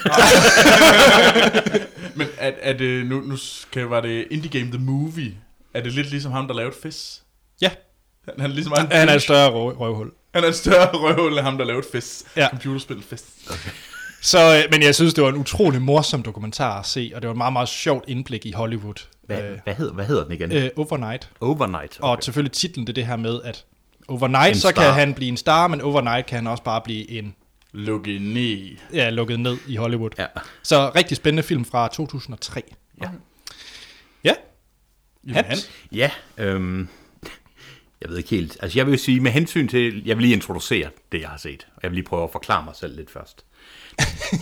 Men 2.16 2.28
er, 2.38 2.52
er 2.62 2.74
det, 2.74 3.06
nu, 3.06 3.22
nu 3.22 3.38
skal, 3.38 3.84
var 3.84 4.02
det 4.02 4.28
Indie 4.32 4.60
Game 4.60 4.72
The 4.72 4.82
Movie. 4.86 5.36
Er 5.74 5.82
det 5.82 5.94
lidt 5.94 6.10
ligesom 6.10 6.32
ham, 6.32 6.48
der 6.48 6.54
lavede 6.56 6.76
Fizz? 6.84 7.18
ja, 7.62 7.72
Han, 8.26 8.34
han 8.40 8.52
er 8.52 8.56
ligesom 8.56 8.74
han, 8.78 8.92
han 8.92 9.10
er 9.10 9.14
et 9.14 9.22
større 9.22 9.50
røv, 9.52 9.78
røvhul. 9.78 10.12
Han 10.34 10.44
er 10.44 10.48
en 10.48 10.54
større 10.54 10.90
røvhul 11.04 11.32
end 11.32 11.40
ham, 11.40 11.58
der 11.58 11.66
lavede 11.66 11.86
Fizz. 11.92 12.24
Ja. 12.36 12.50
Computerspil 12.50 13.04
Fizz. 13.10 13.24
Så, 14.22 14.40
øh, 14.58 14.72
men 14.72 14.82
jeg 14.84 14.96
synes, 14.96 15.14
det 15.14 15.24
var 15.24 15.30
en 15.30 15.36
utrolig 15.38 15.82
morsom 15.82 16.24
dokumentar 16.24 16.80
at 16.80 16.86
se, 16.86 17.12
og 17.16 17.22
det 17.22 17.28
var 17.28 17.34
et 17.34 17.38
meget, 17.38 17.54
meget 17.54 17.70
sjovt 17.70 18.06
indblik 18.08 18.46
i 18.46 18.52
Hollywood. 18.52 19.08
hvad, 19.26 19.42
Øh, 19.44 19.60
hvad, 19.64 19.76
hedder, 19.76 19.94
hvad 19.94 20.06
hedder 20.06 20.24
den 20.24 20.32
igen? 20.34 20.52
øh, 20.52 20.70
overnight. 20.78 21.30
Overnight. 21.42 21.98
Og 22.00 22.18
selvfølgelig 22.22 22.52
titlen, 22.52 22.88
det 22.88 22.92
er 22.92 22.94
det 22.94 23.06
her 23.08 23.16
med, 23.16 23.42
at 23.44 23.66
overnight, 24.08 24.50
En 24.56 24.56
så 24.62 24.68
kan 24.68 24.84
star. 24.84 24.92
han 24.92 25.14
blive 25.14 25.30
en 25.30 25.38
star, 25.38 25.68
men 25.68 25.82
overnight 25.82 26.26
kan 26.28 26.36
han 26.36 26.48
også 26.48 26.64
bare 26.64 26.82
blive 26.82 27.10
en, 27.12 27.36
Lukket 27.72 28.22
ned. 28.22 28.78
ja, 28.94 29.10
lukket 29.10 29.40
ned 29.40 29.58
i 29.68 29.76
Hollywood. 29.76 30.10
Ja. 30.18 30.26
Så 30.64 30.92
rigtig 30.96 31.18
spændende 31.18 31.44
film 31.44 31.66
fra 31.66 31.88
2003. 31.88 32.62
Ja. 33.02 33.10
Ja, 34.24 34.34
Hans? 35.34 35.70
Ja, 35.92 36.12
øhm, 36.38 36.88
jeg 38.02 38.10
ved 38.10 38.18
ikke 38.18 38.30
helt. 38.30 38.58
Altså 38.62 38.80
jeg 38.80 38.86
vil 38.86 38.92
jo 38.92 38.98
sige, 38.98 39.20
med 39.20 39.32
hensyn 39.32 39.68
til, 39.68 40.02
jeg 40.06 40.18
vil 40.18 40.22
lige 40.24 40.34
introducere 40.36 40.90
det, 41.12 41.22
jeg 41.22 41.30
har 41.30 41.38
set. 41.38 41.68
Og 41.76 41.80
jeg 41.84 41.92
vil 41.92 41.96
lige 41.96 42.06
prøve 42.06 42.24
at 42.24 42.30
forklare 42.32 42.64
mig 42.66 42.74
selv 42.76 42.96
lidt 42.96 43.12
først. 43.12 43.46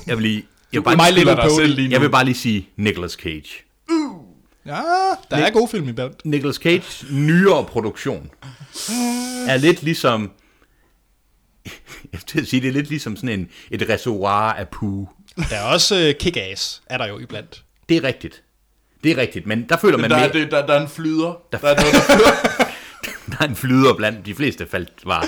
Jeg 0.08 0.18
vil 0.18 0.22
lige, 0.24 0.46
jeg 0.74 0.80
vil 0.82 0.84
bare, 0.98 1.12
dig 1.12 1.36
Pony. 1.38 1.50
selv 1.62 1.76
lige 1.76 1.88
nu. 1.88 1.92
jeg 1.92 2.02
vil 2.02 2.10
bare 2.10 2.26
lige 2.26 2.36
sige 2.36 2.70
Nicolas 2.76 3.12
Cage. 3.12 3.64
Ja, 4.66 4.82
der 5.32 5.38
er 5.38 5.50
gode 5.52 5.68
film 5.68 5.90
i 5.90 5.92
blandt. 5.92 6.26
Nicolas 6.26 6.56
Cages 6.56 7.06
nyere 7.12 7.66
produktion 7.66 8.30
er 9.48 9.58
lidt 9.58 9.84
ligesom, 9.84 10.32
jeg 12.14 12.22
vil 12.34 12.48
sige, 12.48 12.62
det 12.62 12.68
er 12.68 12.72
lidt 12.72 12.90
ligesom 12.90 13.16
sådan 13.16 13.40
en, 13.40 13.50
et 13.72 13.90
reservoir 13.90 14.54
af 14.54 14.68
poo. 14.68 15.10
Der 15.50 15.56
er 15.56 15.64
også 15.64 15.96
uh, 15.96 16.28
Kick-Ass, 16.28 16.82
er 16.90 16.98
der 16.98 17.08
jo 17.08 17.20
iblandt. 17.20 17.64
Det 17.90 17.98
er 17.98 18.04
rigtigt. 18.04 18.44
Det 19.04 19.12
er 19.12 19.18
rigtigt, 19.18 19.46
men 19.48 19.70
der 19.70 19.78
føler 19.78 19.98
man 19.98 20.10
Der, 20.10 20.18
mere, 20.18 20.28
er, 20.28 20.32
det, 20.32 20.52
der, 20.52 20.66
der 20.66 20.74
er 20.74 20.82
en 20.82 20.88
flyder. 20.90 21.42
Der- 21.52 21.58
Der, 21.58 21.58
der 21.60 21.68
er 21.70 21.76
noget, 21.76 21.94
der 21.94 22.02
flyder. 22.16 22.32
der 23.38 23.46
er 23.46 23.50
en 23.50 23.56
flyder 23.56 23.94
blandt 23.94 24.26
de 24.26 24.36
fleste 24.36 24.68
faldt 24.68 24.92
var. 25.04 25.26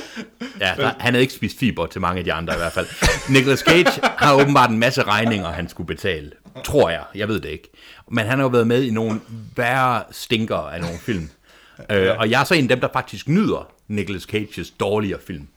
Ja, 0.59 0.73
der, 0.77 0.93
han 0.99 1.13
havde 1.13 1.21
ikke 1.21 1.33
spist 1.33 1.59
fiber 1.59 1.85
til 1.85 2.01
mange 2.01 2.19
af 2.19 2.25
de 2.25 2.33
andre 2.33 2.53
i 2.53 2.57
hvert 2.57 2.71
fald. 2.71 2.87
Nicolas 3.29 3.59
Cage 3.59 4.01
har 4.03 4.33
åbenbart 4.41 4.69
en 4.69 4.79
masse 4.79 5.03
regninger, 5.03 5.47
han 5.47 5.69
skulle 5.69 5.87
betale. 5.87 6.31
Tror 6.63 6.89
jeg. 6.89 7.03
Jeg 7.15 7.27
ved 7.27 7.39
det 7.39 7.49
ikke. 7.49 7.69
Men 8.11 8.25
han 8.25 8.37
har 8.37 8.45
jo 8.45 8.49
været 8.49 8.67
med 8.67 8.83
i 8.83 8.89
nogle 8.89 9.21
værre 9.55 10.03
stinker 10.11 10.57
af 10.57 10.81
nogle 10.81 10.97
film. 10.99 11.29
Øh, 11.91 12.17
og 12.17 12.29
jeg 12.29 12.41
er 12.41 12.43
så 12.43 12.53
en 12.53 12.63
af 12.63 12.67
dem, 12.67 12.79
der 12.79 12.87
faktisk 12.93 13.27
nyder 13.27 13.71
Nicolas 13.87 14.23
Cages 14.23 14.71
dårligere 14.71 15.19
film. 15.27 15.47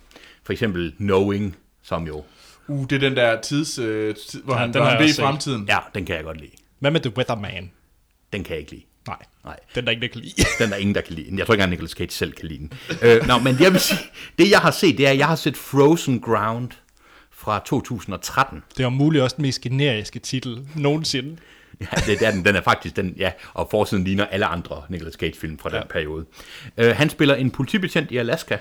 For 0.44 0.52
eksempel 0.52 0.94
Knowing, 0.96 1.56
som 1.82 2.06
jo... 2.06 2.24
Uh, 2.68 2.86
det 2.90 2.96
er 2.96 3.08
den 3.08 3.16
der 3.16 3.40
tids, 3.40 3.78
øh, 3.78 4.14
tid, 4.14 4.42
hvor 4.42 4.54
Ja, 4.54 4.60
han, 4.60 4.72
den 4.72 4.82
hvor 4.82 4.90
han 4.90 4.98
ved 5.02 5.08
i 5.08 5.20
fremtiden. 5.20 5.64
Ja, 5.68 5.78
den 5.94 6.06
kan 6.06 6.16
jeg 6.16 6.24
godt 6.24 6.40
lide. 6.40 6.50
Hvad 6.78 6.90
med 6.90 7.00
The 7.00 7.16
Weatherman? 7.16 7.70
Den 8.32 8.44
kan 8.44 8.50
jeg 8.50 8.60
ikke 8.60 8.70
lide. 8.70 8.84
Nej, 9.06 9.16
Nej. 9.44 9.56
den 9.74 9.84
der 9.84 9.90
ikke 9.90 10.00
der 10.02 10.08
kan 10.08 10.20
lide. 10.20 10.34
Den 10.58 10.66
er 10.66 10.66
der 10.70 10.76
ingen, 10.76 10.94
der 10.94 11.00
kan 11.00 11.14
lide. 11.14 11.36
Jeg 11.36 11.46
tror 11.46 11.54
ikke 11.54 11.60
engang, 11.62 11.70
Nicolas 11.70 11.90
Cage 11.90 12.10
selv 12.10 12.32
kan 12.32 12.48
lide 12.48 12.58
den. 12.58 12.72
Øh, 13.02 13.26
nå, 13.26 13.38
men 13.38 13.56
jeg 13.60 13.72
vil 13.72 13.80
sige, 13.80 13.98
det 14.38 14.50
jeg 14.50 14.58
har 14.60 14.70
set, 14.70 14.98
det 14.98 15.06
er, 15.06 15.10
at 15.10 15.18
jeg 15.18 15.26
har 15.26 15.36
set 15.36 15.56
Frozen 15.56 16.20
Ground 16.20 16.68
fra 17.30 17.62
2013. 17.66 18.62
Det 18.76 18.84
var 18.84 18.90
muligt 18.90 19.24
også 19.24 19.36
den 19.36 19.42
mest 19.42 19.60
generiske 19.60 20.18
titel 20.18 20.66
nogensinde. 20.76 21.36
Ja, 21.80 21.86
det, 21.96 22.06
det 22.20 22.26
er 22.26 22.30
den. 22.30 22.44
Den 22.44 22.56
er 22.56 22.60
faktisk 22.60 22.96
den, 22.96 23.14
ja, 23.18 23.32
og 23.54 23.68
forsiden 23.70 24.04
ligner 24.04 24.26
alle 24.26 24.46
andre 24.46 24.82
Nicolas 24.88 25.14
Cage-film 25.14 25.58
fra 25.58 25.68
den 25.70 25.76
Ja. 25.78 25.84
periode. 25.86 26.24
Øh, 26.76 26.96
han 26.96 27.10
spiller 27.10 27.34
en 27.34 27.50
politibetjent 27.50 28.10
i 28.10 28.16
Alaska, 28.16 28.56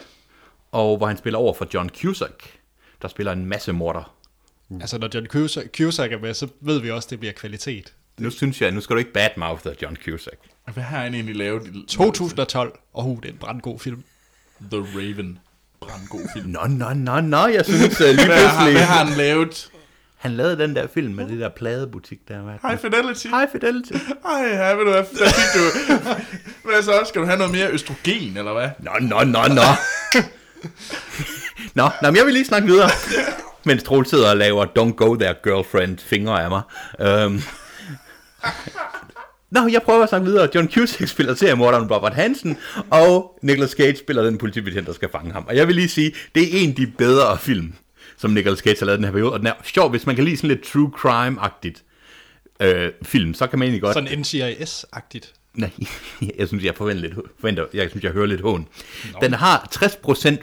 og 0.72 0.98
hvor 0.98 1.08
han 1.08 1.18
spiller 1.18 1.40
over 1.40 1.54
for 1.54 1.68
John 1.74 1.90
Cusack, 2.02 2.44
der 3.02 3.08
spiller 3.08 3.32
en 3.32 3.46
masse 3.46 3.72
morder. 3.74 4.16
Altså, 4.82 4.98
når 4.98 5.10
John 5.14 5.26
Cusack, 5.28 5.78
Cusack 5.78 6.14
er 6.14 6.20
med, 6.20 6.34
så 6.34 6.48
ved 6.62 6.80
vi 6.82 6.92
også, 6.92 7.06
at 7.06 7.10
det 7.10 7.20
bliver 7.20 7.34
kvalitet. 7.34 7.94
Nu 8.20 8.30
synes 8.30 8.62
jeg, 8.62 8.72
nu 8.72 8.82
skal 8.82 8.94
du 8.94 8.98
ikke 9.00 9.14
badmouth 9.14 9.62
af 9.66 9.72
John 9.82 9.96
Cusack. 9.96 10.38
Hvad 10.74 10.84
har 10.84 10.98
han 10.98 11.14
egentlig 11.14 11.36
lavet? 11.36 11.68
i- 11.68 11.86
2012, 11.90 12.80
og 12.94 13.08
uh, 13.10 13.18
det 13.22 13.26
er 13.30 13.34
en 13.34 13.38
brandgod 13.40 13.80
film. 13.80 14.04
The 14.72 14.80
Raven. 14.96 15.40
Brandgod 15.82 16.28
film. 16.34 16.50
Nå, 16.50 16.60
nå, 16.70 16.94
nå, 16.94 17.20
nå, 17.22 17.48
jeg 17.48 17.66
synes 17.66 18.02
uh, 18.02 18.08
lige 18.08 18.26
Hvad 18.26 18.36
har, 18.38 18.50
pludselig... 18.50 18.74
hvad 18.74 18.84
har 18.84 19.06
han 19.06 19.18
lavet? 19.18 19.68
Han 20.18 20.32
lavede 20.32 20.58
den 20.58 20.76
der 20.76 20.88
film 20.94 21.14
med 21.14 21.28
det 21.28 21.40
der 21.40 21.50
pladebutik 21.50 22.20
der. 22.28 22.42
Hvad? 22.42 22.54
High 22.70 22.80
Fidelity. 22.82 23.28
High 23.28 23.48
Fidelity. 23.52 23.92
Ej, 24.26 24.42
ja, 24.42 24.74
ved 24.74 24.86
du 24.86 24.92
hvad, 24.92 25.04
der 25.20 25.30
fik 25.30 25.62
du... 25.62 26.70
Hvad 26.70 26.84
så? 26.84 27.04
Skal 27.08 27.22
du 27.22 27.26
have 27.26 27.38
noget 27.38 27.52
mere 27.54 27.68
østrogen, 27.72 28.38
eller 28.38 28.54
hvad? 28.54 28.70
Nå, 28.80 28.92
nå, 29.02 29.24
nå, 29.24 29.48
nå. 29.48 29.62
nå, 31.76 31.90
nå, 32.02 32.08
men 32.12 32.16
jeg 32.16 32.26
vil 32.26 32.34
lige 32.34 32.46
snakke 32.46 32.68
videre. 32.68 32.90
Mens 33.64 33.84
Troel 33.84 34.06
sidder 34.06 34.30
og 34.30 34.38
laver 34.38 34.66
Don't 34.66 34.94
Go 34.96 35.16
There 35.16 35.36
Girlfriend 35.44 35.98
fingre 35.98 36.44
af 36.44 36.50
mig. 36.50 36.62
Um, 37.26 37.42
Nå, 39.52 39.68
jeg 39.68 39.82
prøver 39.82 40.04
at 40.04 40.10
snakke 40.10 40.26
videre. 40.28 40.50
John 40.56 40.72
Cusack 40.72 41.10
spiller 41.14 41.36
seriemorderen 41.36 41.92
Robert 41.92 42.14
Hansen, 42.14 42.58
og 42.90 43.40
Nicolas 43.42 43.72
Cage 43.72 43.96
spiller 43.96 44.24
den 44.24 44.38
politibetjent, 44.38 44.88
der 44.88 44.94
skal 44.94 45.10
fange 45.10 45.32
ham. 45.32 45.46
Og 45.48 45.56
jeg 45.56 45.68
vil 45.68 45.76
lige 45.76 45.90
sige, 45.90 46.14
det 46.36 46.44
er 46.44 46.64
en 46.64 46.70
af 46.70 46.76
de 46.76 46.88
bedre 46.88 47.38
film, 47.38 47.74
som 48.18 48.32
Nicolas 48.32 48.60
Cage 48.60 48.80
har 48.80 48.86
lavet 48.86 48.98
den 48.98 49.06
her 49.06 49.12
periode. 49.12 49.34
Og 49.34 49.40
den 49.40 49.48
er 49.48 49.54
sjov, 49.64 49.90
hvis 49.90 50.06
man 50.06 50.16
kan 50.16 50.26
lide 50.26 50.38
sådan 50.38 50.48
lidt 50.48 50.64
true 50.64 50.92
crime-agtigt 50.98 51.84
øh, 52.60 52.92
film, 53.04 53.34
så 53.34 53.48
kan 53.48 53.60
man 53.60 53.66
egentlig 53.66 53.82
godt... 53.82 53.94
Sådan 53.94 54.20
NCIS-agtigt. 54.20 55.41
Nej, 55.54 55.72
jeg 56.40 56.48
synes, 56.48 56.64
jeg 56.64 56.76
forventer 56.76 57.02
lidt, 57.02 57.14
forventer, 57.40 57.66
jeg 57.74 57.90
synes, 57.90 58.04
jeg 58.04 58.12
hører 58.12 58.26
lidt 58.26 58.42
hån. 58.42 58.68
Den 59.22 59.34
har 59.34 59.68
60% 59.76 59.86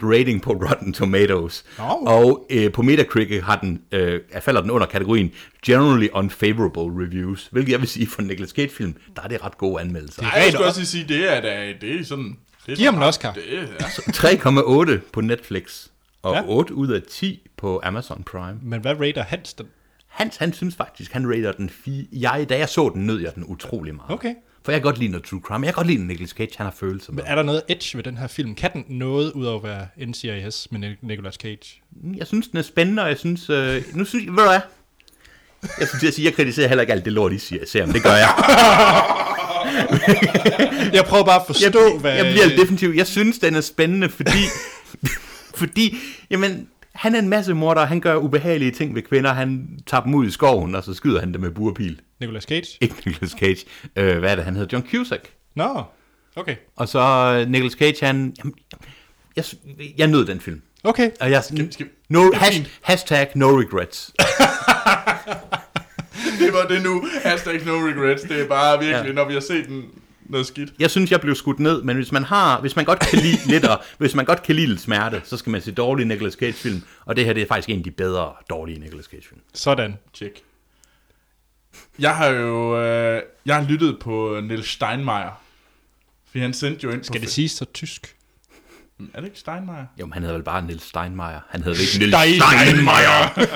rating 0.03 0.41
på 0.41 0.51
Rotten 0.51 0.93
Tomatoes, 0.93 1.65
Nå. 1.77 1.83
og 1.83 2.47
øh, 2.49 2.71
på 2.71 2.81
Metacritic 2.81 3.43
har 3.43 3.55
den, 3.59 3.81
øh, 3.91 4.21
falder 4.41 4.61
den 4.61 4.71
under 4.71 4.87
kategorien 4.87 5.31
Generally 5.65 6.07
Unfavorable 6.13 7.03
Reviews, 7.05 7.47
hvilket 7.51 7.71
jeg 7.71 7.79
vil 7.79 7.87
sige 7.87 8.07
for 8.07 8.21
en 8.21 8.27
Nicolas 8.27 8.49
Cage-film, 8.49 8.95
der 9.15 9.21
er 9.21 9.27
det 9.27 9.45
ret 9.45 9.57
gode 9.57 9.81
anmeldelser. 9.81 10.23
Ej, 10.23 10.31
jeg 10.35 10.51
skulle 10.51 10.67
også 10.67 10.85
sige, 10.85 11.05
det 11.07 11.37
er 11.37 11.41
da, 11.41 11.73
det 11.81 11.99
er 11.99 12.03
sådan... 12.03 12.37
Det 12.65 12.71
er 12.71 12.75
Giv 12.75 12.85
ham 12.85 12.95
en 12.95 13.03
Oscar. 13.03 13.33
Det 13.33 13.43
er, 13.57 13.61
ja. 13.61 13.85
3,8 14.95 14.99
på 15.13 15.21
Netflix, 15.21 15.87
og 16.21 16.35
ja. 16.35 16.41
8 16.45 16.73
ud 16.73 16.87
af 16.87 17.01
10 17.11 17.47
på 17.57 17.81
Amazon 17.83 18.23
Prime. 18.23 18.59
Men 18.61 18.81
hvad 18.81 18.99
rater 18.99 19.23
Hans 19.23 19.53
den? 19.53 19.67
Hans, 20.09 20.37
han 20.37 20.53
synes 20.53 20.75
faktisk, 20.75 21.13
han 21.13 21.29
rater 21.31 21.51
den 21.51 21.69
4. 21.69 22.05
Jeg, 22.11 22.45
da 22.49 22.57
jeg 22.57 22.69
så 22.69 22.91
den, 22.93 23.05
nød 23.05 23.19
jeg 23.19 23.35
den 23.35 23.43
utrolig 23.47 23.95
meget. 23.95 24.11
Okay. 24.11 24.33
For 24.65 24.71
jeg 24.71 24.81
kan 24.81 24.83
godt 24.83 24.97
lide 24.97 25.11
noget 25.11 25.25
true 25.25 25.41
crime. 25.43 25.65
Jeg 25.65 25.73
kan 25.73 25.83
godt 25.83 25.87
lide, 25.87 26.07
Nicolas 26.07 26.29
Cage, 26.29 26.49
han 26.57 26.65
har 26.65 26.73
følelser 26.79 27.11
med. 27.11 27.23
Men 27.23 27.31
er 27.31 27.35
der 27.35 27.43
noget 27.43 27.61
edge 27.69 27.97
ved 27.97 28.03
den 28.03 28.17
her 28.17 28.27
film? 28.27 28.55
Kan 28.55 28.69
den 28.73 28.85
noget 28.87 29.31
ud 29.31 29.45
over 29.45 29.57
at 29.57 29.63
være 29.63 29.87
NCIS 30.07 30.67
med 30.71 30.89
Nic- 30.89 31.07
Nicolas 31.07 31.35
Cage? 31.35 31.81
Jeg 32.15 32.27
synes, 32.27 32.47
den 32.47 32.57
er 32.57 32.61
spændende, 32.61 33.03
og 33.03 33.09
jeg 33.09 33.17
synes... 33.17 33.49
Øh, 33.49 33.83
nu 33.93 34.05
synes 34.05 34.25
ved 34.27 34.35
du 34.35 34.41
hvad? 34.49 34.59
Jeg 35.79 35.87
synes, 35.87 36.03
jeg, 36.03 36.13
siger, 36.13 36.29
jeg 36.29 36.33
kritiserer 36.35 36.67
heller 36.67 36.81
ikke 36.81 36.93
alt 36.93 37.05
det 37.05 37.13
lort, 37.13 37.33
I 37.33 37.37
siger, 37.37 37.65
ser, 37.67 37.85
men 37.85 37.95
det 37.95 38.03
gør 38.03 38.15
jeg. 38.15 38.29
Jeg 40.93 41.05
prøver 41.05 41.25
bare 41.25 41.39
at 41.39 41.45
forstå, 41.47 41.79
jeg, 41.91 41.99
hvad... 41.99 42.15
jeg 42.15 42.25
bliver 42.33 42.57
definitivt, 42.57 42.95
jeg 42.95 43.07
synes, 43.07 43.39
den 43.39 43.55
er 43.55 43.61
spændende, 43.61 44.09
fordi, 44.09 44.39
fordi 45.55 45.95
jamen, 46.29 46.67
han 46.99 47.15
er 47.15 47.19
en 47.19 47.29
masse 47.29 47.53
morder, 47.53 47.85
han 47.85 47.99
gør 48.01 48.15
ubehagelige 48.15 48.71
ting 48.71 48.95
ved 48.95 49.01
kvinder, 49.01 49.33
han 49.33 49.79
tager 49.87 50.01
dem 50.03 50.15
ud 50.15 50.25
i 50.27 50.31
skoven, 50.31 50.75
og 50.75 50.83
så 50.83 50.93
skyder 50.93 51.19
han 51.19 51.33
dem 51.33 51.41
med 51.41 51.51
burpil. 51.51 52.01
Nicolas 52.19 52.43
Cage? 52.43 52.77
Ikke 52.81 52.95
Nicolas 53.05 53.31
Cage. 53.31 53.65
Øh, 53.95 54.17
hvad 54.19 54.31
er 54.31 54.35
det, 54.35 54.45
han 54.45 54.55
hedder? 54.55 54.77
John 54.77 54.87
Cusack. 54.91 55.29
Nå, 55.55 55.83
okay. 56.35 56.55
Og 56.75 56.87
så 56.87 56.99
øh, 57.41 57.51
Nicolas 57.51 57.73
Cage, 57.73 58.05
han... 58.05 58.33
Jamen, 58.37 58.53
jeg, 59.35 59.45
jeg 59.97 60.07
nød 60.07 60.25
den 60.25 60.39
film. 60.39 60.61
Okay. 60.83 61.11
Og 61.21 61.31
jeg, 61.31 61.43
Skal- 61.43 61.73
skal- 61.73 61.87
no, 62.09 62.31
has, 62.33 62.61
hashtag 62.81 63.27
no 63.35 63.59
regrets. 63.59 64.13
Det 66.39 66.53
var 66.53 66.65
det 66.67 66.83
nu. 66.83 67.03
Hashtag 67.23 67.65
no 67.65 67.71
regrets. 67.73 68.21
Det 68.23 68.41
er 68.41 68.47
bare 68.47 68.79
virkelig, 68.79 69.07
Ja. 69.07 69.13
når 69.13 69.27
vi 69.27 69.33
har 69.33 69.39
set 69.39 69.67
den, 69.67 69.83
noget 70.29 70.47
skidt. 70.47 70.73
Jeg 70.79 70.91
synes, 70.91 71.11
jeg 71.11 71.21
blev 71.21 71.35
skudt 71.35 71.59
ned, 71.59 71.81
men 71.83 71.95
hvis 71.95 72.11
man 72.11 72.23
har, 72.23 72.61
hvis 72.61 72.75
man 72.75 72.85
godt 72.85 72.99
kan 72.99 73.19
lide 73.19 73.37
lidt, 73.53 73.65
og, 73.65 73.81
hvis 73.97 74.15
man 74.15 74.25
godt 74.25 74.43
kan 74.43 74.55
lide 74.55 74.67
lidt 74.67 74.81
smerte, 74.81 75.21
så 75.23 75.37
skal 75.37 75.49
man 75.49 75.61
se 75.61 75.71
dårlige 75.71 76.07
Nicolas 76.07 76.33
Cage 76.33 76.53
film, 76.53 76.81
og 77.05 77.15
det 77.15 77.25
her 77.25 77.33
det 77.33 77.43
er 77.43 77.47
faktisk 77.47 77.69
en 77.69 77.77
af 77.77 77.83
de 77.83 77.91
bedre 77.91 78.33
dårlige 78.49 78.79
Nicolas 78.79 79.05
Cage 79.05 79.23
film. 79.29 79.41
Sådan. 79.53 79.97
Tjek. 80.13 80.31
Jeg 81.99 82.15
har 82.15 82.27
jo 82.27 82.81
øh, 82.81 83.21
jeg 83.45 83.55
har 83.55 83.63
lyttet 83.63 83.99
på 83.99 84.39
Niels 84.43 84.69
Steinmeier. 84.69 85.41
For 86.31 86.39
han 86.39 86.53
sendte 86.53 86.83
jo 86.83 86.91
ind 86.91 87.03
Skal 87.03 87.21
det 87.21 87.29
siges 87.29 87.51
så 87.51 87.65
tysk? 87.65 88.15
Er 89.13 89.19
det 89.19 89.27
ikke 89.27 89.39
Steinmeier? 89.39 89.85
Jo, 89.99 90.05
men 90.05 90.13
han 90.13 90.21
hedder 90.23 90.35
vel 90.35 90.43
bare 90.43 90.61
Niels 90.61 90.83
Steinmeier. 90.83 91.39
Han 91.49 91.63
hedder 91.63 91.79
ikke 91.81 91.97
Niels 91.97 92.15
Stein- 92.15 92.41
Steinmeier. 92.59 93.47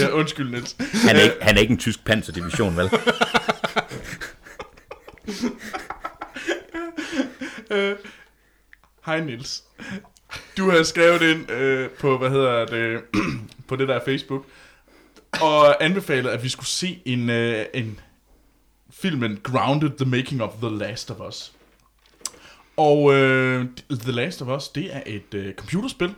Ja, 0.00 0.08
undskyld, 0.08 0.50
Niels. 0.50 0.76
Han 1.06 1.16
er, 1.16 1.20
ikke, 1.20 1.34
han 1.40 1.56
er 1.56 1.60
ikke 1.60 1.72
en 1.72 1.78
tysk 1.78 2.04
panserdivision, 2.04 2.76
vel? 2.76 2.90
Øh, 7.72 7.96
Hej 9.06 9.20
Nils. 9.20 9.64
Du 10.56 10.70
har 10.70 10.82
skrevet 10.82 11.22
ind 11.22 11.50
øh, 11.50 11.90
på, 11.90 12.18
hvad 12.18 12.30
hedder 12.30 12.66
det, 12.66 13.02
på 13.68 13.76
det 13.76 13.88
der 13.88 14.00
Facebook, 14.04 14.46
og 15.40 15.84
anbefalet, 15.84 16.30
at 16.30 16.42
vi 16.42 16.48
skulle 16.48 16.66
se 16.66 17.02
en, 17.04 17.30
øh, 17.30 17.66
en 17.74 18.00
filmen 18.90 19.40
Grounded, 19.42 19.90
The 19.90 20.10
Making 20.10 20.42
of 20.42 20.52
The 20.62 20.76
Last 20.76 21.10
of 21.10 21.20
Us. 21.28 21.52
Og 22.76 23.14
øh, 23.14 23.66
The 23.90 24.12
Last 24.12 24.42
of 24.42 24.48
Us, 24.48 24.68
det 24.68 24.96
er 24.96 25.02
et 25.06 25.34
øh, 25.34 25.54
computerspil, 25.54 26.14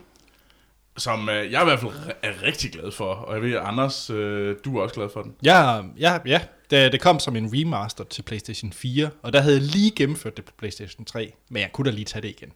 som 0.97 1.29
øh, 1.29 1.51
jeg 1.51 1.61
i 1.61 1.65
hvert 1.65 1.79
fald 1.79 1.91
er 2.23 2.43
rigtig 2.43 2.71
glad 2.71 2.91
for. 2.91 3.13
Og 3.13 3.33
jeg 3.33 3.41
ved, 3.41 3.59
Anders, 3.63 4.09
øh, 4.09 4.55
du 4.65 4.77
er 4.77 4.81
også 4.83 4.95
glad 4.95 5.09
for 5.13 5.21
den. 5.21 5.35
Ja, 5.45 5.81
ja, 5.99 6.17
ja. 6.25 6.41
Det, 6.69 6.91
det 6.91 7.01
kom 7.01 7.19
som 7.19 7.35
en 7.35 7.49
remaster 7.53 8.03
til 8.03 8.21
PlayStation 8.21 8.73
4, 8.73 9.09
og 9.21 9.33
der 9.33 9.41
havde 9.41 9.55
jeg 9.55 9.63
lige 9.63 9.91
gennemført 9.91 10.37
det 10.37 10.45
på 10.45 10.51
PlayStation 10.57 11.05
3, 11.05 11.33
men 11.49 11.61
jeg 11.61 11.71
kunne 11.71 11.91
da 11.91 11.95
lige 11.95 12.05
tage 12.05 12.21
det 12.21 12.27
igen, 12.29 12.51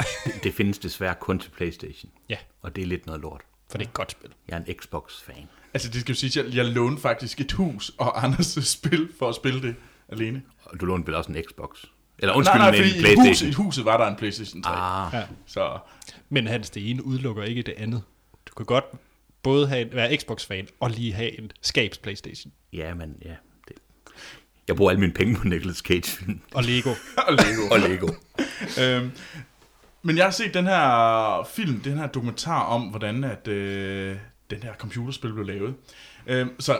Det 0.44 0.54
findes 0.54 0.78
desværre 0.78 1.14
kun 1.20 1.38
til 1.38 1.50
Playstation. 1.50 2.12
Ja. 2.28 2.36
Og 2.62 2.76
det 2.76 2.82
er 2.82 2.86
lidt 2.86 3.06
noget 3.06 3.20
lort. 3.22 3.40
for 3.70 3.78
det 3.78 3.84
er 3.84 3.88
et 3.88 3.94
godt 3.94 4.10
spil. 4.10 4.30
Jeg 4.48 4.54
er 4.56 4.60
en 4.66 4.74
Xbox-fan. 4.80 5.48
Altså, 5.74 5.88
det 5.88 6.00
skal 6.00 6.12
jo 6.12 6.18
sige, 6.18 6.40
at 6.40 6.46
jeg, 6.46 6.54
jeg 6.56 6.64
lånte 6.64 7.02
faktisk 7.02 7.40
et 7.40 7.52
hus 7.52 7.92
og 7.98 8.24
Anders' 8.24 8.60
spil 8.78 9.08
for 9.18 9.28
at 9.28 9.34
spille 9.34 9.62
det 9.62 9.74
alene. 10.08 10.42
Og 10.64 10.80
du 10.80 10.86
lånte 10.86 11.06
vel 11.06 11.14
også 11.14 11.32
en 11.32 11.42
Xbox? 11.48 11.70
Eller 12.18 12.34
undskyld, 12.34 12.58
nej, 12.60 12.70
nej, 12.70 12.78
en 12.78 12.84
fordi 12.84 12.98
i 12.98 13.02
Playstation? 13.02 13.28
huset, 13.28 13.48
i 13.48 13.52
huset 13.52 13.84
var 13.84 13.96
der 13.96 14.06
en 14.06 14.16
Playstation 14.16 14.62
3. 14.62 14.70
Ah, 14.70 15.14
Ja. 15.14 15.22
Så 15.46 15.78
Men 16.30 16.46
Hans, 16.46 16.70
det 16.70 16.90
ene 16.90 17.04
udelukker 17.04 17.42
ikke 17.42 17.62
det 17.62 17.74
andet. 17.76 18.02
Du 18.46 18.54
kan 18.54 18.66
godt 18.66 18.84
både 19.42 19.68
have 19.68 19.80
en, 19.80 19.88
være 19.92 20.16
Xbox-fan 20.16 20.68
og 20.80 20.90
lige 20.90 21.12
have 21.12 21.38
en 21.38 21.50
skabs 21.60 21.98
PlayStation 21.98 22.52
ja, 22.72 22.94
men 22.94 23.16
ja. 23.24 23.34
Det. 23.68 23.76
Jeg 24.68 24.76
bruger 24.76 24.90
alle 24.90 25.00
mine 25.00 25.12
penge 25.12 25.36
på 25.36 25.48
Nicolas 25.48 25.76
Cage-film. 25.76 26.40
og 26.54 26.62
Lego. 26.62 26.90
og 27.28 27.32
Lego. 27.32 27.74
Og 27.74 27.80
Lego. 27.80 28.08
øhm, 28.82 29.10
men 30.02 30.16
jeg 30.16 30.24
har 30.24 30.30
set 30.30 30.54
den 30.54 30.66
her 30.66 31.48
film, 31.54 31.80
den 31.80 31.98
her 31.98 32.06
dokumentar 32.06 32.62
om, 32.62 32.82
hvordan 32.82 33.24
at, 33.24 33.48
øh, 33.48 34.16
den 34.50 34.62
her 34.62 34.74
computerspil 34.74 35.32
blev 35.32 35.46
lavet. 35.46 35.74
Øhm, 36.26 36.60
så 36.60 36.78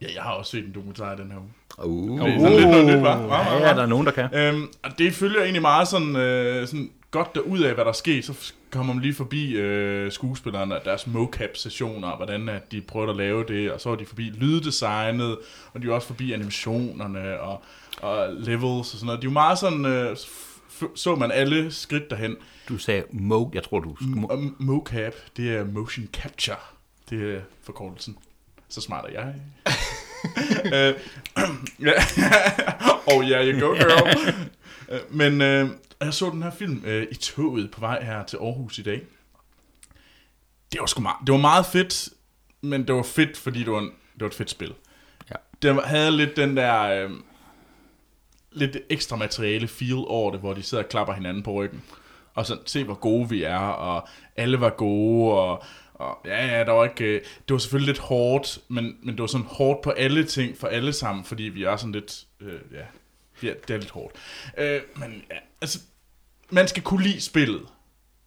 ja, 0.00 0.06
jeg 0.14 0.22
har 0.22 0.32
også 0.32 0.50
set 0.50 0.64
en 0.64 0.74
dokumentar 0.74 1.14
i 1.14 1.16
den 1.16 1.30
her 1.30 1.38
uge. 1.38 2.22
Uh. 2.22 2.26
Det 2.26 2.34
er 2.34 2.40
sådan 2.40 2.56
lidt 2.56 2.68
noget 2.68 2.86
nyt, 2.86 3.06
hva'? 3.06 3.08
Ja, 3.08 3.26
hva? 3.26 3.68
ja, 3.68 3.74
der 3.74 3.82
er 3.82 3.86
nogen, 3.86 4.06
der 4.06 4.12
kan. 4.12 4.34
Øhm, 4.34 4.68
og 4.82 4.98
det 4.98 5.12
følger 5.12 5.40
egentlig 5.40 5.62
meget 5.62 5.88
sådan, 5.88 6.16
øh, 6.16 6.66
sådan 6.66 6.90
godt 7.10 7.34
derud 7.34 7.60
af, 7.60 7.74
hvad 7.74 7.84
der 7.84 7.92
sker. 7.92 8.22
Så 8.22 8.32
f- 8.32 8.52
kommer 8.70 8.94
man 8.94 9.02
lige 9.02 9.14
forbi 9.14 9.52
øh, 9.56 10.12
skuespillerne 10.12 10.76
og 10.78 10.84
deres 10.84 11.06
mocap-sessioner, 11.06 12.08
og 12.08 12.16
hvordan 12.16 12.48
at 12.48 12.72
de 12.72 12.80
prøver 12.80 13.10
at 13.10 13.16
lave 13.16 13.44
det, 13.48 13.72
og 13.72 13.80
så 13.80 13.90
er 13.90 13.96
de 13.96 14.06
forbi 14.06 14.22
lyddesignet, 14.22 15.38
og 15.72 15.82
de 15.82 15.86
er 15.88 15.92
også 15.92 16.06
forbi 16.06 16.32
animationerne 16.32 17.40
og, 17.40 17.62
og 18.02 18.28
levels 18.32 18.92
og 18.92 18.98
sådan 18.98 19.06
noget. 19.06 19.22
De 19.22 19.26
er 19.26 19.30
jo 19.30 19.32
meget 19.32 19.58
sådan, 19.58 19.84
øh, 19.84 20.16
så 20.94 21.14
man 21.14 21.30
alle 21.30 21.72
skridt 21.72 22.10
derhen. 22.10 22.36
Du 22.68 22.78
sagde 22.78 23.02
Mo, 23.12 23.50
jeg 23.54 23.62
tror 23.62 23.80
du... 23.80 23.90
M- 24.00 24.54
mocap, 24.58 25.14
det 25.36 25.56
er 25.56 25.64
motion 25.64 26.06
capture. 26.12 26.56
Det 27.10 27.34
er 27.34 27.40
forkortelsen. 27.62 28.16
Så 28.68 28.80
smart 28.80 29.04
er 29.08 29.20
jeg. 29.22 29.34
Øh, 30.64 30.94
ja. 31.86 31.92
oh 33.14 33.24
yeah, 33.24 33.46
you 33.54 33.60
go 33.60 33.74
girl. 33.74 34.18
Øh, 34.92 34.98
Men 35.10 35.40
øh, 36.02 36.06
jeg 36.06 36.14
så 36.14 36.30
den 36.30 36.42
her 36.42 36.50
film 36.50 36.82
øh, 36.84 37.06
i 37.10 37.14
toget 37.14 37.70
på 37.70 37.80
vej 37.80 38.04
her 38.04 38.24
til 38.24 38.36
Aarhus 38.36 38.78
i 38.78 38.82
dag. 38.82 39.02
Det 40.72 40.80
var 40.80 40.86
sgu 40.86 41.02
meget, 41.02 41.16
det 41.26 41.32
var 41.32 41.40
meget 41.40 41.66
fedt, 41.66 42.08
men 42.60 42.86
det 42.86 42.94
var 42.94 43.02
fedt, 43.02 43.36
fordi 43.36 43.58
det 43.58 43.72
var, 43.72 43.78
en, 43.78 43.90
det 44.14 44.20
var 44.20 44.26
et 44.26 44.34
fedt 44.34 44.50
spil. 44.50 44.74
Ja. 45.30 45.34
Det 45.62 45.84
havde 45.84 46.16
lidt 46.16 46.36
den 46.36 46.56
der, 46.56 46.82
øh, 46.82 47.10
lidt 48.52 48.76
ekstra 48.90 49.16
materiale 49.16 49.68
feel 49.68 50.04
over 50.06 50.30
det, 50.30 50.40
hvor 50.40 50.54
de 50.54 50.62
sidder 50.62 50.84
og 50.84 50.90
klapper 50.90 51.14
hinanden 51.14 51.42
på 51.42 51.52
ryggen. 51.52 51.82
Og 52.34 52.46
så 52.46 52.58
se, 52.66 52.84
hvor 52.84 52.94
gode 52.94 53.28
vi 53.28 53.42
er, 53.42 53.58
og 53.58 54.08
alle 54.36 54.60
var 54.60 54.70
gode, 54.70 55.32
og, 55.32 55.62
og 55.94 56.18
ja, 56.24 56.46
ja, 56.46 56.64
der 56.64 56.72
var 56.72 56.84
ikke, 56.84 57.04
øh, 57.04 57.20
det 57.20 57.52
var 57.54 57.58
selvfølgelig 57.58 57.86
lidt 57.86 57.98
hårdt, 57.98 58.58
men, 58.68 58.96
men 59.02 59.14
det 59.14 59.20
var 59.20 59.26
sådan 59.26 59.46
hårdt 59.46 59.82
på 59.82 59.90
alle 59.90 60.24
ting, 60.24 60.56
for 60.56 60.68
alle 60.68 60.92
sammen, 60.92 61.24
fordi 61.24 61.42
vi 61.42 61.62
er 61.62 61.76
sådan 61.76 61.92
lidt, 61.92 62.26
øh, 62.40 62.60
ja, 62.72 62.84
ja, 63.42 63.54
det 63.68 63.74
er 63.74 63.78
lidt 63.78 63.90
hårdt. 63.90 64.14
Øh, 64.58 64.80
men 64.96 65.24
ja, 65.30 65.36
altså, 65.60 65.78
man 66.50 66.68
skal 66.68 66.82
kunne 66.82 67.02
lide 67.02 67.20
spillet. 67.20 67.62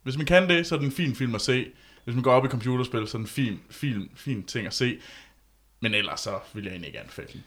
Hvis 0.04 0.18
man 0.18 0.26
kan 0.26 0.50
det, 0.50 0.68
så 0.68 0.76
er 0.76 0.80
det 0.80 0.86
en 0.86 0.92
fin 0.92 1.16
film 1.16 1.36
at 1.36 1.42
se. 1.42 1.66
Hvis 2.04 2.16
man 2.16 2.24
går 2.24 2.32
op 2.34 2.46
i 2.46 2.48
computerspil, 2.48 3.08
så 3.08 3.18
er 3.18 3.22
det 3.22 3.28
en 3.30 3.34
fin, 3.34 3.60
fin, 3.70 4.10
fin 4.16 4.44
ting 4.44 4.68
at 4.68 4.74
se. 4.74 4.98
Men 5.80 5.94
ellers 5.94 6.20
så 6.20 6.40
vil 6.54 6.64
jeg 6.64 6.72
egentlig 6.72 6.88
ikke 6.88 7.00
anbefale 7.00 7.28
den. 7.34 7.44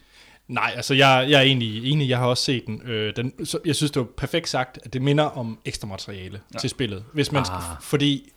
Nej, 0.48 0.72
altså 0.76 0.94
jeg, 0.94 1.26
jeg 1.28 1.38
er 1.38 1.42
egentlig 1.42 1.84
enig, 1.92 2.08
jeg 2.08 2.18
har 2.18 2.26
også 2.26 2.44
set 2.44 2.66
den. 2.66 2.82
Øh, 2.84 3.16
den 3.16 3.46
så 3.46 3.58
jeg 3.64 3.76
synes, 3.76 3.90
det 3.90 4.00
var 4.00 4.08
perfekt 4.16 4.48
sagt, 4.48 4.78
at 4.84 4.92
det 4.92 5.02
minder 5.02 5.24
om 5.24 5.58
ekstra 5.64 5.86
materiale 5.88 6.40
ja. 6.54 6.58
til 6.58 6.70
spillet. 6.70 7.04
Hvis 7.12 7.32
man 7.32 7.44
skal, 7.44 7.56
Ah. 7.56 7.76
fordi 7.82 8.30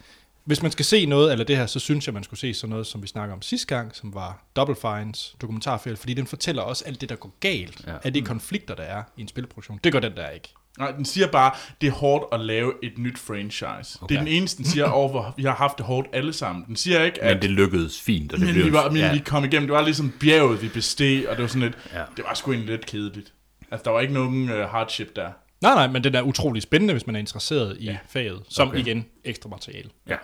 hvis 0.43 0.62
man 0.62 0.71
skal 0.71 0.86
se 0.86 1.05
noget 1.05 1.29
af 1.39 1.45
det 1.45 1.57
her, 1.57 1.65
så 1.65 1.79
synes 1.79 2.05
jeg, 2.07 2.13
man 2.13 2.23
skulle 2.23 2.39
se 2.39 2.53
sådan 2.53 2.69
noget, 2.69 2.88
som 2.88 3.01
vi 3.01 3.07
snakker 3.07 3.36
om 3.36 3.41
sidste 3.41 3.67
gang, 3.67 3.95
som 3.95 4.13
var 4.13 4.45
Double 4.55 4.75
Fines 4.75 5.36
dokumentarfilm, 5.41 5.97
fordi 5.97 6.13
den 6.13 6.27
fortæller 6.27 6.62
også 6.62 6.83
alt 6.86 7.01
det, 7.01 7.10
der 7.10 7.15
går 7.15 7.36
galt, 7.39 7.81
Ja. 7.88 7.91
ja. 7.91 7.97
af 8.03 8.13
de 8.13 8.21
konflikter, 8.21 8.75
der 8.75 8.83
er 8.83 9.03
i 9.17 9.21
en 9.21 9.27
spilproduktion. 9.27 9.79
Det 9.83 9.91
gør 9.91 9.99
den 9.99 10.15
der 10.15 10.29
ikke. 10.29 10.53
Nej, 10.77 10.91
den 10.91 11.05
siger 11.05 11.27
bare, 11.27 11.51
det 11.81 11.87
er 11.87 11.91
hårdt 11.91 12.25
at 12.33 12.39
lave 12.39 12.73
et 12.83 12.97
nyt 12.97 13.17
franchise. 13.19 13.99
Okay. 14.01 14.07
Det 14.09 14.15
er 14.15 14.19
den 14.19 14.27
eneste, 14.33 14.57
den 14.57 14.65
siger 14.65 14.85
over, 14.99 15.09
hvor 15.09 15.33
vi 15.37 15.43
har 15.43 15.55
haft 15.55 15.77
det 15.77 15.85
hårdt 15.85 16.07
alle 16.13 16.33
sammen. 16.33 16.65
Den 16.67 16.75
siger 16.75 17.03
ikke, 17.03 17.23
at 17.23 17.35
Men 17.35 17.41
det 17.41 17.49
lykkedes 17.49 18.01
fint, 18.01 18.33
og 18.33 18.39
det 18.39 18.45
men 18.45 18.53
blev... 18.53 18.65
vi, 18.65 18.73
var, 18.73 18.89
men 18.89 18.97
ja, 18.97 19.13
vi 19.13 19.19
kom 19.19 19.43
igennem. 19.45 19.67
Det 19.67 19.75
var 19.75 19.81
ligesom 19.83 20.13
bjerget, 20.19 20.61
vi 20.61 20.67
besteg, 20.67 21.25
og 21.29 21.35
det 21.35 21.41
var 21.41 21.47
sådan 21.47 21.61
lidt, 21.61 21.77
Ja. 21.93 22.01
det 22.17 22.25
var 22.27 22.33
sgu 22.33 22.51
egentlig 22.51 22.71
lidt 22.75 22.85
kedeligt. 22.85 23.33
Altså, 23.71 23.83
der 23.83 23.91
var 23.91 23.99
ikke 23.99 24.13
nogen 24.13 24.49
uh, 24.51 24.59
hardship 24.59 25.15
der. 25.15 25.29
Nej, 25.61 25.73
nej, 25.75 25.87
men 25.87 26.03
den 26.03 26.15
er 26.15 26.21
utrolig 26.21 26.61
spændende, 26.61 26.93
hvis 26.93 27.07
man 27.07 27.15
er 27.15 27.19
interesseret 27.19 27.77
i 27.79 27.83
Ja. 27.85 27.97
faget, 28.09 28.43
som 28.49 28.67
Okay. 28.67 28.79
igen 28.79 29.05
ekstra 29.23 29.49
materiale. 29.49 29.89
ja. 30.09 30.15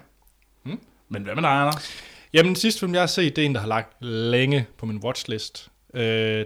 Men 1.09 1.23
hvad 1.23 1.35
med 1.35 1.43
dig, 1.43 1.51
Anders? 1.51 1.89
Jamen, 2.33 2.47
den 2.47 2.55
sidste 2.55 2.79
film, 2.79 2.93
jeg 2.93 3.01
har 3.01 3.07
set, 3.07 3.35
det 3.35 3.41
er 3.41 3.45
en, 3.45 3.55
der 3.55 3.61
har 3.61 3.67
lagt 3.67 4.05
længe 4.05 4.65
på 4.77 4.85
min 4.85 4.97
watchlist. 4.97 5.69
Øh, 5.93 6.01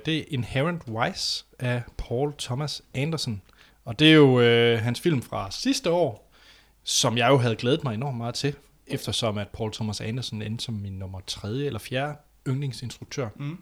det 0.06 0.08
er 0.18 0.24
Inherent 0.28 0.82
Vice 0.88 1.46
af 1.60 1.82
Paul 1.98 2.34
Thomas 2.40 2.82
Anderson. 2.96 3.42
Og 3.88 4.00
det 4.00 4.08
er 4.10 4.14
jo 4.14 4.42
øh, 4.42 4.80
hans 4.80 5.02
film 5.02 5.22
fra 5.22 5.52
sidste 5.52 5.92
år, 5.92 6.34
som 6.84 7.18
jeg 7.18 7.30
jo 7.30 7.38
havde 7.38 7.56
glædet 7.56 7.84
mig 7.84 7.94
enormt 7.94 8.18
meget 8.18 8.36
til, 8.36 8.54
eftersom 8.88 9.38
at 9.38 9.48
Paul 9.48 9.74
Thomas 9.74 10.02
Anderson 10.02 10.42
endte 10.42 10.66
som 10.66 10.74
min 10.74 10.94
nummer 10.94 11.20
tredje 11.28 11.66
eller 11.66 11.80
fjerde 11.80 12.18
yndlingsinstruktør. 12.48 13.30
Mm. 13.36 13.58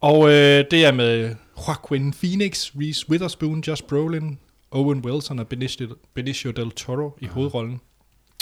Og 0.00 0.28
øh, 0.28 0.64
det 0.70 0.84
er 0.84 0.92
med 0.92 1.34
Joaquin 1.68 2.12
Phoenix, 2.12 2.70
Reese 2.80 3.10
Witherspoon, 3.10 3.60
Josh 3.60 3.82
Brolin, 3.84 4.38
Owen 4.70 4.98
Wilson 4.98 5.38
og 5.38 5.48
Benicio, 5.48 5.96
Benicio 6.14 6.50
del 6.50 6.70
Toro 6.70 7.18
i 7.20 7.26
hovedrollen. 7.26 7.80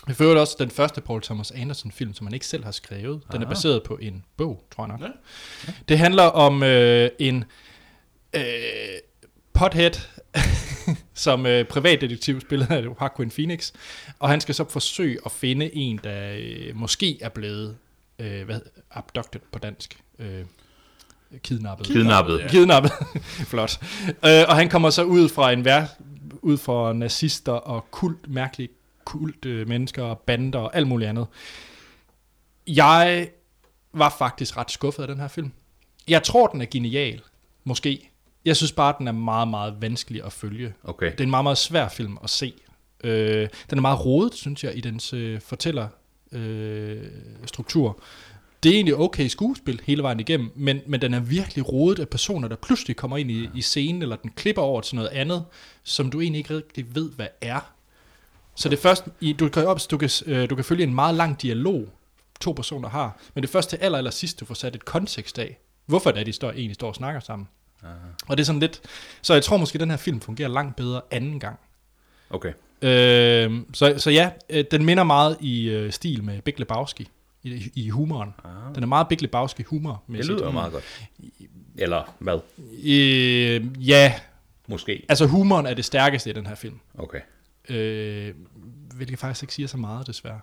Jeg 0.09 0.17
føler 0.17 0.41
også 0.41 0.57
den 0.59 0.71
første 0.71 1.01
Paul 1.01 1.23
Thomas 1.23 1.51
Anderson 1.51 1.93
film, 1.93 2.15
som 2.15 2.27
han 2.27 2.35
ikke 2.35 2.47
selv 2.47 2.65
har 2.65 2.73
skrevet. 2.73 3.23
Den 3.33 3.43
er 3.43 3.47
Aha. 3.47 3.55
baseret 3.55 3.83
på 3.83 3.97
en 3.97 4.25
bog, 4.37 4.65
tror 4.75 4.87
jeg 4.87 4.99
nok. 4.99 5.01
Ja. 5.67 5.73
Det 5.89 5.99
handler 5.99 6.25
om 6.25 6.63
øh, 6.63 7.11
en 7.19 7.45
øh, 8.35 8.43
pothead, 9.53 9.93
som 11.15 11.47
øh, 11.47 11.65
privatdetektiv 11.65 12.41
spillet 12.41 12.71
af 12.71 12.85
Joaquin 12.85 13.31
Phoenix, 13.31 13.73
og 14.19 14.29
han 14.29 14.41
skal 14.41 14.55
så 14.55 14.65
forsøge 14.69 15.19
at 15.27 15.33
finde 15.33 15.75
en, 15.75 16.01
der 16.05 16.37
øh, 16.39 16.77
måske 16.77 17.19
er 17.21 17.29
blevet 17.29 17.77
øh, 18.19 18.45
hvad, 18.45 18.61
abducted 18.91 19.41
på 19.53 19.59
dansk. 19.59 20.01
Øh, 20.19 20.45
kidnappet. 21.39 21.87
Kidnappet. 21.87 22.39
Ja. 22.41 22.49
Kidnappet. 22.49 22.93
Flot. 23.51 23.79
Øh, 24.09 24.45
og 24.49 24.57
han 24.57 24.69
kommer 24.69 24.91
så 24.91 25.03
ud 25.03 25.29
fra 25.29 25.53
en 25.53 25.65
vær, 25.65 25.85
ud 26.43 26.57
fra 26.57 26.93
nazister 26.93 27.53
og 27.53 27.91
kult, 27.91 28.29
mærkelige 28.29 28.69
kult 29.05 29.45
øh, 29.45 29.69
mennesker 29.69 30.03
og 30.03 30.19
bander 30.19 30.59
og 30.59 30.77
alt 30.77 30.89
muligt 30.89 31.09
andet. 31.09 31.27
Jeg 32.67 33.29
var 33.93 34.15
faktisk 34.19 34.57
ret 34.57 34.71
skuffet 34.71 35.03
af 35.03 35.09
den 35.09 35.21
her 35.21 35.29
film. 35.29 35.53
Jeg 36.09 36.23
tror, 36.23 36.47
den 36.47 36.61
er 36.61 36.67
genial. 36.71 37.23
Måske. 37.65 38.10
Jeg 38.45 38.57
synes 38.57 38.73
bare, 38.73 38.95
den 38.99 39.09
er 39.09 39.13
meget, 39.13 39.49
meget 39.49 39.77
vanskelig 39.81 40.25
at 40.25 40.33
følge. 40.33 40.75
Okay. 40.85 41.13
Det 41.13 41.21
er 41.21 41.25
en 41.25 41.31
meget, 41.31 41.45
meget 41.45 41.59
svær 41.59 41.89
film 41.89 42.19
at 42.25 42.31
se. 42.31 42.53
Øh, 43.05 43.49
den 43.71 43.79
er 43.79 43.83
meget 43.83 44.05
rodet, 44.05 44.35
synes 44.35 44.65
jeg, 44.65 44.77
i 44.77 44.81
dens 44.81 45.13
øh, 45.13 45.41
fortæller 45.41 45.89
øh. 46.33 47.05
Det 48.63 48.71
er 48.71 48.75
egentlig 48.75 48.97
okay 48.97 49.29
skuespil 49.29 49.81
hele 49.85 50.03
vejen 50.03 50.21
igennem, 50.21 50.51
men, 50.55 50.81
men 50.87 51.01
den 51.01 51.15
er 51.15 51.21
virkelig 51.21 51.73
rodet 51.73 51.99
af 51.99 52.09
personer, 52.09 52.49
der 52.49 52.57
pludselig 52.57 52.97
kommer 52.97 53.17
ind 53.17 53.31
i, 53.31 53.49
i 53.55 53.63
scenen, 53.63 54.03
eller 54.03 54.17
den 54.17 54.31
klipper 54.31 54.63
over 54.63 54.81
til 54.81 54.97
noget 54.97 55.09
andet, 55.09 55.45
som 55.83 56.11
du 56.11 56.21
egentlig 56.21 56.39
ikke 56.39 56.57
rigtig 56.57 56.95
ved, 56.95 57.11
hvad 57.11 57.27
er. 57.41 57.73
Så 58.55 58.69
det 58.69 58.79
først, 58.79 59.05
i, 59.21 59.33
du 59.33 59.49
kan, 59.49 59.67
op, 59.67 59.81
du, 59.91 59.99
kan, 59.99 60.11
øh, 60.27 60.51
du 60.51 60.55
kan 60.55 60.65
følge 60.65 60.85
en 60.85 60.95
meget 60.95 61.15
lang 61.15 61.43
dialog, 61.43 61.89
to 62.41 62.53
personer 62.53 62.89
har, 62.89 63.19
men 63.35 63.43
det 63.43 63.51
først 63.51 63.71
til 63.71 63.77
aller, 63.77 63.99
aller 63.99 64.11
sidst, 64.11 64.41
du 64.41 64.45
får 64.45 64.55
sat 64.55 64.75
et 64.75 64.85
kontekst 64.85 65.39
af, 65.39 65.59
hvorfor 65.87 66.11
det 66.11 66.21
er, 66.21 66.25
de 66.25 66.33
står, 66.33 66.51
egentlig 66.51 66.75
står 66.75 66.89
og 66.89 66.95
snakker 66.95 67.21
sammen. 67.21 67.49
Og 68.29 68.37
det 68.37 68.43
er 68.43 68.47
sådan 68.47 68.61
lidt, 68.61 68.81
så 69.23 69.35
jeg 69.35 69.43
tror 69.45 69.57
måske, 69.57 69.77
at 69.77 69.81
den 69.81 69.91
her 69.91 69.97
film 69.97 70.21
fungerer 70.21 70.49
langt 70.49 70.77
bedre 70.77 71.01
anden 71.11 71.41
gang. 71.41 71.59
Okay. 72.31 72.53
Øh, 72.83 73.61
så, 73.73 73.95
så 73.99 74.11
ja, 74.11 74.31
øh, 74.51 74.65
den 74.71 74.85
minder 74.85 75.05
meget 75.05 75.37
i 75.41 75.69
øh, 75.69 75.93
stil 75.93 76.25
med 76.25 76.43
Big 76.43 76.59
Lebowski 76.59 77.09
i, 77.43 77.71
i 77.75 77.89
humoren. 77.89 78.35
Ah. 78.45 78.75
Den 78.75 78.83
er 78.83 78.87
meget 78.87 79.09
Big 79.09 79.23
Lebowski 79.23 79.63
humor. 79.63 80.03
Det 80.13 80.27
lyder 80.27 80.45
jo 80.45 80.51
meget 80.51 80.73
godt. 80.73 80.85
Eller 81.79 82.15
hvad? 82.19 82.39
Øh, 82.85 83.89
ja, 83.89 84.15
Måske. 84.67 85.07
altså 85.09 85.27
humoren 85.27 85.67
er 85.67 85.75
det 85.75 85.85
stærkeste 85.85 86.31
i 86.31 86.33
den 86.33 86.47
her 86.47 86.55
film. 86.55 86.79
Okay. 86.99 87.21
Øh, 87.69 88.35
hvilket 88.95 89.19
faktisk 89.19 89.43
ikke 89.43 89.55
siger 89.55 89.67
så 89.67 89.77
meget, 89.77 90.07
desværre. 90.07 90.41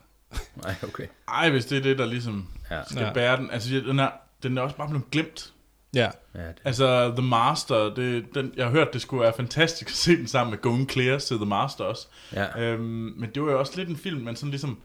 Nej, 0.64 0.76
okay. 0.84 1.06
Ej, 1.28 1.50
hvis 1.50 1.66
det 1.66 1.78
er 1.78 1.82
det, 1.82 1.98
der 1.98 2.06
ligesom 2.06 2.48
Ja. 2.72 2.82
skal 2.90 3.04
ja. 3.04 3.14
bære 3.14 3.38
den. 3.38 3.52
Altså, 3.52 3.70
den 3.70 4.00
er, 4.00 4.10
den 4.44 4.58
er 4.58 4.62
også 4.62 4.76
bare 4.76 4.88
blevet 4.90 5.12
glemt. 5.12 5.54
Ja, 5.96 6.10
ja 6.36 6.48
det. 6.48 6.56
Altså, 6.64 7.14
The 7.18 7.26
Master, 7.28 7.94
det, 7.96 8.26
den, 8.36 8.54
jeg 8.58 8.66
har 8.66 8.72
hørt, 8.72 8.94
det 8.94 9.02
skulle 9.02 9.24
være 9.24 9.34
fantastisk 9.38 9.90
at 9.90 9.96
se 9.96 10.18
den 10.18 10.28
sammen 10.28 10.52
med 10.52 10.62
Going 10.62 10.90
Clear 10.92 11.20
til 11.20 11.36
The 11.38 11.46
Master 11.46 11.84
også. 11.84 12.08
Ja. 12.34 12.60
Øhm, 12.62 12.82
men 13.18 13.30
det 13.36 13.44
var 13.44 13.52
jo 13.52 13.60
også 13.60 13.74
lidt 13.76 13.90
en 13.90 13.98
film, 13.98 14.22
man 14.22 14.36
sådan 14.36 14.50
ligesom, 14.50 14.80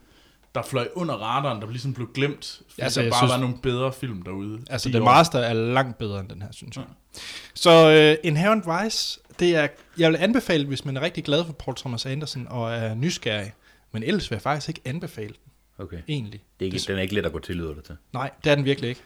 der 0.55 0.63
fløj 0.63 0.89
under 0.95 1.15
radaren, 1.15 1.61
der 1.63 1.71
ligesom 1.71 1.95
blev 1.95 2.09
glemt. 2.15 2.61
Fordi 2.69 2.83
Altså, 2.83 3.03
der 3.03 3.11
bare 3.11 3.19
synes- 3.19 3.31
var 3.33 3.39
nogle 3.39 3.57
bedre 3.63 3.93
film 3.93 4.23
derude. 4.23 4.61
altså 4.71 4.89
The 4.89 5.01
år. 5.01 5.05
Master 5.05 5.39
er 5.39 5.53
langt 5.53 5.99
bedre 5.99 6.21
end 6.21 6.29
den 6.29 6.43
her, 6.43 6.49
synes 6.53 6.77
jeg. 6.77 6.85
Ja. 6.89 7.21
Så 7.55 7.91
øh, 7.91 8.17
Inherent 8.31 8.65
Vice, 8.67 9.21
det 9.39 9.57
er, 9.57 9.69
jeg 9.99 10.11
vil 10.11 10.17
anbefale, 10.17 10.67
hvis 10.67 10.85
man 10.85 10.97
er 10.97 11.01
rigtig 11.01 11.25
glad 11.25 11.45
for 11.45 11.53
Paul 11.53 11.77
Thomas 11.77 12.07
Anderson 12.07 12.47
og 12.51 12.73
er 12.75 12.95
nysgerrig. 12.95 13.53
Men 13.93 14.03
ellers 14.03 14.31
vil 14.31 14.35
jeg 14.37 14.43
faktisk 14.43 14.69
ikke 14.69 14.81
anbefale 14.85 15.29
den, 15.29 15.53
Okay. 15.79 15.99
egentlig. 16.09 16.41
Det 16.61 16.69
er 16.69 16.73
ikke, 16.73 16.85
den 16.89 16.97
er 16.99 17.03
ikke 17.03 17.15
let 17.15 17.27
at 17.27 17.33
gå 17.33 17.39
til, 17.39 17.57
lyder 17.57 17.75
det 17.75 17.85
til. 17.85 17.97
Nej, 18.13 18.31
det 18.45 18.51
er 18.51 18.55
den 18.55 18.65
virkelig 18.65 18.89
ikke. 18.91 19.01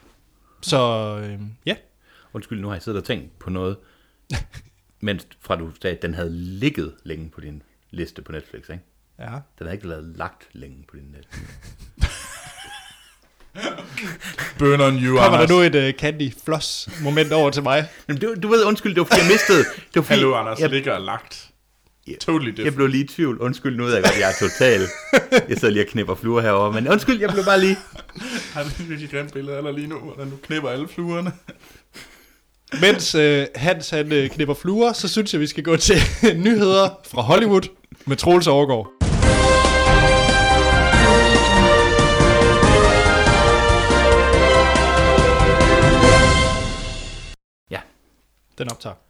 Så 0.66 1.18
øh, 1.22 1.40
ja, 1.66 1.76
Undskyld, 2.32 2.60
nu 2.60 2.68
har 2.68 2.74
jeg 2.74 2.82
siddet 2.82 3.00
og 3.00 3.06
tænkt 3.06 3.38
på 3.38 3.50
noget, 3.50 3.76
mens 5.00 5.26
fra 5.40 5.56
du 5.56 5.70
sagde, 5.82 5.96
at 5.96 6.02
den 6.02 6.14
havde 6.14 6.30
ligget 6.32 6.94
længe 7.04 7.30
på 7.30 7.40
din 7.40 7.62
liste 7.90 8.22
på 8.22 8.32
Netflix, 8.32 8.62
ikke? 8.68 8.84
ja. 9.18 9.32
Den 9.58 9.66
har 9.66 9.72
ikke 9.72 9.88
været 9.88 10.04
lagt 10.16 10.48
længe 10.52 10.84
på 10.88 10.96
din 10.96 11.04
Netflix. 11.16 11.48
Burn 14.58 14.80
on 14.80 14.94
you, 15.04 15.16
Kommer 15.16 15.30
der 15.30 15.44
Anders. 15.44 15.50
nu 15.50 15.60
et 15.60 15.74
uh, 15.94 15.98
Candy 16.00 16.32
Floss 16.44 16.88
moment 17.02 17.32
over 17.32 17.50
til 17.50 17.62
mig? 17.62 17.88
Men 18.06 18.18
du, 18.18 18.34
du 18.42 18.48
ved, 18.48 18.64
undskyld, 18.64 18.94
det 18.94 19.00
var 19.00 19.04
fordi, 19.04 19.20
jeg 19.20 19.30
mistede... 19.32 19.58
Det 19.58 19.94
var 19.94 20.02
fordi, 20.02 20.18
Hallo, 20.18 20.34
Anders. 20.34 20.60
Jeg, 20.60 20.70
ligger 20.70 20.98
lagt. 20.98 21.50
Ja. 22.08 22.12
Totally 22.20 22.48
jeg 22.48 22.56
different. 22.56 22.76
blev 22.76 22.88
lige 22.88 23.04
i 23.04 23.06
tvivl. 23.06 23.38
Undskyld, 23.38 23.76
nu 23.76 23.84
ved 23.84 23.94
jeg 23.94 24.02
godt, 24.02 24.18
jeg 24.20 24.28
er 24.30 24.48
total. 24.48 24.80
Jeg 25.48 25.58
sidder 25.58 25.70
lige 25.74 25.82
og 25.84 25.88
knipper 25.88 26.14
fluer 26.14 26.40
herovre, 26.42 26.72
men 26.72 26.88
undskyld, 26.88 27.20
jeg 27.20 27.30
blev 27.30 27.44
bare 27.44 27.60
lige... 27.60 27.76
Har 28.52 28.62
du 28.62 28.68
et 28.68 28.88
virkelig 28.88 29.10
grimt 29.10 29.32
billede 29.32 29.62
dig 29.62 29.72
lige 29.74 29.86
nu, 29.86 29.98
hvordan 29.98 30.30
du 30.30 30.36
knipper 30.36 30.68
alle 30.68 30.88
fluerne? 30.88 31.32
Mens 32.82 33.14
uh, 33.14 33.42
Hans 33.54 33.90
han 33.90 34.12
uh, 34.12 34.26
knipper 34.28 34.54
fluer, 34.54 34.92
så 34.92 35.08
synes 35.08 35.32
jeg, 35.32 35.40
vi 35.40 35.46
skal 35.46 35.64
gå 35.64 35.76
til 35.76 35.96
nyheder 36.46 37.00
fra 37.04 37.22
Hollywood 37.22 37.62
med 38.06 38.16
Troels 38.16 38.46
Overgaard. 38.46 38.92
Ja. 47.70 47.80
Den 48.58 48.70
optager. 48.70 49.05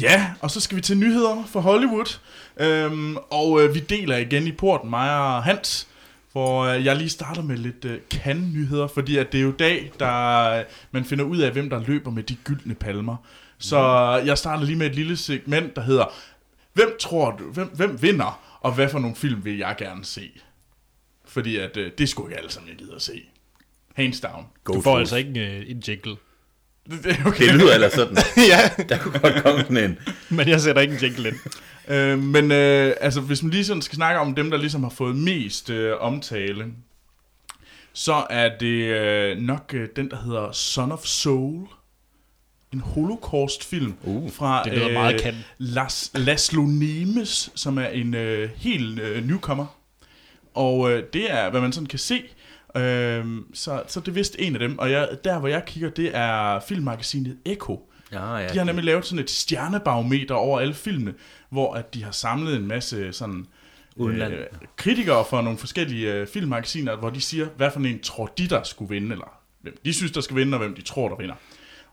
Ja, 0.00 0.32
og 0.40 0.50
så 0.50 0.60
skal 0.60 0.76
vi 0.76 0.82
til 0.82 0.98
nyheder 0.98 1.44
fra 1.46 1.60
Hollywood. 1.60 2.18
Øhm, 2.56 3.16
og 3.16 3.62
øh, 3.62 3.74
vi 3.74 3.80
deler 3.80 4.16
igen 4.16 4.46
i 4.46 4.52
porten, 4.52 4.90
mig 4.90 5.18
og 5.18 5.42
Hans, 5.42 5.88
hvor 6.32 6.62
øh, 6.62 6.84
jeg 6.84 6.96
lige 6.96 7.08
starter 7.08 7.42
med 7.42 7.56
lidt 7.56 7.84
øh, 7.84 8.00
kan-nyheder, 8.10 8.86
fordi 8.86 9.16
at 9.16 9.32
det 9.32 9.38
er 9.38 9.42
jo 9.42 9.50
dag, 9.50 9.92
der 9.98 10.40
øh, 10.58 10.64
man 10.90 11.04
finder 11.04 11.24
ud 11.24 11.38
af, 11.38 11.52
hvem 11.52 11.70
der 11.70 11.82
løber 11.86 12.10
med 12.10 12.22
de 12.22 12.36
gyldne 12.44 12.74
palmer. 12.74 13.16
Så 13.58 13.78
øh, 14.20 14.26
jeg 14.26 14.38
starter 14.38 14.64
lige 14.64 14.76
med 14.78 14.86
et 14.86 14.94
lille 14.94 15.16
segment, 15.16 15.76
der 15.76 15.82
hedder, 15.82 16.04
hvem 16.72 16.96
tror 17.00 17.30
du, 17.30 17.44
hvem, 17.44 17.68
hvem 17.68 18.02
vinder, 18.02 18.40
og 18.60 18.74
hvad 18.74 18.88
for 18.88 18.98
nogle 18.98 19.16
film 19.16 19.44
vil 19.44 19.58
jeg 19.58 19.74
gerne 19.78 20.04
se? 20.04 20.30
Fordi 21.24 21.56
at 21.56 21.76
øh, 21.76 21.92
det 21.98 22.08
skulle 22.08 22.30
ikke 22.30 22.38
alle 22.38 22.52
sammen, 22.52 22.70
jeg 22.70 22.78
gider 22.78 22.94
at 22.94 23.02
se. 23.02 23.22
Hands 23.94 24.20
down. 24.20 24.46
Go 24.64 24.74
Du 24.74 24.80
får 24.80 24.98
altså 24.98 25.16
ikke 25.16 25.30
uh, 25.30 25.70
en 25.70 25.82
jingle. 25.88 26.16
Er 26.90 27.26
okay. 27.26 27.46
Det 27.46 27.54
lyder 27.54 27.74
ellers 27.74 27.92
sådan. 27.92 28.16
ja, 28.52 28.84
Der 28.88 28.98
kunne 28.98 29.18
godt 29.18 29.42
komme 29.42 29.60
sådan 29.60 29.76
en. 29.76 29.98
men 30.28 30.48
jeg 30.48 30.60
sætter 30.60 30.82
ikke 30.82 30.94
en 30.94 31.00
jingle 31.00 31.28
ind. 31.28 31.36
Øh, 31.88 32.18
men 32.18 32.52
øh, 32.52 32.94
altså, 33.00 33.20
hvis 33.20 33.42
man 33.42 33.50
lige 33.50 33.64
sådan 33.64 33.82
skal 33.82 33.96
snakke 33.96 34.20
om 34.20 34.34
dem, 34.34 34.50
der 34.50 34.58
ligesom 34.58 34.82
har 34.82 34.90
fået 34.90 35.16
mest 35.16 35.70
øh, 35.70 35.92
omtale, 36.00 36.66
så 37.92 38.26
er 38.30 38.50
det 38.60 38.84
øh, 38.84 39.38
nok 39.38 39.70
øh, 39.74 39.88
den, 39.96 40.10
der 40.10 40.16
hedder 40.24 40.52
Son 40.52 40.92
of 40.92 41.04
Soul. 41.04 41.66
En 42.72 42.80
holocaust-film 42.80 43.94
Uh, 44.02 44.32
fra 44.32 44.64
det 44.64 44.72
lyder 44.72 44.92
meget 44.92 45.20
kan. 45.20 45.34
Las, 45.58 46.10
Laszlo 46.14 46.62
Nemes, 46.62 47.50
som 47.54 47.78
er 47.78 47.86
en 47.86 48.14
øh, 48.14 48.50
helt 48.56 49.00
øh, 49.00 49.28
newcomer. 49.28 49.66
Og 50.54 50.92
øh, 50.92 51.02
det 51.12 51.32
er, 51.32 51.50
hvad 51.50 51.60
man 51.60 51.72
sådan 51.72 51.86
kan 51.86 51.98
se. 51.98 52.22
Øh, 52.76 53.26
så, 53.54 53.82
så 53.86 54.00
det 54.00 54.14
vist 54.14 54.36
en 54.38 54.54
af 54.54 54.58
dem. 54.58 54.78
Og 54.78 54.90
jeg, 54.90 55.08
der, 55.24 55.38
hvor 55.38 55.48
jeg 55.48 55.64
kigger, 55.64 55.90
det 55.90 56.10
er 56.16 56.60
filmmagasinet 56.60 57.38
Echo. 57.44 57.88
Ja, 58.12 58.36
ja. 58.36 58.48
De 58.48 58.58
har 58.58 58.64
nemlig 58.64 58.84
lavet 58.84 59.04
sådan 59.04 59.24
et 59.24 59.30
stjernebarometer 59.30 60.34
over 60.34 60.60
alle 60.60 60.74
filmene, 60.74 61.14
hvor 61.50 61.74
at 61.74 61.94
de 61.94 62.04
har 62.04 62.10
samlet 62.10 62.56
en 62.56 62.66
masse 62.66 63.12
sådan 63.12 63.46
Udenland. 63.96 64.34
øh, 64.34 64.46
kritikere 64.76 65.24
fra 65.30 65.42
nogle 65.42 65.58
forskellige 65.58 66.14
øh, 66.14 66.26
filmmagasiner, 66.26 66.96
hvor 66.96 67.10
de 67.10 67.20
siger, 67.20 67.46
hvad 67.56 67.70
for 67.70 67.80
en 67.80 68.00
tror 68.00 68.26
de, 68.26 68.48
der 68.48 68.62
skulle 68.62 68.88
vinde, 68.88 69.12
eller 69.12 69.38
hvem 69.60 69.76
de 69.84 69.92
synes, 69.92 70.12
der 70.12 70.20
skal 70.20 70.36
vinde, 70.36 70.54
og 70.54 70.58
hvem 70.58 70.74
de 70.74 70.82
tror, 70.82 71.08
der 71.08 71.16
vinder. 71.16 71.34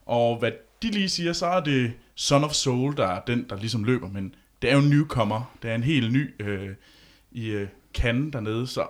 Og 0.06 0.38
hvad 0.40 0.52
de 0.82 0.92
lige 0.92 1.10
siger, 1.10 1.34
så 1.34 1.46
er 1.46 1.60
det 1.60 1.94
Son 2.16 2.44
of 2.44 2.52
Soul, 2.52 2.98
der 2.98 3.08
er 3.08 3.22
den, 3.28 3.46
der 3.50 3.56
ligesom 3.56 3.84
løber, 3.84 4.10
men 4.10 4.36
det 4.62 4.70
er 4.70 4.74
jo 4.74 4.80
en 4.80 4.90
newcomer. 4.90 5.56
Det 5.62 5.72
er 5.72 5.76
en 5.76 5.84
helt 5.84 6.14
ny 6.14 6.44
øh, 6.44 6.70
i 7.32 7.48
øh, 7.48 7.68
Cannes 7.94 8.32
dernede, 8.34 8.68
så 8.68 8.88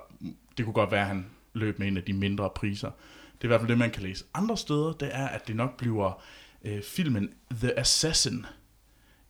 det 0.58 0.66
kunne 0.66 0.74
godt 0.74 0.92
være, 0.92 1.02
at 1.02 1.08
han 1.08 1.26
løb 1.60 1.80
med 1.80 1.88
en 1.88 1.98
af 1.98 2.04
de 2.04 2.14
mindre 2.14 2.50
priser. 2.56 2.88
Det 3.32 3.42
er 3.42 3.46
i 3.46 3.48
hvert 3.48 3.60
fald 3.62 3.70
det, 3.70 3.78
man 3.78 3.92
kan 3.92 4.04
læse 4.04 4.24
andre 4.34 4.58
steder, 4.58 4.94
det 4.94 5.10
er, 5.12 5.28
at 5.28 5.48
det 5.48 5.56
nok 5.56 5.78
bliver 5.78 6.22
øh, 6.66 6.82
filmen 6.84 7.30
The 7.52 7.80
Assassin. 7.80 8.46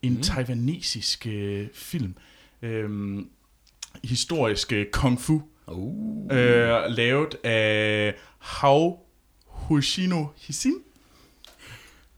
En 0.01 0.13
mm. 0.13 0.21
taiwanesisk 0.21 1.27
øh, 1.27 1.67
film. 1.73 2.15
Øh, 2.61 2.89
historisk 4.03 4.73
øh, 4.73 4.85
kung 4.91 5.21
fu. 5.21 5.41
Uh, 5.67 6.27
Øh, 6.31 6.69
lavet 6.89 7.35
af 7.43 8.15
Hao 8.39 8.99
Hoshino 9.45 10.25
Hisin. 10.37 10.73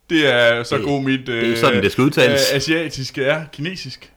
Det 0.09 0.33
er 0.33 0.63
så 0.63 0.77
Det- 0.77 0.85
god 0.85 1.03
mit... 1.03 1.29
Øh, 1.29 1.41
det 1.45 1.53
er 1.53 1.57
sådan, 1.57 1.83
det 1.83 1.91
skal 1.91 2.03
udtales. 2.03 2.41
Øh, 2.51 2.55
asiatisk 2.55 3.17
er 3.17 3.45
kinesisk. 3.53 4.13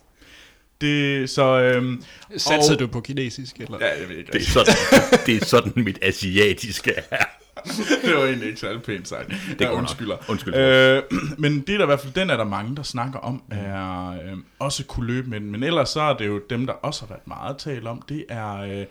Det 0.81 1.31
så... 1.31 1.61
Øh, 1.61 1.99
Satsede 2.37 2.75
Og- 2.77 2.81
du 2.81 2.87
på 2.87 3.01
kinesisk? 3.01 3.57
Eller? 3.61 3.79
ja, 3.81 4.01
jeg 4.01 4.09
ved 4.09 4.17
ikke. 4.17 4.33
det, 4.33 4.41
er 4.41 4.45
sådan, 4.51 4.75
det 5.27 5.37
er 5.43 5.45
sådan, 5.45 5.73
mit 5.77 5.99
asiatiske 6.03 6.93
er. 7.11 7.25
det 8.05 8.15
var 8.17 8.25
egentlig 8.25 8.49
ikke 8.49 8.61
særlig 8.61 8.83
pænt 8.83 9.09
sagt. 9.09 9.29
Det 9.29 9.59
går 9.59 9.67
nok. 9.67 9.79
undskylder. 9.79 10.17
Undskyld. 10.29 10.55
Øh, 10.55 11.03
men 11.39 11.61
det 11.61 11.69
er 11.69 11.77
der 11.79 11.85
i 11.85 11.87
hvert 11.87 12.01
fald, 12.01 12.13
den 12.13 12.31
er 12.31 12.37
der 12.37 12.45
mange, 12.45 12.77
der 12.77 12.83
snakker 12.83 13.19
om, 13.19 13.43
er 13.51 14.09
øh, 14.11 14.39
også 14.59 14.85
kunne 14.85 15.07
løbe 15.07 15.31
med 15.31 15.41
den. 15.41 15.51
Men 15.51 15.63
ellers 15.63 15.89
så 15.89 16.01
er 16.01 16.17
det 16.17 16.27
jo 16.27 16.41
dem, 16.51 16.67
der 16.67 16.73
også 16.73 17.01
har 17.01 17.07
været 17.09 17.27
meget 17.27 17.59
tale 17.59 17.91
om, 17.91 18.03
det 18.09 18.25
er 18.29 18.55
øh, 18.57 18.87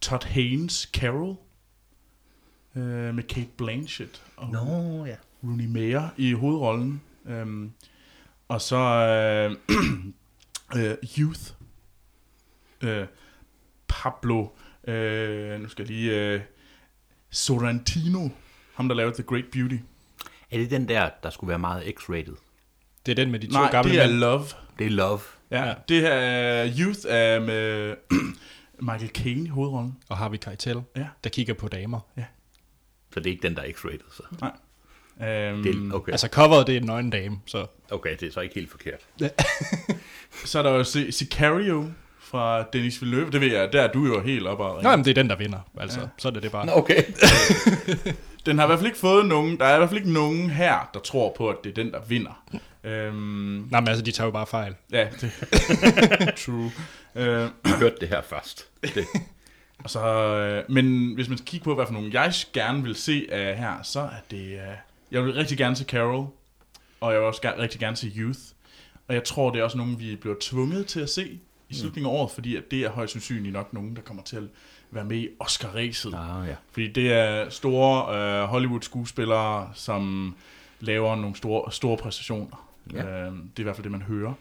Todd 0.00 0.24
Haynes 0.24 0.90
Carol 0.94 1.36
øh, 2.76 3.14
med 3.14 3.22
Kate 3.22 3.48
Blanchett 3.56 4.22
og 4.36 4.48
Nå, 4.52 5.04
ja. 5.06 5.14
Rooney 5.44 5.66
Mara 5.66 6.08
i 6.16 6.32
hovedrollen. 6.32 7.02
Øhm, 7.28 7.70
og 8.48 8.60
så 8.60 8.76
øh, 8.76 9.76
øh, 10.76 10.94
Youth. 11.18 11.40
Øh, 12.80 13.06
Pablo, 13.88 14.46
øh, 14.88 15.60
nu 15.60 15.68
skal 15.68 15.82
jeg 15.82 15.90
lige, 15.96 16.32
øh, 16.34 16.40
Sorrentino, 17.30 18.28
ham 18.74 18.88
der 18.88 18.94
lavede 18.96 19.14
The 19.14 19.22
Great 19.22 19.44
Beauty. 19.52 19.76
Er 20.50 20.58
det 20.58 20.70
den 20.70 20.88
der, 20.88 21.10
der 21.22 21.30
skulle 21.30 21.48
være 21.48 21.58
meget 21.58 21.82
x-rated? 22.00 22.36
Det 23.06 23.12
er 23.12 23.16
den 23.16 23.30
med 23.30 23.40
de 23.40 23.46
to 23.46 23.52
Nej, 23.52 23.70
gamle 23.70 23.90
det 23.92 24.02
er 24.02 24.06
mænd. 24.06 24.18
Love. 24.18 24.44
Det 24.78 24.86
er 24.86 24.90
Love. 24.90 25.20
Ja. 25.50 25.74
Det 25.88 26.00
her 26.00 26.12
er 26.12 26.72
Youth 26.78 27.00
er 27.08 27.40
med 27.40 27.94
Michael 28.90 29.10
Caine 29.10 29.44
i 29.44 29.48
hovedrollen. 29.48 29.96
Og 30.08 30.16
Harvey 30.16 30.36
Keitel, 30.38 30.82
Ja. 30.96 31.06
der 31.24 31.30
kigger 31.30 31.54
på 31.54 31.68
damer. 31.68 32.00
Så 33.14 33.20
det 33.20 33.26
er 33.26 33.30
ikke 33.30 33.42
den, 33.48 33.56
der 33.56 33.62
er 33.62 33.68
x-rated. 33.72 34.16
Så. 34.16 34.22
Nej. 34.40 34.52
Øhm, 35.22 35.62
Det 35.62 35.94
okay. 35.94 36.12
Altså 36.12 36.28
coveret, 36.32 36.66
det 36.66 36.76
er 36.76 36.80
en 36.80 36.86
nøgen 36.86 37.10
dame, 37.10 37.38
så... 37.46 37.66
okay, 37.90 38.16
det 38.20 38.28
er 38.28 38.32
så 38.32 38.40
ikke 38.40 38.54
helt 38.54 38.70
forkert. 38.70 39.00
Så 40.44 40.58
er 40.58 40.62
der 40.62 40.70
jo 40.70 40.84
Si- 40.84 41.12
Sicario 41.12 41.90
fra 42.20 42.62
Dennis 42.72 43.02
Villeneuve. 43.02 43.30
Det 43.30 43.40
ved 43.40 43.52
jeg, 43.52 43.72
der 43.72 43.82
er 43.82 43.92
du 43.92 44.06
jo 44.06 44.20
helt 44.20 44.46
oppe 44.46 44.64
og 44.64 44.82
Nå, 44.82 44.90
jamen, 44.90 45.04
det 45.04 45.10
er 45.10 45.14
den, 45.14 45.30
der 45.30 45.36
vinder. 45.36 45.58
Altså, 45.80 46.00
ja. 46.00 46.06
så 46.18 46.28
er 46.28 46.32
det 46.32 46.42
det 46.42 46.52
bare. 46.52 46.76
Okay. 46.76 47.02
Den 48.46 48.58
har 48.58 48.64
i 48.64 48.66
hvert 48.66 48.78
fald 48.78 48.86
ikke 48.86 48.98
fået 48.98 49.26
nogen, 49.26 49.58
der 49.58 49.64
er 49.64 49.74
i 49.74 49.78
hvert 49.78 49.88
fald 49.88 49.98
ikke 50.00 50.12
nogen 50.12 50.50
her, 50.50 50.90
der 50.94 51.00
tror 51.00 51.34
på, 51.36 51.48
at 51.48 51.56
det 51.64 51.70
er 51.70 51.74
den, 51.74 51.92
der 51.92 52.00
vinder. 52.08 52.44
øhm, 52.84 53.14
Nej, 53.70 53.80
men 53.80 53.88
altså, 53.88 54.04
de 54.04 54.10
tager 54.10 54.26
jo 54.26 54.30
bare 54.30 54.46
fejl. 54.46 54.74
ja, 54.92 55.08
det 55.20 56.34
true. 56.36 56.72
Øh, 57.14 57.42
Vi 57.64 57.70
hørte 57.78 57.96
det 58.00 58.08
her 58.08 58.22
først. 58.22 58.66
Det. 58.82 59.04
og 59.84 59.90
så, 59.90 60.00
øh, 60.06 60.64
men 60.68 61.14
hvis 61.14 61.28
man 61.28 61.38
skal 61.38 61.46
kigge 61.46 61.64
på, 61.64 61.74
hvad 61.74 61.86
for 61.86 61.92
nogen 61.92 62.12
jeg 62.12 62.32
gerne 62.52 62.82
vil 62.82 62.94
se 62.94 63.26
uh, 63.32 63.38
her, 63.38 63.72
så 63.82 64.00
er 64.00 64.06
det... 64.30 64.54
Uh, 64.54 64.74
jeg 65.10 65.24
vil 65.24 65.34
rigtig 65.34 65.58
gerne 65.58 65.76
se 65.76 65.84
Carol, 65.84 66.28
og 67.00 67.12
jeg 67.12 67.20
vil 67.20 67.26
også 67.26 67.42
gerne, 67.42 67.62
rigtig 67.62 67.80
gerne 67.80 67.96
se 67.96 68.12
Youth. 68.16 68.40
Og 69.08 69.14
jeg 69.14 69.24
tror, 69.24 69.50
det 69.50 69.60
er 69.60 69.64
også 69.64 69.76
nogen, 69.78 70.00
vi 70.00 70.16
bliver 70.16 70.36
tvunget 70.40 70.86
til 70.86 71.00
at 71.00 71.10
se 71.10 71.40
i 71.68 71.74
slutningen 71.74 72.12
af 72.12 72.16
året, 72.16 72.30
fordi 72.30 72.56
at 72.56 72.70
det 72.70 72.84
er 72.84 72.90
højst 72.90 73.12
sandsynligt 73.12 73.52
nok 73.52 73.72
nogen, 73.72 73.96
der 73.96 74.02
kommer 74.02 74.22
til 74.22 74.36
at 74.36 74.42
være 74.90 75.04
med 75.04 75.16
i 75.16 75.28
Oscar-ræset. 75.40 76.14
Ah, 76.14 76.48
ja. 76.48 76.54
Fordi 76.70 76.88
det 76.88 77.12
er 77.12 77.48
store 77.48 78.18
øh, 78.18 78.44
Hollywood-skuespillere, 78.48 79.70
som 79.74 80.34
laver 80.80 81.16
nogle 81.16 81.36
store, 81.36 81.72
store 81.72 81.96
præstationer. 81.96 82.70
Ja. 82.92 83.04
Øh, 83.04 83.32
det 83.32 83.56
er 83.56 83.60
i 83.60 83.62
hvert 83.62 83.76
fald 83.76 83.82
det, 83.82 83.92
man 83.92 84.02
hører. 84.02 84.32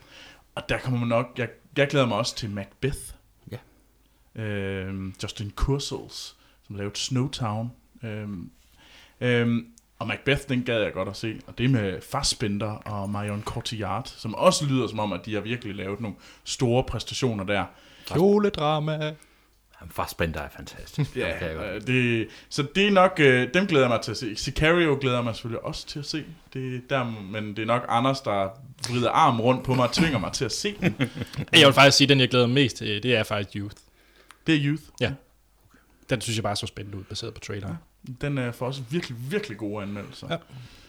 Og 0.56 0.70
der 0.70 0.78
kommer 0.80 1.00
man 1.00 1.10
nok... 1.10 1.32
Jeg, 1.38 1.50
jeg 1.78 1.88
glæder 1.88 2.06
mig 2.06 2.18
også 2.18 2.36
til 2.36 2.50
Macbeth. 2.50 3.00
Ja. 3.52 3.58
Øh, 4.44 5.14
Justin 5.24 5.52
Kursels, 5.56 6.36
som 6.68 6.76
lavede 6.76 6.96
Snowtown. 6.96 7.72
Øh, 8.04 8.30
øh, 9.22 9.64
og 10.00 10.08
Macbeth, 10.08 10.42
den 10.50 10.64
gad 10.64 10.82
jeg 10.82 10.94
godt 10.94 11.10
at 11.10 11.16
se. 11.16 11.42
Og 11.48 11.58
det 11.58 11.64
er 11.64 11.70
med 11.70 12.02
Fassbender 12.02 12.72
og 12.72 13.10
Marion 13.10 13.44
Cotillard, 13.44 14.14
som 14.18 14.36
også 14.36 14.66
lyder 14.66 14.88
som 14.88 15.00
om, 15.00 15.14
at 15.14 15.26
de 15.26 15.34
har 15.34 15.42
virkelig 15.42 15.76
lavet 15.76 16.00
nogle 16.00 16.18
store 16.44 16.84
præstationer 16.84 17.44
der. 17.44 17.66
Kjoledrama. 18.08 19.16
Jamen, 19.82 19.92
Fassbender 19.92 20.40
er 20.40 20.50
fantastisk. 20.56 21.16
Ja, 21.16 21.80
det, 21.88 22.28
så 22.50 22.68
det 22.76 22.88
er 22.88 22.92
nok, 22.92 23.20
øh, 23.20 23.54
dem 23.54 23.68
glæder 23.68 23.86
jeg 23.86 23.90
mig 23.90 24.02
til 24.02 24.12
at 24.12 24.18
se. 24.18 24.36
Sicario 24.36 24.98
glæder 25.02 25.18
jeg 25.18 25.24
mig 25.24 25.36
selvfølgelig 25.36 25.66
også 25.66 25.88
til 25.88 26.00
at 26.00 26.06
se. 26.06 26.24
Det, 26.54 26.90
der, 26.90 27.04
men 27.32 27.48
det 27.56 27.60
er 27.60 27.66
nok 27.66 27.86
Anders, 27.90 28.22
der 28.22 28.50
vrider 28.90 29.10
armen 29.10 29.42
rundt 29.42 29.64
på 29.64 29.74
mig 29.74 29.88
og 29.88 29.94
tvinger 29.94 30.20
mig 30.20 30.32
til 30.32 30.46
at 30.46 30.52
se 30.52 30.76
den. 30.82 30.96
Jeg 31.54 31.66
vil 31.66 31.74
faktisk 31.74 31.98
sige, 31.98 32.06
at 32.06 32.10
den, 32.10 32.20
jeg 32.20 32.30
glæder 32.30 32.48
mig 32.48 32.54
mest 32.54 32.78
til, 32.78 33.04
det 33.04 33.16
er 33.16 33.24
faktisk 33.24 33.56
Youth. 33.56 33.76
Det 34.48 34.56
er 34.56 34.60
Youth. 34.64 34.84
Ja. 35.02 35.14
Den 36.10 36.22
synes 36.22 36.38
jeg 36.38 36.44
bare 36.44 36.56
så 36.56 36.68
spændende 36.68 36.98
ud, 36.98 37.04
baseret 37.04 37.34
på 37.34 37.40
traileren. 37.40 37.76
Den 38.22 38.38
er 38.38 38.52
for 38.52 38.66
os 38.66 38.82
virkelig, 38.90 39.18
virkelig 39.32 39.58
gode 39.58 39.84
anmeldelser. 39.84 40.28
Ja. 40.32 40.38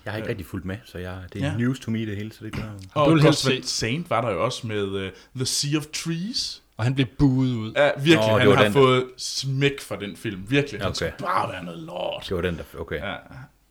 Jeg 0.05 0.13
har 0.13 0.17
ikke 0.17 0.29
rigtig 0.29 0.47
fulgt 0.47 0.67
med, 0.67 0.77
så 0.85 0.99
jeg, 0.99 1.19
det 1.33 1.43
er 1.43 1.47
Ja. 1.47 1.57
news 1.57 1.81
to 1.81 1.91
me 1.91 2.07
det 2.07 2.17
hele, 2.17 2.33
så 2.33 2.45
det 2.45 2.53
gør 2.53 2.63
Og 2.95 3.11
Du 3.13 3.23
Van 3.23 3.63
Saint 3.63 4.11
var 4.11 4.21
der 4.21 4.31
jo 4.31 4.45
også 4.45 4.67
med 4.67 4.83
uh, 4.85 5.09
The 5.37 5.47
Sea 5.47 5.79
of 5.79 5.87
Trees. 5.87 6.63
Og 6.77 6.85
han 6.85 6.95
blev 6.95 7.07
buet 7.19 7.55
ud. 7.55 7.73
Ja, 7.77 7.91
virkelig. 7.97 8.17
Nå, 8.17 8.39
han 8.39 8.49
har 8.49 8.55
den 8.55 8.65
der. 8.65 8.71
fået 8.71 9.07
smæk 9.17 9.81
for 9.81 9.97
den 9.97 10.17
film. 10.17 10.45
Virkelig. 10.51 10.81
Han 10.81 10.89
Okay. 10.89 10.95
skal 10.95 11.13
bare 11.21 11.53
være 11.53 11.65
noget 11.65 11.81
lort. 11.83 12.25
Det 12.29 12.37
var 12.37 12.43
den, 12.43 12.57
der... 12.57 12.63
Okay. 12.79 12.97
Ja. 13.01 13.15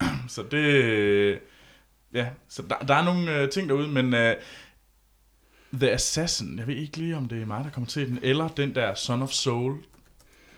Så 0.28 0.44
det... 0.52 1.40
Ja, 2.14 2.28
så 2.50 2.62
der, 2.70 2.76
der 2.86 2.96
er 2.96 3.04
nogle 3.04 3.44
uh, 3.44 3.50
ting 3.50 3.70
derude, 3.70 3.88
men 3.88 4.06
uh, 4.14 4.20
The 5.80 5.92
Assassin, 5.92 6.60
jeg 6.60 6.68
ved 6.68 6.76
ikke 6.76 6.98
lige, 6.98 7.18
om 7.18 7.28
det 7.28 7.42
er 7.42 7.46
mig, 7.46 7.64
der 7.64 7.70
kommer 7.72 7.88
til 7.88 8.08
den, 8.08 8.20
eller 8.22 8.48
den 8.48 8.76
der 8.76 8.96
Son 8.96 9.22
of 9.22 9.30
Soul. 9.32 9.78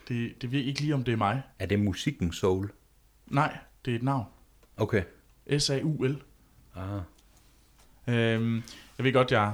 Det, 0.07 0.41
det 0.41 0.51
ved 0.51 0.59
jeg 0.59 0.67
ikke 0.67 0.81
lige, 0.81 0.93
om 0.93 1.03
det 1.03 1.11
er 1.11 1.17
mig. 1.17 1.41
Er 1.59 1.65
det 1.65 1.79
musikken 1.79 2.33
Soul? 2.33 2.69
Nej, 3.27 3.57
det 3.85 3.91
er 3.91 3.95
et 3.95 4.03
navn. 4.03 4.25
Okay. 4.77 5.03
S-A-U-L. 5.59 6.15
Ah. 6.75 7.01
Øhm, 8.07 8.63
jeg 8.97 9.03
ved 9.05 9.13
godt, 9.13 9.31
jeg 9.31 9.43
er 9.47 9.53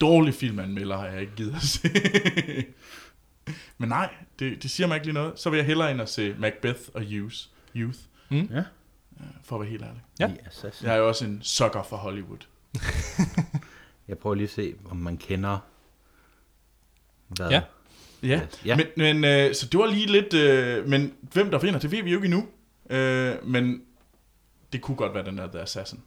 dårlig 0.00 0.34
filmanmelder, 0.34 0.96
har 0.98 1.06
jeg 1.06 1.20
ikke 1.20 1.32
givet 1.36 1.54
at 1.54 1.62
se. 1.62 1.88
Men 3.78 3.88
nej, 3.88 4.14
det, 4.38 4.62
det 4.62 4.70
siger 4.70 4.86
mig 4.86 4.94
ikke 4.94 5.06
lige 5.06 5.14
noget. 5.14 5.38
Så 5.38 5.50
vil 5.50 5.56
jeg 5.56 5.66
hellere 5.66 5.90
ind 5.90 6.00
og 6.00 6.08
se 6.08 6.34
Macbeth 6.38 6.80
og 6.94 7.02
Youth, 7.10 7.36
Youth 7.76 7.98
Ja. 8.30 8.62
for 9.44 9.56
at 9.56 9.60
være 9.60 9.70
helt 9.70 9.82
ærlig. 9.82 10.02
Ja. 10.20 10.30
Assassin. 10.46 10.86
Jeg 10.86 10.94
er 10.94 10.98
jo 10.98 11.08
også 11.08 11.24
en 11.24 11.42
sucker 11.42 11.82
for 11.82 11.96
Hollywood. 11.96 12.38
Jeg 14.08 14.18
prøver 14.18 14.34
lige 14.34 14.44
at 14.44 14.50
se, 14.50 14.74
om 14.84 14.96
man 14.96 15.16
kender... 15.16 15.58
Hvad? 17.28 17.50
Ja. 17.50 17.62
Ja, 18.22 18.40
Ja. 18.64 18.76
men, 18.76 18.86
men 18.96 19.24
øh, 19.24 19.54
så 19.54 19.66
det 19.66 19.80
var 19.80 19.86
lige 19.86 20.06
lidt, 20.06 20.34
øh, 20.34 20.88
men 20.88 21.14
hvem 21.32 21.50
der 21.50 21.58
vinder, 21.58 21.80
det 21.80 21.90
ved 21.90 22.02
vi 22.02 22.10
jo 22.10 22.18
ikke 22.18 22.24
endnu. 22.24 22.48
Øh, 22.92 23.46
men 23.46 23.82
det 24.72 24.80
kunne 24.80 24.96
godt 24.96 25.14
være 25.14 25.24
den 25.24 25.38
der 25.38 25.46
The 25.46 25.60
Assassin. 25.60 26.00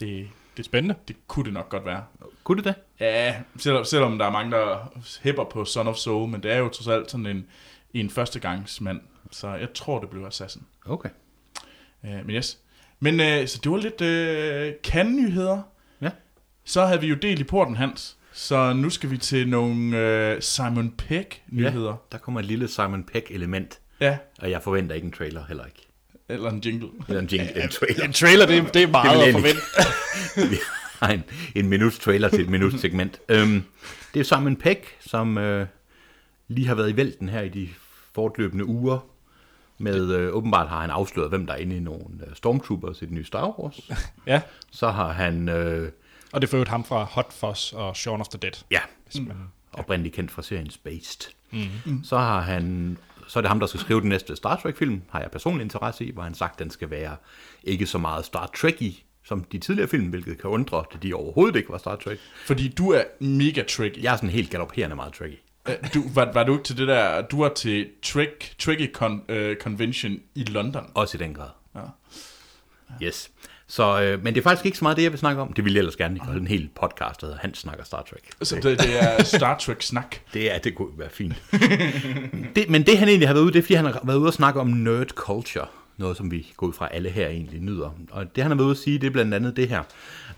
Det, 0.00 0.28
det, 0.56 0.64
Spændende. 0.64 0.94
det 1.08 1.16
kunne 1.26 1.44
det 1.44 1.52
nok 1.52 1.68
godt 1.68 1.84
være. 1.84 2.04
Kunne 2.44 2.56
det 2.56 2.64
det? 2.64 2.74
Ja, 3.00 3.42
selvom, 3.56 3.84
selvom 3.84 4.18
der 4.18 4.26
er 4.26 4.30
mange, 4.30 4.50
der 4.50 4.92
hæpper 5.22 5.44
på 5.44 5.64
Son 5.64 5.88
of 5.88 5.96
Soul, 5.96 6.28
men 6.28 6.42
det 6.42 6.52
er 6.52 6.56
jo 6.58 6.68
trods 6.68 6.88
alt 6.88 7.10
sådan 7.10 7.26
en, 7.26 7.46
en 7.94 8.10
førstegangsmand. 8.10 9.00
Så 9.30 9.48
jeg 9.54 9.68
tror, 9.74 10.00
det 10.00 10.10
bliver 10.10 10.26
Assassin. 10.26 10.62
Okay. 10.86 11.08
Øh, 12.04 12.26
men 12.26 12.30
yes. 12.30 12.58
Men 13.00 13.20
øh, 13.20 13.48
så 13.48 13.60
det 13.64 13.72
var 13.72 13.78
lidt 13.78 14.00
øh, 14.00 14.74
kan-nyheder. 14.84 15.62
Ja. 16.00 16.10
Så 16.64 16.86
havde 16.86 17.00
vi 17.00 17.06
jo 17.06 17.14
delt 17.14 17.40
i 17.40 17.44
porten, 17.44 17.76
Hans. 17.76 18.16
Så 18.32 18.72
nu 18.72 18.90
skal 18.90 19.10
vi 19.10 19.18
til 19.18 19.48
nogle 19.48 19.98
øh, 19.98 20.42
Simon 20.42 20.90
Pegg-nyheder. 20.90 21.96
Der 22.12 22.18
kommer 22.18 22.40
et 22.40 22.46
lille 22.46 22.68
Simon 22.68 23.04
Peck-element, 23.04 23.79
Ja. 24.00 24.18
og 24.38 24.50
jeg 24.50 24.62
forventer 24.62 24.94
ikke 24.94 25.04
en 25.06 25.12
trailer 25.12 25.44
heller 25.48 25.64
ikke. 25.64 25.86
Eller 26.28 26.50
en 26.50 26.58
jingle. 26.60 26.88
Eller 27.08 27.20
en, 27.20 27.26
jingle, 27.26 27.62
en 27.62 27.68
trailer. 27.68 28.04
En 28.04 28.12
trailer, 28.12 28.46
det, 28.46 28.74
det 28.74 28.82
er 28.82 28.86
meget 28.86 29.18
Det 29.20 29.26
at 29.26 29.32
forvente. 29.32 29.60
Vi 30.50 30.56
har 31.00 31.08
en, 31.08 31.24
en 31.54 31.68
minuts 31.68 31.98
trailer 31.98 32.28
til 32.28 32.40
et 32.40 32.48
minuts 32.48 32.80
segment. 32.80 33.18
Øhm, 33.28 33.62
det 34.14 34.20
er 34.20 34.24
Simon 34.24 34.56
Peck, 34.56 34.96
som 35.00 35.38
øh, 35.38 35.66
lige 36.48 36.66
har 36.66 36.74
været 36.74 36.90
i 36.90 36.96
vælten 36.96 37.28
her 37.28 37.40
i 37.40 37.48
de 37.48 37.68
fortløbende 38.12 38.64
uger. 38.64 38.98
Med, 39.78 40.14
øh, 40.14 40.34
åbenbart 40.34 40.68
har 40.68 40.80
han 40.80 40.90
afsløret, 40.90 41.28
hvem 41.30 41.46
der 41.46 41.52
er 41.52 41.58
inde 41.58 41.76
i 41.76 41.80
nogle 41.80 42.04
øh, 42.26 42.34
Stormtroopers 42.36 43.02
i 43.02 43.04
det 43.04 43.12
nye 43.12 43.24
Star 43.24 43.60
Wars. 43.60 43.90
Ja, 44.26 44.40
Så 44.70 44.90
har 44.90 45.12
han, 45.12 45.48
øh, 45.48 45.90
og 46.32 46.40
det 46.40 46.46
er 46.46 46.50
for 46.50 46.64
ham 46.70 46.84
fra 46.84 47.04
Hot 47.04 47.32
Fuzz 47.32 47.72
og 47.72 47.96
Shaun 47.96 48.20
of 48.20 48.28
the 48.28 48.38
Dead. 48.42 48.52
ja, 48.70 48.80
Hvis 49.10 49.20
man, 49.26 49.36
oprindeligt 49.72 50.14
kendt 50.14 50.30
fra 50.30 50.42
serien 50.42 50.70
Spaced. 50.70 51.30
Mm. 51.50 52.04
Så 52.04 52.18
har 52.18 52.40
han, 52.40 52.98
så 53.30 53.38
er 53.38 53.40
det 53.40 53.48
ham, 53.48 53.60
der 53.60 53.66
skal 53.66 53.80
skrive 53.80 54.00
den 54.00 54.08
næste 54.08 54.36
Star 54.36 54.56
Trek-film, 54.56 55.02
har 55.10 55.20
jeg 55.20 55.30
personlig 55.30 55.64
interesse 55.64 56.04
i, 56.04 56.10
hvor 56.10 56.22
han 56.22 56.34
sagt, 56.34 56.52
at 56.52 56.58
den 56.58 56.70
skal 56.70 56.90
være 56.90 57.16
ikke 57.64 57.86
så 57.86 57.98
meget 57.98 58.24
Star 58.24 58.50
Trek-i, 58.56 59.04
som 59.24 59.44
de 59.44 59.58
tidligere 59.58 59.88
film, 59.88 60.06
hvilket 60.06 60.40
kan 60.40 60.50
undre, 60.50 60.84
da 60.92 60.98
de 60.98 61.14
overhovedet 61.14 61.56
ikke 61.56 61.70
var 61.70 61.78
Star 61.78 61.96
Trek. 61.96 62.18
Fordi 62.46 62.68
du 62.68 62.90
er 62.92 63.02
mega 63.20 63.62
tricky. 63.62 64.02
Jeg 64.02 64.12
er 64.12 64.16
sådan 64.16 64.30
helt 64.30 64.50
galopperende 64.50 64.96
meget 64.96 65.12
tricky. 65.12 65.38
Øh, 65.68 65.74
Du, 65.94 66.02
var, 66.14 66.32
var 66.32 66.44
du 66.44 66.52
ikke 66.52 66.64
til 66.64 66.76
det 66.76 66.88
der, 66.88 67.22
du 67.22 67.42
var 67.42 67.48
til 67.48 67.88
Trick, 68.02 68.54
Tricky 68.58 68.92
con, 68.92 69.22
uh, 69.28 69.54
Convention 69.60 70.20
i 70.34 70.44
London? 70.44 70.90
Også 70.94 71.16
i 71.16 71.20
den 71.20 71.34
grad. 71.34 71.48
Ja. 71.74 71.80
Yes. 73.02 73.30
Så, 73.70 74.02
øh, 74.02 74.24
men 74.24 74.34
det 74.34 74.40
er 74.40 74.42
faktisk 74.42 74.66
ikke 74.66 74.78
så 74.78 74.84
meget 74.84 74.96
det, 74.96 75.02
jeg 75.02 75.12
vil 75.12 75.18
snakke 75.18 75.42
om. 75.42 75.52
Det 75.52 75.64
vil 75.64 75.72
jeg 75.72 75.78
ellers 75.78 75.96
gerne 75.96 76.20
holde 76.20 76.40
en 76.40 76.46
hel 76.46 76.68
podcast, 76.80 77.20
der 77.20 77.26
hedder 77.26 77.40
Hans 77.40 77.58
snakker 77.58 77.84
Star 77.84 78.02
Trek. 78.02 78.30
Så 78.42 78.56
det, 78.56 78.64
det 78.64 79.02
er 79.02 79.24
Star 79.24 79.58
Trek-snak. 79.58 80.16
Det 80.34 80.54
er, 80.54 80.58
det 80.58 80.74
kunne 80.74 80.98
være 80.98 81.10
fint. 81.10 81.34
det, 82.54 82.70
men 82.70 82.86
det 82.86 82.98
han 82.98 83.08
egentlig 83.08 83.28
har 83.28 83.34
været 83.34 83.44
ude, 83.44 83.52
det 83.52 83.58
er 83.58 83.62
fordi 83.62 83.74
han 83.74 83.84
har 83.84 84.00
været 84.04 84.16
ude 84.16 84.26
og 84.26 84.32
snakke 84.32 84.60
om 84.60 84.66
nerd 84.66 85.08
culture. 85.08 85.66
Noget, 85.96 86.16
som 86.16 86.30
vi 86.30 86.46
går 86.56 86.66
ud 86.66 86.72
fra 86.72 86.88
alle 86.92 87.10
her 87.10 87.28
egentlig 87.28 87.60
nyder. 87.60 87.90
Og 88.10 88.36
det 88.36 88.42
han 88.44 88.50
har 88.50 88.56
været 88.56 88.66
ude 88.66 88.70
at 88.70 88.78
sige, 88.78 88.98
det 88.98 89.06
er 89.06 89.10
blandt 89.10 89.34
andet 89.34 89.56
det 89.56 89.68
her. 89.68 89.82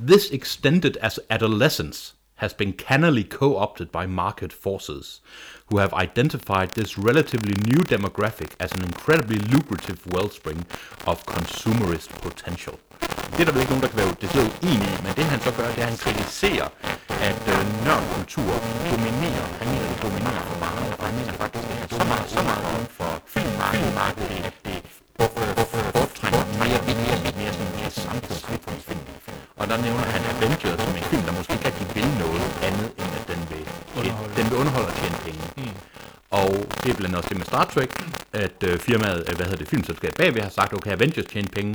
This 0.07 0.30
extended 0.33 0.95
as 1.01 1.20
adolescence 1.28 2.14
has 2.35 2.55
been 2.55 2.72
cannily 2.72 3.22
co-opted 3.22 3.87
by 3.87 4.07
market 4.09 4.53
forces, 4.53 5.22
who 5.70 5.78
have 5.78 5.93
identified 6.03 6.68
this 6.68 6.99
relatively 6.99 7.55
new 7.66 7.83
demographic 7.83 8.51
as 8.59 8.72
an 8.72 8.83
incredibly 8.83 9.39
lucrative 9.39 9.99
wellspring 10.14 10.66
of 11.07 11.24
consumerist 11.26 12.11
potential. 12.11 12.78
Det 13.35 13.41
er 13.41 13.47
der 13.49 13.53
vel 13.55 13.62
ikke 13.64 13.72
nogen, 13.74 13.85
der 13.87 13.93
kan 13.93 13.99
være 14.03 14.14
decideret 14.22 14.51
uenig 14.62 14.89
i, 14.95 14.99
men 15.05 15.12
det 15.18 15.24
han 15.33 15.41
så 15.47 15.51
gør, 15.59 15.66
det 15.74 15.80
er, 15.83 15.87
at 15.87 15.91
han 15.93 15.99
kritiserer, 16.05 16.68
at 17.28 17.43
øh, 17.55 17.61
nørdkultur 17.87 18.53
dominerer. 18.91 19.47
Han 19.61 19.66
mener, 19.72 19.87
det 19.93 19.99
dominerer 20.07 20.45
for 20.51 20.59
meget, 20.66 20.91
og 21.01 21.05
han 21.09 21.14
mener 21.20 21.35
faktisk, 21.43 21.64
det 21.68 21.76
er 21.85 21.89
så 22.01 22.05
meget, 22.12 22.26
så 22.37 22.41
meget 22.51 22.64
inden 22.72 22.91
for 22.99 23.11
filmmarkedet, 23.35 24.45
at 24.51 24.57
det 24.66 24.78
mere, 26.62 26.80
mere, 26.89 27.16
mere, 27.41 27.55
mere 27.78 27.91
sådan 27.91 28.22
samfundsfilm. 28.47 29.05
Og 29.61 29.64
der 29.70 29.76
nævner 29.87 30.07
han 30.14 30.22
Avengers 30.33 30.80
som 30.85 30.95
en 31.01 31.07
film, 31.12 31.22
der 31.28 31.33
måske 31.39 31.53
ikke 31.57 31.66
rigtig 31.70 31.87
vil 31.97 32.09
noget 32.24 32.45
andet, 32.68 32.89
end 33.01 33.11
at 33.18 33.24
den 33.30 33.41
vil, 33.51 33.64
den 34.39 34.45
vil 34.51 34.57
underholde 34.62 34.89
og 34.93 34.97
tjene 35.01 35.18
penge. 35.26 35.43
Mm. 35.57 35.76
Og 36.41 36.51
det 36.80 36.89
er 36.91 36.97
blandt 36.99 37.05
andet 37.05 37.16
også 37.16 37.28
det 37.28 37.39
med 37.43 37.47
Star 37.53 37.64
Trek, 37.74 37.91
at 38.33 38.59
øh, 38.68 38.78
firmaet, 38.78 39.20
øh, 39.28 39.37
hvad 39.37 39.47
hedder 39.47 39.62
det, 39.62 39.68
filmselskabet 39.68 40.16
bagved 40.16 40.43
har 40.43 40.55
sagt, 40.61 40.72
okay, 40.74 40.93
Avengers 40.97 41.26
tjener 41.33 41.49
penge, 41.59 41.72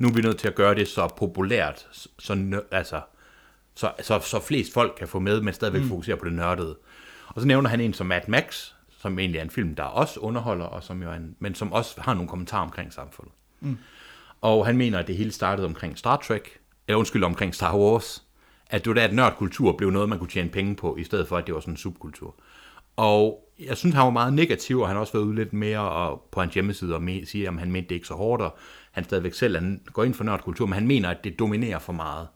nu 0.00 0.08
er 0.08 0.12
vi 0.12 0.20
nødt 0.20 0.38
til 0.38 0.48
at 0.48 0.54
gøre 0.54 0.74
det 0.74 0.88
så 0.88 1.08
populært, 1.16 1.88
så, 2.18 2.62
altså, 2.70 3.00
så, 3.74 3.92
så, 4.02 4.20
så 4.20 4.40
flest 4.40 4.72
folk 4.72 4.94
kan 4.98 5.08
få 5.08 5.18
med, 5.18 5.40
men 5.40 5.54
stadigvæk 5.54 5.82
mm. 5.82 5.88
fokusere 5.88 6.16
på 6.16 6.24
det 6.24 6.32
nørdede. 6.32 6.76
Og 7.28 7.40
så 7.40 7.46
nævner 7.46 7.70
han 7.70 7.80
en 7.80 7.94
som 7.94 8.06
Mad 8.06 8.20
Max, 8.28 8.72
som 8.98 9.18
egentlig 9.18 9.38
er 9.38 9.42
en 9.42 9.50
film, 9.50 9.74
der 9.74 9.82
også 9.82 10.20
underholder, 10.20 10.64
og 10.64 10.82
som 10.82 11.02
jo 11.02 11.10
er 11.10 11.14
en, 11.14 11.36
men 11.38 11.54
som 11.54 11.72
også 11.72 12.00
har 12.00 12.14
nogle 12.14 12.28
kommentarer 12.28 12.62
omkring 12.62 12.92
samfundet. 12.92 13.34
Mm. 13.60 13.78
Og 14.40 14.66
han 14.66 14.76
mener, 14.76 14.98
at 14.98 15.06
det 15.06 15.16
hele 15.16 15.32
startede 15.32 15.66
omkring 15.66 15.98
Star 15.98 16.16
Trek, 16.16 16.58
eller 16.88 16.98
undskyld, 16.98 17.24
omkring 17.24 17.54
Star 17.54 17.76
Wars, 17.76 18.22
at 18.66 18.84
det 18.84 18.90
var 18.90 18.94
da, 18.94 19.04
at 19.04 19.14
nørdkultur 19.14 19.76
blev 19.76 19.90
noget, 19.90 20.08
man 20.08 20.18
kunne 20.18 20.30
tjene 20.30 20.50
penge 20.50 20.76
på, 20.76 20.96
i 20.96 21.04
stedet 21.04 21.28
for, 21.28 21.36
at 21.36 21.46
det 21.46 21.54
var 21.54 21.60
sådan 21.60 21.74
en 21.74 21.78
subkultur. 21.78 22.34
Og 22.96 23.50
jeg 23.58 23.76
synes, 23.76 23.94
han 23.94 24.04
var 24.04 24.10
meget 24.10 24.32
negativ, 24.32 24.80
og 24.80 24.86
han 24.88 24.96
har 24.96 25.00
også 25.00 25.12
været 25.12 25.24
ude 25.24 25.34
lidt 25.34 25.52
mere 25.52 25.80
og 25.80 26.28
på 26.32 26.40
hans 26.40 26.54
hjemmeside 26.54 26.94
og 26.94 27.02
me- 27.02 27.26
siger, 27.26 27.50
at 27.50 27.58
han 27.58 27.72
mente 27.72 27.88
det 27.88 27.94
ikke 27.94 28.06
så 28.06 28.14
hårdt, 28.14 28.42
og 28.42 28.58
han 29.00 29.04
stadigvæk 29.04 29.34
selv 29.34 29.56
han 29.56 29.80
går 29.92 30.04
ind 30.04 30.14
for 30.14 30.24
nørdkultur, 30.24 30.66
men 30.66 30.74
han 30.74 30.86
mener, 30.86 31.08
at 31.08 31.24
det 31.24 31.38
dominerer 31.38 31.78
for 31.78 31.92
meget. 31.92 32.28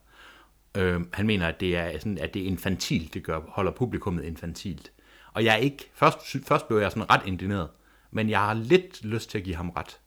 Øh, 0.76 1.00
han 1.12 1.26
mener, 1.26 1.48
at 1.48 1.60
det 1.60 1.76
er 1.76 1.98
sådan, 1.98 2.18
at 2.18 2.34
det 2.34 2.42
er 2.42 2.46
infantilt, 2.46 3.14
det 3.14 3.24
gør, 3.24 3.40
holder 3.48 3.72
publikummet 3.72 4.24
infantilt. 4.24 4.92
Og 5.32 5.44
jeg 5.44 5.52
er 5.52 5.58
ikke, 5.58 5.90
først, 5.94 6.18
først 6.46 6.68
blev 6.68 6.78
jeg 6.78 6.92
sådan 6.92 7.10
ret 7.10 7.26
indigneret, 7.26 7.68
men 8.10 8.30
jeg 8.30 8.40
har 8.40 8.54
lidt 8.54 9.04
lyst 9.04 9.30
til 9.30 9.38
at 9.38 9.44
give 9.44 9.56
ham 9.56 9.70
ret. 9.70 9.98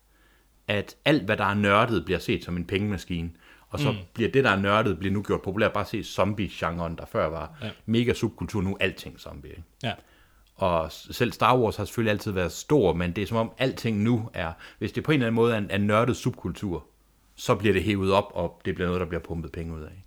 At 0.67 0.95
alt, 1.05 1.23
hvad 1.23 1.37
der 1.37 1.45
er 1.45 1.53
nørdet, 1.53 2.05
bliver 2.05 2.19
set 2.19 2.43
som 2.43 2.57
en 2.57 2.65
pengemaskine. 2.65 3.31
Og 3.69 3.79
så 3.79 3.91
mm. 3.91 3.97
bliver 4.13 4.31
det, 4.31 4.43
der 4.43 4.49
er 4.49 4.59
nørdet, 4.59 4.99
bliver 4.99 5.13
nu 5.13 5.21
gjort 5.21 5.41
populært. 5.41 5.73
Bare 5.73 5.85
se 5.85 6.03
zombie-genren, 6.03 6.95
der 6.95 7.05
før 7.05 7.27
var 7.27 7.57
ja. 7.63 7.69
mega 7.85 8.13
subkultur, 8.13 8.61
nu 8.61 8.73
er 8.73 8.77
alting 8.79 9.19
zombie. 9.19 9.49
Ikke? 9.49 9.63
Ja. 9.83 9.93
Og 10.57 10.91
selv 10.91 11.31
Star 11.31 11.57
Wars 11.57 11.75
har 11.75 11.85
selvfølgelig 11.85 12.11
altid 12.11 12.31
været 12.31 12.51
stor, 12.51 12.93
men 12.93 13.11
det 13.11 13.21
er 13.21 13.27
som 13.27 13.37
om 13.37 13.51
alting 13.57 13.97
nu 13.97 14.29
er, 14.33 14.51
hvis 14.79 14.91
det 14.91 15.03
på 15.03 15.11
en 15.11 15.15
eller 15.15 15.27
anden 15.27 15.35
måde 15.35 15.53
er 15.53 15.57
en, 15.57 15.71
en 15.71 15.81
nørdet 15.81 16.17
subkultur, 16.17 16.85
så 17.35 17.55
bliver 17.55 17.73
det 17.73 17.83
hævet 17.83 18.11
op, 18.11 18.31
og 18.33 18.61
det 18.65 18.75
bliver 18.75 18.87
noget, 18.87 18.99
der 18.99 19.07
bliver 19.07 19.21
pumpet 19.21 19.51
penge 19.51 19.75
ud 19.75 19.81
af. 19.81 20.03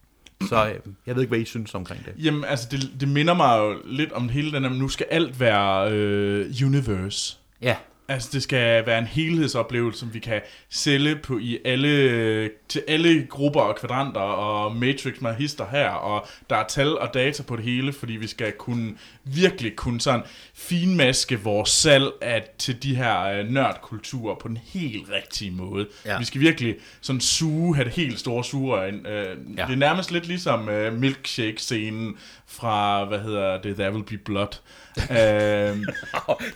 Så 0.49 0.69
øh, 0.69 0.75
jeg 1.07 1.15
ved 1.15 1.23
ikke, 1.23 1.31
hvad 1.31 1.39
I 1.39 1.45
synes 1.45 1.75
omkring 1.75 2.05
det. 2.05 2.25
Jamen, 2.25 2.45
altså, 2.45 2.69
det, 2.71 3.01
det 3.01 3.09
minder 3.09 3.35
mig 3.35 3.59
jo 3.59 3.77
lidt 3.85 4.13
om 4.13 4.29
hele 4.29 4.53
den 4.53 4.63
her, 4.63 4.71
nu 4.71 4.89
skal 4.89 5.07
alt 5.11 5.41
være 5.41 5.93
øh, 5.93 6.55
universe. 6.67 7.37
Ja, 7.63 7.77
Altså, 8.11 8.31
det 8.33 8.43
skal 8.43 8.87
være 8.87 8.99
en 8.99 9.07
helhedsoplevelse, 9.07 10.01
som 10.01 10.15
vi 10.15 10.19
kan 10.19 10.41
sælge 10.69 11.17
på 11.17 11.39
i 11.39 11.59
alle, 11.65 12.51
til 12.69 12.83
alle 12.89 13.27
grupper 13.27 13.61
og 13.61 13.77
kvadranter, 13.77 14.21
og 14.21 14.77
Matrix 14.77 15.21
med 15.21 15.35
hister 15.35 15.67
her, 15.71 15.89
og 15.89 16.27
der 16.51 16.57
er 16.57 16.67
tal 16.67 16.99
og 16.99 17.15
data 17.15 17.43
på 17.43 17.57
det 17.57 17.65
hele, 17.65 17.93
fordi 17.93 18.13
vi 18.13 18.27
skal 18.27 18.53
kunne, 18.53 18.95
virkelig 19.25 19.77
kunne 19.77 20.01
sådan 20.01 20.23
finmaske 20.55 21.41
vores 21.41 21.71
salg 21.71 22.07
af, 22.23 22.49
til 22.59 22.83
de 22.83 22.97
her 22.97 23.23
øh, 23.23 23.49
nørdkulturer 23.49 24.35
på 24.35 24.49
den 24.49 24.59
helt 24.65 25.11
rigtige 25.11 25.51
måde. 25.51 25.87
Ja. 26.07 26.19
Vi 26.19 26.25
skal 26.25 26.41
virkelig 26.41 26.77
sådan 27.01 27.21
suge, 27.21 27.75
have 27.75 27.85
det 27.85 27.93
helt 27.93 28.19
store 28.21 28.45
sugerør 28.45 28.87
ind. 28.87 29.07
Øh, 29.09 29.37
Ja. 29.57 29.65
Det 29.67 29.73
er 29.73 29.77
nærmest 29.77 30.11
lidt 30.11 30.27
ligesom 30.27 30.69
øh, 30.69 30.93
milkshake-scenen 30.99 32.15
fra, 32.47 33.05
hvad 33.05 33.19
hedder 33.19 33.61
det, 33.63 33.77
There 33.77 33.93
Will 33.93 34.05
Be 34.05 34.17
Blood. 34.17 34.49
øh, 35.11 35.17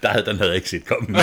der 0.03 0.09
havde, 0.09 0.25
den 0.27 0.37
havde 0.37 0.49
jeg 0.49 0.57
ikke 0.57 0.69
set 0.69 0.85
komme. 0.85 1.09
Men 1.09 1.21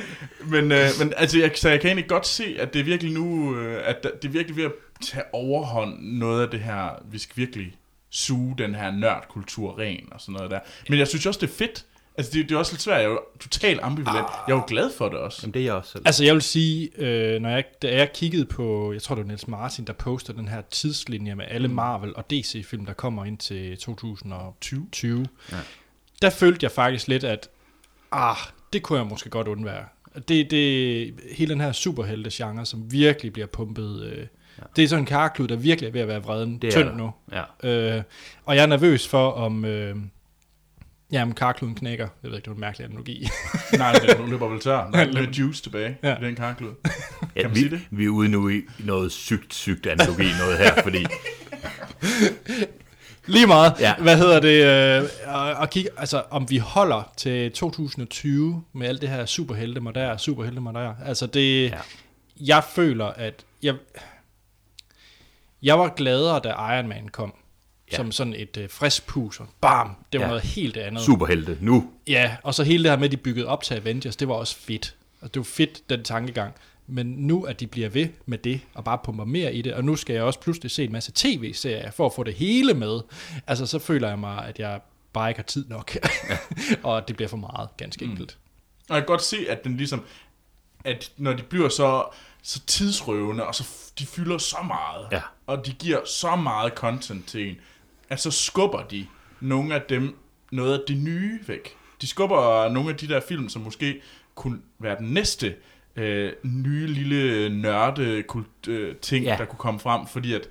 men, 0.52 0.72
øh, 0.72 0.88
men 0.98 1.12
altså, 1.16 1.38
jeg, 1.38 1.50
så 1.54 1.68
jeg 1.68 1.80
kan 1.80 1.88
egentlig 1.88 2.08
godt 2.08 2.26
se, 2.26 2.56
at 2.58 2.72
det 2.72 2.80
er 2.80 2.84
virkelig 2.84 3.12
nu, 3.12 3.56
øh, 3.56 3.82
at 3.84 4.02
det 4.22 4.28
er 4.28 4.32
virkelig 4.32 4.56
ved 4.56 4.64
at 4.64 4.72
tage 5.10 5.24
overhånd 5.32 5.98
noget 6.00 6.42
af 6.42 6.50
det 6.50 6.60
her, 6.60 7.02
vi 7.10 7.18
skal 7.18 7.36
virkelig 7.36 7.72
suge 8.12 8.54
den 8.58 8.74
her 8.74 8.90
nørdkultur 8.90 9.78
ren 9.78 10.08
og 10.12 10.20
sådan 10.20 10.32
noget 10.32 10.50
der. 10.50 10.60
Men 10.88 10.98
jeg 10.98 11.08
synes 11.08 11.26
også, 11.26 11.40
det 11.40 11.50
er 11.50 11.54
fedt. 11.54 11.84
Altså, 12.16 12.32
det, 12.34 12.48
det 12.48 12.54
er 12.54 12.58
også 12.58 12.72
lidt 12.72 12.82
svært. 12.82 12.96
Jeg 12.96 13.04
er 13.04 13.08
jo 13.10 13.20
totalt 13.40 13.80
ambivalent. 13.82 14.26
Jeg 14.48 14.52
er 14.52 14.56
jo 14.56 14.64
glad 14.66 14.90
for 14.98 15.08
det 15.08 15.18
også. 15.18 15.38
jamen, 15.42 15.54
det 15.54 15.60
er 15.60 15.64
jeg 15.64 15.74
også 15.74 15.90
selv. 15.90 16.02
Altså 16.06 16.24
jeg 16.24 16.34
vil 16.34 16.42
sige, 16.42 16.90
øh, 16.96 17.40
når 17.40 17.48
jeg, 17.48 17.64
da 17.82 17.96
jeg 17.96 18.12
kiggede 18.12 18.44
på, 18.44 18.92
jeg 18.92 19.02
tror 19.02 19.14
det 19.14 19.24
var 19.24 19.28
Niels 19.28 19.48
Martin, 19.48 19.84
der 19.84 19.92
postede 19.92 20.38
den 20.38 20.48
her 20.48 20.60
tidslinje 20.70 21.34
med 21.34 21.44
alle 21.48 21.68
Marvel 21.68 22.16
og 22.16 22.30
DC-film, 22.30 22.86
der 22.86 22.92
kommer 22.92 23.24
ind 23.24 23.38
til 23.38 23.76
2020, 23.78 24.88
20, 24.92 25.26
Ja. 25.52 25.56
der 26.22 26.30
følte 26.30 26.64
jeg 26.64 26.70
faktisk 26.70 27.08
lidt, 27.08 27.24
at 27.24 27.48
ah, 28.12 28.36
det 28.72 28.82
kunne 28.82 28.98
jeg 28.98 29.06
måske 29.06 29.30
godt 29.30 29.48
undvære. 29.48 29.84
Det, 30.28 30.50
det, 30.50 31.14
hele 31.36 31.50
den 31.52 31.60
her 31.60 31.72
superhelte-genre, 31.72 32.66
som 32.66 32.92
virkelig 32.92 33.32
bliver 33.32 33.46
pumpet, 33.46 34.02
øh, 34.02 34.26
ja. 34.58 34.62
det 34.76 34.84
er 34.84 34.88
sådan 34.88 35.02
en 35.02 35.06
karklud, 35.06 35.48
der 35.48 35.56
virkelig 35.56 35.88
er 35.88 35.92
ved 35.92 36.00
at 36.00 36.08
være 36.08 36.22
vreden 36.22 36.58
Det 36.58 36.68
er 36.68 36.72
tynd 36.82 36.96
nu. 36.96 37.10
Ja. 37.32 37.96
Øh, 37.96 38.02
og 38.44 38.56
jeg 38.56 38.62
er 38.62 38.66
nervøs 38.66 39.08
for, 39.08 39.30
om... 39.30 39.64
Øh, 39.64 39.96
Jamen, 41.12 41.34
karkluden 41.34 41.74
knækker. 41.74 42.08
Jeg 42.22 42.30
ved 42.30 42.38
ikke, 42.38 42.44
det 42.44 42.50
var 42.50 42.54
en 42.54 42.60
mærkelig 42.60 42.84
analogi. 42.84 43.28
Nej, 43.78 43.92
det 43.92 44.28
løber 44.28 44.48
vel 44.48 44.60
tør. 44.60 44.90
Der 44.90 44.98
er 44.98 45.04
lidt 45.04 45.38
juice 45.38 45.62
tilbage 45.62 45.96
Ja. 46.02 46.08
ja. 46.08 46.20
i 46.20 46.24
den 46.24 46.34
karklud. 46.34 46.70
Ja, 47.36 47.42
man 47.42 47.54
vi, 47.54 47.60
sige 47.60 47.70
det? 47.70 47.80
vi 47.90 48.04
er 48.04 48.08
ude 48.08 48.28
nu 48.28 48.48
i 48.48 48.60
noget 48.78 49.12
sygt, 49.12 49.54
sygt 49.54 49.86
analogi 49.86 50.28
noget 50.38 50.58
her, 50.58 50.82
fordi 50.82 51.06
Lige 53.26 53.46
meget. 53.46 53.74
Ja. 53.80 53.94
Hvad 53.98 54.16
hedder 54.16 54.40
det? 54.40 55.02
Øh, 55.02 55.08
og, 55.26 55.52
og 55.52 55.70
kigge, 55.70 55.90
altså, 55.96 56.22
om 56.30 56.50
vi 56.50 56.58
holder 56.58 57.12
til 57.16 57.52
2020 57.52 58.64
med 58.72 58.88
alt 58.88 59.00
det 59.00 59.08
her 59.08 59.26
superhelte 59.26 59.80
mig 59.80 59.94
der, 59.94 60.16
superhelte 60.16 60.60
mig 60.60 60.74
der. 60.74 60.94
Altså, 61.04 61.26
det... 61.26 61.62
Ja. 61.62 61.66
Ja. 61.66 61.76
Jeg 62.40 62.64
føler, 62.64 63.06
at... 63.06 63.34
Jeg, 63.62 63.74
jeg 65.62 65.78
var 65.78 65.88
gladere, 65.88 66.40
da 66.44 66.48
Iron 66.48 66.88
Man 66.88 67.08
kom. 67.08 67.34
Ja. 67.92 67.96
Som 67.96 68.12
sådan 68.12 68.34
et 68.34 68.56
øh, 68.56 68.70
frisk 68.70 69.06
puser. 69.06 69.44
Bam! 69.60 69.96
Det 70.12 70.20
var 70.20 70.24
Ja. 70.26 70.28
noget 70.30 70.42
helt 70.44 70.76
andet. 70.76 71.02
superhelte 71.02 71.58
nu. 71.60 71.90
Ja, 72.06 72.36
og 72.42 72.54
så 72.54 72.62
hele 72.64 72.82
det 72.84 72.90
her 72.90 72.96
med, 72.98 73.04
at 73.04 73.12
de 73.12 73.16
byggede 73.16 73.46
op 73.46 73.62
til 73.62 73.74
Avengers, 73.74 74.16
det 74.16 74.28
var 74.28 74.34
også 74.34 74.56
fedt. 74.56 74.94
Altså, 75.22 75.28
det 75.34 75.40
var 75.40 75.44
fedt, 75.44 75.90
den 75.90 76.04
tankegang. 76.04 76.54
Men 76.86 77.06
nu, 77.06 77.42
at 77.44 77.60
de 77.60 77.66
bliver 77.66 77.88
ved 77.88 78.08
med 78.26 78.38
det, 78.38 78.60
og 78.74 78.84
bare 78.84 78.98
pumper 79.04 79.24
mere 79.24 79.54
i 79.54 79.62
det, 79.62 79.74
og 79.74 79.84
nu 79.84 79.96
skal 79.96 80.14
jeg 80.14 80.22
også 80.22 80.40
pludselig 80.40 80.70
se 80.70 80.84
en 80.84 80.92
masse 80.92 81.12
tv-serier, 81.14 81.90
for 81.90 82.06
at 82.06 82.12
få 82.16 82.22
det 82.22 82.34
hele 82.34 82.74
med, 82.74 83.00
altså 83.46 83.66
så 83.66 83.78
føler 83.78 84.08
jeg 84.08 84.18
mig, 84.18 84.44
at 84.46 84.58
jeg 84.58 84.80
bare 85.12 85.30
ikke 85.30 85.38
har 85.38 85.44
tid 85.44 85.64
nok. 85.68 85.96
og 86.82 87.08
det 87.08 87.16
bliver 87.16 87.28
for 87.28 87.36
meget, 87.36 87.68
ganske 87.76 88.04
enkelt. 88.04 88.38
Og 88.88 88.94
jeg 88.96 89.02
kan 89.02 89.06
godt 89.06 89.22
se, 89.22 89.36
at 89.48 89.64
den 89.64 89.76
ligesom, 89.76 90.04
at 90.84 91.12
når 91.16 91.32
de 91.32 91.42
bliver 91.42 91.68
så, 91.68 92.04
så 92.42 92.60
tidsrøvende, 92.66 93.46
og 93.46 93.54
så 93.54 93.64
de 93.98 94.06
fylder 94.06 94.38
så 94.38 94.56
meget, 94.66 95.06
Ja. 95.12 95.20
og 95.46 95.66
de 95.66 95.72
giver 95.72 96.00
så 96.04 96.36
meget 96.36 96.72
content 96.72 97.26
til 97.28 97.48
en, 97.50 97.56
at 98.08 98.20
så 98.20 98.30
skubber 98.30 98.82
de 98.82 99.06
nogle 99.40 99.74
af 99.74 99.82
dem, 99.88 100.16
noget 100.52 100.78
af 100.78 100.80
det 100.88 100.96
nye 100.96 101.40
væk. 101.46 101.76
De 102.00 102.06
skubber 102.06 102.68
nogle 102.68 102.90
af 102.90 102.96
de 102.96 103.08
der 103.08 103.20
film, 103.28 103.48
som 103.48 103.62
måske 103.62 104.00
kunne 104.34 104.58
være 104.78 104.98
den 104.98 105.06
næste 105.12 105.54
øh, 105.96 106.32
nye 106.42 106.86
lille 106.86 107.48
nørde 107.60 108.22
kult, 108.22 108.68
øh, 108.68 108.96
ting, 108.96 109.24
Ja. 109.24 109.30
ja. 109.32 109.36
der 109.38 109.44
kunne 109.44 109.58
komme 109.58 109.80
frem, 109.80 110.06
fordi 110.06 110.32
at 110.34 110.48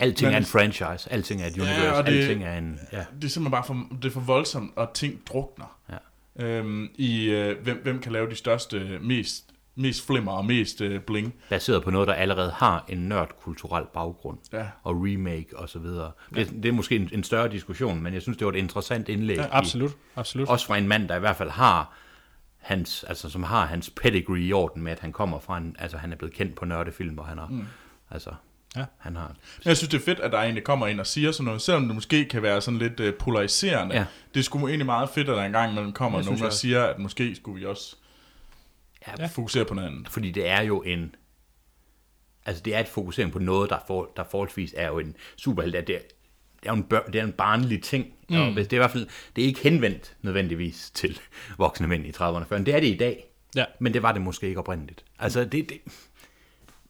Alting 0.00 0.26
Men- 0.28 0.34
er 0.34 0.38
en 0.38 0.44
franchise, 0.44 1.12
alting 1.12 1.42
er 1.42 1.46
et 1.46 1.52
univers, 1.58 1.98
og 1.98 2.06
det- 2.06 2.18
alting 2.20 2.44
er 2.44 2.58
en... 2.58 2.80
Ja. 2.92 2.98
det 2.98 3.04
er 3.24 3.28
simpelthen 3.28 3.50
bare 3.50 3.64
for, 3.64 3.86
det 4.02 4.04
er 4.04 4.10
for 4.12 4.20
voldsomt, 4.20 4.72
og 4.76 4.90
ting 4.94 5.26
drukner. 5.26 5.78
Ja. 5.90 6.46
Øhm, 6.46 6.88
I 6.94 7.24
øh, 7.24 7.62
hvem, 7.62 7.80
hvem 7.82 8.00
kan 8.00 8.12
lave 8.12 8.30
de 8.30 8.34
største, 8.34 8.98
mest, 9.00 9.43
mest 9.76 10.06
flimmer 10.06 10.32
og 10.32 10.44
mest 10.44 10.80
øh, 10.80 11.00
bling. 11.00 11.34
Baseret 11.48 11.82
på 11.82 11.90
noget, 11.90 12.08
der 12.08 12.14
allerede 12.14 12.50
har 12.50 12.84
en 12.88 12.98
nørdkulturel 12.98 13.84
baggrund. 13.94 14.38
Ja. 14.52 14.66
og 14.82 14.94
remake 14.96 15.46
og 15.56 15.68
så 15.68 15.78
videre. 15.78 16.10
Det, 16.34 16.50
det 16.62 16.64
er 16.68 16.72
måske 16.72 16.96
en, 16.96 17.08
en 17.12 17.24
større 17.24 17.48
diskussion, 17.48 18.00
men 18.02 18.14
jeg 18.14 18.22
synes, 18.22 18.38
det 18.38 18.44
var 18.46 18.52
et 18.52 18.56
interessant 18.58 19.08
indlæg. 19.08 19.36
Ja, 19.36 19.44
i- 19.44 19.48
absolut, 19.52 19.92
absolut. 20.16 20.48
Også 20.48 20.66
fra 20.66 20.78
en 20.78 20.88
mand, 20.88 21.08
der 21.08 21.16
i 21.16 21.20
hvert 21.20 21.36
fald 21.36 21.50
har 21.50 21.96
hans, 22.58 23.04
altså 23.08 23.28
som 23.30 23.42
har 23.42 23.66
hans 23.66 23.90
pedigree 23.90 24.40
i 24.42 24.52
orden 24.52 24.82
med, 24.82 24.92
at 24.92 25.00
han 25.00 25.12
kommer 25.12 25.38
fra 25.38 25.58
en, 25.58 25.76
altså 25.78 25.96
han 25.98 26.12
er 26.12 26.16
blevet 26.16 26.34
kendt 26.34 26.54
på 26.56 26.64
nørdefilm, 26.64 27.18
og 27.18 27.26
han 27.26 27.38
har, 27.38 27.46
mm. 27.46 27.66
altså, 28.10 28.30
Ja. 28.76 28.84
han 28.98 29.16
har, 29.16 29.26
Men 29.28 29.64
jeg 29.64 29.76
synes, 29.76 29.88
det 29.90 30.00
er 30.00 30.04
fedt, 30.04 30.20
at 30.20 30.32
der 30.32 30.38
egentlig 30.38 30.64
kommer 30.64 30.86
ind 30.86 31.00
og 31.00 31.06
siger 31.06 31.32
sådan 31.32 31.44
noget, 31.44 31.62
selvom 31.62 31.86
det 31.86 31.94
måske 31.94 32.24
kan 32.24 32.42
være 32.42 32.60
sådan 32.60 32.78
lidt 32.78 33.00
øh, 33.00 33.14
polariserende. 33.14 33.94
Ja. 33.96 34.04
Det 34.34 34.44
sgu 34.44 34.66
egentlig 34.68 34.86
meget 34.86 35.08
fedt, 35.08 35.28
at 35.28 35.36
der 35.36 35.44
engang 35.44 35.72
imellem 35.72 35.92
kommer 35.92 36.22
nogen, 36.22 36.38
der 36.40 36.50
siger, 36.50 36.84
at 36.84 36.98
måske 36.98 37.34
skulle 37.34 37.60
vi 37.60 37.66
også 37.66 37.96
ja, 39.18 39.26
fokusere 39.26 39.64
på 39.64 39.74
noget 39.74 39.88
andet. 39.88 40.08
fordi 40.08 40.30
det 40.30 40.48
er 40.48 40.60
jo 40.62 40.82
en, 40.82 41.14
altså 42.46 42.62
det 42.62 42.74
er 42.74 42.78
et 42.80 42.88
fokusering 42.88 43.32
på 43.32 43.38
noget, 43.38 43.70
der, 43.70 43.78
for, 43.86 44.12
der 44.16 44.24
forholdsvis 44.30 44.74
er 44.76 44.86
jo 44.88 44.98
en 44.98 45.16
superhelt, 45.36 45.74
det, 45.74 45.94
er- 45.96 46.00
det 46.62 46.68
er 46.68 46.72
jo 46.72 46.76
en, 46.76 46.84
bør, 46.84 47.00
det 47.00 47.14
er 47.20 47.24
en 47.24 47.32
barnlig 47.32 47.82
ting, 47.82 48.06
mm. 48.28 48.36
og 48.36 48.46
det 48.56 48.72
er 48.72 48.76
i 48.76 48.76
hvert 48.76 48.90
fald, 48.90 49.06
det 49.36 49.42
er 49.44 49.48
ikke 49.48 49.60
henvendt 49.60 50.16
nødvendigvis 50.22 50.90
til 50.94 51.20
voksne 51.58 51.86
mænd 51.86 52.06
i 52.06 52.10
30'erne 52.10 52.44
før, 52.44 52.58
det 52.58 52.74
er 52.74 52.80
det 52.80 52.86
i 52.88 52.96
dag, 52.96 53.24
Ja. 53.56 53.64
men 53.78 53.94
det 53.94 54.02
var 54.02 54.12
det 54.12 54.22
måske 54.22 54.46
ikke 54.48 54.58
oprindeligt. 54.60 55.04
Altså 55.18 55.44
det, 55.44 55.68
det 55.68 55.80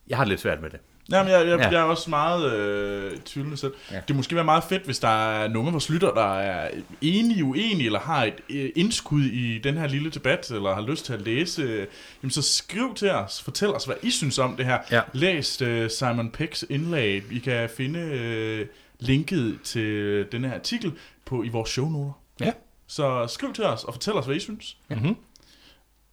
jeg 0.09 0.17
har 0.17 0.25
det 0.25 0.29
lidt 0.29 0.41
svært 0.41 0.61
med 0.63 0.71
det. 0.71 0.81
Jamen, 1.11 1.33
jeg, 1.33 1.47
jeg, 1.47 1.59
Ja. 1.59 1.69
jeg 1.69 1.81
er 1.81 1.83
også 1.83 2.11
meget 2.11 2.53
øh, 2.53 3.19
tvivlende 3.21 3.57
selv. 3.57 3.75
Ja. 3.91 4.01
Det 4.09 4.17
måske 4.17 4.35
være 4.35 4.45
meget 4.45 4.65
fedt, 4.65 4.83
hvis 4.85 4.99
der 4.99 5.09
er 5.09 5.49
nogen 5.49 5.67
af 5.69 5.73
vores 5.73 5.91
lytter, 5.91 6.15
der 6.15 6.35
er 6.39 6.71
enige, 7.01 7.45
uenige, 7.45 7.87
eller 7.87 8.01
har 8.01 8.25
et 8.25 8.35
øh, 8.51 8.71
indskud 8.77 9.23
i 9.23 9.59
den 9.59 9.77
her 9.77 9.87
lille 9.87 10.11
debat, 10.11 10.51
eller 10.51 10.75
har 10.75 10.83
lyst 10.83 11.05
til 11.05 11.13
at 11.13 11.21
læse, 11.21 11.63
øh, 11.63 11.87
jamen 12.23 12.31
så 12.31 12.43
skriv 12.43 12.95
til 12.95 13.11
os, 13.11 13.43
fortæl 13.43 13.69
os, 13.69 13.85
hvad 13.85 13.97
I 14.03 14.11
synes 14.11 14.39
om 14.39 14.57
det 14.57 14.67
her. 14.67 14.79
Ja. 14.91 15.01
Læs 15.13 15.63
øh, 15.63 15.91
Simon 15.91 16.31
Pecks 16.31 16.65
indlæg. 16.71 17.23
I 17.33 17.39
kan 17.39 17.71
finde 17.77 18.01
øh, 18.01 18.67
linket 19.01 19.59
til 19.65 20.27
den 20.33 20.45
her 20.45 20.55
artikel 20.55 20.93
på 21.25 21.43
i 21.43 21.49
vores 21.49 21.71
shownoter. 21.71 22.13
Ja. 22.41 22.53
Så 22.87 23.27
skriv 23.27 23.53
til 23.53 23.65
os 23.65 23.85
og 23.85 23.95
fortæl 23.95 24.15
os, 24.15 24.27
hvad 24.27 24.37
I 24.37 24.41
synes. 24.41 24.77
Ja. 24.91 24.95
Mm-hmm. 24.95 25.17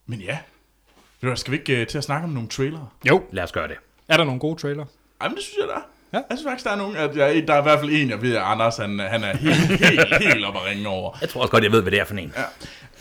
Men 0.05 0.21
ja, 0.21 0.37
skal 1.35 1.51
vi 1.51 1.57
ikke 1.57 1.81
øh, 1.81 1.87
til 1.87 1.97
at 1.97 2.03
snakke 2.03 2.23
om 2.25 2.29
nogle 2.33 2.49
trailere? 2.49 2.87
Jo, 3.07 3.23
Lad 3.31 3.43
os 3.43 3.51
gøre 3.51 3.67
det. 3.67 3.77
Er 4.11 4.17
der 4.17 4.23
nogle 4.23 4.39
gode 4.39 4.61
trailer? 4.61 4.85
Jamen, 5.23 5.35
det 5.35 5.43
synes 5.43 5.57
jeg, 5.59 5.67
der 5.67 5.75
er. 5.75 5.81
Ja. 6.13 6.17
Jeg 6.29 6.37
synes 6.37 6.49
faktisk, 6.49 6.65
der 6.65 6.71
er 6.71 6.75
nogen, 6.75 6.95
at 6.95 7.17
jeg, 7.17 7.47
der 7.47 7.53
er 7.53 7.59
i 7.59 7.61
hvert 7.61 7.79
fald 7.79 7.91
en, 7.91 8.09
jeg 8.09 8.21
ved, 8.21 8.35
at 8.35 8.41
Anders, 8.41 8.77
han, 8.77 8.99
han 8.99 9.23
er 9.23 9.37
helt, 9.37 9.55
helt, 9.89 10.17
helt 10.23 10.45
op 10.45 10.55
at 10.55 10.65
ringe 10.65 10.87
over. 10.87 11.17
Jeg 11.21 11.29
tror 11.29 11.41
også 11.41 11.51
godt, 11.51 11.63
jeg 11.63 11.71
ved, 11.71 11.81
hvad 11.81 11.91
det 11.91 11.99
er 11.99 12.05
for 12.05 12.15
en. 12.15 12.33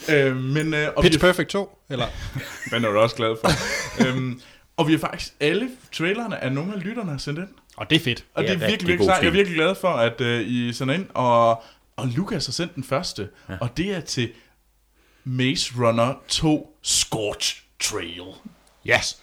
Ja. 0.09 0.27
Øh, 0.27 0.37
men, 0.37 0.75
øh, 0.75 0.89
og 0.97 1.03
Pitch 1.03 1.19
vi, 1.19 1.21
Perfect 1.21 1.49
2? 1.49 1.79
Eller? 1.91 2.07
den 2.71 2.85
er 2.85 2.91
du 2.91 2.99
også 2.99 3.17
glad 3.17 3.37
for. 3.45 3.51
øhm, 4.07 4.41
og 4.77 4.87
vi 4.87 4.93
har 4.93 4.99
faktisk 4.99 5.33
alle 5.41 5.69
trailerne 5.93 6.45
af 6.45 6.53
nogle 6.53 6.75
af 6.75 6.85
lytterne 6.85 7.11
har 7.11 7.19
sendt 7.19 7.39
ind. 7.39 7.49
Og 7.77 7.91
det 7.91 7.97
er 7.97 8.01
fedt. 8.01 8.25
Og 8.35 8.43
Det 8.43 8.51
det 8.51 8.57
er 8.57 8.67
er, 8.67 8.73
rigtig 8.73 8.89
virkelig, 8.89 8.89
virkelig 8.89 9.07
sejt. 9.07 9.23
Jeg 9.23 9.29
er 9.29 9.33
virkelig 9.33 9.57
glad 9.57 9.75
for, 9.75 9.89
at 9.89 10.21
øh, 10.21 10.41
I 10.47 10.73
sender 10.73 10.95
ind. 10.95 11.07
Og, 11.15 11.63
og 11.97 12.07
Lukas 12.07 12.47
har 12.47 12.53
sendt 12.53 12.75
den 12.75 12.85
første. 12.85 13.29
Ja. 13.49 13.55
Og 13.61 13.77
det 13.77 13.97
er 13.97 14.01
til 14.01 14.31
Maze 15.25 15.73
Runner 15.79 16.15
2 16.29 16.77
Scorch 16.83 17.63
Trail. 17.81 18.23
Yes. 18.87 19.23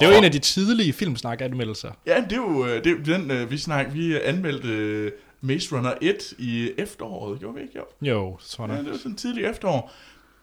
Det 0.00 0.06
er 0.06 0.10
jo 0.12 0.18
en 0.18 0.24
af 0.24 0.32
de 0.32 0.38
tidlige 0.38 0.92
filmsnak-anmeldelser. 0.92 1.90
Ja, 2.06 2.24
det 2.30 2.32
er 2.32 2.36
jo, 2.36 2.66
øh, 2.66 2.84
det 2.84 2.92
er 3.08 3.16
den, 3.18 3.30
øh, 3.30 3.50
vi 3.50 3.58
snak, 3.58 3.86
vi 3.92 4.20
anmeldte 4.20 4.68
øh, 4.68 5.12
Maze 5.40 5.76
Runner 5.76 5.92
1 6.00 6.32
i 6.38 6.70
efteråret, 6.78 7.40
gjorde 7.40 7.54
vi 7.56 7.62
ikke? 7.62 7.78
Jo, 7.78 7.84
Jo, 8.10 8.36
det 8.40 8.46
tror 8.48 8.68
ja, 8.72 8.78
det 8.78 8.90
var 8.90 8.96
sådan 8.96 9.16
tidlig 9.16 9.44
efterår. 9.44 9.92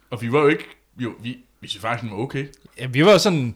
Og 0.09 0.21
vi 0.21 0.31
var 0.31 0.39
jo 0.41 0.47
ikke, 0.47 0.63
jo, 0.99 1.11
vi, 1.23 1.37
vi 1.61 1.67
synes 1.67 1.81
faktisk, 1.81 2.01
den 2.09 2.17
var 2.17 2.23
okay. 2.23 2.45
Ja, 2.79 2.85
vi 2.87 3.05
var 3.05 3.17
sådan... 3.17 3.55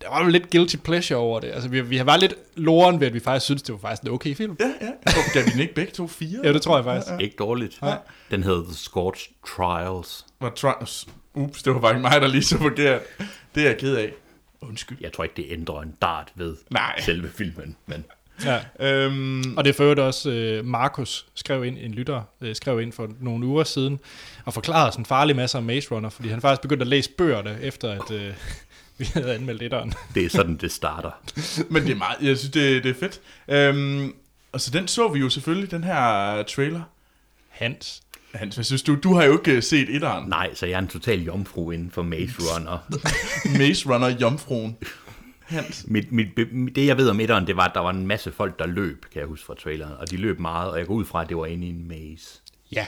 Der 0.00 0.08
var 0.10 0.24
jo 0.24 0.30
lidt 0.30 0.50
guilty 0.50 0.76
pleasure 0.76 1.18
over 1.18 1.40
det. 1.40 1.48
Altså, 1.48 1.68
vi, 1.68 1.80
vi 1.80 2.06
var 2.06 2.16
lidt 2.16 2.34
loren 2.56 3.00
ved, 3.00 3.06
at 3.06 3.14
vi 3.14 3.20
faktisk 3.20 3.44
synes 3.44 3.62
det 3.62 3.72
var 3.72 3.78
faktisk 3.78 4.02
en 4.02 4.08
okay 4.10 4.34
film. 4.34 4.56
Ja, 4.60 4.86
ja. 4.86 4.90
Og 5.06 5.32
gav 5.32 5.44
vi 5.44 5.50
den 5.50 5.60
ikke 5.60 5.74
begge 5.74 5.92
to 5.92 6.06
fire? 6.06 6.40
Ja, 6.44 6.52
det 6.52 6.62
tror 6.62 6.76
jeg 6.76 6.84
faktisk. 6.84 7.12
Ikke 7.20 7.36
dårligt. 7.38 7.82
Nej. 7.82 7.98
Den 8.30 8.42
hedder 8.42 8.62
The 8.64 8.74
Scorched 8.74 9.34
Trials. 9.48 10.26
Var 10.40 10.50
tri- 10.58 11.06
Ups, 11.34 11.62
det 11.62 11.74
var 11.74 11.80
faktisk 11.80 12.00
mig, 12.02 12.20
der 12.20 12.26
lige 12.26 12.42
så 12.42 12.58
forkert. 12.58 13.00
Det 13.54 13.62
er 13.62 13.66
jeg 13.68 13.78
ked 13.78 13.96
af. 13.96 14.12
Undskyld. 14.60 14.98
Jeg 15.00 15.12
tror 15.12 15.24
ikke, 15.24 15.36
det 15.36 15.46
ændrer 15.48 15.82
en 15.82 15.94
dart 16.02 16.32
ved 16.34 16.56
Nej. 16.70 17.00
selve 17.00 17.28
filmen. 17.28 17.76
Men 17.86 18.04
Ja. 18.44 18.60
Øhm, 18.80 19.56
Og 19.56 19.64
det 19.64 19.80
øvrigt 19.80 20.00
også, 20.00 20.30
øh, 20.30 20.64
Markus 20.64 21.26
skrev 21.34 21.64
ind, 21.64 21.78
en 21.78 21.94
lytter, 21.94 22.22
øh, 22.40 22.56
skrev 22.56 22.80
ind 22.80 22.92
for 22.92 23.08
nogle 23.20 23.46
uger 23.46 23.64
siden, 23.64 24.00
og 24.44 24.54
forklarede 24.54 24.92
sådan 24.92 25.00
en 25.00 25.06
farlig 25.06 25.36
masse 25.36 25.58
om 25.58 25.64
Maze 25.64 25.90
Runner, 25.94 26.08
fordi 26.08 26.28
han 26.28 26.40
faktisk 26.40 26.62
begyndte 26.62 26.82
at 26.82 26.86
læse 26.88 27.10
bøgerne, 27.10 27.58
efter 27.60 27.90
at 27.90 28.10
øh, 28.10 28.34
vi 28.98 29.04
havde 29.14 29.34
anmeldt 29.34 29.62
etteren. 29.62 29.92
det 30.14 30.24
er 30.24 30.28
sådan, 30.30 30.56
det 30.56 30.72
starter. 30.72 31.10
men 31.72 31.82
det 31.82 31.90
er 31.90 31.96
meget, 31.96 32.16
jeg 32.22 32.38
synes, 32.38 32.52
det, 32.52 32.84
det 32.84 32.90
er 32.90 32.94
fedt. 32.94 33.20
Øhm, 33.48 34.14
og 34.52 34.60
så 34.60 34.70
den 34.70 34.88
så 34.88 35.08
vi 35.08 35.18
jo 35.18 35.28
selvfølgelig, 35.28 35.70
den 35.70 35.84
her 35.84 36.42
trailer. 36.42 36.82
Hans. 37.48 38.02
Hans, 38.34 38.54
hvad 38.54 38.64
synes 38.64 38.82
du? 38.82 38.96
Du 39.02 39.14
har 39.14 39.24
jo 39.24 39.32
ikke 39.32 39.52
øh, 39.52 39.62
set 39.62 39.96
etteren. 39.96 40.28
Nej, 40.28 40.54
så 40.54 40.66
jeg 40.66 40.74
er 40.74 40.78
en 40.78 40.88
total 40.88 41.22
jomfru 41.22 41.70
inden 41.70 41.90
for 41.90 42.02
Maze 42.02 42.34
Runner. 42.54 42.78
Maze 43.58 43.88
Runner 43.88 44.08
Jomfruen. 44.20 44.76
Hans. 45.44 45.84
mit, 45.88 46.12
mit, 46.12 46.28
det 46.76 46.86
jeg 46.86 46.96
ved 46.96 47.08
om 47.08 47.20
etteren, 47.20 47.46
det 47.46 47.56
var, 47.56 47.64
at 47.64 47.70
der 47.74 47.80
var 47.80 47.90
en 47.90 48.06
masse 48.06 48.32
folk, 48.32 48.58
der 48.58 48.66
løb, 48.66 49.04
kan 49.12 49.20
jeg 49.20 49.28
huske 49.28 49.46
fra 49.46 49.54
traileren. 49.54 49.92
Og 49.92 50.10
de 50.10 50.16
løb 50.16 50.38
meget, 50.38 50.70
og 50.70 50.78
jeg 50.78 50.86
går 50.86 50.94
ud 50.94 51.04
fra, 51.04 51.22
at 51.22 51.28
det 51.28 51.36
var 51.36 51.46
inde 51.46 51.66
i 51.66 51.70
en 51.70 51.88
maze. 51.88 52.40
Ja. 52.72 52.86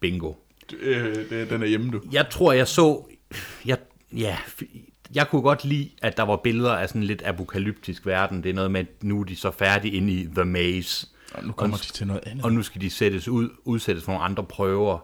Bingo. 0.00 0.32
Øh, 0.80 1.30
det, 1.30 1.50
den 1.50 1.62
er 1.62 1.66
hjemme, 1.66 1.90
du. 1.90 2.00
Jeg 2.12 2.28
tror, 2.30 2.52
jeg 2.52 2.68
så... 2.68 3.04
Jeg, 3.64 3.78
ja, 4.12 4.36
jeg 5.14 5.28
kunne 5.28 5.42
godt 5.42 5.64
lide, 5.64 5.90
at 6.02 6.16
der 6.16 6.22
var 6.22 6.36
billeder 6.36 6.72
af 6.72 6.88
sådan 6.88 7.00
en 7.00 7.06
lidt 7.06 7.22
apokalyptisk 7.24 8.06
verden. 8.06 8.42
Det 8.42 8.50
er 8.50 8.54
noget 8.54 8.70
med, 8.70 8.80
at 8.80 9.02
nu 9.02 9.20
er 9.20 9.24
de 9.24 9.36
så 9.36 9.50
færdige 9.50 9.94
inde 9.94 10.12
i 10.12 10.28
The 10.34 10.44
Maze. 10.44 11.06
Og 11.34 11.44
nu 11.44 11.52
kommer 11.52 11.76
de 11.76 11.82
til 11.82 12.06
noget 12.06 12.22
andet. 12.26 12.44
Og 12.44 12.52
nu 12.52 12.62
skal 12.62 12.80
de 12.80 12.90
sættes 12.90 13.28
ud, 13.28 13.50
udsættes 13.64 14.04
for 14.04 14.12
nogle 14.12 14.24
andre 14.24 14.44
prøver. 14.44 14.98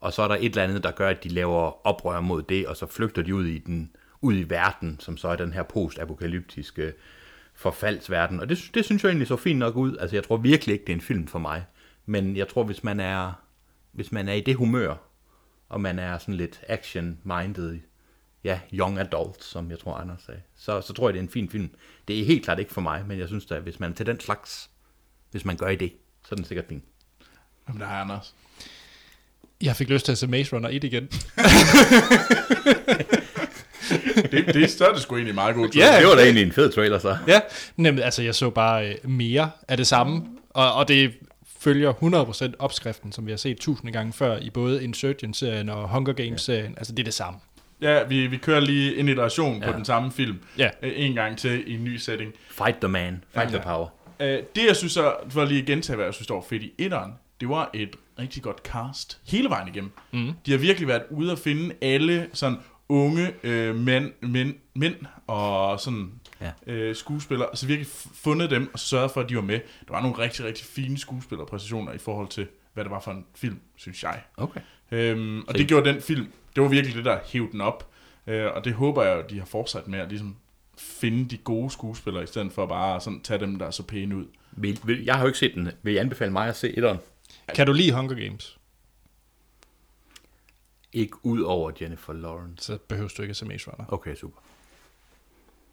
Og 0.00 0.12
så 0.12 0.22
er 0.22 0.28
der 0.28 0.34
et 0.34 0.44
eller 0.44 0.62
andet, 0.62 0.84
der 0.84 0.90
gør, 0.90 1.08
at 1.08 1.24
de 1.24 1.28
laver 1.28 1.86
oprør 1.86 2.20
mod 2.20 2.42
det, 2.42 2.66
og 2.66 2.76
så 2.76 2.86
flygter 2.86 3.22
de 3.22 3.34
ud 3.34 3.46
i 3.46 3.58
den 3.58 3.90
ud 4.20 4.34
i 4.34 4.50
verden, 4.50 5.00
som 5.00 5.16
så 5.16 5.28
er 5.28 5.36
den 5.36 5.52
her 5.52 5.62
post-apokalyptiske 5.62 6.92
forfaldsverden. 7.54 8.40
Og 8.40 8.48
det, 8.48 8.70
det 8.74 8.84
synes 8.84 9.02
jeg 9.02 9.10
egentlig 9.10 9.28
så 9.28 9.36
fint 9.36 9.58
nok 9.58 9.76
ud. 9.76 9.96
Altså, 9.96 10.16
jeg 10.16 10.24
tror 10.24 10.36
virkelig 10.36 10.72
ikke, 10.72 10.84
det 10.84 10.92
er 10.92 10.96
en 10.96 11.00
film 11.00 11.26
for 11.26 11.38
mig. 11.38 11.64
Men 12.06 12.36
jeg 12.36 12.48
tror, 12.48 12.64
hvis 12.64 12.84
man 12.84 13.00
er, 13.00 13.32
hvis 13.92 14.12
man 14.12 14.28
er 14.28 14.32
i 14.32 14.40
det 14.40 14.56
humør, 14.56 14.94
og 15.68 15.80
man 15.80 15.98
er 15.98 16.18
sådan 16.18 16.34
lidt 16.34 16.60
action-minded, 16.68 17.80
ja, 18.44 18.60
young 18.72 18.98
adult, 18.98 19.44
som 19.44 19.70
jeg 19.70 19.78
tror, 19.78 19.94
Anders 19.94 20.22
sagde, 20.22 20.40
så, 20.56 20.80
så 20.80 20.92
tror 20.92 21.08
jeg, 21.08 21.14
det 21.14 21.18
er 21.18 21.22
en 21.22 21.28
fin 21.28 21.48
film. 21.48 21.70
Det 22.08 22.20
er 22.20 22.24
helt 22.24 22.44
klart 22.44 22.58
ikke 22.58 22.72
for 22.72 22.80
mig, 22.80 23.04
men 23.06 23.18
jeg 23.18 23.28
synes 23.28 23.46
da, 23.46 23.58
hvis 23.58 23.80
man 23.80 23.90
er 23.90 23.94
til 23.94 24.06
den 24.06 24.20
slags, 24.20 24.70
hvis 25.32 25.44
man 25.44 25.56
gør 25.56 25.68
i 25.68 25.76
det, 25.76 25.92
så 26.22 26.28
er 26.30 26.36
den 26.36 26.44
sikkert 26.44 26.64
fin. 26.68 26.82
Jamen, 27.68 27.80
der 27.80 27.86
er 27.86 28.00
Anders. 28.00 28.34
Jeg 29.62 29.76
fik 29.76 29.88
lyst 29.88 30.04
til 30.04 30.12
at 30.12 30.18
se 30.18 30.26
Maze 30.26 30.56
Runner 30.56 30.68
1 30.68 30.84
igen. 30.84 31.08
Det, 34.32 34.46
det, 34.54 34.70
så 34.70 34.86
er 34.86 34.92
det 34.92 35.02
sgu 35.02 35.14
egentlig 35.16 35.34
meget 35.34 35.54
godt. 35.54 35.76
Ja. 35.76 35.98
Det 36.00 36.06
var 36.06 36.14
da 36.14 36.22
egentlig 36.22 36.42
en 36.42 36.52
fed 36.52 36.72
trailer, 36.72 36.98
så. 36.98 37.16
ja, 37.28 37.40
nemlig, 37.76 38.04
altså 38.04 38.22
jeg 38.22 38.34
så 38.34 38.50
bare 38.50 38.88
øh, 38.88 38.94
mere 39.10 39.50
af 39.68 39.76
det 39.76 39.86
samme, 39.86 40.22
og, 40.50 40.72
og 40.74 40.88
det 40.88 41.12
følger 41.60 41.92
100% 42.52 42.52
opskriften, 42.58 43.12
som 43.12 43.26
vi 43.26 43.30
har 43.32 43.36
set 43.36 43.56
tusinde 43.58 43.92
gange 43.92 44.12
før 44.12 44.36
i 44.38 44.50
både 44.50 44.84
Insurgent-serien 44.84 45.68
og 45.68 45.88
Hunger 45.88 46.12
Games-serien. 46.12 46.74
Altså 46.76 46.92
det 46.92 46.98
er 47.02 47.04
det 47.04 47.14
samme. 47.14 47.40
Ja, 47.80 48.02
vi, 48.04 48.26
vi 48.26 48.36
kører 48.36 48.60
lige 48.60 48.96
en 48.96 49.08
iteration 49.08 49.58
ja. 49.58 49.64
på 49.64 49.70
Ja. 49.70 49.76
den 49.76 49.84
samme 49.84 50.12
film. 50.12 50.38
Ja. 50.58 50.70
Øh, 50.82 50.92
En 50.96 51.14
gang 51.14 51.38
til 51.38 51.62
i 51.66 51.74
en 51.74 51.84
ny 51.84 51.96
setting. 51.96 52.32
Fight 52.50 52.76
the 52.80 52.88
man. 52.88 53.24
Fight 53.34 53.50
Ja. 53.52 53.56
the 53.56 53.64
power. 53.64 53.88
Øh, 54.20 54.42
det, 54.56 54.66
jeg 54.66 54.76
synes, 54.76 54.92
så, 54.92 55.16
for 55.28 55.44
lige 55.44 55.60
at 55.60 55.66
gentage, 55.66 55.96
hvad 55.96 56.04
jeg 56.06 56.14
synes, 56.14 56.26
der 56.26 56.34
var 56.34 56.40
fedt 56.48 56.62
i 56.62 56.72
etteren, 56.78 57.12
det 57.40 57.48
var 57.48 57.70
et 57.74 57.96
rigtig 58.18 58.42
godt 58.42 58.58
cast 58.64 59.20
hele 59.26 59.48
vejen 59.48 59.68
igennem. 59.68 59.90
Mm. 60.12 60.32
De 60.46 60.50
har 60.50 60.58
virkelig 60.58 60.88
været 60.88 61.02
ude 61.10 61.32
at 61.32 61.38
finde 61.38 61.74
alle 61.82 62.28
sådan 62.32 62.58
unge 62.88 63.32
øh, 63.42 63.76
mænd, 63.76 64.12
mænd, 64.20 64.54
mænd 64.74 64.94
og 65.26 65.80
sådan 65.80 66.12
Ja. 66.40 66.72
øh, 66.72 66.96
skuespillere, 66.96 67.48
så 67.56 67.66
virkelig 67.66 67.88
fundet 68.14 68.50
dem 68.50 68.70
og 68.72 68.78
sørget 68.78 69.10
for, 69.10 69.20
at 69.20 69.28
de 69.28 69.36
var 69.36 69.42
med. 69.42 69.60
Der 69.88 69.92
var 69.94 70.02
nogle 70.02 70.18
rigtig, 70.18 70.44
rigtig 70.44 70.66
fine 70.66 70.98
skuespillerpræstationer 70.98 71.92
i 71.92 71.98
forhold 71.98 72.28
til, 72.28 72.46
hvad 72.74 72.84
det 72.84 72.90
var 72.90 73.00
for 73.00 73.10
en 73.10 73.24
film, 73.36 73.60
synes 73.76 74.02
jeg. 74.02 74.20
Okay. 74.36 74.60
Øhm, 74.90 75.40
og 75.48 75.54
det 75.58 75.68
gjorde 75.68 75.88
den 75.92 76.02
film, 76.02 76.26
det 76.56 76.62
var 76.62 76.68
virkelig 76.68 76.96
det, 76.96 77.04
der 77.04 77.18
hævde 77.26 77.52
den 77.52 77.60
op. 77.60 77.88
Øh, 78.26 78.46
og 78.54 78.64
det 78.64 78.72
håber 78.72 79.02
jeg, 79.02 79.18
at 79.18 79.30
de 79.30 79.38
har 79.38 79.46
fortsat 79.46 79.88
med 79.88 79.98
at 79.98 80.08
ligesom 80.08 80.36
finde 80.82 81.28
de 81.28 81.36
gode 81.36 81.70
skuespillere, 81.70 82.22
i 82.24 82.26
stedet 82.26 82.52
for 82.52 82.66
bare 82.66 83.00
sådan 83.00 83.20
tage 83.20 83.40
dem, 83.40 83.58
der 83.58 83.66
er 83.66 83.70
så 83.70 83.82
pæne 83.82 84.16
ud. 84.16 84.26
Vil, 84.52 84.80
vil, 84.84 85.04
jeg 85.04 85.14
har 85.14 85.20
jo 85.20 85.26
ikke 85.26 85.38
set 85.38 85.54
den. 85.54 85.70
Vil 85.82 85.94
I 85.94 85.96
anbefale 85.96 86.32
mig 86.32 86.48
at 86.48 86.56
se 86.56 86.76
etteren? 86.76 86.98
Kan 87.54 87.66
du 87.66 87.72
lide 87.72 87.92
Hunger 87.92 88.14
Games, 88.28 88.58
Ikke 90.92 91.16
ud 91.26 91.40
over 91.40 91.70
Jennifer 91.80 92.12
Lawrence. 92.12 92.64
så 92.64 92.78
behøver 92.88 93.08
du 93.16 93.22
ikke 93.22 93.30
at 93.30 93.36
se 93.36 93.44
Maze 93.46 93.70
Runner. 93.70 93.84
Okay, 93.92 94.14
super. 94.14 94.38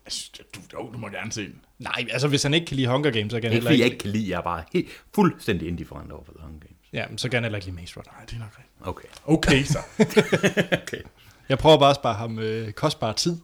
Jeg 0.05 0.11
synes, 0.13 0.29
du, 0.55 0.59
jo, 0.73 0.91
du 0.93 0.97
må 0.97 1.09
gerne 1.09 1.31
se 1.31 1.41
den. 1.45 1.61
Nej, 1.79 2.05
altså 2.11 2.27
hvis 2.27 2.43
han 2.43 2.53
ikke 2.53 2.65
kan 2.65 2.75
lide 2.75 2.87
Hunger 2.87 3.11
Games, 3.11 3.31
så 3.31 3.41
kan 3.41 3.49
han 3.49 3.55
Ikke 3.57 3.67
heller 3.69 3.71
ikke... 3.71 3.81
jeg 3.83 3.91
ikke 3.91 4.01
kan 4.03 4.11
lide, 4.11 4.29
jeg 4.29 4.37
er 4.37 4.41
bare 4.41 4.63
helt, 4.73 4.87
fuldstændig 5.15 5.67
indifferent 5.67 6.11
over 6.11 6.23
for 6.25 6.31
The 6.33 6.41
Hunger 6.43 6.59
Games. 6.59 6.75
Ja, 6.93 7.07
men 7.09 7.17
så 7.17 7.29
kan 7.29 7.37
han 7.37 7.43
heller 7.43 7.57
ikke 7.57 7.67
lide 7.67 7.75
Maze 7.75 7.93
Runner. 7.97 8.11
Nej, 8.11 8.25
det 8.25 8.33
er 8.35 8.39
nok 8.39 8.57
rigtigt. 8.57 8.87
Okay. 8.87 9.07
Okay, 9.25 9.63
så. 9.63 9.79
okay. 10.83 11.01
Jeg 11.49 11.57
prøver 11.57 11.79
bare 11.79 11.89
at 11.89 11.95
spare 11.95 12.13
ham 12.15 12.39
øh, 12.39 12.71
kostbar 12.71 13.13
tid. 13.13 13.37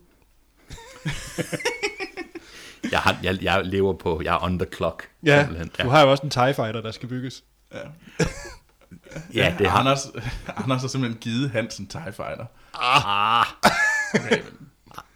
Jeg, 2.92 3.00
har, 3.00 3.18
jeg, 3.24 3.38
jeg 3.42 3.62
lever 3.66 3.94
på, 3.94 4.22
jeg 4.24 4.34
er 4.36 4.44
on 4.44 4.60
the 4.60 4.68
clock. 4.76 5.10
Ja, 5.26 5.40
simpelthen. 5.46 5.72
du 5.84 5.90
har 5.90 6.02
jo 6.02 6.12
også 6.12 6.24
en 6.24 6.30
TIE 6.30 6.54
Fighter, 6.54 6.82
der 6.82 6.92
skal 6.92 7.10
bygges. 7.10 7.44
Ja. 7.74 7.80
ja, 9.34 9.56
det 9.60 9.68
har 9.68 9.80
Anders, 9.80 10.08
Anders 10.64 10.82
har 10.82 10.88
simpelthen 10.88 11.20
givet 11.22 11.52
Hansen 11.52 11.88
TIE 11.88 12.00
Fighter. 12.06 12.46
Ah, 12.82 13.46
Okay, 14.16 14.30
men, 14.30 14.68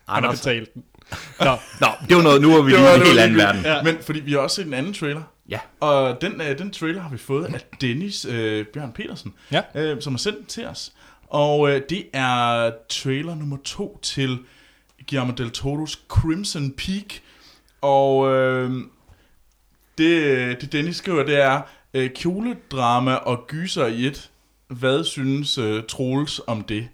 Han 0.09 0.23
har 0.23 0.31
betalt 0.31 0.73
den. 0.73 0.83
Nå, 1.39 1.57
Nå, 1.79 1.87
det 2.09 2.15
var 2.17 2.23
noget, 2.23 2.41
nu 2.41 2.57
er 2.57 2.61
vi 2.63 2.71
i 2.71 2.75
en 2.75 3.01
helt 3.05 3.19
anden 3.19 3.37
verden. 3.37 3.61
Ja. 3.63 3.81
men 3.83 3.97
fordi 4.01 4.19
vi 4.19 4.31
har 4.31 4.39
også 4.39 4.55
set 4.55 4.67
en 4.67 4.73
anden 4.73 4.93
trailer. 4.93 5.21
Ja. 5.49 5.59
Og 5.79 6.21
den, 6.21 6.41
øh, 6.41 6.57
den 6.57 6.71
trailer 6.71 7.01
har 7.01 7.09
vi 7.09 7.17
fået 7.17 7.45
af 7.45 7.61
Dennis 7.81 8.25
øh, 8.25 8.65
Bjørn 8.73 8.91
Petersen, 8.91 9.33
Ja. 9.51 9.61
øh, 9.75 10.01
som 10.01 10.13
har 10.13 10.17
sendt 10.17 10.37
den 10.37 10.45
til 10.45 10.65
os. 10.67 10.91
Og 11.27 11.69
øh, 11.69 11.81
det 11.89 12.05
er 12.13 12.71
trailer 12.89 13.35
nummer 13.35 13.57
to 13.63 13.99
til 14.01 14.39
Guillermo 15.09 15.31
del 15.31 15.51
Toro's 15.57 15.99
Crimson 16.07 16.71
Peak. 16.71 17.21
Og 17.81 18.33
øh, 18.35 18.71
det, 19.97 20.61
det 20.61 20.71
Dennis 20.71 20.95
skriver, 20.95 21.23
det 21.23 21.41
er 21.41 21.61
øh, 21.93 22.09
kjoledrama 22.15 23.15
og 23.15 23.45
gyser 23.47 23.85
i 23.85 24.05
et. 24.07 24.29
Hvad 24.67 25.03
synes 25.03 25.57
øh, 25.57 25.83
Troels 25.89 26.41
om 26.47 26.61
det? 26.61 26.87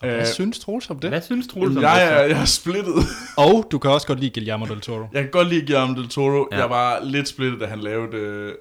hvad 0.00 0.18
Øh, 0.20 0.26
synes 0.26 0.58
Troels 0.58 0.90
om 0.90 0.98
det? 0.98 1.10
Hvad 1.10 1.22
synes 1.22 1.46
Troels 1.46 1.76
om 1.76 1.82
jeg, 1.82 2.00
det? 2.00 2.08
så? 2.08 2.34
jeg 2.34 2.40
er 2.40 2.44
splittet. 2.44 2.94
Og 3.36 3.68
du 3.70 3.78
kan 3.78 3.90
også 3.90 4.06
godt 4.06 4.20
lide 4.20 4.30
Guillermo 4.30 4.66
del 4.66 4.80
Toro. 4.80 5.06
Jeg 5.12 5.22
kan 5.22 5.30
godt 5.30 5.48
lide 5.48 5.60
Guillermo 5.60 5.94
del 5.94 6.08
Toro. 6.08 6.48
Ja. 6.50 6.56
Ja. 6.56 6.62
Jeg 6.62 6.70
var 6.70 7.00
lidt 7.04 7.28
splittet, 7.28 7.60
da 7.60 7.66
han 7.66 7.80
lavede 7.80 8.16
øh, 8.16 8.54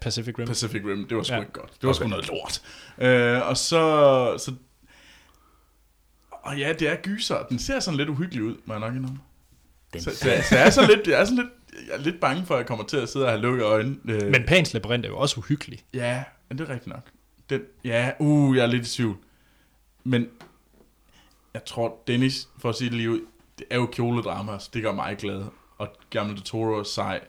Pacific 0.00 0.38
Rim. 0.38 0.46
Pacific 0.46 0.82
Rim. 0.86 1.06
Det 1.08 1.16
var 1.16 1.22
sgu 1.22 1.32
Ja. 1.32 1.36
ja. 1.36 1.42
ikke 1.42 1.52
godt. 1.52 1.70
Det 1.72 1.82
var 1.82 1.88
okay. 1.88 1.96
sgu 1.98 2.08
noget 2.08 2.28
lort. 2.28 2.62
Øh, 2.98 3.48
og 3.48 3.56
så, 3.56 4.34
så... 4.38 4.52
Og 6.48 6.58
ja, 6.58 6.72
det 6.72 6.88
er 6.88 6.96
gyser. 6.96 7.46
Den 7.50 7.58
ser 7.58 7.80
sådan 7.80 7.98
lidt 7.98 8.08
uhyggelig 8.08 8.42
ud, 8.44 8.56
må 8.64 8.74
jeg 8.74 8.80
nok 8.80 8.94
indrømme. 8.94 9.18
Den, 9.92 10.00
Så, 10.00 10.16
så, 10.16 10.30
jeg, 10.30 10.44
så 10.44 10.56
jeg 10.56 10.66
er 10.66 10.70
sådan 10.70 10.90
lidt, 10.90 11.06
jeg 11.08 11.20
er 11.20 11.24
sådan 11.24 11.36
lidt, 11.36 11.48
jeg 11.88 11.94
er 11.94 11.98
lidt 11.98 12.20
bange 12.20 12.46
for, 12.46 12.54
at 12.54 12.58
jeg 12.58 12.66
kommer 12.66 12.84
til 12.84 12.96
at 12.96 13.08
sidde 13.08 13.26
og 13.26 13.30
have 13.32 13.42
lukket 13.42 13.64
øjnene. 13.64 13.98
Øh, 14.04 14.30
Men 14.30 14.44
Pans 14.46 14.74
Labyrinth 14.74 15.06
er 15.06 15.10
jo 15.10 15.18
også 15.18 15.40
uhyggelig. 15.40 15.84
Ja, 15.94 16.24
men 16.48 16.58
det 16.58 16.68
er 16.68 16.72
rigtigt 16.72 16.86
nok. 16.86 17.10
Den, 17.50 17.60
ja, 17.84 18.10
uh, 18.18 18.56
jeg 18.56 18.62
er 18.62 18.66
lidt 18.66 18.86
i 18.86 18.90
tvivl. 18.96 19.16
Men 20.04 20.26
jeg 21.54 21.64
tror, 21.64 22.02
Dennis, 22.06 22.48
for 22.58 22.68
at 22.68 22.74
sige 22.74 22.90
det 22.90 22.96
lige 22.96 23.10
ud, 23.10 23.20
det 23.58 23.66
er 23.70 23.76
jo 23.76 23.86
kjoledrama, 23.86 24.58
så 24.58 24.70
det 24.74 24.82
gør 24.82 24.92
mig 24.92 25.16
glad. 25.16 25.44
Og 25.78 25.88
Gamle 26.10 26.36
de 26.36 26.40
Toro 26.40 26.78
er 26.78 26.82
sej. 26.82 27.20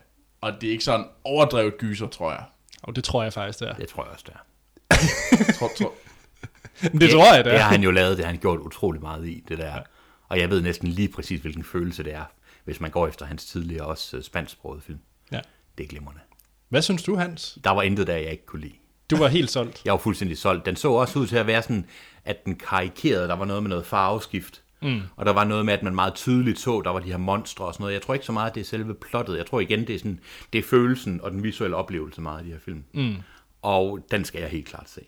Og 0.42 0.54
det 0.62 0.68
er 0.68 0.72
ikke 0.72 0.84
sådan 0.84 1.06
overdrevet 1.24 1.78
gyser, 1.78 2.08
tror 2.08 2.32
jeg. 2.32 2.44
Og 2.84 2.96
det 2.96 3.04
tror 3.04 3.24
jeg 3.24 3.34
faktisk, 3.34 3.60
det 3.60 3.70
er. 3.70 3.74
Det 3.74 3.88
tror 3.88 4.04
jeg 4.04 4.12
også, 4.12 4.26
det 4.28 4.34
er. 4.34 4.44
tror, 5.60 5.70
tror, 5.78 5.94
Det 7.02 7.10
tror 7.10 7.36
jeg, 7.36 7.46
det 7.46 7.52
Det 7.54 7.62
har 7.62 7.70
han 7.70 7.84
jo 7.84 7.92
lavet, 7.92 8.18
det 8.18 8.26
har 8.26 8.32
han 8.32 8.42
gjort 8.42 8.60
utrolig 8.60 9.02
meget 9.02 9.28
i, 9.28 9.44
det 9.48 9.58
der. 9.58 9.80
Og 10.28 10.40
jeg 10.40 10.50
ved 10.50 10.62
næsten 10.62 10.88
lige 10.88 11.10
præcis, 11.10 11.42
hvilken 11.42 11.64
følelse 11.64 12.04
det 12.04 12.14
er, 12.14 12.24
hvis 12.64 12.80
man 12.80 12.92
går 12.92 13.08
efter 13.08 13.26
hans 13.26 13.46
tidligere 13.46 13.86
også 13.86 14.18
øh, 14.18 14.24
spansksprogede 14.24 14.82
film. 14.82 15.00
Ja. 15.32 15.40
Det 15.78 15.84
er 15.84 15.88
glimrende. 15.88 16.22
Hvad 16.70 16.82
synes 16.82 17.04
du, 17.04 17.16
Hans? 17.16 17.58
Der 17.64 17.72
var 17.72 17.82
intet 17.82 18.08
der, 18.08 18.16
jeg 18.16 18.32
ikke 18.32 18.46
kunne 18.46 18.62
lide. 18.62 18.74
Du 19.10 19.18
var 19.18 19.28
helt 19.28 19.50
solgt. 19.50 19.82
Jeg 19.86 19.92
var 19.92 20.00
fuldstændig 20.00 20.38
solgt. 20.38 20.66
Den 20.66 20.76
så 20.76 20.92
også 20.92 21.20
ud 21.20 21.28
til 21.28 21.36
at 21.36 21.48
være 21.48 21.62
sådan, 21.62 21.86
at 22.26 22.46
den 22.46 22.56
karikerede, 22.56 23.28
der 23.28 23.36
var 23.36 23.46
noget 23.46 23.64
med 23.64 23.70
noget 23.70 23.86
farveskift. 23.86 24.62
Mm. 24.82 25.02
Og 25.16 25.26
der 25.26 25.34
var 25.34 25.44
noget 25.44 25.66
med, 25.66 25.74
at 25.74 25.84
man 25.84 25.96
meget 25.96 26.14
tydeligt 26.14 26.60
så, 26.60 26.82
der 26.82 26.90
var 26.90 27.00
de 27.00 27.10
her 27.10 27.18
monstre 27.18 27.66
og 27.66 27.74
sådan 27.74 27.84
noget. 27.84 27.94
Jeg 27.94 28.02
tror 28.02 28.14
ikke 28.14 28.26
så 28.26 28.32
meget, 28.32 28.50
at 28.50 28.56
det 28.56 28.62
er 28.62 28.66
selve 28.66 28.94
plottet. 28.94 29.38
Jeg 29.38 29.46
tror 29.46 29.60
igen, 29.60 29.88
det 29.88 29.96
er, 29.96 30.00
sådan, 30.00 30.20
det 30.54 30.60
er 30.60 30.64
følelsen 30.64 31.22
og 31.22 31.32
den 31.32 31.44
visuelle 31.44 31.76
oplevelse 31.76 32.22
meget 32.22 32.38
af 32.38 32.44
de 32.44 32.52
her 32.52 32.60
film. 32.60 32.84
Mm. 32.94 33.16
Og 33.62 34.00
den 34.12 34.26
skal 34.26 34.42
jeg 34.42 34.50
helt 34.50 34.68
klart 34.68 34.90
se. 34.90 35.02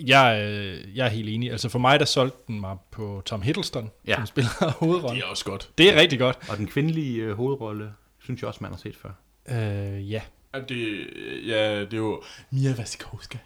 Jeg, 0.00 0.40
øh, 0.52 0.96
jeg 0.96 1.04
er 1.06 1.10
helt 1.10 1.28
enig. 1.28 1.50
Altså 1.50 1.68
for 1.68 1.78
mig, 1.78 1.98
der 2.00 2.04
solgte 2.06 2.38
den 2.46 2.60
mig 2.60 2.76
på 2.90 3.22
Tom 3.24 3.42
Hiddleston, 3.42 3.90
ja. 4.06 4.10
Ja. 4.10 4.16
som 4.16 4.26
spiller 4.26 4.50
hovedrollen. 4.80 5.16
det 5.16 5.24
er 5.24 5.30
også 5.30 5.44
godt. 5.44 5.70
Det 5.78 5.94
er 5.94 6.00
rigtig 6.00 6.18
godt. 6.18 6.38
Og 6.50 6.56
den 6.56 6.66
kvindelige 6.66 7.22
øh, 7.22 7.32
hovedrolle, 7.36 7.92
synes 8.22 8.40
jeg 8.40 8.48
også, 8.48 8.58
man 8.62 8.70
har 8.70 8.78
set 8.78 8.96
før. 8.96 9.10
Øh, 9.48 10.10
ja. 10.12 10.22
Ja, 10.54 10.60
det, 10.60 11.06
ja, 11.46 11.80
det 11.80 11.92
er 11.92 11.96
jo 11.96 12.22
Mia 12.50 12.74
Wasikowska, 12.78 13.38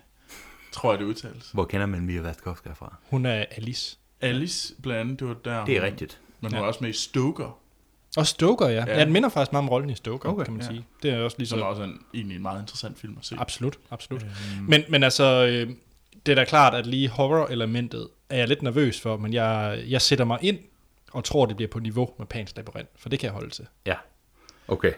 tror 0.72 0.92
jeg, 0.92 0.98
det 0.98 1.04
udtales. 1.04 1.50
Hvor 1.50 1.64
kender 1.64 1.86
man 1.86 2.00
Mia 2.06 2.20
Wasikowska 2.22 2.72
fra? 2.72 2.96
Hun 3.10 3.26
er 3.26 3.44
Alice. 3.50 3.96
Alice, 4.20 4.74
blandt 4.82 5.00
andet, 5.00 5.20
det 5.20 5.28
var 5.28 5.36
der. 5.44 5.64
Det 5.64 5.76
er 5.76 5.82
rigtigt. 5.82 6.20
Men 6.40 6.52
hun 6.52 6.58
Ja. 6.58 6.62
er 6.64 6.68
også 6.68 6.78
med 6.82 6.90
i 6.90 6.92
Stoker, 6.92 7.58
Og 8.16 8.26
Stoker, 8.26 8.68
ja. 8.68 8.74
Ja. 8.74 8.98
ja. 8.98 9.04
den 9.04 9.12
minder 9.12 9.28
faktisk 9.28 9.52
meget 9.52 9.62
om 9.62 9.68
rollen 9.68 9.90
i 9.90 9.94
Stoker, 9.94 10.28
okay, 10.28 10.44
kan 10.44 10.52
man 10.52 10.62
ja. 10.62 10.68
sige. 10.68 10.86
Det 11.02 11.10
er 11.10 11.18
også 11.18 11.36
lige 11.38 11.48
som 11.48 11.58
er 11.58 11.62
så... 11.62 11.66
også 11.66 11.82
en, 11.82 12.00
egentlig 12.14 12.36
en 12.36 12.42
meget 12.42 12.60
interessant 12.60 12.98
film 12.98 13.16
at 13.18 13.26
se. 13.26 13.36
Absolut, 13.38 13.78
absolut. 13.90 14.22
Mm. 14.22 14.64
Men, 14.68 14.82
men 14.88 15.02
altså, 15.02 15.46
øh, 15.46 15.74
det 16.26 16.32
er 16.32 16.36
da 16.36 16.44
klart, 16.44 16.74
at 16.74 16.86
lige 16.86 17.08
horror-elementet 17.08 18.08
er 18.30 18.36
jeg 18.36 18.48
lidt 18.48 18.62
nervøs 18.62 19.00
for, 19.00 19.16
men 19.16 19.32
jeg, 19.32 19.82
jeg 19.88 20.02
sætter 20.02 20.24
mig 20.24 20.38
ind 20.42 20.58
og 21.12 21.24
tror, 21.24 21.46
det 21.46 21.56
bliver 21.56 21.68
på 21.68 21.78
niveau 21.78 22.10
med 22.18 22.26
Pans 22.26 22.56
Labyrinth, 22.56 22.90
for 22.96 23.08
det 23.08 23.18
kan 23.18 23.26
jeg 23.26 23.34
holde 23.34 23.50
til. 23.50 23.66
Ja. 23.86 23.94
Okay. 24.68 24.92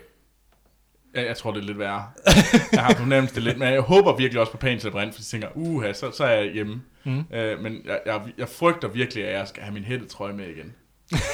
Ja, 1.14 1.26
jeg 1.26 1.36
tror, 1.36 1.52
det 1.52 1.60
er 1.60 1.64
lidt 1.64 1.78
værre. 1.78 2.10
jeg 2.72 2.84
har 2.84 2.94
fornemt 2.94 3.34
det 3.34 3.42
lidt, 3.42 3.58
men 3.58 3.68
jeg 3.68 3.80
håber 3.80 4.16
virkelig 4.16 4.40
også 4.40 4.52
på 4.52 4.58
Pans 4.58 4.84
Labyrinth, 4.84 5.12
for 5.12 5.20
jeg 5.20 5.24
tænker, 5.24 5.48
uha, 5.54 5.92
så, 5.92 6.10
så 6.10 6.24
er 6.24 6.30
jeg 6.30 6.52
hjemme. 6.52 6.82
Mm. 7.04 7.24
Øh, 7.32 7.60
men 7.60 7.82
jeg, 7.84 8.00
jeg, 8.06 8.22
jeg 8.38 8.48
frygter 8.48 8.88
virkelig, 8.88 9.24
at 9.24 9.34
jeg 9.38 9.48
skal 9.48 9.62
have 9.62 9.74
min 9.74 9.84
hættetrøje 9.84 10.32
med 10.32 10.48
igen. 10.48 10.74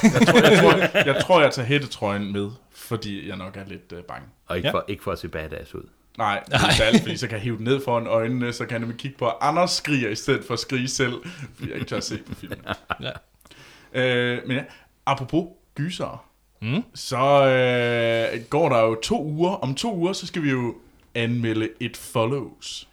Jeg 0.02 0.26
tror, 0.26 0.40
jeg, 0.50 0.58
tror, 0.62 1.12
jeg, 1.12 1.22
tror, 1.22 1.40
jeg 1.42 1.52
tager 1.52 1.66
hættetrøjen 1.66 2.32
med, 2.32 2.50
fordi 2.74 3.28
jeg 3.28 3.36
nok 3.36 3.56
er 3.56 3.64
lidt 3.66 3.92
øh, 3.92 4.02
bange. 4.02 4.26
Og 4.46 4.56
ikke, 4.56 4.68
Ja. 4.68 4.74
for, 4.74 4.84
ikke 4.88 5.02
for 5.02 5.12
at 5.12 5.18
se 5.18 5.28
badass 5.28 5.74
ud. 5.74 5.88
Nej, 6.18 6.42
det 6.46 6.54
er 6.54 6.70
særligt, 6.76 7.02
fordi 7.02 7.16
så 7.16 7.26
kan 7.26 7.34
jeg 7.36 7.42
hive 7.42 7.56
den 7.56 7.64
ned 7.64 7.80
foran 7.84 8.06
øjnene, 8.06 8.52
så 8.52 8.64
kan 8.64 8.72
jeg 8.72 8.78
nemlig 8.80 8.98
kigge 8.98 9.18
på, 9.18 9.26
at 9.28 9.34
Anders 9.40 9.70
skriger 9.70 10.08
i 10.10 10.14
stedet 10.14 10.44
for 10.44 10.54
at 10.54 10.60
skrige 10.60 10.88
selv, 10.88 11.14
fordi 11.54 11.68
jeg 11.70 11.74
ikke 11.78 11.88
tør 11.88 11.96
at 11.96 12.04
se 12.04 12.18
på 12.18 12.34
filmen. 12.34 12.58
Ja. 13.00 13.10
Øh, 13.92 14.38
men 14.46 14.56
ja, 14.56 14.62
apropos 15.06 15.46
gyser, 15.74 16.24
Mm. 16.62 16.82
så 16.94 17.16
øh, 18.36 18.40
går 18.50 18.68
der 18.68 18.80
jo 18.80 18.94
to 18.94 19.24
uger. 19.24 19.50
Om 19.50 19.74
to 19.74 19.94
uger, 19.96 20.12
så 20.12 20.26
skal 20.26 20.42
vi 20.42 20.50
jo 20.50 20.74
anmelde 21.14 21.68
It 21.80 21.96
Follows. 21.96 22.88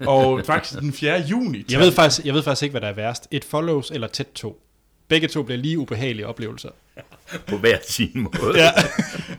Ja. 0.00 0.06
Og 0.12 0.42
faktisk 0.46 0.80
den 0.80 0.92
4. 0.92 1.20
juni. 1.20 1.64
Jeg 1.70 1.80
ved, 1.80 1.92
faktisk, 1.92 2.26
jeg 2.26 2.34
ved 2.34 2.42
faktisk 2.42 2.62
ikke, 2.62 2.72
hvad 2.72 2.80
der 2.80 2.88
er 2.88 2.92
værst. 2.92 3.28
Et 3.30 3.44
follows 3.44 3.90
eller 3.90 4.06
tæt 4.06 4.26
to. 4.34 4.62
Begge 5.08 5.28
to 5.28 5.42
bliver 5.42 5.58
lige 5.58 5.78
ubehagelige 5.78 6.26
oplevelser. 6.26 6.68
På 7.48 7.56
hver 7.56 7.78
sin 7.88 8.10
måde. 8.14 8.62
Ja. 8.62 8.70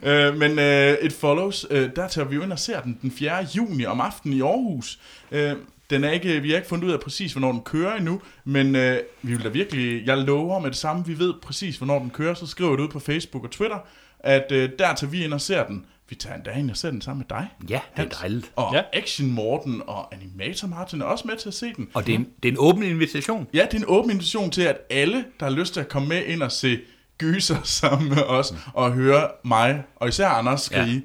Øh, 0.03 0.37
men 0.37 0.59
øh, 0.59 0.97
It 1.01 1.13
Follows, 1.13 1.65
øh, 1.69 1.89
der 1.95 2.07
tager 2.07 2.27
vi 2.27 2.35
jo 2.35 2.41
ind 2.41 2.51
og 2.51 2.59
ser 2.59 2.81
den 2.81 2.99
den 3.01 3.11
4. 3.11 3.47
juni 3.55 3.85
om 3.85 4.01
aftenen 4.01 4.37
i 4.37 4.41
Aarhus. 4.41 4.99
Øh, 5.31 5.53
den 5.89 6.03
er 6.03 6.11
ikke, 6.11 6.39
vi 6.39 6.49
har 6.49 6.57
ikke 6.57 6.67
fundet 6.67 6.87
ud 6.87 6.91
af 6.91 6.99
præcis, 6.99 7.31
hvornår 7.31 7.51
den 7.51 7.61
kører 7.61 7.95
endnu, 7.95 8.21
men 8.45 8.75
øh, 8.75 8.99
vi 9.21 9.33
vil 9.33 9.43
da 9.43 9.49
virkelig, 9.49 10.07
jeg 10.07 10.17
lover 10.17 10.59
med 10.59 10.69
det 10.69 10.77
samme, 10.77 11.05
vi 11.05 11.19
ved 11.19 11.33
præcis, 11.41 11.77
hvornår 11.77 11.99
den 11.99 12.09
kører, 12.09 12.33
så 12.33 12.47
skriver 12.47 12.71
det 12.71 12.83
ud 12.83 12.87
på 12.87 12.99
Facebook 12.99 13.43
og 13.43 13.51
Twitter, 13.51 13.77
at 14.19 14.51
øh, 14.51 14.69
der 14.79 14.95
tager 14.95 15.11
vi 15.11 15.23
ind 15.23 15.33
og 15.33 15.41
ser 15.41 15.65
den. 15.65 15.85
Vi 16.09 16.15
tager 16.15 16.35
endda 16.35 16.51
ind 16.51 16.71
og 16.71 16.77
ser 16.77 16.91
den 16.91 17.01
sammen 17.01 17.25
med 17.29 17.37
dig. 17.39 17.47
Ja, 17.69 17.79
det 17.97 18.05
er 18.05 18.09
dejligt. 18.09 18.51
Og 18.55 18.73
Ja. 18.75 18.81
Action 18.93 19.31
Morten 19.31 19.81
og 19.87 20.13
Animator 20.15 20.67
Martin 20.67 21.01
er 21.01 21.05
også 21.05 21.27
med 21.27 21.37
til 21.37 21.47
at 21.47 21.53
se 21.53 21.73
den. 21.73 21.89
Og 21.93 22.07
det 22.07 22.13
er, 22.15 22.19
en, 22.19 22.27
det 22.43 22.49
er 22.49 22.51
en 22.53 22.57
åben 22.59 22.83
invitation. 22.83 23.47
Ja, 23.53 23.65
det 23.71 23.73
er 23.73 23.77
en 23.77 23.85
åben 23.87 24.11
invitation 24.11 24.51
til, 24.51 24.61
at 24.61 24.77
alle, 24.89 25.25
der 25.39 25.45
har 25.45 25.51
lyst 25.53 25.73
til 25.73 25.79
at 25.79 25.89
komme 25.89 26.07
med 26.09 26.25
ind 26.25 26.43
og 26.43 26.51
se 26.51 26.79
gyser 27.17 27.57
sammen 27.81 28.09
med 28.09 28.23
os, 28.23 28.53
og 28.73 28.91
høre 28.91 29.27
mig, 29.43 29.83
og 29.95 30.07
især 30.07 30.27
Anders 30.29 30.61
skrige. 30.61 31.03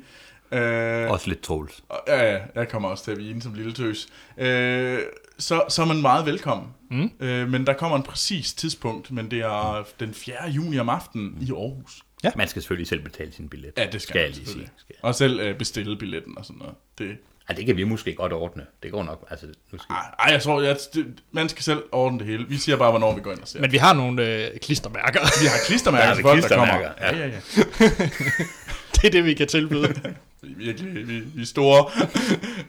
Ja. 0.52 1.04
Øh, 1.04 1.10
Også 1.10 1.28
lidt 1.28 1.42
Troels. 1.42 1.82
og- 1.88 1.98
ja, 2.08 2.32
ja, 2.32 2.38
jeg 2.54 2.68
kommer 2.68 2.88
også 2.88 3.04
til 3.04 3.10
at 3.10 3.18
vine 3.18 3.42
som 3.42 3.54
lille 3.54 3.72
tøs. 3.72 4.06
Øh, 4.38 4.98
så, 5.38 5.62
så 5.68 5.82
er 5.82 5.86
man 5.86 6.00
meget 6.00 6.26
velkommen. 6.26 6.66
Mm. 6.90 7.10
Øh, 7.20 7.48
men 7.48 7.66
der 7.66 7.72
kommer 7.72 7.96
en 7.96 8.02
præcis 8.02 8.54
tidspunkt, 8.54 9.10
men 9.10 9.30
det 9.30 9.38
er 9.40 9.84
den 10.00 10.14
4. 10.14 10.34
juni 10.50 10.78
om 10.78 10.88
aftenen 10.88 11.38
i 11.40 11.50
Aarhus. 11.52 12.02
Man 12.36 12.48
skal 12.48 12.62
selvfølgelig 12.62 12.88
selv 12.88 13.00
betale 13.00 13.32
sin 13.32 13.48
billet. 13.48 13.72
Ja, 13.76 13.82
det 13.86 13.90
skal, 13.90 14.00
skal 14.00 14.22
man 14.22 14.30
lige 14.30 14.46
sige. 14.46 14.70
Skal. 14.76 14.94
Og 15.02 15.14
selv 15.14 15.40
øh, 15.40 15.58
bestille 15.58 15.96
billetten 15.98 16.38
og 16.38 16.44
sådan 16.44 16.58
noget. 16.58 16.74
Det, 16.98 17.16
Ja, 17.48 17.54
det 17.54 17.66
kan 17.66 17.76
vi 17.76 17.84
måske 17.84 18.14
godt 18.14 18.32
ordne. 18.32 18.66
Det 18.82 18.92
går 18.92 19.02
nok. 19.02 19.26
Altså, 19.30 19.46
nu 19.46 19.78
skal... 19.78 19.92
ej, 19.94 20.14
ej, 20.18 20.32
jeg 20.32 20.42
tror, 20.42 20.62
jeg, 20.62 20.76
det, 20.94 21.06
man 21.32 21.48
skal 21.48 21.62
selv 21.62 21.82
ordne 21.92 22.18
det 22.18 22.26
hele. 22.26 22.44
Vi 22.48 22.56
siger 22.56 22.76
bare, 22.76 22.90
hvornår 22.90 23.14
vi 23.14 23.20
går 23.20 23.32
ind 23.32 23.40
og 23.40 23.48
ser. 23.48 23.60
Men 23.60 23.72
vi 23.72 23.76
har 23.76 23.94
nogle 23.94 24.44
øh, 24.44 24.58
klistermærker. 24.58 25.20
vi 25.42 25.46
har 25.46 25.56
klistermærker 25.66 26.04
Der 26.04 26.10
er 26.10 26.14
til 26.14 26.22
folk, 26.22 26.42
der 26.48 26.56
kommer. 26.56 26.74
Ja, 26.80 27.16
ja. 27.16 27.16
ja, 27.16 27.26
ja. 27.26 27.40
det 28.94 29.04
er 29.04 29.10
det, 29.10 29.24
vi 29.24 29.34
kan 29.34 29.46
tilbyde. 29.48 29.94
Vi 30.42 30.54
virkelig, 30.64 31.08
vi, 31.08 31.20
vi 31.20 31.42
er 31.42 31.46
store. 31.46 31.90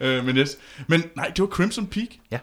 øh, 0.00 0.24
men, 0.24 0.36
yes. 0.36 0.58
men 0.86 1.04
nej, 1.16 1.26
det 1.26 1.40
var 1.40 1.46
Crimson 1.48 1.86
Peak. 1.86 2.08
Ja. 2.30 2.38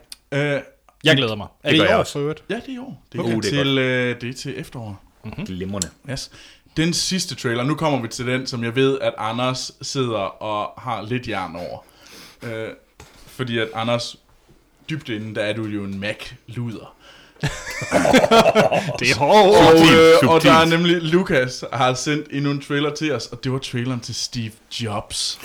Øh, 0.56 0.62
Jeg 1.04 1.16
glæder 1.18 1.36
mig. 1.36 1.48
Er 1.64 1.70
Det 1.72 1.80
det, 1.80 1.90
i 1.90 1.94
år, 1.94 2.04
for 2.04 2.20
øvrigt? 2.20 2.44
ja, 2.50 2.56
det 2.56 2.68
er 2.68 2.74
i 2.74 2.78
år. 2.78 3.04
Det 3.12 3.20
er, 3.20 3.24
Uh, 3.24 3.32
det 3.32 3.54
er 3.54 3.64
til, 3.64 3.78
øh, 3.78 4.22
det 4.22 4.30
er 4.30 4.34
til 4.34 4.60
efterår. 4.60 5.04
Glimrende. 5.46 5.90
Yes. 6.12 6.32
Den 6.78 6.94
sidste 6.94 7.36
trailer, 7.36 7.64
nu 7.64 7.76
kommer 7.76 8.02
vi 8.02 8.08
til 8.08 8.28
den, 8.28 8.48
som 8.48 8.64
jeg 8.64 8.76
ved, 8.76 9.00
at 9.00 9.14
Anders 9.18 9.72
sidder 9.82 10.44
og 10.44 10.82
har 10.82 11.02
lidt 11.02 11.28
jern 11.28 11.56
over. 11.56 11.86
Øh, 12.44 12.68
fordi 13.28 13.58
at 13.58 13.68
Anders, 13.74 14.16
dybt 14.90 15.10
inden, 15.10 15.36
der 15.36 15.42
er 15.42 15.54
du 15.54 15.64
jo 15.66 15.84
en 15.84 16.00
Mac-luder. 16.00 16.96
Det 19.00 19.12
er 19.12 19.18
hårdt. 19.18 19.58
Og, 19.58 20.28
øh, 20.28 20.34
og 20.36 20.44
der 20.44 20.52
er 20.54 20.66
nemlig, 20.66 21.02
Lukas 21.02 21.64
har 21.74 21.94
sendt 21.94 22.28
endnu 22.32 22.52
en 22.52 22.62
trailer 22.62 22.94
til 22.96 23.12
os, 23.12 23.26
og 23.28 23.44
det 23.44 23.52
var 23.52 23.60
traileren 23.60 24.00
til 24.00 24.16
Steve 24.16 24.52
Jobs. 24.82 25.40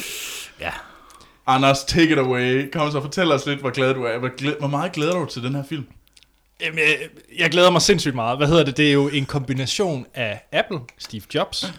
Ja. 0.60 0.70
Anders, 1.46 1.84
take 1.84 2.12
it 2.12 2.18
away. 2.18 2.70
Kom 2.72 2.90
så, 2.92 3.00
fortæl 3.00 3.32
os 3.32 3.46
lidt, 3.46 3.60
hvor 3.60 3.70
glad 3.70 3.94
du 3.94 4.02
er. 4.04 4.18
Hvor, 4.18 4.28
glæ- 4.42 4.58
hvor 4.58 4.68
meget 4.68 4.92
glæder 4.92 5.12
du 5.14 5.24
til 5.26 5.42
den 5.42 5.54
her 5.54 5.64
film? 5.68 5.86
Jamen, 6.60 6.78
jeg, 6.78 6.98
jeg 7.38 7.50
glæder 7.50 7.70
mig 7.70 7.82
sindssygt 7.82 8.14
meget. 8.14 8.38
Hvad 8.38 8.46
hedder 8.46 8.64
det? 8.64 8.76
Det 8.76 8.88
er 8.88 8.92
jo 8.92 9.08
en 9.08 9.26
kombination 9.26 10.06
af 10.14 10.44
Apple, 10.52 10.80
Steve 10.98 11.22
Jobs, 11.34 11.72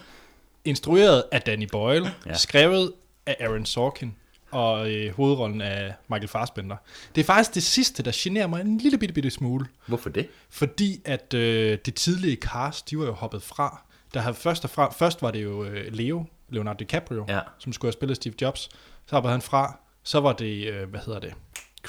instrueret 0.64 1.24
af 1.32 1.42
Danny 1.42 1.68
Boyle, 1.72 2.10
ja. 2.26 2.34
Skrevet 2.34 2.92
af 3.26 3.36
Aaron 3.40 3.66
Sorkin 3.66 4.14
og 4.50 4.90
øh, 4.92 5.14
hovedrollen 5.14 5.60
af 5.60 5.94
Michael 6.08 6.28
Fassbender. 6.28 6.76
Det 7.14 7.20
er 7.20 7.24
faktisk 7.24 7.54
det 7.54 7.62
sidste, 7.62 8.02
der 8.02 8.10
generer 8.14 8.46
mig 8.46 8.60
en 8.60 8.78
lille 8.78 8.98
bitte, 8.98 9.12
bitte 9.14 9.30
smule. 9.30 9.66
Hvorfor 9.86 10.10
det? 10.10 10.28
Fordi 10.50 11.00
at 11.04 11.34
øh, 11.34 11.78
det 11.86 11.94
tidlige 11.94 12.36
cast, 12.36 12.90
de 12.90 12.98
var 12.98 13.04
jo 13.04 13.12
hoppet 13.12 13.42
fra. 13.42 13.82
Der 14.14 14.20
havde 14.20 14.34
først, 14.34 14.64
og 14.64 14.70
fra, 14.70 14.92
først 14.92 15.22
var 15.22 15.30
det 15.30 15.42
jo 15.42 15.64
øh, 15.64 15.92
Leo, 15.92 16.24
Leonardo 16.48 16.76
DiCaprio, 16.78 17.24
Ja. 17.28 17.40
som 17.58 17.72
skulle 17.72 17.88
have 17.88 17.92
spillet 17.92 18.16
Steve 18.16 18.34
Jobs. 18.42 18.60
Så 19.06 19.14
hoppede 19.16 19.32
han 19.32 19.42
fra. 19.42 19.78
Så 20.02 20.20
var 20.20 20.32
det, 20.32 20.66
øh, 20.66 20.88
hvad 20.90 21.00
hedder 21.06 21.20
det, 21.20 21.34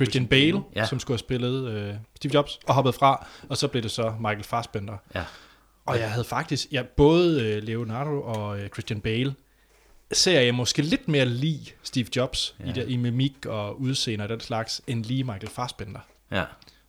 Christian 0.06 0.28
Bale, 0.28 0.62
Ja. 0.76 0.86
som 0.86 1.00
skulle 1.00 1.16
have 1.16 1.20
spillet 1.20 1.70
øh, 1.72 1.94
Steve 2.16 2.34
Jobs, 2.34 2.60
og 2.68 2.74
hoppede 2.74 2.94
fra. 2.94 3.28
Og 3.50 3.58
så 3.58 3.68
blev 3.68 3.84
det 3.84 3.92
så 3.92 4.14
Michael 4.20 4.44
Fassbender. 4.44 4.98
Ja. 5.16 5.24
Og 5.86 6.00
jeg 6.00 6.12
havde 6.12 6.24
faktisk, 6.26 6.68
ja, 6.72 6.84
både 6.98 7.44
øh, 7.44 7.64
Leonardo 7.64 8.22
og 8.22 8.60
øh, 8.60 8.70
Christian 8.70 9.02
Bale, 9.02 9.36
ser 10.12 10.40
jeg 10.40 10.56
måske 10.56 10.82
lidt 10.82 11.08
mere 11.08 11.26
lige 11.26 11.74
Steve 11.84 12.06
Jobs 12.16 12.56
ja. 12.60 12.70
i, 12.70 12.72
der, 12.74 12.84
i 12.84 12.96
mimik 12.98 13.46
og 13.46 13.82
udseende 13.82 14.24
og 14.24 14.30
den 14.30 14.40
slags, 14.40 14.82
end 14.88 15.06
lige 15.06 15.24
Michael 15.24 15.50
Fassbender. 15.50 16.00
Ja. 16.32 16.44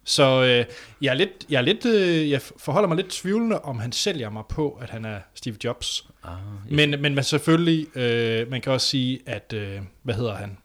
Så 0.04 0.42
øh, 0.42 0.64
jeg, 1.02 1.10
er 1.10 1.14
lidt, 1.14 1.30
jeg, 1.50 1.58
er 1.58 1.62
lidt, 1.62 1.86
øh, 1.86 2.30
jeg 2.30 2.42
forholder 2.56 2.88
mig 2.88 2.96
lidt 2.96 3.08
tvivlende, 3.08 3.60
om 3.60 3.78
han 3.78 3.92
sælger 3.92 4.30
mig 4.30 4.42
på, 4.48 4.78
at 4.82 4.90
han 4.90 5.04
er 5.04 5.18
Steve 5.34 5.56
Jobs. 5.64 6.06
Ah, 6.24 6.32
Men, 6.70 6.90
men 7.02 7.14
man 7.14 7.24
selvfølgelig, 7.24 7.96
øh, 7.96 8.50
man 8.50 8.60
kan 8.60 8.72
også 8.72 8.86
sige, 8.86 9.20
at, 9.26 9.52
øh, 9.56 9.80
hvad 10.02 10.14
hedder 10.14 10.34
han? 10.34 10.58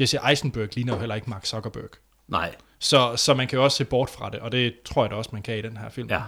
Jesse 0.00 0.18
Eisenberg 0.28 0.68
ligner 0.74 0.92
jo 0.94 0.98
heller 0.98 1.14
ikke 1.14 1.30
Mark 1.30 1.46
Zuckerberg. 1.46 1.90
nej. 2.28 2.54
Så, 2.80 3.16
så 3.16 3.34
man 3.34 3.48
kan 3.48 3.56
jo 3.56 3.64
også 3.64 3.76
se 3.76 3.84
bort 3.84 4.10
fra 4.10 4.30
det, 4.30 4.40
og 4.40 4.52
det 4.52 4.74
tror 4.84 5.04
jeg 5.04 5.10
da 5.10 5.14
også, 5.16 5.30
man 5.32 5.42
kan 5.42 5.58
i 5.58 5.62
den 5.62 5.76
her 5.76 5.88
film. 5.90 6.08
Ja. 6.10 6.20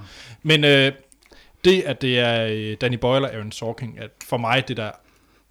Men 0.42 0.64
øh, 0.64 0.92
det, 1.64 1.82
at 1.82 2.02
det 2.02 2.18
er 2.18 2.46
øh, 2.50 2.76
Danny 2.80 2.96
Boyle 2.96 3.26
og 3.26 3.34
Aaron 3.34 3.52
Sorkin, 3.52 3.98
at 3.98 4.10
for 4.24 4.36
mig, 4.36 4.68
det 4.68 4.76
der, 4.76 4.90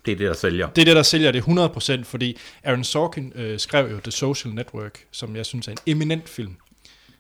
Det 0.06 0.12
er 0.12 0.16
det, 0.16 0.28
der 0.28 0.34
sælger. 0.34 0.70
det 0.70 0.82
er 0.82 0.86
det, 0.86 0.96
der 0.96 1.04
sælger 1.04 1.32
det 1.32 1.42
100%, 2.02 2.04
fordi 2.04 2.38
Aaron 2.64 2.84
Sorkin 2.84 3.32
øh, 3.36 3.60
skrev 3.60 3.92
jo 3.92 4.00
The 4.00 4.12
Social 4.12 4.54
Network, 4.54 5.00
som 5.12 5.36
jeg 5.36 5.46
synes 5.46 5.68
er 5.68 5.72
en 5.72 5.78
eminent 5.86 6.30
film. 6.30 6.56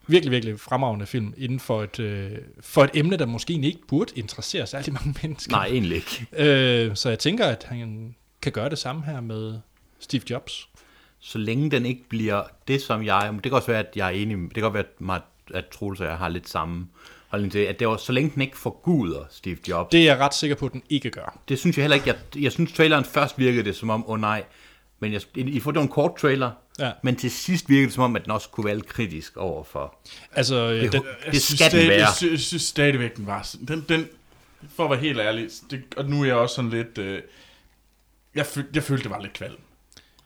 virkelig, 0.07 0.31
virkelig 0.31 0.59
fremragende 0.59 1.05
film 1.05 1.33
inden 1.37 1.59
for 1.59 1.83
et, 1.83 1.99
øh, 1.99 2.31
for 2.61 2.83
et 2.83 2.89
emne, 2.93 3.17
der 3.17 3.25
måske 3.25 3.53
ikke 3.53 3.79
burde 3.87 4.11
interessere 4.15 4.67
særlig 4.67 4.93
mange 4.93 5.15
mennesker. 5.21 5.51
Nej, 5.51 5.65
egentlig 5.65 5.95
ikke. 5.95 6.27
Øh, 6.33 6.95
så 6.95 7.09
jeg 7.09 7.19
tænker, 7.19 7.45
at 7.45 7.65
han 7.69 8.15
kan 8.41 8.51
gøre 8.51 8.69
det 8.69 8.77
samme 8.77 9.05
her 9.05 9.21
med 9.21 9.59
Steve 9.99 10.23
Jobs. 10.29 10.68
Så 11.21 11.37
længe 11.37 11.71
den 11.71 11.85
ikke 11.85 12.03
bliver 12.09 12.43
det, 12.67 12.81
som 12.81 13.05
jeg... 13.05 13.29
Det 13.33 13.43
kan 13.43 13.53
også 13.53 13.67
være, 13.71 13.79
at 13.79 13.91
jeg 13.95 14.05
er 14.07 14.09
enig... 14.11 14.37
Det 14.37 14.53
kan 14.53 14.63
godt 14.63 14.73
være, 14.73 14.83
at, 14.83 15.01
mig, 15.01 15.21
at 15.53 15.65
Troels 15.67 15.99
og 15.99 16.07
jeg 16.07 16.17
har 16.17 16.29
lidt 16.29 16.49
samme 16.49 16.87
holdning 17.27 17.51
til, 17.51 17.59
at 17.59 17.79
det 17.79 17.87
var, 17.87 17.97
så 17.97 18.11
længe 18.11 18.31
den 18.33 18.41
ikke 18.41 18.57
forguder 18.57 19.23
Steve 19.29 19.57
Jobs. 19.67 19.91
Det 19.91 19.99
er 19.99 20.03
jeg 20.03 20.17
ret 20.17 20.33
sikker 20.33 20.55
på, 20.55 20.65
at 20.65 20.73
den 20.73 20.83
ikke 20.89 21.09
gør. 21.09 21.39
Det 21.49 21.59
synes 21.59 21.77
jeg 21.77 21.83
heller 21.83 21.95
ikke. 21.95 22.07
Jeg, 22.07 22.41
jeg 22.43 22.51
synes, 22.51 22.73
traileren 22.73 23.05
først 23.05 23.39
virkede 23.39 23.63
det 23.63 23.75
som 23.75 23.89
om, 23.89 24.03
åh 24.05 24.11
oh, 24.13 24.19
nej, 24.21 24.43
men 24.99 25.13
jeg, 25.13 25.21
I 25.35 25.59
får 25.59 25.71
det 25.71 25.77
var 25.77 25.83
en 25.83 25.87
kort 25.91 26.15
trailer, 26.15 26.51
Ja. 26.79 26.91
men 27.03 27.15
til 27.15 27.31
sidst 27.31 27.69
virkede 27.69 27.85
det 27.85 27.93
som 27.93 28.03
om, 28.03 28.15
at 28.15 28.23
den 28.23 28.31
også 28.31 28.49
kunne 28.49 28.65
være 28.65 28.75
lidt 28.75 28.87
kritisk 28.87 29.37
over 29.37 29.63
for... 29.63 29.95
Altså, 30.31 30.55
øh, 30.55 30.81
Det, 30.81 30.91
den, 30.93 31.01
det, 31.25 31.33
Jeg 31.33 31.41
skal 31.41 31.71
den 31.81 31.89
være. 31.89 31.99
Jeg 31.99 32.07
synes, 32.17 32.31
jeg 32.31 32.39
synes 32.39 32.61
stadigvæk, 32.63 33.15
den 33.17 33.27
var... 33.27 33.41
sådan- 33.41 33.65
Den, 33.67 33.85
den, 33.89 34.07
for 34.75 34.83
at 34.83 34.89
være 34.91 34.99
helt 34.99 35.19
ærlig, 35.19 35.47
det, 35.71 35.83
og 35.97 36.05
nu 36.05 36.21
er 36.21 36.25
jeg 36.25 36.35
også 36.35 36.55
sådan 36.55 36.69
lidt... 36.71 36.97
Øh, 36.97 37.21
jeg, 38.35 38.45
føl, 38.45 38.65
jeg 38.75 38.83
følte, 38.83 39.03
det 39.03 39.11
var 39.11 39.21
lidt 39.21 39.33
kvalm. 39.33 39.55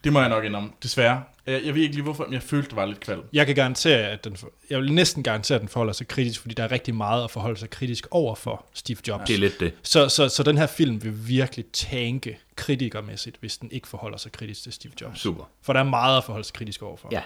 Det 0.03 0.13
må 0.13 0.19
jeg 0.19 0.29
nok 0.29 0.43
indrømme, 0.45 0.69
desværre. 0.83 1.23
Jeg, 1.47 1.61
jeg 1.65 1.75
ved 1.75 1.81
ikke 1.81 1.93
lige 1.95 2.03
hvorfor, 2.03 2.23
men 2.23 2.33
jeg 2.33 2.41
følte, 2.43 2.67
det 2.69 2.75
var 2.75 2.85
lidt 2.85 2.99
kvalm. 2.99 3.21
jeg 3.33 3.45
kan 3.45 3.55
garantere, 3.55 3.97
at 4.09 4.23
den, 4.23 4.37
for- 4.37 4.51
jeg 4.69 4.79
vil 4.79 4.93
næsten 4.93 5.23
garantere, 5.23 5.55
at 5.55 5.61
den 5.61 5.69
forholder 5.69 5.93
sig 5.93 6.07
kritisk, 6.07 6.41
fordi 6.41 6.53
der 6.55 6.63
er 6.63 6.71
rigtig 6.71 6.95
meget 6.95 7.23
at 7.23 7.31
forholde 7.31 7.59
sig 7.59 7.69
kritisk 7.69 8.07
over 8.11 8.35
for 8.35 8.65
Steve 8.73 8.97
Jobs. 9.07 9.23
Det 9.27 9.33
er 9.35 9.39
lidt 9.39 9.59
det. 9.59 9.73
Så, 9.83 10.09
så, 10.09 10.29
så 10.29 10.43
den 10.43 10.57
her 10.57 10.67
film 10.67 11.03
vil 11.03 11.27
virkelig 11.27 11.65
tanke 11.73 12.39
kritikermæssigt, 12.55 13.37
hvis 13.39 13.57
den 13.57 13.71
ikke 13.71 13.87
forholder 13.87 14.17
sig 14.17 14.31
kritisk 14.31 14.63
til 14.63 14.73
Steve 14.73 14.93
Jobs. 15.01 15.19
Super. 15.19 15.43
For 15.61 15.73
der 15.73 15.79
er 15.79 15.83
meget 15.83 16.17
at 16.17 16.23
forholde 16.23 16.45
sig 16.47 16.53
kritisk 16.53 16.81
overfor. 16.81 17.09
Ja. 17.11 17.21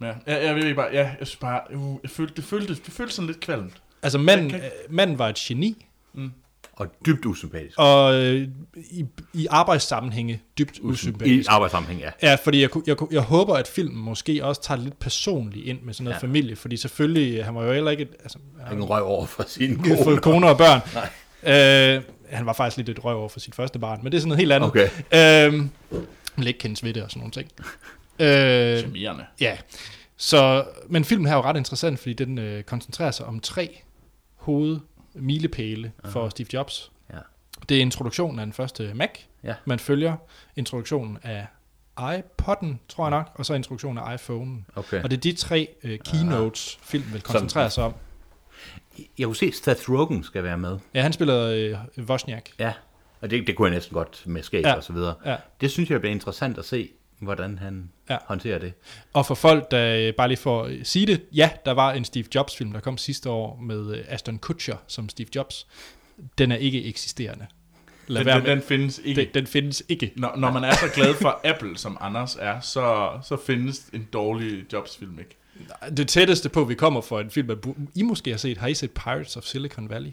Ja, 0.00 0.06
jeg, 0.26 0.44
jeg 0.44 0.54
ved 0.54 0.62
ikke 0.62 0.74
bare... 0.74 0.88
Ja, 0.92 0.98
jeg 1.18 1.26
synes 1.26 1.36
bare... 1.36 1.60
Uh, 1.76 1.98
jeg 2.02 2.10
følte, 2.10 2.34
det, 2.34 2.44
følte, 2.44 2.74
det 2.74 2.92
følte 2.92 3.14
sådan 3.14 3.26
lidt 3.26 3.40
kvalmt. 3.40 3.72
Altså, 4.02 4.18
manden, 4.18 4.50
kan- 4.50 4.62
manden 4.88 5.18
var 5.18 5.28
et 5.28 5.34
geni, 5.36 5.86
Og 6.76 6.86
dybt 7.06 7.24
usympatisk. 7.26 7.74
og 7.78 8.14
øh, 8.14 8.48
i, 8.76 9.04
i 9.34 9.46
arbejdssammenhænge 9.50 10.42
dybt 10.58 10.76
I 10.78 10.80
usympatisk. 10.80 11.50
arbejdssammenhæng, 11.50 12.00
ja. 12.00 12.10
Ja, 12.22 12.34
fordi 12.34 12.60
jeg, 12.62 12.70
jeg, 12.86 12.96
jeg 13.10 13.20
håber, 13.20 13.54
at 13.54 13.68
filmen 13.68 14.04
måske 14.04 14.44
også 14.44 14.62
tager 14.62 14.80
lidt 14.80 14.98
personligt 14.98 15.66
ind 15.66 15.80
med 15.82 15.94
sådan 15.94 16.04
noget 16.04 16.14
Ja. 16.14 16.20
familie, 16.26 16.56
fordi 16.56 16.76
selvfølgelig, 16.76 17.44
han 17.44 17.54
var 17.54 17.64
jo 17.64 17.72
heller 17.72 17.90
ikke... 17.90 18.02
et- 18.02 18.14
Altså, 18.22 18.38
Han 18.66 18.84
røg 18.84 19.02
over 19.02 19.26
for 19.26 19.44
sin 19.48 19.76
kone, 19.76 19.88
kone. 19.88 20.04
fået 20.04 20.22
kone 20.22 20.48
og 20.48 20.58
børn. 20.58 20.80
Nej. 20.94 21.96
Øh, 21.96 22.02
han 22.30 22.46
var 22.46 22.52
faktisk 22.52 22.76
lidt 22.76 22.88
et 22.88 23.04
røv 23.04 23.18
over 23.18 23.28
for 23.28 23.40
sit 23.40 23.54
første 23.54 23.78
barn, 23.78 24.00
men 24.02 24.12
det 24.12 24.16
er 24.18 24.20
sådan 24.20 24.28
noget 24.28 24.38
helt 24.40 24.52
andet. 24.52 24.68
Okay. 24.68 24.88
Øh, 25.52 25.66
vil 26.36 26.46
ikke 26.46 26.58
kendes 26.58 26.84
ved 26.84 26.94
det 26.94 27.02
og 27.02 27.10
sådan 27.10 27.20
nogle 27.20 27.32
ting. 27.32 27.48
Øh, 28.18 28.78
Charmerende. 28.78 29.24
Ja, 29.40 29.56
så, 30.16 30.64
men 30.88 31.04
filmen 31.04 31.26
her 31.26 31.32
er 31.32 31.36
jo 31.36 31.42
ret 31.42 31.56
interessant, 31.56 31.98
fordi 31.98 32.12
den 32.12 32.38
øh, 32.38 32.62
koncentrerer 32.62 33.10
sig 33.10 33.26
om 33.26 33.40
tre 33.40 33.80
hovedmilepæle 35.14 35.92
for 36.04 36.28
Steve 36.28 36.48
Jobs. 36.52 36.92
Ja. 37.12 37.18
Det 37.68 37.76
er 37.76 37.80
introduktionen 37.80 38.38
af 38.38 38.46
den 38.46 38.52
første 38.52 38.94
Mac. 38.94 39.10
Ja. 39.44 39.54
Man 39.64 39.78
følger 39.78 40.16
introduktionen 40.56 41.18
af 41.22 41.46
iPod'en, 41.98 42.74
tror 42.88 43.04
jeg 43.04 43.10
nok, 43.10 43.30
og 43.34 43.46
så 43.46 43.54
introduktionen 43.54 43.98
af 43.98 44.16
iPhone'en. 44.16 44.72
Okay. 44.74 45.02
Og 45.02 45.10
det 45.10 45.16
er 45.16 45.20
de 45.20 45.32
tre 45.32 45.68
øh, 45.82 45.98
keynotes, 45.98 46.78
filmen 46.82 47.12
vil 47.12 47.22
koncentrere 47.22 47.70
sig 47.70 47.84
om. 47.84 47.94
Jeg 49.18 49.26
kunne 49.26 49.36
se, 49.36 49.46
at 49.46 49.54
Seth 49.54 49.90
Rogen 49.90 50.22
skal 50.24 50.44
være 50.44 50.58
med. 50.58 50.78
Ja, 50.94 51.02
han 51.02 51.12
spiller 51.12 51.46
øh, 51.98 52.04
Wozniak. 52.04 52.50
Ja. 52.58 52.72
Og 53.20 53.30
det, 53.30 53.46
det 53.46 53.56
kunne 53.56 53.68
jeg 53.68 53.74
næsten 53.74 53.94
godt 53.94 54.22
med 54.26 54.42
skæg 54.42 54.62
Ja. 54.64 54.74
og 54.74 54.84
så 54.84 54.92
videre. 54.92 55.14
Ja. 55.24 55.36
Det 55.60 55.70
synes 55.70 55.90
jeg 55.90 56.00
bliver 56.00 56.12
interessant 56.12 56.58
at 56.58 56.64
se, 56.64 56.90
hvordan 57.18 57.58
han 57.58 57.90
Ja. 58.10 58.16
håndterer 58.26 58.58
det. 58.58 58.72
Og 59.12 59.26
for 59.26 59.34
folk, 59.34 59.70
der 59.70 59.96
øh, 60.08 60.14
bare 60.14 60.28
lige 60.28 60.38
for 60.38 60.62
at 60.62 60.72
sige 60.82 61.06
det, 61.06 61.22
ja, 61.32 61.50
der 61.64 61.72
var 61.72 61.92
en 61.92 62.04
Steve 62.04 62.24
Jobs-film, 62.34 62.72
der 62.72 62.80
kom 62.80 62.98
sidste 62.98 63.30
år 63.30 63.58
med 63.62 63.96
øh, 63.98 64.04
Aston 64.08 64.38
Kutcher 64.38 64.76
som 64.86 65.08
Steve 65.08 65.28
Jobs. 65.36 65.66
Den 66.38 66.52
er 66.52 66.56
ikke 66.56 66.84
eksisterende. 66.84 67.46
Lad 68.06 68.20
Den, 68.20 68.26
være 68.26 68.36
den, 68.36 68.44
med. 68.44 68.50
den 68.50 68.62
findes 68.62 69.00
ikke. 69.04 69.20
Den, 69.24 69.28
den 69.34 69.46
findes 69.46 69.82
ikke. 69.88 70.12
Når, 70.16 70.32
når 70.36 70.50
man 70.52 70.64
er 70.64 70.72
så 70.74 70.86
glad 70.94 71.14
for 71.14 71.40
Apple, 71.44 71.78
som 71.78 71.98
Anders 72.00 72.36
er, 72.40 72.60
så, 72.60 73.10
så 73.22 73.36
findes 73.46 73.86
en 73.92 74.08
dårlig 74.12 74.72
Jobs-film 74.72 75.18
ikke. 75.18 75.36
Det 75.96 76.08
tætteste 76.08 76.48
på, 76.48 76.64
vi 76.64 76.74
kommer 76.74 77.00
for 77.00 77.20
en 77.20 77.30
film, 77.30 77.50
at 77.50 77.58
I 77.94 78.02
måske 78.02 78.30
har 78.30 78.38
set, 78.38 78.58
har 78.58 78.66
I 78.68 78.74
set 78.74 78.90
Pirates 78.90 79.36
of 79.36 79.42
Silicon 79.42 79.88
Valley? 79.90 80.12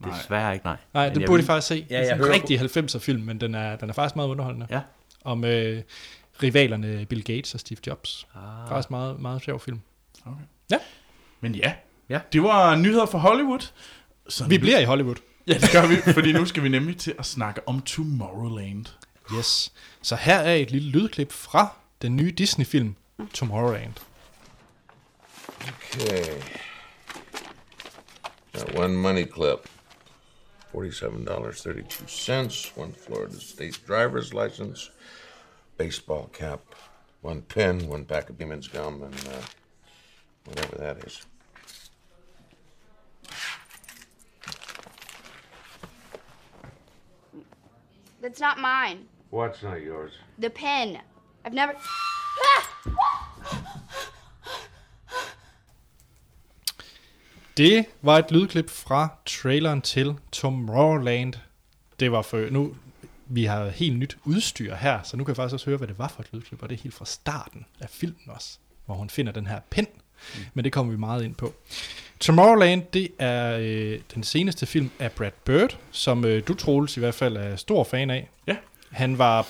Nej. 0.00 0.18
Desværre 0.18 0.52
ikke, 0.54 0.64
nej. 0.66 0.76
Nej, 0.94 1.02
jeg 1.02 1.22
burde 1.26 1.42
I 1.42 1.46
faktisk 1.46 1.66
se. 1.68 1.86
Ja, 1.90 2.00
det 2.00 2.10
er 2.10 2.14
en 2.14 2.28
rigtig 2.28 2.60
90'er 2.60 2.98
film, 2.98 3.22
men 3.22 3.40
den 3.40 3.54
er, 3.54 3.76
den 3.76 3.88
er 3.88 3.92
faktisk 3.94 4.16
meget 4.16 4.28
underholdende. 4.28 4.66
Ja. 4.70 4.80
Om 5.26 5.44
øh, 5.44 5.82
rivalerne 6.42 7.06
Bill 7.08 7.24
Gates 7.24 7.54
og 7.54 7.60
Steve 7.60 7.78
Jobs. 7.86 8.26
Ah. 8.34 8.68
Faktisk 8.68 8.90
meget, 8.90 9.20
meget 9.20 9.42
sjov 9.42 9.60
film. 9.60 9.80
Men 11.40 11.54
ja, 11.54 11.72
Ja. 12.08 12.20
det 12.32 12.42
var 12.42 12.76
nyheder 12.76 13.06
fra 13.06 13.18
Hollywood. 13.18 13.70
Så 14.28 14.46
Vi 14.46 14.56
nu- 14.56 14.60
bliver 14.60 14.78
i 14.78 14.84
Hollywood. 14.84 15.16
Ja, 15.46 15.54
det 15.54 15.70
gør 15.72 15.86
vi, 15.86 15.96
fordi 16.12 16.32
nu 16.32 16.44
skal 16.44 16.62
vi 16.62 16.68
nemlig 16.68 16.96
til 16.96 17.14
at 17.18 17.26
snakke 17.26 17.68
om 17.68 17.82
Tomorrowland. 17.82 18.86
Yes. 19.38 19.72
Så 20.02 20.16
her 20.16 20.36
er 20.38 20.54
et 20.54 20.70
lille 20.70 20.90
lydklip 20.90 21.32
fra 21.32 21.68
den 22.02 22.16
nye 22.16 22.30
Disney-film 22.38 22.96
Tomorrowland. 23.34 23.92
Okay. 25.60 26.24
Got 28.52 28.78
one 28.78 28.94
money 28.94 29.26
clip. 29.34 29.58
$47.32. 30.76 32.76
One 32.76 32.92
Florida 32.92 33.36
State 33.36 33.80
driver's 33.86 34.34
license. 34.34 34.90
Baseball 35.78 36.28
cap. 36.34 36.60
One 37.22 37.40
pen. 37.42 37.88
One 37.88 38.04
pack 38.04 38.28
of 38.28 38.36
Beeman's 38.36 38.68
gum. 38.68 39.02
And 39.02 39.14
uh, 39.14 39.40
whatever 40.44 40.76
that 40.76 40.98
is. 40.98 41.24
That's 48.20 48.40
not 48.40 48.58
mine. 48.58 49.06
What's 49.30 49.62
not 49.62 49.80
yours? 49.80 50.12
The 50.38 50.50
pen. 50.50 51.00
I've 51.44 51.54
never. 51.54 51.74
Det 57.56 57.84
var 58.02 58.18
et 58.18 58.30
lydklip 58.30 58.70
fra 58.70 59.08
traileren 59.26 59.82
til 59.82 60.14
Tomorrowland. 60.32 61.34
Det 62.00 62.12
var 62.12 62.22
for 62.22 62.50
nu, 62.50 62.76
vi 63.26 63.44
har 63.44 63.68
helt 63.68 63.98
nyt 63.98 64.16
udstyr 64.24 64.74
her, 64.74 65.02
så 65.02 65.16
nu 65.16 65.24
kan 65.24 65.30
jeg 65.30 65.36
faktisk 65.36 65.54
også 65.54 65.66
høre, 65.66 65.76
hvad 65.76 65.88
det 65.88 65.98
var 65.98 66.08
for 66.08 66.22
et 66.22 66.28
lydklip, 66.32 66.62
og 66.62 66.68
det 66.68 66.78
er 66.78 66.82
helt 66.82 66.94
fra 66.94 67.04
starten 67.04 67.66
af 67.80 67.90
filmen 67.90 68.20
også, 68.26 68.58
hvor 68.86 68.94
hun 68.94 69.10
finder 69.10 69.32
den 69.32 69.46
her 69.46 69.60
pen. 69.70 69.86
Mm. 70.34 70.40
Men 70.54 70.64
det 70.64 70.72
kommer 70.72 70.92
vi 70.92 70.98
meget 70.98 71.24
ind 71.24 71.34
på. 71.34 71.54
Tomorrowland, 72.20 72.82
det 72.92 73.08
er 73.18 73.58
øh, 73.60 74.00
den 74.14 74.22
seneste 74.22 74.66
film 74.66 74.90
af 74.98 75.12
Brad 75.12 75.30
Bird, 75.44 75.78
som 75.90 76.24
øh, 76.24 76.42
du, 76.48 76.54
Troels, 76.54 76.96
i 76.96 77.00
hvert 77.00 77.14
fald 77.14 77.36
er 77.36 77.56
stor 77.56 77.84
fan 77.84 78.10
af. 78.10 78.28
Ja. 78.46 78.56
Han 78.90 79.18
var 79.18 79.46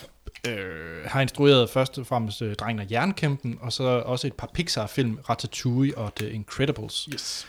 øh, 0.49 1.05
har 1.05 1.21
instrueret 1.21 1.71
først 1.71 1.99
og 1.99 2.07
fremmest 2.07 2.43
øh, 2.43 2.55
Drengen 2.55 2.81
og 2.81 2.93
Jernkæmpen, 2.93 3.59
og 3.61 3.73
så 3.73 3.85
også 3.85 4.27
et 4.27 4.35
par 4.35 4.51
Pixar-film, 4.55 5.19
Ratatouille 5.29 5.99
og 5.99 6.15
The 6.15 6.31
Incredibles. 6.31 7.09
Yes. 7.15 7.47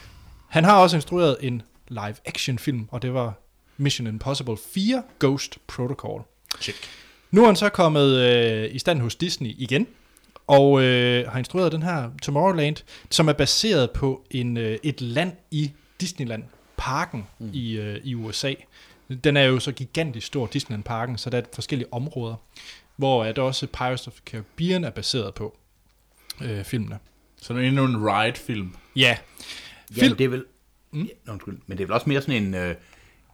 Han 0.47 0.63
har 0.63 0.81
også 0.81 0.97
instrueret 0.97 1.37
en 1.41 1.61
live-action 1.87 2.59
film, 2.59 2.87
og 2.91 3.01
det 3.01 3.13
var 3.13 3.33
Mission 3.77 4.07
Impossible 4.07 4.57
4 4.73 5.03
Ghost 5.19 5.57
Protocol. 5.67 6.23
Check. 6.61 6.77
Nu 7.31 7.41
er 7.41 7.45
han 7.45 7.55
så 7.55 7.69
kommet 7.69 8.17
øh, 8.17 8.75
i 8.75 8.79
stand 8.79 9.01
hos 9.01 9.15
Disney 9.15 9.55
igen, 9.57 9.87
og 10.47 10.83
øh, 10.83 11.27
har 11.27 11.39
instrueret 11.39 11.71
den 11.71 11.83
her 11.83 12.09
Tomorrowland, 12.21 12.75
som 13.09 13.27
er 13.27 13.33
baseret 13.33 13.91
på 13.91 14.25
en 14.31 14.57
øh, 14.57 14.77
et 14.83 15.01
land 15.01 15.31
i 15.51 15.71
Disneyland 16.01 16.43
Parken 16.77 17.27
mm. 17.39 17.49
i, 17.53 17.77
øh, 17.77 17.99
i 18.03 18.15
USA. 18.15 18.53
Den 19.23 19.37
er 19.37 19.43
jo 19.43 19.59
så 19.59 19.71
gigantisk 19.71 20.27
stor, 20.27 20.45
Disneyland 20.45 20.83
Parken, 20.83 21.17
så 21.17 21.29
der 21.29 21.37
er 21.37 21.41
forskellige 21.53 21.93
områder, 21.93 22.35
hvor 22.95 23.23
at 23.23 23.39
også 23.39 23.67
Pirates 23.67 24.07
of 24.07 24.13
the 24.13 24.21
Caribbean 24.25 24.83
er 24.83 24.89
baseret 24.89 25.33
på 25.33 25.57
øh, 26.41 26.63
filmene. 26.63 26.99
Så 27.41 27.53
det 27.53 27.63
er 27.63 27.67
endnu 27.67 27.85
en 27.85 28.09
ride-film. 28.09 28.75
Ja, 28.95 29.17
Jamen, 29.97 30.17
det 30.17 30.23
er 30.23 30.29
vel... 30.29 30.45
Mm. 30.91 31.03
Ja, 31.03 31.31
undskyld, 31.31 31.57
men 31.65 31.77
det 31.77 31.83
er 31.83 31.87
vel 31.87 31.93
også 31.93 32.09
mere 32.09 32.21
sådan 32.21 32.43
en... 32.43 32.53
Øh, 32.53 32.75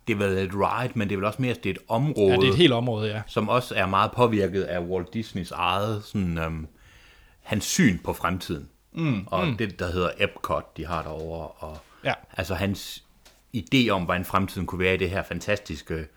det 0.07 0.13
er 0.13 0.17
vel 0.17 0.37
et 0.37 0.51
ride, 0.53 0.91
men 0.95 1.07
det 1.09 1.15
er 1.15 1.17
vel 1.17 1.25
også 1.25 1.41
mere 1.41 1.53
det 1.53 1.65
er 1.65 1.73
et 1.73 1.79
område, 1.87 2.31
ja 2.31 2.35
det 2.35 2.47
er 2.47 2.51
et 2.51 2.57
helt 2.57 2.73
område, 2.73 3.09
ja. 3.09 3.21
som 3.27 3.49
også 3.49 3.75
er 3.75 3.85
meget 3.85 4.11
påvirket 4.11 4.63
af 4.63 4.79
Walt 4.79 5.13
Disneys 5.13 5.51
eget 5.51 6.03
sådan, 6.03 6.37
øhm, 6.37 6.67
hans 7.41 7.65
syn 7.65 7.97
på 7.97 8.13
fremtiden. 8.13 8.69
Mm. 8.93 9.27
Og 9.27 9.47
mm. 9.47 9.57
det, 9.57 9.79
der 9.79 9.91
hedder 9.91 10.09
Epcot, 10.19 10.77
de 10.77 10.85
har 10.85 11.01
derovre. 11.01 11.47
Og, 11.47 11.77
Ja. 12.03 12.13
Altså 12.37 12.55
hans 12.55 13.03
idé 13.57 13.89
om, 13.89 14.03
hvordan 14.03 14.25
fremtiden 14.25 14.67
kunne 14.67 14.79
være 14.79 14.93
i 14.93 14.97
det 14.97 15.09
her 15.09 15.23
fantastiske, 15.23 16.07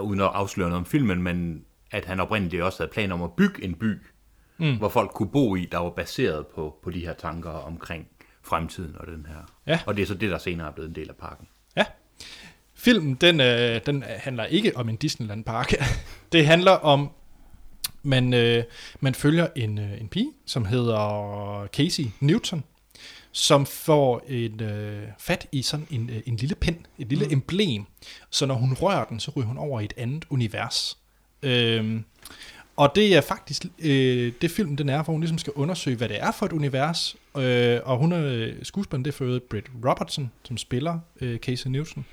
uden 0.00 0.20
at 0.20 0.26
afsløre 0.26 0.68
noget 0.68 0.80
om 0.80 0.86
filmen, 0.86 1.22
men 1.22 1.64
at 1.90 2.04
han 2.04 2.20
oprindeligt 2.20 2.62
også 2.62 2.78
havde 2.78 2.92
planer 2.92 3.14
om 3.14 3.22
at 3.22 3.32
bygge 3.32 3.64
en 3.64 3.74
by, 3.74 3.98
mm. 4.58 4.78
hvor 4.78 4.88
folk 4.88 5.10
kunne 5.10 5.30
bo 5.30 5.56
i, 5.56 5.68
der 5.72 5.78
var 5.78 5.90
baseret 5.90 6.46
på, 6.46 6.76
på 6.82 6.90
de 6.90 7.00
her 7.00 7.12
tanker 7.12 7.50
omkring 7.50 8.06
fremtiden 8.44 8.96
og 8.96 9.06
den 9.06 9.26
her. 9.28 9.52
Ja. 9.66 9.80
Og 9.86 9.96
det 9.96 10.02
er 10.02 10.06
så 10.06 10.14
det, 10.14 10.30
der 10.30 10.38
senere 10.38 10.66
er 10.66 10.72
blevet 10.72 10.88
en 10.88 10.94
del 10.94 11.08
af 11.08 11.16
parken. 11.16 11.48
Ja. 11.76 11.84
Filmen, 12.74 13.14
den, 13.14 13.40
øh, 13.40 13.80
den 13.86 14.04
handler 14.06 14.44
ikke 14.44 14.76
om 14.76 14.88
en 14.88 14.96
Disneyland 14.96 15.44
Park. 15.44 15.74
det 16.32 16.46
handler 16.46 16.72
om, 16.72 17.10
man, 18.02 18.34
øh, 18.34 18.64
man 19.00 19.14
følger 19.14 19.48
en, 19.56 19.78
øh, 19.78 20.00
en 20.00 20.08
pige, 20.08 20.32
som 20.46 20.64
hedder 20.64 21.66
Casey 21.66 22.04
Newton, 22.20 22.64
som 23.32 23.66
får 23.66 24.24
en 24.28 24.62
øh, 24.62 25.08
fat 25.18 25.46
i 25.52 25.62
sådan 25.62 25.86
en, 25.90 26.10
øh, 26.10 26.20
en 26.26 26.36
lille 26.36 26.54
pind, 26.54 26.78
et 26.98 27.08
lille 27.08 27.24
mm. 27.24 27.32
emblem, 27.32 27.84
så 28.30 28.46
når 28.46 28.54
hun 28.54 28.72
rører 28.74 29.04
den, 29.04 29.20
så 29.20 29.32
ryger 29.36 29.48
hun 29.48 29.58
over 29.58 29.80
i 29.80 29.84
et 29.84 29.94
andet 29.96 30.24
univers. 30.30 30.98
Øhm, 31.42 32.04
og 32.76 32.92
det 32.94 33.16
er 33.16 33.20
faktisk 33.20 33.64
øh, 33.78 34.32
det 34.40 34.50
film, 34.50 34.76
den 34.76 34.88
er, 34.88 35.02
hvor 35.02 35.12
hun 35.12 35.20
ligesom 35.20 35.38
skal 35.38 35.52
undersøge, 35.52 35.96
hvad 35.96 36.08
det 36.08 36.22
er 36.22 36.32
for 36.32 36.46
et 36.46 36.52
univers. 36.52 37.16
Øh, 37.36 37.80
og 37.84 37.98
hun 37.98 38.12
er 38.12 38.24
øh, 38.24 38.52
skuespilleren, 38.62 39.04
det 39.04 39.10
er 39.10 39.16
for 39.16 39.40
Britt 39.50 39.66
Robertson, 39.84 40.30
som 40.44 40.56
spiller 40.56 40.98
øh, 41.20 41.38
Casey 41.38 41.68
Newton. 41.68 42.04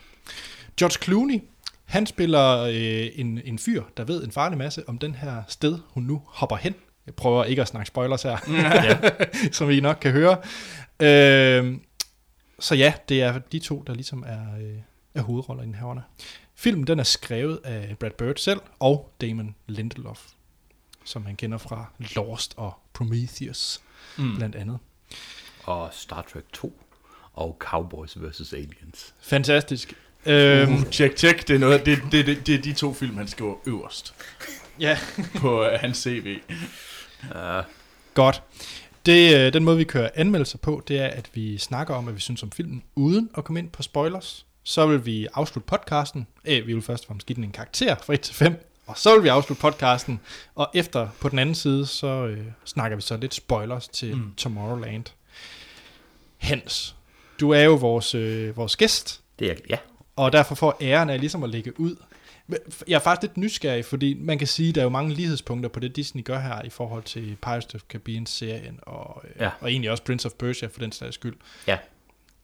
George 0.78 1.04
Clooney, 1.04 1.40
han 1.86 2.06
spiller 2.06 2.60
øh, 2.60 3.10
en, 3.16 3.42
en 3.46 3.60
fyr, 3.60 3.84
der 3.98 4.04
ved 4.04 4.24
en 4.24 4.32
farlig 4.32 4.58
masse 4.58 4.90
om 4.90 4.98
den 4.98 5.16
her 5.16 5.44
sted, 5.48 5.80
hun 5.88 6.04
nu 6.04 6.22
hopper 6.26 6.56
hen. 6.56 6.76
Jeg 7.06 7.14
prøver 7.14 7.44
ikke 7.44 7.62
at 7.62 7.68
snakke 7.68 7.88
spoilers 7.88 8.24
her, 8.24 8.38
ja. 8.50 9.00
som 9.52 9.70
I 9.70 9.80
nok 9.80 9.98
kan 10.02 10.12
høre. 10.12 10.38
Øh, 11.00 11.78
så 12.60 12.76
ja, 12.76 12.94
det 13.10 13.22
er 13.22 13.40
de 13.40 13.60
to, 13.60 13.84
der 13.88 13.94
ligesom 13.94 14.24
er, 14.28 14.58
øh, 14.62 14.78
er 15.16 15.22
hovedroller 15.22 15.64
i 15.64 15.66
den 15.66 15.76
her 15.76 16.02
Filmen 16.56 16.88
den 16.88 17.00
er 17.00 17.04
skrevet 17.04 17.60
af 17.64 17.96
Brad 18.00 18.12
Bird 18.18 18.36
selv 18.36 18.60
og 18.80 19.14
Damon 19.22 19.56
Lindelof, 19.68 20.28
som 21.04 21.22
man 21.22 21.36
kender 21.36 21.58
fra 21.58 21.86
Lost 22.16 22.54
og 22.58 22.74
Prometheus 22.94 23.82
mm. 24.18 24.36
blandt 24.36 24.56
andet. 24.56 24.78
Og 25.64 25.90
Star 25.94 26.22
Trek 26.34 26.44
2 26.54 26.82
og 27.34 27.58
Cowboys 27.60 28.18
vs. 28.22 28.54
Aliens. 28.54 29.14
Fantastisk. 29.22 29.94
Øhm, 30.26 30.74
uh, 30.74 30.84
check, 30.92 31.18
check. 31.18 31.48
Det 31.48 31.56
er, 31.56 31.60
noget, 31.60 31.86
det, 31.86 32.00
det, 32.12 32.26
det, 32.26 32.48
det 32.48 32.56
er 32.56 32.62
de 32.62 32.74
to 32.74 32.94
film, 32.94 33.18
han 33.18 33.28
skriver 33.28 33.56
øverst 33.66 34.14
ja. 34.80 34.98
på 35.36 35.66
uh, 35.66 35.72
hans 35.72 35.98
CV. 35.98 36.40
Uh. 37.24 37.64
Godt. 38.14 38.44
Det, 39.06 39.48
uh, 39.48 39.54
den 39.54 39.64
måde, 39.64 39.78
vi 39.78 39.84
kører 39.84 40.10
anmeldelser 40.16 40.58
på, 40.58 40.84
det 40.88 41.00
er, 41.00 41.08
at 41.08 41.30
vi 41.34 41.58
snakker 41.58 41.96
om, 41.96 42.04
hvad 42.04 42.14
vi 42.14 42.20
synes 42.20 42.44
om 42.44 42.52
filmen, 42.52 42.84
uden 42.96 43.30
at 43.38 43.44
komme 43.44 43.60
ind 43.60 43.70
på 43.70 43.84
spoilers. 43.84 44.46
Så 44.64 44.88
vil 44.88 45.06
vi 45.06 45.28
afslutte 45.34 45.68
podcasten. 45.68 46.28
Æh, 46.46 46.68
vi 46.68 46.74
vil 46.74 46.82
først 46.82 47.04
og 47.04 47.08
fremmest 47.08 47.28
give 47.28 47.36
den 47.36 47.44
en 47.44 47.52
karakter 47.52 47.96
fra 47.96 48.14
1 48.14 48.22
til 48.22 48.36
5, 48.36 48.71
og 48.92 48.98
så 48.98 49.14
vil 49.14 49.24
vi 49.24 49.28
afslutte 49.28 49.62
podcasten. 49.62 50.20
Og 50.56 50.70
efter, 50.74 51.08
på 51.20 51.30
den 51.30 51.40
anden 51.40 51.56
side, 51.56 51.86
så 51.86 52.08
øh, 52.08 52.46
snakker 52.66 52.96
vi 52.96 53.02
så 53.02 53.18
lidt 53.18 53.34
spoilers 53.34 53.88
til 53.88 54.16
mm. 54.16 54.34
Tomorrowland. 54.38 55.06
Hans, 56.38 56.96
du 57.40 57.50
er 57.50 57.62
jo 57.62 57.74
vores, 57.74 58.16
øh, 58.16 58.58
vores 58.58 58.76
gæst. 58.76 59.22
Det 59.40 59.52
er 59.52 59.56
ja. 59.70 59.78
Og 60.16 60.34
derfor 60.34 60.56
får 60.56 60.78
æren 60.82 61.10
af 61.10 61.20
ligesom 61.20 61.44
at 61.44 61.50
lægge 61.50 61.80
ud. 61.80 61.96
Jeg 62.88 62.96
er 62.96 63.00
faktisk 63.00 63.22
lidt 63.22 63.38
nysgerrig, 63.38 63.86
fordi 63.86 64.14
man 64.14 64.38
kan 64.38 64.48
sige, 64.48 64.70
at 64.70 64.76
der 64.76 64.82
er 64.82 64.86
jo 64.86 64.90
mange 64.90 65.14
lighedspunkter 65.14 65.70
på 65.70 65.80
det, 65.80 65.96
Disney 65.96 66.24
gør 66.24 66.40
her 66.40 66.62
i 66.62 66.70
forhold 66.70 67.04
til 67.04 67.38
Pirates 67.42 67.76
of 67.76 67.82
Caribbean-serien, 67.90 68.80
og, 68.82 69.24
øh, 69.24 69.32
ja. 69.40 69.50
og 69.60 69.72
egentlig 69.72 69.92
også 69.92 70.04
Prince 70.04 70.26
of 70.26 70.32
Persia 70.32 70.68
for 70.68 70.80
den 70.80 70.92
sags 70.92 71.16
skyld. 71.16 71.36
Ja. 71.68 71.78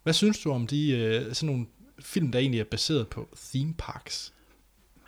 Hvad 0.04 0.14
synes 0.14 0.40
du 0.40 0.52
om 0.52 0.68
de 0.68 0.92
øh, 0.92 1.34
sådan 1.36 1.48
nogle 1.48 1.66
film, 2.00 2.32
der 2.32 2.40
egentlig 2.40 2.60
er 2.60 2.66
baseret 2.72 3.08
på 3.08 3.30
theme 3.54 3.74
parks? 3.78 4.34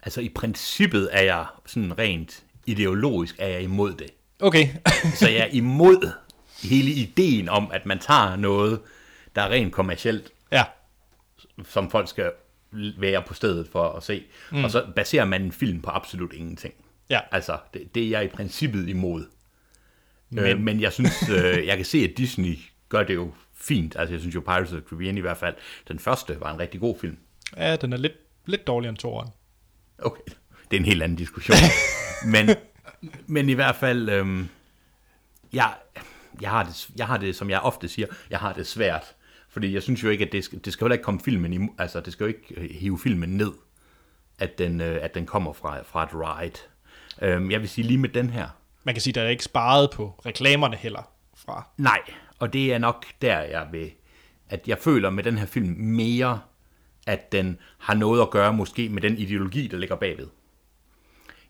Altså 0.04 0.22
i 0.22 0.30
princippet 0.30 1.10
er 1.12 1.22
jeg 1.22 1.46
sådan 1.66 1.98
rent 1.98 2.44
ideologisk 2.66 3.36
er 3.40 3.48
jeg 3.48 3.62
imod 3.62 3.94
det. 3.94 4.10
Okay. 4.40 4.68
så 5.20 5.30
jeg 5.30 5.40
er 5.40 5.50
imod 5.52 6.12
hele 6.64 6.92
ideen 6.92 7.50
om, 7.50 7.72
at 7.74 7.86
man 7.86 8.00
tager 8.00 8.36
noget, 8.36 8.80
der 9.36 9.42
er 9.42 9.50
rent 9.50 9.74
kommercielt, 9.74 10.32
ja. 10.52 10.64
som 11.66 11.92
folk 11.92 12.10
skal 12.10 12.32
være 12.98 13.22
på 13.22 13.34
stedet 13.34 13.68
for 13.72 13.90
at 13.90 14.04
se. 14.04 14.24
Mm. 14.52 14.64
Og 14.64 14.72
så 14.72 14.88
baserer 14.96 15.26
man 15.26 15.42
en 15.42 15.52
film 15.52 15.82
på 15.82 15.90
absolut 15.90 16.34
ingenting. 16.34 16.74
Ja. 17.10 17.20
Altså, 17.32 17.58
det, 17.74 17.96
det 17.96 18.04
er 18.04 18.10
jeg 18.10 18.26
i 18.26 18.28
princippet 18.28 18.90
imod. 18.90 19.26
Men, 20.30 20.44
øh, 20.44 20.60
men 20.60 20.82
jeg 20.82 20.94
synes, 20.94 21.30
øh, 21.30 21.66
jeg 21.68 21.78
kan 21.78 21.86
se, 21.86 21.98
at 21.98 22.18
Disney 22.18 22.58
gør 22.90 23.04
det 23.04 23.16
jo 23.16 23.32
fint. 23.54 23.96
Altså, 24.00 24.14
jeg 24.14 24.20
synes 24.20 24.36
jo, 24.36 24.42
Pirates 24.42 24.74
of 24.74 24.78
the 24.78 24.90
Caribbean 24.90 25.18
i 25.18 25.22
hvert 25.22 25.38
fald, 25.38 25.56
den 25.88 26.00
første 26.00 26.40
var 26.40 26.54
en 26.54 26.60
rigtig 26.60 26.80
god 26.80 27.00
film. 27.00 27.18
Ja, 27.58 27.76
den 27.76 27.94
er 27.94 27.98
lidt, 27.98 28.14
lidt 28.46 28.68
dårligere 28.68 28.90
end 28.90 28.98
toeren. 28.98 29.30
Okay, 30.02 30.22
det 30.72 30.78
er 30.78 30.80
en 30.80 30.86
helt 30.86 31.04
anden 31.04 31.18
diskussion. 31.18 31.58
men, 32.34 32.50
men 33.28 33.50
i 33.50 33.54
hvert 33.54 33.76
fald, 33.76 34.10
øhm, 34.10 34.48
jeg, 35.54 35.74
jeg, 36.42 36.50
har 36.50 36.64
det, 36.64 36.90
jeg 36.96 37.08
har 37.08 37.18
det, 37.18 37.36
som 37.36 37.50
jeg 37.50 37.60
ofte 37.60 37.88
siger, 37.88 38.08
jeg 38.30 38.40
har 38.40 38.54
det 38.54 38.68
svært 38.68 39.16
fordi 39.50 39.74
jeg 39.74 39.84
synes 39.84 40.04
jo 40.04 40.10
ikke, 40.10 40.26
at 40.26 40.32
det 40.32 40.44
skal, 40.44 40.60
det 40.66 40.74
skal 40.74 40.86
jo 40.86 40.92
ikke 40.92 41.04
komme 41.04 41.20
filmen 41.20 41.54
i, 41.54 41.68
altså 41.78 42.00
det 42.00 42.14
skal 42.14 42.24
jo 42.24 42.28
ikke 42.28 42.54
øh, 42.58 42.70
hive 42.70 43.00
filmen 43.00 43.30
ned, 43.30 43.52
at 44.40 44.58
den, 44.58 44.82
øh, 44.82 45.00
at 45.02 45.16
den 45.16 45.26
kommer 45.26 45.54
fra, 45.54 45.82
fra 45.82 46.04
et 46.04 46.10
ride. 46.14 46.58
Øhm, 47.22 47.52
jeg 47.52 47.62
vil 47.62 47.70
sige 47.70 47.88
lige 47.88 47.98
med 47.98 48.10
den 48.10 48.30
her. 48.30 48.48
Man 48.84 48.96
kan 48.96 49.02
sige, 49.02 49.12
at 49.12 49.16
der 49.16 49.22
er 49.22 49.30
ikke 49.30 49.44
sparet 49.44 49.92
på 49.92 50.22
reklamerne 50.26 50.76
heller 50.76 51.12
fra. 51.36 51.68
Nej, 51.78 52.00
og 52.40 52.54
det 52.54 52.74
er 52.74 52.78
nok 52.78 53.06
der, 53.22 53.40
jeg 53.40 53.68
vil, 53.72 53.92
at 54.50 54.68
jeg 54.68 54.78
føler 54.78 55.10
med 55.10 55.24
den 55.24 55.38
her 55.38 55.46
film 55.46 55.76
mere, 55.78 56.40
at 57.10 57.32
den 57.32 57.58
har 57.78 57.94
noget 57.94 58.22
at 58.22 58.30
gøre 58.30 58.54
måske 58.54 58.90
med 58.90 59.02
den 59.02 59.18
ideologi, 59.18 59.68
der 59.68 59.78
ligger 59.78 59.96
bagved. 59.96 60.28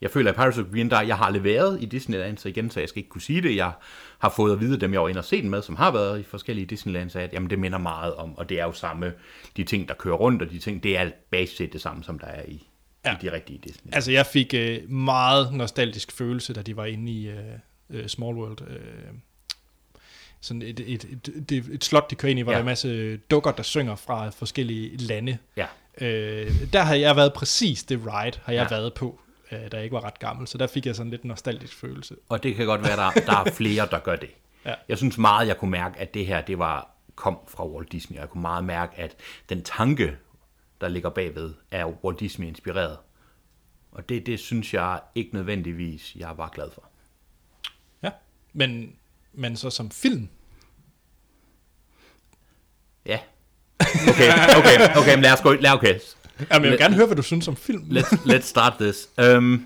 Jeg 0.01 0.11
føler, 0.11 0.31
at 0.31 0.35
Pirates 0.35 0.57
of 0.57 0.63
the 0.63 0.71
Caribbean, 0.71 0.89
der 0.89 1.01
jeg 1.01 1.17
har 1.17 1.29
leveret 1.29 1.81
i 1.81 1.85
Disneyland, 1.85 2.37
så 2.37 2.49
igen, 2.49 2.69
så 2.69 2.79
jeg 2.79 2.89
skal 2.89 2.99
ikke 2.99 3.09
kunne 3.09 3.21
sige 3.21 3.41
det. 3.41 3.55
Jeg 3.55 3.71
har 4.19 4.33
fået 4.35 4.53
at 4.53 4.59
vide 4.59 4.79
dem, 4.79 4.93
jeg 4.93 5.01
var 5.01 5.09
inde 5.09 5.19
og 5.19 5.25
set 5.25 5.45
med, 5.45 5.61
som 5.61 5.75
har 5.75 5.91
været 5.91 6.19
i 6.19 6.23
forskellige 6.23 6.65
Disneyland, 6.65 7.09
så 7.09 7.19
at 7.19 7.33
jamen, 7.33 7.49
det 7.49 7.59
minder 7.59 7.77
meget 7.77 8.15
om, 8.15 8.37
og 8.37 8.49
det 8.49 8.59
er 8.59 8.63
jo 8.63 8.71
samme, 8.71 9.13
de 9.57 9.63
ting, 9.63 9.87
der 9.87 9.93
kører 9.93 10.15
rundt, 10.15 10.41
og 10.41 10.51
de 10.51 10.59
ting, 10.59 10.83
det 10.83 10.97
er 10.97 11.11
basisk 11.31 11.57
set 11.57 11.73
det 11.73 11.81
samme, 11.81 12.03
som 12.03 12.19
der 12.19 12.27
er 12.27 12.43
i, 12.47 12.67
ja. 13.05 13.13
i 13.13 13.17
de 13.21 13.31
rigtige 13.31 13.59
Disneyland. 13.63 13.95
Altså, 13.95 14.11
jeg 14.11 14.25
fik 14.25 14.53
øh, 14.53 14.89
meget 14.89 15.53
nostalgisk 15.53 16.11
følelse, 16.11 16.53
da 16.53 16.61
de 16.61 16.77
var 16.77 16.85
inde 16.85 17.11
i 17.11 17.29
øh, 17.89 18.07
Small 18.07 18.35
World. 18.35 18.61
Øh, 18.69 18.79
sådan 20.41 20.61
et, 20.61 20.79
et, 20.79 21.03
et, 21.03 21.51
et, 21.51 21.65
et 21.71 21.83
slot, 21.83 22.09
de 22.09 22.15
kører 22.15 22.29
ind 22.29 22.39
i, 22.39 22.41
hvor 22.41 22.51
ja. 22.51 22.55
der 22.55 22.59
er 22.59 22.63
en 22.63 22.71
masse 22.71 23.17
dukker, 23.17 23.51
der 23.51 23.63
synger 23.63 23.95
fra 23.95 24.29
forskellige 24.29 24.97
lande. 24.97 25.37
Ja. 25.57 25.65
Øh, 26.01 26.51
der 26.73 26.81
har 26.81 26.95
jeg 26.95 27.15
været 27.15 27.33
præcis 27.33 27.83
det 27.83 27.99
ride, 28.05 28.39
har 28.43 28.53
jeg 28.53 28.67
ja. 28.71 28.75
været 28.75 28.93
på 28.93 29.19
øh, 29.51 29.71
da 29.71 29.75
jeg 29.75 29.83
ikke 29.83 29.93
var 29.93 30.03
ret 30.03 30.19
gammel, 30.19 30.47
så 30.47 30.57
der 30.57 30.67
fik 30.67 30.85
jeg 30.85 30.95
sådan 30.95 31.09
lidt 31.09 31.25
nostalgisk 31.25 31.75
følelse. 31.75 32.15
Og 32.29 32.43
det 32.43 32.55
kan 32.55 32.65
godt 32.65 32.83
være, 32.83 32.97
der, 32.97 33.11
der 33.11 33.37
er 33.37 33.51
flere, 33.51 33.87
der 33.91 33.99
gør 33.99 34.15
det. 34.15 34.29
Ja. 34.65 34.73
Jeg 34.87 34.97
synes 34.97 35.17
meget, 35.17 35.47
jeg 35.47 35.57
kunne 35.57 35.71
mærke, 35.71 35.99
at 35.99 36.13
det 36.13 36.25
her, 36.25 36.41
det 36.41 36.59
var 36.59 36.89
kom 37.15 37.39
fra 37.47 37.67
Walt 37.67 37.91
Disney, 37.91 38.17
og 38.17 38.21
jeg 38.21 38.29
kunne 38.29 38.41
meget 38.41 38.63
mærke, 38.63 38.97
at 38.97 39.15
den 39.49 39.63
tanke, 39.63 40.17
der 40.81 40.87
ligger 40.87 41.09
bagved, 41.09 41.53
er 41.71 41.85
Walt 41.85 42.19
Disney 42.19 42.47
inspireret. 42.47 42.97
Og 43.91 44.09
det, 44.09 44.25
det 44.25 44.39
synes 44.39 44.73
jeg 44.73 44.99
ikke 45.15 45.33
nødvendigvis, 45.33 46.15
jeg 46.15 46.37
var 46.37 46.49
glad 46.49 46.71
for. 46.73 46.89
Ja, 48.03 48.11
men, 48.53 48.95
men 49.39 49.57
så 49.57 49.69
som 49.69 49.91
film? 49.91 50.29
Ja. 53.05 53.19
Okay, 54.09 54.31
okay, 54.57 54.97
okay, 54.97 55.15
men 55.15 55.21
lad 55.21 55.33
os 55.33 55.41
gå, 55.41 55.53
lad, 55.53 55.71
okay, 55.71 55.99
Jamen, 56.51 56.63
jeg 56.63 56.71
vil 56.71 56.79
gerne 56.79 56.95
høre, 56.95 57.05
hvad 57.05 57.15
du 57.15 57.21
synes 57.21 57.47
om 57.47 57.55
filmen. 57.55 57.97
Let's, 57.97 58.15
let's 58.31 58.45
start 58.45 58.73
this. 58.79 59.09
Um, 59.35 59.65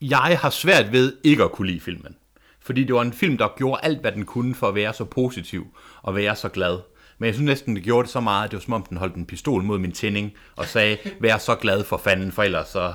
jeg 0.00 0.38
har 0.40 0.50
svært 0.50 0.92
ved 0.92 1.16
ikke 1.24 1.42
at 1.42 1.52
kunne 1.52 1.68
lide 1.68 1.80
filmen. 1.80 2.16
Fordi 2.60 2.84
det 2.84 2.94
var 2.94 3.02
en 3.02 3.12
film, 3.12 3.38
der 3.38 3.48
gjorde 3.56 3.80
alt, 3.82 4.00
hvad 4.00 4.12
den 4.12 4.24
kunne 4.24 4.54
for 4.54 4.68
at 4.68 4.74
være 4.74 4.94
så 4.94 5.04
positiv 5.04 5.66
og 6.02 6.14
være 6.14 6.36
så 6.36 6.48
glad. 6.48 6.78
Men 7.18 7.26
jeg 7.26 7.34
synes 7.34 7.46
næsten, 7.46 7.76
det 7.76 7.84
gjorde 7.84 8.02
det 8.04 8.12
så 8.12 8.20
meget, 8.20 8.44
at 8.44 8.50
det 8.50 8.56
var 8.56 8.60
som 8.60 8.72
om, 8.72 8.82
den 8.82 8.96
holdt 8.96 9.14
en 9.14 9.26
pistol 9.26 9.62
mod 9.62 9.78
min 9.78 9.92
tænding 9.92 10.32
og 10.56 10.66
sagde, 10.66 10.98
vær 11.20 11.38
så 11.38 11.54
glad 11.54 11.84
for 11.84 11.96
fanden, 11.96 12.32
for 12.32 12.42
ellers 12.42 12.68
så 12.68 12.92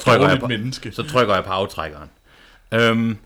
trykker, 0.00 0.28
jeg 0.28 0.40
på, 0.40 0.46
menneske. 0.46 0.92
så 0.92 1.02
trykker 1.02 1.34
jeg 1.34 1.44
på 1.44 1.50
aftrækkeren. 1.50 2.08
Um, 2.90 3.18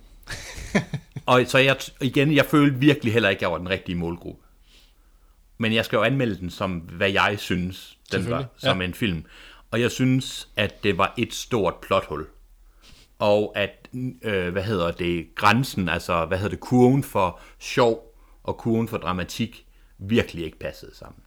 og 1.27 1.43
så 1.47 1.59
jeg, 1.59 1.77
igen, 2.01 2.35
jeg 2.35 2.47
følte 2.47 2.79
virkelig 2.79 3.13
heller 3.13 3.29
ikke, 3.29 3.39
at 3.39 3.43
jeg 3.43 3.53
var 3.53 3.59
den 3.59 3.71
rigtige 3.71 3.97
målgruppe. 3.97 4.43
Men 5.59 5.75
jeg 5.75 5.85
skal 5.85 5.97
jo 5.97 6.03
anmelde 6.03 6.39
den 6.39 6.51
som, 6.51 6.73
hvad 6.73 7.11
jeg 7.11 7.35
synes, 7.39 7.99
den 8.13 8.31
var 8.31 8.45
som 8.57 8.81
ja. 8.81 8.87
en 8.87 8.95
film. 8.95 9.25
Og 9.71 9.81
jeg 9.81 9.91
synes, 9.91 10.49
at 10.57 10.85
det 10.85 10.99
var 10.99 11.15
et 11.17 11.35
stort 11.35 11.75
plothul. 11.75 12.27
Og 13.19 13.53
at, 13.57 13.89
øh, 14.23 14.53
hvad 14.53 14.63
hedder 14.63 14.91
det, 14.91 15.35
grænsen, 15.35 15.89
altså, 15.89 16.25
hvad 16.25 16.39
hedder 16.39 16.51
det, 16.51 16.61
kurven 16.61 17.03
for 17.03 17.41
sjov 17.59 18.15
og 18.43 18.57
kurven 18.57 18.89
for 18.89 18.97
dramatik, 18.97 19.67
virkelig 19.99 20.45
ikke 20.45 20.59
passede 20.59 20.97
sammen. 20.97 21.23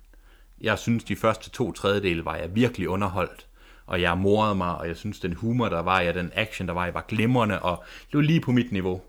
Jeg 0.61 0.79
synes, 0.79 1.03
de 1.03 1.15
første 1.15 1.49
to 1.49 1.71
tredjedele 1.71 2.25
var 2.25 2.35
jeg 2.35 2.55
virkelig 2.55 2.89
underholdt, 2.89 3.47
og 3.85 4.01
jeg 4.01 4.17
morede 4.17 4.55
mig, 4.55 4.77
og 4.77 4.87
jeg 4.87 4.97
synes, 4.97 5.19
den 5.19 5.33
humor, 5.33 5.69
der 5.69 5.79
var, 5.79 6.01
ja, 6.01 6.11
den 6.11 6.31
action, 6.35 6.67
der 6.67 6.73
var, 6.73 6.85
jeg 6.85 6.93
var 6.93 7.05
glimrende, 7.07 7.61
og 7.61 7.83
det 8.11 8.17
var 8.17 8.23
lige 8.23 8.41
på 8.41 8.51
mit 8.51 8.71
niveau. 8.71 9.01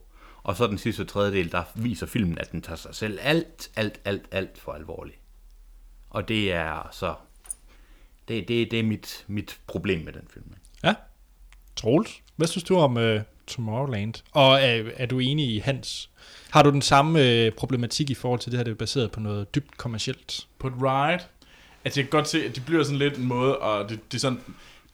Og 0.43 0.57
så 0.57 0.67
den 0.67 0.79
sidste 0.79 1.05
tredjedel, 1.05 1.53
der 1.53 1.63
viser 1.75 2.07
filmen, 2.07 2.39
at 2.39 2.53
den 2.53 2.63
tager 2.63 2.77
sig 2.77 2.95
selv 2.95 3.19
alt, 3.23 3.71
alt, 3.77 4.01
alt, 4.05 4.29
alt 4.31 4.59
for 4.59 4.73
alvorligt. 4.73 5.19
Og 6.11 6.29
det 6.29 6.53
er 6.53 6.89
så... 6.93 7.15
Det, 8.29 8.49
det, 8.49 8.71
det 8.71 8.79
er 8.79 8.83
mit, 8.83 9.25
mit 9.27 9.59
problem 9.67 10.05
med 10.05 10.13
den 10.13 10.29
film. 10.35 10.53
Ja. 10.85 10.95
Troels, 11.77 12.23
hvad 12.37 12.47
synes 12.47 12.65
du 12.65 12.77
om 12.77 12.97
uh, 12.97 13.21
Tomorrowland? 13.47 14.15
Og 14.33 14.53
er, 14.53 14.91
er 14.97 15.07
du 15.07 15.19
enig 15.19 15.55
i 15.55 15.59
Hans? 15.59 16.11
Har 16.51 16.63
du 16.63 16.71
den 16.71 16.83
samme 16.83 17.47
uh, 17.47 17.53
problematik 17.53 18.11
i 18.11 18.15
forhold 18.15 18.41
til 18.41 18.53
det 18.53 18.59
her, 18.59 18.65
det 18.65 18.71
er 18.71 18.75
baseret 18.75 19.11
på 19.11 19.21
noget 19.21 19.55
dybt 19.55 19.77
kommercielt? 19.77 20.47
På 20.59 20.67
et 20.67 20.75
ride? 20.77 21.25
Altså 21.85 22.01
jeg 22.01 22.05
kan 22.07 22.19
godt 22.19 22.29
se, 22.29 22.45
at 22.45 22.55
det 22.55 22.67
bliver 22.67 22.85
sådan 22.85 22.99
lidt 22.99 23.17
en 23.17 23.27
måde, 23.27 23.59
og 23.59 23.89
det, 23.89 24.13
det, 24.13 24.19
er 24.19 24.21
sådan, 24.21 24.41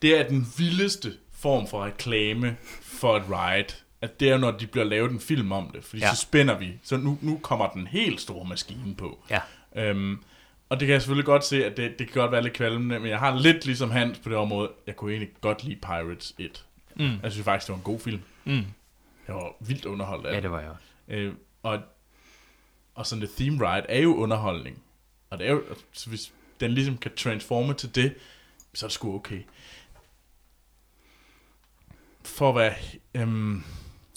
det 0.01 0.19
er 0.19 0.27
den 0.27 0.47
vildeste 0.57 1.13
form 1.31 1.67
for 1.67 1.85
reklame 1.85 2.57
for 2.81 3.17
et 3.17 3.23
ride. 3.29 3.73
At 4.05 4.19
det 4.19 4.29
er, 4.29 4.37
når 4.37 4.51
de 4.51 4.67
bliver 4.67 4.85
lavet 4.85 5.11
en 5.11 5.19
film 5.19 5.51
om 5.51 5.69
det. 5.73 5.83
Fordi 5.83 6.01
Ja. 6.01 6.09
så 6.09 6.21
spænder 6.21 6.57
vi. 6.57 6.73
Så 6.83 6.97
nu, 6.97 7.17
nu 7.21 7.37
kommer 7.37 7.69
den 7.69 7.87
helt 7.87 8.21
store 8.21 8.47
maskine 8.47 8.95
på. 8.95 9.23
Ja. 9.29 9.39
Øhm, 9.75 10.23
og 10.69 10.79
det 10.79 10.85
kan 10.85 10.93
jeg 10.93 11.01
selvfølgelig 11.01 11.25
godt 11.25 11.45
se, 11.45 11.65
at 11.65 11.77
det, 11.77 11.99
det 11.99 12.07
kan 12.11 12.21
godt 12.21 12.31
være 12.31 12.43
lidt 12.43 12.53
kvalmende, 12.53 12.99
men 12.99 13.09
jeg 13.09 13.19
har 13.19 13.39
lidt 13.39 13.65
ligesom 13.65 13.91
Hans 13.91 14.19
på 14.19 14.29
det 14.29 14.37
område. 14.37 14.71
Jeg 14.87 14.95
kunne 14.95 15.11
egentlig 15.11 15.33
godt 15.41 15.63
lide 15.63 15.75
Pirates 15.75 16.33
1. 16.37 16.65
Mm. 16.95 17.03
Jeg 17.23 17.31
synes 17.31 17.45
faktisk, 17.45 17.67
det 17.67 17.71
var 17.73 17.77
en 17.77 17.83
god 17.83 17.99
film. 17.99 18.21
Mm. 18.45 18.63
Jeg 19.27 19.35
var 19.35 19.51
vildt 19.59 19.85
underholdt 19.85 20.25
af 20.25 20.29
Ja, 20.31 20.35
det. 20.35 20.43
det 20.43 20.51
var 20.51 20.59
jeg 20.59 20.69
også. 20.69 20.83
Øh, 21.07 21.33
og, 21.63 21.79
og 22.95 23.05
sådan 23.05 23.27
the 23.27 23.35
theme 23.43 23.69
ride 23.71 23.85
er 23.89 23.99
jo 24.01 24.15
underholdning. 24.15 24.83
Og 25.29 25.39
det 25.39 25.47
er 25.47 25.51
jo, 25.51 25.63
så 25.91 26.09
hvis 26.09 26.33
den 26.59 26.71
ligesom 26.71 26.97
kan 26.97 27.11
transforme 27.15 27.73
til 27.73 27.95
det, 27.95 28.15
så 28.73 28.85
er 28.85 28.87
det 28.87 28.93
sgu 28.93 29.15
okay. 29.15 29.41
For 32.23 32.49
at 32.49 32.55
være... 32.55 32.73
Øhm, 33.13 33.63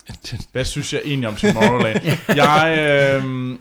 hvad 0.52 0.64
synes 0.64 0.93
jeg 0.93 1.02
egentlig 1.05 1.28
om 1.28 1.36
Tomorrowland? 1.36 2.01
jeg, 2.44 2.78
øhm, 3.24 3.60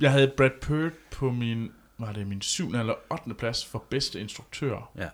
jeg 0.00 0.10
havde 0.12 0.32
Brad 0.36 0.50
Pitt 0.62 1.10
på 1.10 1.30
min, 1.30 1.70
var 1.98 2.12
det 2.12 2.26
min 2.26 2.42
7. 2.42 2.74
eller 2.74 2.94
8. 3.10 3.34
plads 3.34 3.66
for 3.66 3.84
bedste 3.90 4.20
instruktør. 4.20 4.90
Ja. 4.98 5.08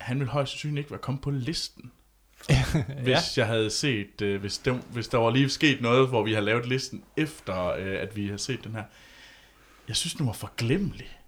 Han 0.00 0.18
ville 0.18 0.30
højst 0.30 0.52
sandsynligt 0.52 0.78
ikke 0.78 0.90
være 0.90 1.00
kommet 1.00 1.22
på 1.22 1.30
listen 1.30 1.90
hvis 3.02 3.38
jeg 3.38 3.46
havde 3.46 3.70
set, 3.70 4.22
øh, 4.22 4.40
hvis, 4.40 4.58
dem, 4.58 4.76
hvis 4.92 5.08
der 5.08 5.18
var 5.18 5.30
lige 5.30 5.50
sket 5.50 5.80
noget, 5.80 6.08
hvor 6.08 6.22
vi 6.22 6.32
har 6.32 6.40
lavet 6.40 6.66
listen 6.66 7.04
efter, 7.16 7.66
øh, 7.66 8.00
at 8.00 8.16
vi 8.16 8.28
har 8.28 8.36
set 8.36 8.64
den 8.64 8.74
her. 8.74 8.84
Jeg 9.88 9.96
synes, 9.96 10.14
den 10.14 10.26
var 10.26 10.32
forglemmelig. 10.32 11.18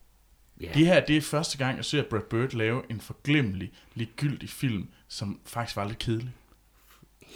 Ja. 0.60 0.70
Det 0.74 0.86
her, 0.86 1.01
det 1.01 1.16
er 1.16 1.20
første 1.20 1.59
gang, 1.59 1.76
jeg 1.76 1.84
ser 1.84 2.02
Brad 2.02 2.20
Bird 2.30 2.52
lave 2.52 2.82
en 2.90 3.01
forglemmelig, 3.01 3.72
ligegyldig 3.94 4.51
film, 4.51 4.88
som 5.09 5.40
faktisk 5.44 5.76
var 5.76 5.84
lidt 5.84 5.98
kedelig. 5.98 6.32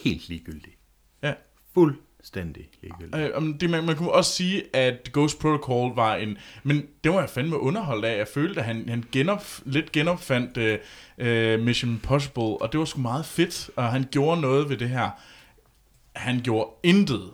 Helt 0.05 0.29
ligegyldig. 0.29 0.77
Ja. 1.23 1.35
Fuldstændig 1.75 2.69
ligegyldig. 2.83 3.15
Øh, 3.15 3.61
det, 3.61 3.71
man, 3.71 3.85
man 3.85 3.97
kunne 3.97 4.13
også 4.13 4.33
sige, 4.33 4.77
at 4.77 5.11
Ghost 5.13 5.39
Protocol 5.39 5.95
var 5.95 6.17
en... 6.17 6.39
Men 6.63 6.87
det 7.05 7.13
var 7.13 7.21
jeg 7.21 7.31
fandme 7.31 7.59
underholdt 7.59 8.05
af. 8.05 8.19
Jeg 8.19 8.29
følte, 8.29 8.61
at 8.61 8.67
han, 8.67 8.89
han 8.89 9.05
genop, 9.13 9.45
lidt 9.65 9.93
genopfandt 9.93 10.57
uh, 10.57 10.75
uh, 11.27 11.65
Mission 11.65 11.91
Impossible, 11.91 12.43
og 12.43 12.73
det 12.73 12.79
var 12.79 12.85
sgu 12.85 13.01
meget 13.01 13.27
fedt, 13.27 13.71
og 13.77 13.85
han 13.85 14.09
gjorde 14.11 14.41
noget 14.41 14.69
ved 14.69 14.77
det 14.77 14.89
her. 14.89 15.11
Han 16.13 16.41
gjorde 16.41 16.71
intet 16.83 17.31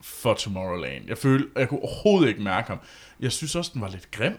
for 0.00 0.34
Tomorrowland. 0.34 1.08
Jeg 1.08 1.18
følte, 1.18 1.48
jeg 1.56 1.68
kunne 1.68 1.82
overhovedet 1.82 2.28
ikke 2.28 2.42
mærke 2.42 2.68
ham. 2.68 2.78
Jeg 3.20 3.32
synes 3.32 3.56
også, 3.56 3.70
den 3.74 3.80
var 3.80 3.90
lidt 3.90 4.10
grim. 4.10 4.38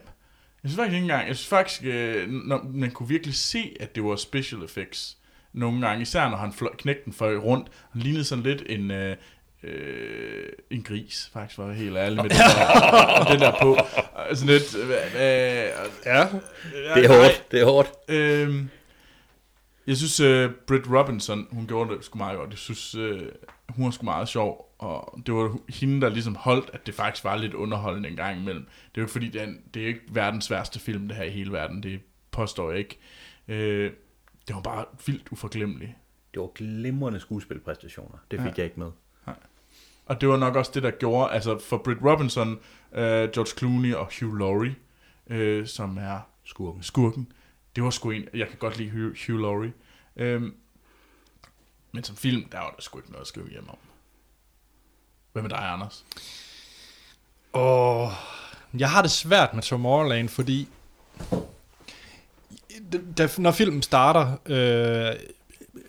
Jeg 0.64 0.69
synes 0.69 0.76
faktisk 0.76 0.94
ikke 0.94 1.03
engang, 1.03 1.27
jeg 1.27 1.36
synes 1.36 1.49
faktisk, 1.49 1.81
øh, 1.84 2.30
når, 2.30 2.69
man 2.73 2.91
kunne 2.91 3.10
virkelig 3.10 3.36
se, 3.36 3.76
at 3.80 3.95
det 3.95 4.03
var 4.03 4.15
special 4.15 4.64
effects 4.64 5.18
nogle 5.53 5.88
gange, 5.88 6.01
især 6.01 6.30
når 6.30 6.38
han 6.38 6.53
knægte 6.77 7.05
den 7.05 7.13
fløj 7.13 7.35
rundt. 7.35 7.67
Han 7.91 8.01
lignede 8.01 8.23
sådan 8.23 8.43
lidt 8.43 8.63
en, 8.69 8.91
øh, 8.91 9.15
øh, 9.63 10.45
en 10.69 10.84
gris, 10.84 11.30
faktisk, 11.34 11.57
var 11.57 11.67
jeg 11.67 11.76
helt 11.76 11.97
ærlig 11.97 12.15
med 12.15 12.30
det 12.30 12.38
der, 12.38 13.23
det 13.31 13.39
der 13.39 13.53
på. 13.61 13.77
Altså 14.15 14.45
lidt, 14.45 14.76
øh, 14.76 14.89
øh, 14.89 15.69
Ja. 16.05 16.27
Det 16.95 17.05
er 17.05 17.21
hårdt, 17.21 17.51
det 17.51 17.61
er 17.61 17.65
hårdt. 17.65 17.89
Øhm, 18.07 18.69
jeg 19.88 19.97
synes, 19.97 20.19
uh, 20.19 20.51
Britt 20.67 20.85
Robinson, 20.89 21.47
hun 21.51 21.67
gjorde 21.67 21.95
det 21.95 22.05
sgu 22.05 22.17
meget 22.17 22.38
godt. 22.38 22.49
Jeg 22.49 22.57
synes, 22.57 22.95
uh, 22.95 23.19
hun 23.69 23.85
var 23.85 23.91
sgu 23.91 24.05
meget 24.05 24.27
sjov. 24.27 24.76
Og 24.80 25.19
det 25.26 25.34
var 25.34 25.57
hende, 25.69 26.01
der 26.01 26.09
ligesom 26.09 26.35
holdt, 26.35 26.69
at 26.73 26.85
det 26.85 26.95
faktisk 26.95 27.23
var 27.23 27.38
lidt 27.38 27.53
underholdende 27.53 28.09
en 28.09 28.15
gang 28.15 28.41
imellem. 28.41 28.63
Det 28.63 28.71
er 28.71 28.89
jo 28.97 29.01
ikke 29.01 29.11
fordi, 29.11 29.30
det 29.30 29.41
er, 29.41 29.47
det 29.73 29.84
er 29.84 29.88
ikke 29.88 30.01
verdens 30.11 30.51
værste 30.51 30.80
film, 30.80 31.07
det 31.07 31.17
her 31.17 31.23
i 31.23 31.30
hele 31.30 31.51
verden. 31.51 31.84
Det 31.84 31.99
påstår 32.31 32.71
jeg 32.71 32.80
ikke. 32.80 32.99
Uh, 33.47 33.93
det 34.49 34.55
var 34.55 34.61
bare 34.61 34.85
vildt 35.05 35.27
uforglemmeligt. 35.31 35.91
Det 36.34 36.41
var 36.41 36.47
glimrende 36.47 37.19
skuespilpræstationer. 37.19 38.17
Det 38.31 38.39
fik 38.39 38.47
Ja. 38.47 38.53
jeg 38.57 38.65
ikke 38.65 38.80
med. 38.80 38.91
Og 40.05 40.21
det 40.21 40.30
var 40.30 40.38
nok 40.38 40.55
også 40.55 40.71
det, 40.73 40.84
der 40.84 40.91
gjorde, 40.91 41.31
altså 41.34 41.59
for 41.59 41.77
Britt 41.77 41.99
Robinson, 42.03 42.51
uh, 42.91 42.97
George 42.99 43.57
Clooney 43.57 43.93
og 43.93 44.09
Hugh 44.19 44.38
Laurie, 44.39 44.76
uh, 45.61 45.67
som 45.67 45.97
er 45.97 46.19
Skurken. 46.43 46.84
skurken. 46.84 47.31
Det 47.76 47.84
var 47.84 47.89
sgu 47.89 48.09
en, 48.11 48.26
jeg 48.34 48.47
kan 48.47 48.57
godt 48.57 48.77
lide 48.77 48.89
Hugh, 48.91 49.15
Hugh 49.27 49.41
Laurie. 49.41 49.73
Øhm, 50.15 50.55
men 51.91 52.03
som 52.03 52.15
film, 52.15 52.49
der 52.49 52.57
var 52.59 52.69
der 52.76 52.81
sgu 52.81 52.97
ikke 52.99 53.11
noget 53.11 53.21
at 53.21 53.27
skrive 53.27 53.49
hjem 53.49 53.69
om. 53.69 53.77
Hvad 55.31 55.41
med 55.41 55.49
dig, 55.49 55.59
Anders? 55.71 56.05
Og 57.53 58.11
jeg 58.80 58.89
har 58.91 59.01
det 59.01 59.11
svært 59.11 59.53
med 59.53 59.63
Tomorrowland, 59.63 60.30
fordi 60.30 60.67
da, 63.18 63.27
når 63.38 63.51
filmen 63.51 63.81
starter, 63.81 64.38
øh, 64.45 65.15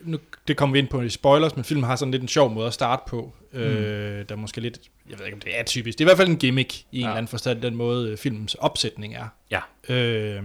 nu, 0.02 0.18
det 0.48 0.56
kommer 0.56 0.72
vi 0.72 0.78
ind 0.78 0.88
på 0.88 1.00
i 1.02 1.08
spoilers, 1.08 1.56
men 1.56 1.64
filmen 1.64 1.84
har 1.84 1.96
sådan 1.96 2.12
lidt 2.12 2.22
en 2.22 2.28
sjov 2.28 2.50
måde 2.50 2.66
at 2.66 2.74
starte 2.74 3.02
på, 3.08 3.32
øh, 3.52 4.18
der 4.28 4.34
er 4.34 4.36
måske 4.36 4.60
lidt, 4.60 4.78
jeg 5.10 5.18
ved 5.18 5.26
ikke 5.26 5.34
om 5.36 5.40
det 5.40 5.58
er 5.58 5.62
typisk, 5.64 5.98
det 5.98 6.04
er 6.04 6.06
i 6.06 6.10
hvert 6.10 6.16
fald 6.16 6.28
en 6.28 6.36
gimmick 6.36 6.74
i 6.78 6.82
en 6.92 7.00
Ja. 7.00 7.06
eller 7.06 7.16
anden 7.16 7.28
forstand, 7.28 7.62
den 7.62 7.74
måde 7.76 8.10
øh, 8.10 8.16
filmens 8.18 8.54
opsætning 8.54 9.14
er. 9.14 9.26
Ja. 9.50 9.60
Øh, 9.94 10.42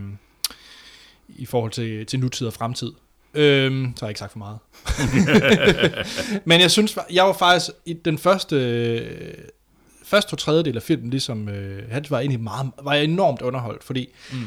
I 1.30 1.46
forhold 1.46 1.72
til, 1.72 2.06
til 2.06 2.20
nutid 2.20 2.48
og 2.48 2.54
fremtid. 2.54 2.92
Øh, 3.34 3.72
så 3.72 4.06
har 4.06 4.08
jeg 4.08 4.10
ikke 4.10 4.20
sagt 4.20 4.32
for 4.32 4.40
meget. 4.40 4.58
Men 6.46 6.62
jeg 6.62 6.72
synes, 6.72 6.98
jeg 7.12 7.26
var 7.26 7.34
faktisk 7.34 7.72
i 7.86 7.94
den 7.94 8.18
første, 8.18 8.56
øh, 8.56 9.34
første 10.04 10.30
to 10.32 10.36
tredjedel 10.36 10.76
af 10.76 10.84
filmen, 10.84 11.10
ligesom 11.10 11.50
øh, 11.50 11.92
han 11.92 12.06
var 12.10 12.20
egentlig 12.20 12.40
meget, 12.40 12.72
var 12.84 12.94
jeg 12.94 13.04
enormt 13.04 13.42
underholdt, 13.42 13.84
fordi 13.84 14.10
Mm. 14.34 14.38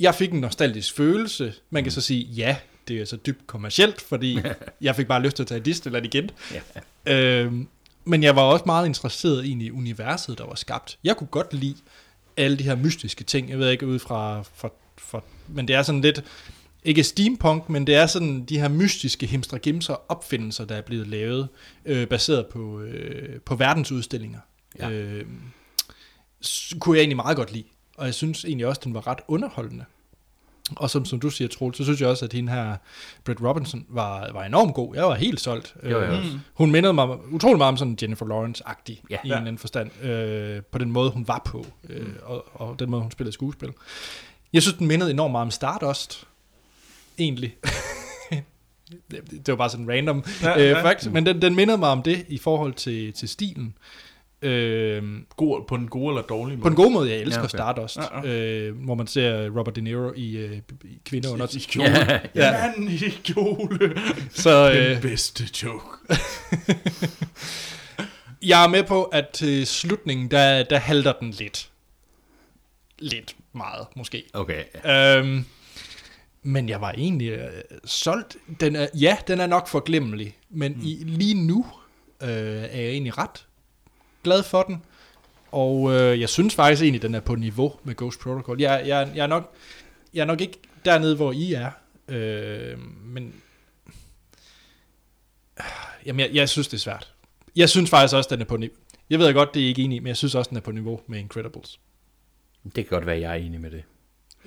Jeg 0.00 0.14
fik 0.14 0.32
en 0.32 0.40
nostalgisk 0.40 0.94
følelse. 0.94 1.54
Man 1.70 1.82
kan 1.82 1.92
så 1.92 2.00
sige, 2.00 2.24
ja, 2.24 2.56
det 2.88 3.00
er 3.00 3.04
så 3.04 3.16
dybt 3.16 3.46
kommercielt, 3.46 4.00
fordi 4.00 4.38
jeg 4.80 4.96
fik 4.96 5.06
bare 5.06 5.22
lyst 5.22 5.36
til 5.36 5.42
at 5.42 5.46
tage 5.46 5.60
Disneyland 5.60 6.06
igen. 6.06 6.30
Ja. 7.06 7.14
Øhm, 7.14 7.68
men 8.04 8.22
jeg 8.22 8.36
var 8.36 8.42
også 8.42 8.62
meget 8.66 8.86
interesseret 8.86 9.44
egentlig 9.44 9.66
i 9.66 9.70
universet, 9.70 10.38
der 10.38 10.46
var 10.46 10.54
skabt. 10.54 10.98
Jeg 11.04 11.16
kunne 11.16 11.26
godt 11.26 11.54
lide 11.54 11.76
alle 12.36 12.56
de 12.56 12.62
her 12.62 12.74
mystiske 12.76 13.24
ting. 13.24 13.50
Jeg 13.50 13.58
ved 13.58 13.70
ikke 13.70 13.86
ud 13.86 13.98
fra, 13.98 14.42
fra, 14.42 14.70
fra 14.98 15.22
men 15.48 15.68
det 15.68 15.76
er 15.76 15.82
sådan 15.82 16.00
lidt, 16.00 16.24
ikke 16.84 17.04
steampunk, 17.04 17.68
men 17.68 17.86
det 17.86 17.94
er 17.94 18.06
sådan 18.06 18.44
de 18.44 18.60
her 18.60 18.68
mystiske 18.68 19.26
himstregimser 19.26 19.96
opfindelser, 20.08 20.64
der 20.64 20.74
er 20.74 20.82
blevet 20.82 21.06
lavet, 21.06 21.48
øh, 21.84 22.06
baseret 22.06 22.46
på, 22.46 22.80
øh, 22.80 23.40
på 23.40 23.54
verdensudstillinger. 23.54 24.40
Ja. 24.78 24.90
Øh, 24.90 25.24
kunne 26.78 26.96
jeg 26.96 27.02
egentlig 27.02 27.16
meget 27.16 27.36
godt 27.36 27.52
lide. 27.52 27.64
Og 28.00 28.06
jeg 28.06 28.14
synes 28.14 28.44
egentlig 28.44 28.66
også, 28.66 28.80
den 28.84 28.94
var 28.94 29.06
ret 29.06 29.18
underholdende. 29.28 29.84
Og 30.76 30.90
som, 30.90 31.04
som 31.04 31.20
du 31.20 31.30
siger, 31.30 31.48
Troel, 31.48 31.74
så 31.74 31.84
synes 31.84 32.00
jeg 32.00 32.08
også, 32.08 32.24
at 32.24 32.32
hende 32.32 32.52
her, 32.52 32.76
Britt 33.24 33.42
Robinson, 33.42 33.86
var, 33.88 34.32
var 34.32 34.44
enormt 34.44 34.74
god. 34.74 34.94
Jeg 34.94 35.04
var 35.04 35.14
helt 35.14 35.40
solgt. 35.40 35.74
Var 35.82 35.88
jeg 36.00 36.08
Øh, 36.10 36.18
også. 36.18 36.38
Hun 36.54 36.70
mindede 36.70 36.92
mig 36.92 37.32
utrolig 37.32 37.58
meget 37.58 37.68
om 37.68 37.76
sådan 37.76 37.98
Jennifer 38.02 38.26
Lawrence-agtig, 38.26 39.02
Ja. 39.10 39.16
i 39.16 39.18
en 39.18 39.20
eller 39.24 39.36
anden 39.36 39.58
forstand, 39.58 40.02
øh, 40.04 40.62
på 40.62 40.78
den 40.78 40.90
måde, 40.90 41.10
hun 41.10 41.28
var 41.28 41.42
på, 41.44 41.66
øh, 41.88 42.08
og, 42.22 42.44
og 42.60 42.78
den 42.78 42.90
måde, 42.90 43.02
hun 43.02 43.10
spillede 43.10 43.32
skuespil. 43.34 43.68
Jeg 44.52 44.62
synes, 44.62 44.78
den 44.78 44.86
mindede 44.86 45.10
enormt 45.10 45.32
meget 45.32 45.44
om 45.44 45.50
Stardust, 45.50 46.24
egentlig. 47.18 47.56
det, 49.10 49.30
det 49.30 49.48
var 49.48 49.56
bare 49.56 49.70
sådan 49.70 49.88
random 49.90 50.24
Ja, 50.42 50.58
øh, 50.60 50.68
ja. 50.68 50.82
faktisk, 50.84 51.10
men 51.10 51.26
den, 51.26 51.42
den 51.42 51.54
mindede 51.54 51.78
mig 51.78 51.88
om 51.88 52.02
det 52.02 52.24
i 52.28 52.38
forhold 52.38 52.72
til, 52.74 53.12
til 53.12 53.28
stilen. 53.28 53.66
Øh, 53.66 54.09
God, 55.36 55.64
på 55.68 55.76
den 55.76 55.88
gode 55.88 56.08
eller 56.08 56.22
dårlige 56.22 56.56
måde? 56.56 56.62
på 56.62 56.68
den 56.68 56.76
gode 56.76 56.90
måde, 56.90 57.10
jeg 57.10 57.18
elsker 57.18 57.40
Ja, 57.40 57.44
okay. 57.44 57.56
Stardust, 57.56 57.96
Ja, 57.96 58.20
ja. 58.28 58.28
Øh, 58.28 58.84
hvor 58.84 58.94
man 58.94 59.06
ser 59.06 59.50
Robert 59.58 59.76
De 59.76 59.80
Niro 59.80 60.12
i, 60.16 60.36
øh, 60.36 60.56
i 60.84 60.98
kvinder 61.04 61.30
under. 61.30 61.56
I 61.56 61.58
kjole. 61.58 61.88
Ja. 61.88 62.20
ja. 62.54 62.72
I 62.88 63.14
kjole. 63.24 64.00
Så 64.30 64.72
Den 64.72 64.96
øh, 64.96 65.02
bedste 65.02 65.44
joke. 65.62 65.86
jeg 68.42 68.64
er 68.64 68.68
med 68.68 68.84
på, 68.84 69.04
at 69.04 69.28
til 69.28 69.66
slutningen, 69.66 70.30
der, 70.30 70.62
der 70.62 70.78
halter 70.78 71.12
den 71.12 71.30
lidt. 71.30 71.70
Lidt 72.98 73.36
meget, 73.52 73.86
måske. 73.96 74.24
Okay. 74.32 74.62
Ja. 74.84 75.18
Øhm, 75.18 75.44
men 76.42 76.68
jeg 76.68 76.80
var 76.80 76.92
egentlig 76.92 77.28
øh, 77.30 77.48
solgt. 77.84 78.36
Den 78.60 78.76
er, 78.76 78.86
ja, 78.94 79.16
den 79.26 79.40
er 79.40 79.46
nok 79.46 79.68
forglemmelig, 79.68 80.36
men 80.50 80.72
mm. 80.72 80.80
i, 80.84 81.02
lige 81.06 81.46
nu 81.46 81.66
øh, 82.22 82.28
er 82.28 82.80
jeg 82.80 82.90
egentlig 82.90 83.18
ret 83.18 83.46
glad 84.24 84.42
for 84.42 84.62
den. 84.62 84.82
Og 85.52 85.92
øh, 85.92 86.20
jeg 86.20 86.28
synes 86.28 86.54
faktisk 86.54 86.82
egentlig, 86.82 87.02
den 87.02 87.14
er 87.14 87.20
på 87.20 87.34
niveau 87.34 87.72
med 87.84 87.94
Ghost 87.94 88.20
Protocol. 88.20 88.60
Jeg, 88.60 88.82
jeg, 88.86 89.12
jeg, 89.14 89.22
er, 89.22 89.26
nok, 89.26 89.54
jeg 90.14 90.20
er 90.20 90.24
nok 90.24 90.40
ikke 90.40 90.58
dernede, 90.84 91.16
hvor 91.16 91.32
I 91.32 91.52
er. 91.52 91.70
Øh, 92.08 92.78
men 93.04 93.34
øh, 95.58 95.64
jamen, 96.06 96.20
jeg, 96.20 96.30
jeg 96.34 96.48
synes, 96.48 96.68
det 96.68 96.76
er 96.76 96.80
svært. 96.80 97.14
Jeg 97.56 97.68
synes 97.68 97.90
faktisk 97.90 98.14
også, 98.14 98.28
den 98.30 98.40
er 98.40 98.44
på 98.44 98.56
niveau. 98.56 98.76
Jeg 99.10 99.18
ved 99.18 99.34
godt, 99.34 99.54
det 99.54 99.62
er 99.62 99.66
I 99.66 99.68
ikke 99.68 99.82
enig 99.82 99.96
i, 99.96 99.98
men 99.98 100.06
jeg 100.06 100.16
synes 100.16 100.34
også, 100.34 100.48
den 100.48 100.56
er 100.56 100.60
på 100.60 100.72
niveau 100.72 101.00
med 101.06 101.18
Incredibles. 101.18 101.80
Det 102.64 102.74
kan 102.74 102.86
godt 102.86 103.06
være, 103.06 103.20
jeg 103.20 103.30
er 103.30 103.34
enig 103.34 103.60
med 103.60 103.70
det. 103.70 103.82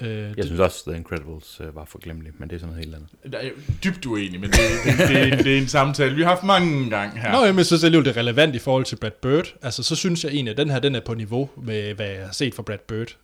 Øh, 0.01 0.07
Jeg 0.09 0.37
det, 0.37 0.45
synes 0.45 0.59
også, 0.59 0.83
The 0.89 0.97
Incredibles 0.97 1.61
øh, 1.63 1.75
var 1.75 1.85
forglemmelig, 1.85 2.31
men 2.37 2.49
det 2.49 2.55
er 2.55 2.59
sådan 2.59 2.73
noget 2.75 2.85
helt 2.85 2.95
andet. 2.95 3.09
Der 3.33 3.37
er 3.37 3.43
jeg 3.43 3.51
dybt 3.83 4.05
uenig, 4.05 4.39
men 4.39 4.49
det, 4.49 4.59
det, 4.85 5.07
det, 5.09 5.45
det, 5.45 5.53
er 5.53 5.61
en 5.61 5.67
samtale, 5.67 6.15
vi 6.15 6.21
har 6.21 6.29
haft 6.29 6.43
mange 6.43 6.89
gange 6.89 7.19
her. 7.21 7.31
Nå, 7.31 7.45
jamen, 7.45 7.57
jeg 7.57 7.65
synes 7.65 7.83
alligevel, 7.83 8.05
det 8.05 8.17
er 8.17 8.19
relevant 8.19 8.55
i 8.55 8.59
forhold 8.59 8.85
til 8.85 8.95
Brad 8.95 9.11
Bird. 9.11 9.55
Altså, 9.61 9.83
så 9.83 9.95
synes 9.95 10.23
jeg 10.23 10.31
egentlig, 10.31 10.51
at 10.51 10.57
den 10.57 10.69
her, 10.69 10.79
den 10.79 10.95
er 10.95 10.99
på 10.99 11.13
niveau 11.13 11.49
med, 11.57 11.93
hvad 11.93 12.07
jeg 12.09 12.25
har 12.25 12.33
set 12.33 12.55
fra 12.55 12.63
Brad 12.63 12.77
Bird. 12.87 13.17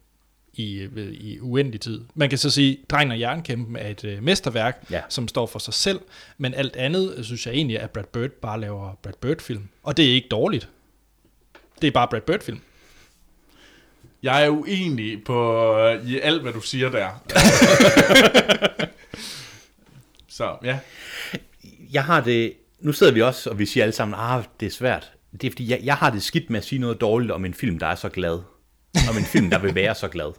i, 0.54 0.88
ved- 0.92 1.12
i 1.14 1.40
uendelig 1.40 1.82
tid. 1.82 2.02
Man 2.16 2.30
kan 2.30 2.38
så 2.38 2.50
sige, 2.50 2.78
Drengen 2.90 3.12
og 3.12 3.20
Jernkæmpen 3.20 3.76
er 3.76 3.88
et 3.88 4.04
øh, 4.04 4.24
mesterværk, 4.24 4.86
Ja. 4.92 5.02
som 5.10 5.28
står 5.28 5.46
for 5.46 5.60
sig 5.60 5.74
selv, 5.74 6.00
men 6.38 6.54
alt 6.54 6.76
andet 6.76 7.14
øh, 7.18 7.24
synes 7.24 7.46
jeg 7.48 7.54
egentlig, 7.54 7.80
at 7.80 7.90
Brad 7.90 8.04
Bird 8.04 8.30
bare 8.30 8.62
laver 8.62 9.00
Brad 9.04 9.14
Bird-film. 9.22 9.64
Og 9.84 9.98
det 9.98 10.06
er 10.10 10.14
ikke 10.14 10.28
dårligt. 10.32 10.70
Det 11.82 11.88
er 11.88 11.92
bare 11.92 12.08
Brad 12.08 12.22
Bird-film. 12.22 12.60
Jeg 14.24 14.46
er 14.46 14.50
uenig 14.50 15.24
på 15.24 15.78
øh, 15.78 16.10
i 16.10 16.20
alt, 16.20 16.42
hvad 16.42 16.54
du 16.54 16.62
siger 16.62 16.90
der. 16.90 17.10
Så 20.28 20.58
ja, 20.64 20.80
Jeg 21.94 22.04
har 22.04 22.22
det... 22.22 22.54
Nu 22.80 22.92
sidder 22.92 23.14
vi 23.14 23.22
også, 23.22 23.50
og 23.50 23.60
vi 23.60 23.66
siger 23.66 23.84
alle 23.84 23.94
sammen, 23.94 24.16
ah, 24.20 24.44
det 24.60 24.66
er 24.66 24.70
svært. 24.70 25.12
Det 25.32 25.44
er 25.44 25.52
fordi, 25.52 25.72
jeg, 25.72 25.80
jeg 25.84 25.96
har 25.96 26.10
det 26.10 26.24
skidt 26.24 26.50
med 26.50 26.58
at 26.60 26.66
sige 26.66 26.80
noget 26.80 27.02
dårligt 27.02 27.32
om 27.32 27.46
en 27.46 27.54
film, 27.54 27.80
der 27.80 27.88
er 27.88 27.96
så 27.96 28.10
glad. 28.10 28.40
Om 29.10 29.18
en 29.18 29.24
film, 29.24 29.50
der 29.50 29.60
vil 29.60 29.76
være 29.76 29.96
så 29.96 30.08
glad. 30.08 30.34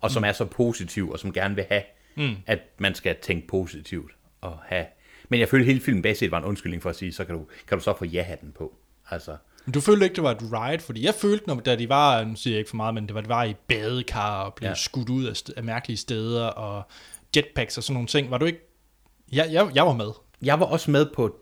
Og 0.00 0.10
som 0.10 0.24
er 0.24 0.32
så 0.32 0.44
positiv, 0.44 1.10
og 1.10 1.18
som 1.18 1.32
gerne 1.32 1.54
vil 1.54 1.64
have, 1.68 1.82
mm. 2.16 2.36
at 2.46 2.58
man 2.78 2.94
skal 2.94 3.16
tænke 3.22 3.46
positivt. 3.46 4.12
Og 4.40 4.58
have. 4.66 4.86
Men 5.28 5.40
jeg 5.40 5.48
følte, 5.48 5.62
at 5.62 5.66
hele 5.66 5.80
filmen 5.80 6.02
bag 6.02 6.16
set 6.16 6.30
var 6.30 6.38
en 6.38 6.44
undskyldning 6.44 6.82
for 6.82 6.90
at 6.90 6.96
sige, 6.96 7.12
så 7.12 7.24
kan 7.24 7.34
du, 7.34 7.46
kan 7.68 7.78
du 7.78 7.84
så 7.84 7.94
få 7.98 8.04
ja-hatten 8.04 8.52
på. 8.52 8.74
Altså, 9.10 9.36
Men 9.64 9.72
du 9.72 9.80
følte 9.80 10.04
ikke, 10.04 10.14
det 10.16 10.22
var 10.24 10.30
et 10.30 10.42
ride? 10.52 10.82
Fordi 10.82 11.04
jeg 11.04 11.14
følte, 11.14 11.46
når, 11.46 11.54
da 11.54 11.76
de 11.76 11.88
var, 11.88 12.24
nu 12.24 12.36
siger 12.36 12.54
jeg 12.54 12.58
ikke 12.58 12.70
for 12.70 12.76
meget, 12.76 12.94
men 12.94 13.06
det 13.06 13.14
var, 13.14 13.20
det 13.20 13.28
var 13.28 13.44
i 13.44 13.54
badekar 13.68 14.42
og 14.42 14.54
blev 14.54 14.68
Ja. 14.68 14.74
skudt 14.74 15.08
ud 15.08 15.24
af, 15.24 15.42
af 15.56 15.64
mærkelige 15.64 15.96
steder 15.96 16.46
og 16.46 16.82
jetpacks 17.36 17.78
og 17.78 17.84
sådan 17.84 17.94
nogle 17.94 18.06
ting. 18.08 18.30
Var 18.30 18.38
du 18.38 18.44
ikke... 18.44 18.60
Jeg, 19.32 19.48
jeg, 19.52 19.70
jeg 19.74 19.86
var 19.86 19.92
med. 19.92 20.10
jeg 20.42 20.60
var 20.60 20.66
også 20.66 20.90
med 20.90 21.06
på... 21.14 21.36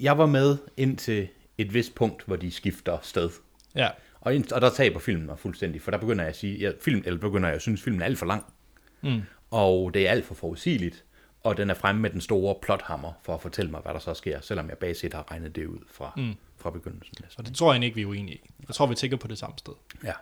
Jeg 0.00 0.18
var 0.18 0.26
med 0.26 0.56
indtil 0.76 1.28
et 1.58 1.74
vist 1.74 1.94
punkt, 1.94 2.22
hvor 2.26 2.36
de 2.36 2.50
skifter 2.50 2.98
sted. 3.02 3.30
Ja. 3.74 3.88
Og, 4.20 4.34
ind, 4.34 4.52
og 4.52 4.60
der 4.60 4.70
taber 4.70 4.98
filmen 4.98 5.26
mig 5.26 5.38
fuldstændig, 5.38 5.82
for 5.82 5.90
der 5.90 5.98
begynder 5.98 6.22
jeg 6.24 6.28
at 6.28 6.36
sige, 6.36 6.62
jeg, 6.62 6.74
film, 6.80 7.02
eller 7.06 7.20
begynder 7.20 7.48
jeg 7.48 7.56
at 7.56 7.62
synes, 7.62 7.80
at 7.80 7.84
filmen 7.84 8.00
er 8.02 8.04
alt 8.06 8.18
for 8.18 8.26
lang. 8.26 8.44
Mm. 9.02 9.22
Og 9.50 9.94
det 9.94 10.06
er 10.06 10.10
alt 10.10 10.24
for 10.24 10.34
forudsigeligt. 10.34 11.04
Og 11.44 11.56
den 11.56 11.70
er 11.70 11.74
fremme 11.74 12.02
med 12.02 12.10
den 12.10 12.20
store 12.20 12.54
plothammer 12.62 13.12
for 13.22 13.34
at 13.34 13.42
fortælle 13.42 13.70
mig, 13.70 13.80
hvad 13.80 13.92
der 13.92 13.98
så 13.98 14.14
sker, 14.14 14.40
selvom 14.40 14.68
jeg 14.68 14.78
bag 14.78 14.96
set 14.96 15.14
har 15.14 15.30
regnet 15.30 15.56
det 15.56 15.66
ud 15.66 15.78
fra, 15.92 16.12
mm. 16.16 16.34
Fra 16.58 16.70
begyndelsen. 16.70 17.14
Og 17.18 17.24
Næsten. 17.24 17.44
det 17.44 17.54
tror 17.54 17.74
jeg 17.74 17.84
ikke, 17.84 17.94
vi 17.94 18.02
er 18.02 18.06
uenige 18.06 18.36
i. 18.36 18.50
Jeg 18.68 18.74
tror, 18.74 18.86
vi 18.86 18.94
tænker 18.94 19.16
på 19.16 19.28
det 19.28 19.38
samme 19.38 19.58
sted. 19.58 19.72
Ja. 20.04 20.12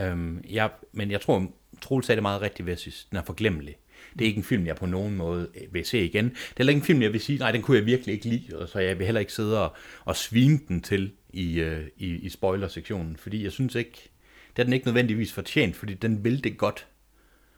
Øhm, 0.00 0.44
jeg, 0.50 0.70
men 0.92 1.10
jeg 1.10 1.20
tror, 1.20 1.46
Troels 1.80 2.06
sagde 2.06 2.16
det 2.16 2.22
meget 2.22 2.40
rigtigt 2.40 2.66
ved 2.66 2.72
at 2.72 2.80
sige, 2.80 2.94
den 3.10 3.18
er 3.18 3.22
forglemmelig. 3.22 3.76
Det 4.12 4.20
er 4.20 4.26
ikke 4.26 4.38
en 4.38 4.44
film, 4.44 4.66
jeg 4.66 4.76
på 4.76 4.86
nogen 4.86 5.16
måde 5.16 5.48
øh, 5.54 5.74
vil 5.74 5.84
se 5.84 6.04
igen. 6.04 6.24
Det 6.24 6.34
er 6.34 6.54
heller 6.56 6.70
ikke 6.70 6.80
en 6.80 6.86
film, 6.86 7.02
jeg 7.02 7.12
vil 7.12 7.20
sige, 7.20 7.38
nej, 7.38 7.52
den 7.52 7.62
kunne 7.62 7.76
jeg 7.76 7.86
virkelig 7.86 8.12
ikke 8.12 8.28
lide, 8.28 8.58
og 8.58 8.68
så 8.68 8.78
jeg 8.78 8.98
vil 8.98 9.06
heller 9.06 9.20
ikke 9.20 9.32
sidde 9.32 9.64
og, 9.64 9.76
og 10.04 10.16
svine 10.16 10.60
den 10.68 10.80
til 10.82 11.12
i, 11.32 11.60
øh, 11.60 11.86
i, 11.96 12.06
i 12.06 12.28
spoiler-sektionen, 12.28 13.16
fordi 13.16 13.44
jeg 13.44 13.52
synes 13.52 13.74
ikke, 13.74 14.10
det 14.56 14.62
er 14.62 14.64
den 14.64 14.72
ikke 14.72 14.86
nødvendigvis 14.86 15.32
fortjent, 15.32 15.76
fordi 15.76 15.94
den 15.94 16.24
vil 16.24 16.44
det 16.44 16.58
godt. 16.58 16.86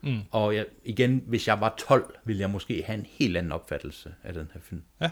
Mm. 0.02 0.18
Og 0.30 0.54
jeg, 0.56 0.66
igen, 0.84 1.22
hvis 1.26 1.48
jeg 1.48 1.60
var 1.60 1.74
12, 1.78 2.14
ville 2.24 2.40
jeg 2.40 2.50
måske 2.50 2.82
have 2.86 2.98
en 2.98 3.06
helt 3.08 3.36
anden 3.36 3.52
opfattelse 3.52 4.14
af 4.22 4.34
den 4.34 4.50
her 4.54 4.60
film. 4.60 4.82
Ja. 5.00 5.10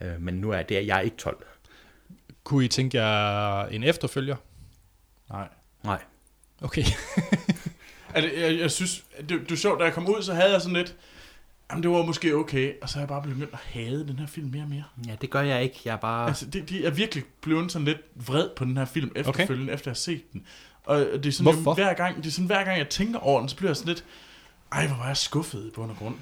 Øh, 0.00 0.20
men 0.20 0.34
nu 0.34 0.50
er 0.50 0.62
det, 0.62 0.86
jeg 0.86 0.96
er 0.96 1.00
ikke 1.00 1.16
12. 1.16 1.46
Kunne 2.44 2.64
I 2.64 2.68
tænke 2.68 2.98
jer 3.02 3.66
en 3.66 3.82
efterfølger? 3.82 4.36
nej. 5.30 5.48
Nej. 5.84 6.02
Okay. 6.62 6.84
Det, 8.14 8.32
jeg, 8.40 8.58
jeg 8.58 8.70
synes, 8.70 9.04
det, 9.18 9.28
det 9.28 9.52
er 9.52 9.56
sjovt, 9.56 9.80
da 9.80 9.84
jeg 9.84 9.92
kom 9.92 10.08
ud, 10.08 10.22
så 10.22 10.34
havde 10.34 10.52
jeg 10.52 10.60
sådan 10.60 10.76
lidt, 10.76 10.96
jamen 11.70 11.82
det 11.82 11.90
var 11.90 12.04
måske 12.04 12.34
okay, 12.34 12.72
og 12.82 12.88
så 12.88 12.98
er 12.98 13.00
jeg 13.00 13.08
bare 13.08 13.22
begyndt 13.22 13.52
at 13.52 13.58
hade 13.58 14.08
den 14.08 14.18
her 14.18 14.26
film 14.26 14.50
mere 14.50 14.62
og 14.62 14.68
mere. 14.68 14.84
Ja, 15.06 15.14
det 15.20 15.30
gør 15.30 15.40
jeg 15.40 15.62
ikke. 15.62 15.80
Jeg 15.84 15.92
er 15.92 15.96
bare... 15.96 16.28
Altså, 16.28 16.46
det, 16.46 16.68
de 16.68 16.86
er 16.86 16.90
virkelig 16.90 17.24
blevet 17.40 17.72
sådan 17.72 17.86
lidt 17.86 17.98
vred 18.14 18.48
på 18.56 18.64
den 18.64 18.76
her 18.76 18.84
film 18.84 19.12
efterfølgende, 19.16 19.70
okay. 19.70 19.74
efter 19.74 19.90
jeg 19.90 19.92
har 19.92 19.94
set 19.94 20.32
den. 20.32 20.46
Og 20.84 20.98
det 20.98 21.26
er 21.26 21.32
sådan, 21.32 21.52
Hvorfor? 21.52 21.80
Jeg, 21.80 21.86
hver 21.86 21.94
gang, 21.94 22.16
det 22.16 22.26
er 22.26 22.30
sådan, 22.30 22.46
hver 22.46 22.64
gang 22.64 22.78
jeg 22.78 22.88
tænker 22.88 23.18
over 23.18 23.40
den, 23.40 23.48
så 23.48 23.56
bliver 23.56 23.70
jeg 23.70 23.76
sådan 23.76 23.88
lidt, 23.88 24.04
ej, 24.72 24.86
hvor 24.86 24.96
var 24.96 25.06
jeg 25.06 25.16
skuffet 25.16 25.66
i 25.66 25.70
bund 25.70 25.90
og 25.90 25.96
grund. 25.96 26.16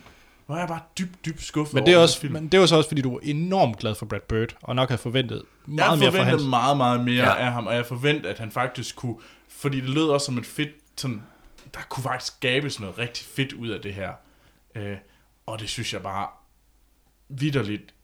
Er 0.55 0.59
jeg 0.59 0.69
bare 0.69 0.81
dybt, 0.99 1.25
dybt 1.25 1.43
skuffet 1.43 1.75
Men 1.75 1.87
det, 1.87 1.93
er 1.93 1.97
over 1.97 2.03
også, 2.03 2.21
film. 2.21 2.33
men 2.33 2.49
det 2.49 2.61
var 2.61 2.67
så 2.67 2.77
også, 2.77 2.89
fordi 2.89 3.03
du 3.03 3.13
var 3.13 3.21
enormt 3.23 3.79
glad 3.79 3.95
for 3.95 4.07
Brad 4.07 4.21
Bird, 4.21 4.57
og 4.63 4.77
nok 4.77 4.89
havde 4.89 5.03
forventet 5.03 5.37
jeg 5.37 5.75
meget 5.75 5.99
mere 5.99 6.11
fra 6.11 6.19
forventede 6.19 6.39
hans... 6.39 6.51
meget, 6.51 6.77
meget 6.77 7.05
mere 7.05 7.25
ja. 7.25 7.47
af 7.47 7.53
ham, 7.53 7.67
og 7.67 7.75
jeg 7.75 7.87
forventede, 7.87 8.29
at 8.29 8.39
han 8.39 8.51
faktisk 8.51 8.97
kunne, 8.97 9.17
fordi 9.49 9.81
det 9.81 9.89
lød 9.89 10.09
også 10.09 10.25
som 10.25 10.39
et 10.39 10.47
fedt, 10.47 10.71
sådan, 10.97 11.23
der 11.75 11.81
kunne 11.89 12.03
faktisk 12.03 12.37
skabes 12.37 12.81
noget 12.81 12.99
rigtig 12.99 13.27
fedt 13.27 13.53
ud 13.53 13.69
af 13.69 13.81
det 13.81 13.95
her. 13.95 14.13
Øh, 14.75 14.97
og 15.47 15.61
det 15.61 15.69
synes 15.69 15.93
jeg 15.93 16.03
bare 16.03 16.29
vidderligt. 17.29 17.95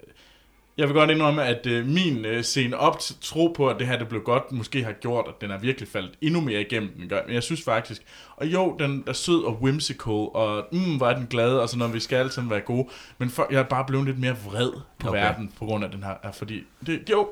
Jeg 0.77 0.89
vil 0.89 0.94
godt 0.94 1.11
indrømme, 1.11 1.44
at 1.44 1.66
øh, 1.66 1.86
min 1.86 2.24
øh, 2.24 2.43
scene 2.43 2.77
op 2.78 2.98
til 2.98 3.15
tro 3.20 3.47
på, 3.57 3.69
at 3.69 3.77
det 3.78 3.86
her 3.86 3.98
det 3.98 4.09
blev 4.09 4.23
godt, 4.23 4.53
måske 4.53 4.85
har 4.85 4.93
gjort, 4.93 5.24
at 5.28 5.35
den 5.40 5.51
er 5.51 5.59
virkelig 5.59 5.89
faldet 5.89 6.12
endnu 6.20 6.40
mere 6.40 6.61
igennem, 6.61 6.90
den 6.98 7.09
gør. 7.09 7.20
Men 7.27 7.35
jeg 7.35 7.43
synes 7.43 7.62
faktisk, 7.62 8.03
og 8.36 8.47
jo, 8.47 8.77
den 8.78 9.05
er 9.07 9.12
sød 9.12 9.44
og 9.44 9.62
whimsical, 9.62 10.12
og 10.12 10.66
mm, 10.73 10.94
er 10.94 11.15
den 11.15 11.27
glad, 11.27 11.53
og 11.53 11.69
sådan 11.69 11.78
noget, 11.78 11.94
vi 11.94 12.01
skal 12.01 12.16
alle 12.16 12.32
sammen 12.32 12.51
være 12.51 12.61
gode. 12.61 12.89
Men 13.19 13.31
for, 13.31 13.47
jeg 13.51 13.59
er 13.59 13.65
bare 13.65 13.85
blevet 13.86 14.07
lidt 14.07 14.19
mere 14.19 14.36
vred 14.47 14.73
på 14.98 15.09
Okay. 15.09 15.19
verden, 15.19 15.53
på 15.59 15.65
grund 15.65 15.85
af 15.85 15.90
den 15.90 16.03
her, 16.03 16.15
er, 16.23 16.32
fordi 16.32 16.62
det, 16.86 17.11
jo, 17.11 17.28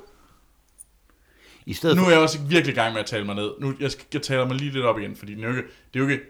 I 1.66 1.74
stedet 1.74 1.96
nu 1.96 2.02
er 2.04 2.10
jeg 2.10 2.18
også 2.18 2.38
virkelig 2.42 2.72
i 2.72 2.76
gang 2.76 2.92
med 2.92 3.00
at 3.00 3.06
tale 3.06 3.24
mig 3.24 3.34
ned. 3.34 3.50
Nu, 3.60 3.74
jeg, 3.80 3.90
skal, 3.90 4.04
jeg 4.12 4.22
taler 4.22 4.46
mig 4.46 4.56
lige 4.56 4.70
lidt 4.70 4.84
op 4.84 4.98
igen, 4.98 5.16
fordi 5.16 5.34
det 5.34 5.44
er 5.44 5.48
jo 5.48 5.56
ikke, 5.56 5.68
det 5.94 6.00
er 6.00 6.04
jo 6.04 6.10
ikke 6.10 6.24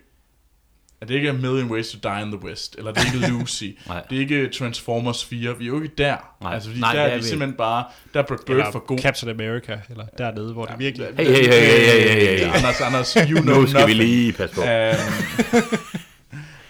er 1.01 1.07
det 1.07 1.15
ikke 1.15 1.29
A 1.29 1.33
Million 1.33 1.71
Ways 1.71 1.91
to 1.91 1.99
Die 2.09 2.23
in 2.23 2.31
the 2.33 2.45
West, 2.45 2.75
eller 2.79 2.93
det 2.93 3.03
er 3.03 3.15
ikke 3.15 3.29
Lucy, 3.39 3.65
det 4.11 4.16
er 4.16 4.21
ikke 4.21 4.49
Transformers 4.49 5.25
4, 5.25 5.59
vi 5.59 5.65
er 5.65 5.69
jo 5.69 5.83
ikke 5.83 5.95
der. 5.99 6.16
Nej. 6.41 6.55
Altså, 6.55 6.69
fordi 6.69 6.81
Nej, 6.81 6.93
der 6.95 7.03
det 7.03 7.11
er 7.11 7.15
er 7.15 7.19
vi 7.19 7.25
simpelthen 7.25 7.57
bare, 7.57 7.85
der 8.15 8.21
er 8.21 8.25
Brad 8.27 8.39
Bird 8.47 8.57
Eller 8.57 8.73
for 8.73 8.79
god. 8.79 8.99
Captain 8.99 9.31
America, 9.31 9.81
eller 9.91 10.07
dernede, 10.19 10.53
hvor 10.53 10.65
det 10.65 10.79
virkelig... 10.79 11.07
Hey, 11.16 11.25
hey, 11.25 11.33
hey, 11.35 11.43
hey, 11.45 11.51
hey, 11.51 12.09
hey, 12.11 12.39
hey. 12.39 12.47
Anders, 12.57 12.81
Anders, 12.81 13.12
you 13.12 13.41
know 13.41 13.61
Nu 13.61 13.66
skal 13.66 13.87
vi 13.87 13.93
lige 13.93 14.33
passe 14.33 14.55
på. 14.57 14.62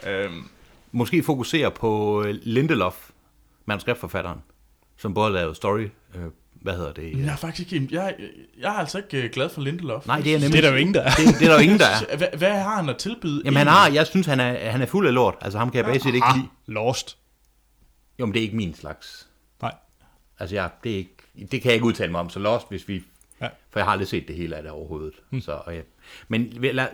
Um, 0.07 0.13
um, 0.27 0.49
Måske 0.93 1.23
fokusere 1.23 1.71
på 1.71 2.23
øh, 2.27 2.35
Lindelof, 2.43 2.95
manuskriptforfatteren, 3.67 4.39
som 4.99 5.15
både 5.15 5.33
lavet 5.33 5.57
story, 5.57 5.87
øh, 6.15 6.23
hvad 6.65 6.77
hedder 6.77 6.93
det? 6.93 7.19
jeg 7.19 7.33
er 7.33 7.37
faktisk 7.37 7.73
ikke, 7.73 7.89
jeg, 7.91 8.15
jeg 8.61 8.75
er 8.75 8.79
altså 8.79 8.99
ikke 8.99 9.23
øh, 9.23 9.31
glad 9.31 9.49
for 9.49 9.61
Lindelof. 9.61 10.07
Nej, 10.07 10.21
det 10.21 10.35
er 10.35 10.39
nemlig... 10.39 10.53
Det 10.53 10.59
er 10.59 10.63
der 10.63 10.71
jo 10.71 10.77
ingen, 10.77 10.95
der 10.95 11.01
er. 11.01 11.11
Det, 11.11 11.27
det 11.39 11.43
er 11.43 11.49
der 11.49 11.55
jo 11.55 11.61
ingen, 11.61 11.79
der 11.79 11.87
er. 11.87 12.17
Hvad, 12.17 12.29
hvad 12.39 12.51
har 12.51 12.77
han 12.77 12.89
at 12.89 12.97
tilbyde? 12.97 13.43
Jamen 13.45 13.57
han 13.57 13.67
har, 13.67 13.91
jeg 13.91 14.07
synes, 14.07 14.27
han 14.27 14.41
er, 14.41 14.71
han 14.71 14.83
er 14.83 14.87
fuld 14.87 15.07
af 15.07 15.15
lort. 15.15 15.35
Altså 15.41 15.59
ham 15.59 15.71
kan 15.71 15.79
jeg 15.79 15.85
basisk 15.85 16.15
ikke 16.15 16.27
lide. 16.37 16.49
Lost. 16.67 17.19
Jo, 18.21 18.27
men 18.27 18.33
det 18.33 18.41
er 18.41 18.43
ikke 18.43 18.57
min 18.57 18.75
slags. 18.75 19.29
Nej. 19.63 19.75
Altså 20.39 20.55
jeg, 20.55 20.71
det, 20.85 20.93
er 20.93 20.97
ikke, 20.97 21.17
det 21.51 21.63
kan 21.63 21.65
jeg 21.65 21.75
ikke 21.75 21.87
udtale 21.87 22.11
mig 22.11 22.21
om, 22.21 22.31
så 22.31 22.39
Lost, 22.39 22.69
hvis 22.69 22.89
vi... 22.89 23.03
Ja. 23.41 23.49
For 23.71 23.81
jeg 23.81 23.87
har 23.87 23.93
aldrig 23.93 24.09
set 24.09 24.29
det 24.29 24.37
hele 24.37 24.57
af 24.57 24.63
det 24.63 24.73
overhovedet. 24.73 25.15
Mm. 25.31 25.41
Så, 25.41 25.59
jeg, 25.67 25.83
men 26.29 26.53
jeg, 26.63 26.75
jeg, 26.75 26.89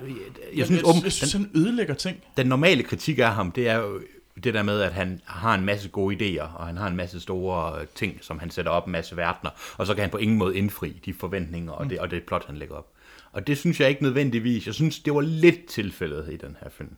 jeg 0.56 0.66
synes, 0.66 0.82
jeg, 0.82 0.94
jeg, 0.94 1.04
jeg 1.04 1.12
synes, 1.12 1.32
den, 1.32 1.50
han 1.54 1.62
ødelægger 1.62 1.94
ting. 1.94 2.16
den 2.36 2.46
normale 2.46 2.82
kritik 2.82 3.18
af 3.18 3.34
ham, 3.34 3.52
det 3.52 3.68
er 3.68 3.76
jo 3.76 4.00
det 4.44 4.54
der 4.54 4.62
med, 4.62 4.80
at 4.80 4.92
han 4.92 5.20
har 5.24 5.54
en 5.54 5.64
masse 5.64 5.88
gode 5.88 6.16
idéer, 6.16 6.58
og 6.58 6.66
han 6.66 6.76
har 6.76 6.86
en 6.86 6.96
masse 6.96 7.20
store 7.20 7.80
øh, 7.80 7.86
ting, 7.94 8.18
som 8.20 8.38
han 8.38 8.50
sætter 8.50 8.72
op, 8.72 8.86
en 8.86 8.92
masse 8.92 9.16
verdener, 9.16 9.50
og 9.76 9.86
så 9.86 9.94
kan 9.94 10.00
han 10.00 10.10
på 10.10 10.16
ingen 10.16 10.38
måde 10.38 10.56
indfri 10.56 11.00
de 11.04 11.14
forventninger 11.14 11.72
og 11.72 11.90
det, 11.90 11.98
og 11.98 12.10
det 12.10 12.22
plot, 12.22 12.46
han 12.46 12.56
lægger 12.56 12.76
op. 12.76 12.86
Og 13.32 13.46
det 13.46 13.58
synes 13.58 13.80
jeg 13.80 13.88
ikke 13.88 14.02
nødvendigvis. 14.02 14.66
Jeg 14.66 14.74
synes, 14.74 14.98
det 14.98 15.14
var 15.14 15.20
lidt 15.20 15.66
tilfældet 15.66 16.32
i 16.32 16.36
den 16.36 16.56
her 16.60 16.70
film. 16.70 16.96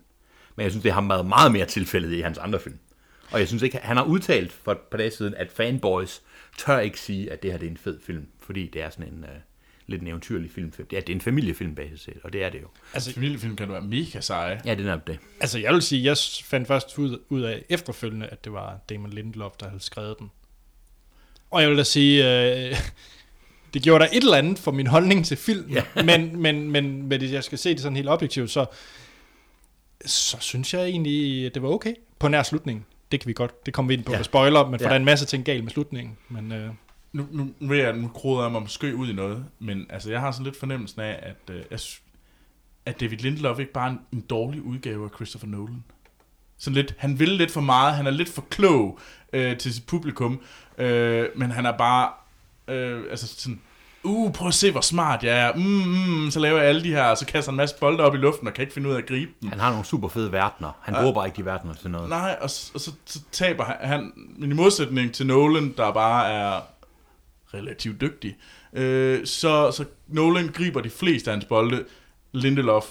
Men 0.56 0.64
jeg 0.64 0.70
synes, 0.70 0.82
det 0.82 0.92
har 0.92 1.08
været 1.08 1.26
meget 1.26 1.52
mere 1.52 1.66
tilfældet 1.66 2.12
i 2.12 2.20
hans 2.20 2.38
andre 2.38 2.60
film. 2.60 2.78
Og 3.30 3.38
jeg 3.38 3.48
synes 3.48 3.62
ikke, 3.62 3.78
han 3.78 3.96
har 3.96 4.04
udtalt 4.04 4.52
for 4.52 4.72
et 4.72 4.78
par 4.78 4.98
dage 4.98 5.10
siden, 5.10 5.34
at 5.34 5.52
fanboys 5.52 6.22
tør 6.58 6.78
ikke 6.78 7.00
sige, 7.00 7.32
at 7.32 7.42
det 7.42 7.50
her 7.50 7.58
det 7.58 7.66
er 7.66 7.70
en 7.70 7.76
fed 7.76 8.00
film, 8.00 8.26
fordi 8.40 8.66
det 8.66 8.82
er 8.82 8.90
sådan 8.90 9.12
en 9.12 9.24
uh, 9.24 9.30
lidt 9.86 10.02
en 10.02 10.08
eventyrlig 10.08 10.50
film. 10.50 10.72
Ja, 10.92 10.96
det 11.00 11.08
er 11.08 11.12
en 11.14 11.20
familiefilm 11.20 11.74
basis 11.74 12.00
set, 12.00 12.18
og 12.24 12.32
det 12.32 12.44
er 12.44 12.50
det 12.50 12.60
jo. 12.62 12.66
Altså, 12.94 13.12
familiefilm 13.12 13.56
kan 13.56 13.68
være 13.68 13.80
mega 13.82 14.20
seje. 14.20 14.60
Ja, 14.64 14.74
det 14.74 14.86
er 14.86 14.96
det. 14.96 15.18
Altså, 15.40 15.58
jeg 15.58 15.72
vil 15.74 15.82
sige, 15.82 16.04
jeg 16.04 16.16
fandt 16.44 16.68
først 16.68 16.98
ud, 16.98 17.18
ud 17.28 17.40
af 17.42 17.64
efterfølgende, 17.68 18.26
at 18.26 18.44
det 18.44 18.52
var 18.52 18.78
Damon 18.88 19.10
Lindelof, 19.10 19.52
der 19.60 19.68
havde 19.68 19.82
skrevet 19.82 20.16
den. 20.18 20.30
Og 21.50 21.62
jeg 21.62 21.70
vil 21.70 21.78
da 21.78 21.84
sige, 21.84 22.24
øh, 22.70 22.76
det 23.74 23.82
gjorde 23.82 24.04
der 24.04 24.10
et 24.12 24.22
eller 24.22 24.36
andet 24.36 24.58
for 24.58 24.70
min 24.72 24.86
holdning 24.86 25.26
til 25.26 25.36
filmen, 25.36 25.70
ja. 25.72 25.84
men, 26.04 26.36
men, 26.42 26.70
men, 26.70 27.02
men 27.02 27.18
hvis 27.20 27.32
jeg 27.32 27.44
skal 27.44 27.58
se 27.58 27.70
det 27.70 27.80
sådan 27.80 27.96
helt 27.96 28.08
objektivt, 28.08 28.50
så, 28.50 28.66
så 30.06 30.36
synes 30.40 30.74
jeg 30.74 30.84
egentlig, 30.84 31.54
det 31.54 31.62
var 31.62 31.68
okay 31.68 31.94
på 32.18 32.28
nær 32.28 32.42
slutningen. 32.42 32.84
Det 33.12 33.20
kan 33.20 33.28
vi 33.28 33.32
godt, 33.32 33.66
det 33.66 33.74
kommer 33.74 33.88
vi 33.88 33.94
ind 33.94 34.04
på 34.04 34.12
Ja. 34.12 34.18
med 34.18 34.24
spoiler, 34.24 34.68
men 34.68 34.78
for 34.80 34.84
Ja. 34.84 34.88
der 34.88 34.94
er 34.94 34.98
en 34.98 35.04
masse 35.04 35.26
ting 35.26 35.44
galt 35.44 35.64
med 35.64 35.70
slutningen. 35.72 36.16
Men 36.28 36.52
øh, 36.52 36.70
Nu, 37.12 37.26
nu 37.30 37.54
ved 37.60 37.78
jeg, 37.78 37.96
nu 37.96 38.08
kroder 38.08 38.42
jeg 38.42 38.52
mig 38.52 38.62
måske 38.62 38.96
ud 38.96 39.08
i 39.08 39.12
noget, 39.12 39.44
men 39.58 39.86
altså, 39.90 40.10
jeg 40.10 40.20
har 40.20 40.30
sådan 40.30 40.44
lidt 40.44 40.56
fornemmelsen 40.56 41.00
af, 41.00 41.18
at, 41.22 41.54
øh, 41.54 41.62
jeg, 41.70 41.80
at 42.86 43.00
David 43.00 43.18
Lindelof 43.18 43.58
ikke 43.58 43.72
bare 43.72 43.86
er 43.86 43.90
en, 43.90 44.00
en 44.12 44.20
dårlig 44.20 44.62
udgave 44.62 45.04
af 45.04 45.10
Christopher 45.14 45.48
Nolan. 45.48 45.84
Sådan 46.58 46.74
lidt, 46.74 46.94
han 46.98 47.18
vil 47.18 47.28
lidt 47.28 47.50
for 47.50 47.60
meget, 47.60 47.94
han 47.94 48.06
er 48.06 48.10
lidt 48.10 48.28
for 48.28 48.44
klog 48.50 48.98
øh, 49.32 49.58
til 49.58 49.74
sit 49.74 49.86
publikum, 49.86 50.40
øh, 50.78 51.28
men 51.36 51.50
han 51.50 51.66
er 51.66 51.76
bare, 51.76 52.10
øh, 52.68 53.04
altså 53.10 53.26
sådan, 53.26 53.60
uh, 54.04 54.32
prøv 54.32 54.48
at 54.48 54.54
se, 54.54 54.70
hvor 54.70 54.80
smart 54.80 55.24
jeg 55.24 55.38
er, 55.38 55.52
mm, 55.54 55.62
mm, 55.62 56.30
så 56.30 56.40
laver 56.40 56.58
jeg 56.58 56.68
alle 56.68 56.84
de 56.84 56.88
her, 56.88 57.04
og 57.04 57.18
så 57.18 57.26
kaster 57.26 57.52
en 57.52 57.56
masse 57.56 57.76
bolde 57.80 58.04
op 58.04 58.14
i 58.14 58.18
luften, 58.18 58.46
og 58.46 58.54
kan 58.54 58.62
ikke 58.62 58.74
finde 58.74 58.88
ud 58.88 58.94
af 58.94 58.98
at 58.98 59.06
gribe 59.06 59.32
dem. 59.42 59.48
Han 59.48 59.60
har 59.60 59.70
nogle 59.70 59.84
super 59.84 60.08
fede 60.08 60.32
verdener. 60.32 60.78
Han 60.80 60.94
bruger 60.94 61.12
bare 61.12 61.26
ikke 61.26 61.36
de 61.36 61.44
verdener 61.44 61.74
til 61.74 61.90
noget. 61.90 62.08
Nej, 62.08 62.36
og, 62.40 62.50
og 62.74 62.80
så, 62.80 62.92
så 63.04 63.20
taber 63.32 63.64
han, 63.64 63.76
han, 63.80 64.12
men 64.38 64.50
i 64.50 64.54
modsætning 64.54 65.12
til 65.12 65.26
Nolan, 65.26 65.74
der 65.76 65.92
bare 65.92 66.32
er 66.32 66.60
relativt 67.54 68.00
dygtig, 68.00 68.36
øh, 68.72 69.26
så, 69.26 69.70
så 69.70 69.84
Nolan 70.08 70.48
griber 70.48 70.80
de 70.80 70.90
fleste 70.90 71.30
af 71.30 71.36
hans 71.36 71.44
bolde 71.44 71.84
Lindelof 72.32 72.84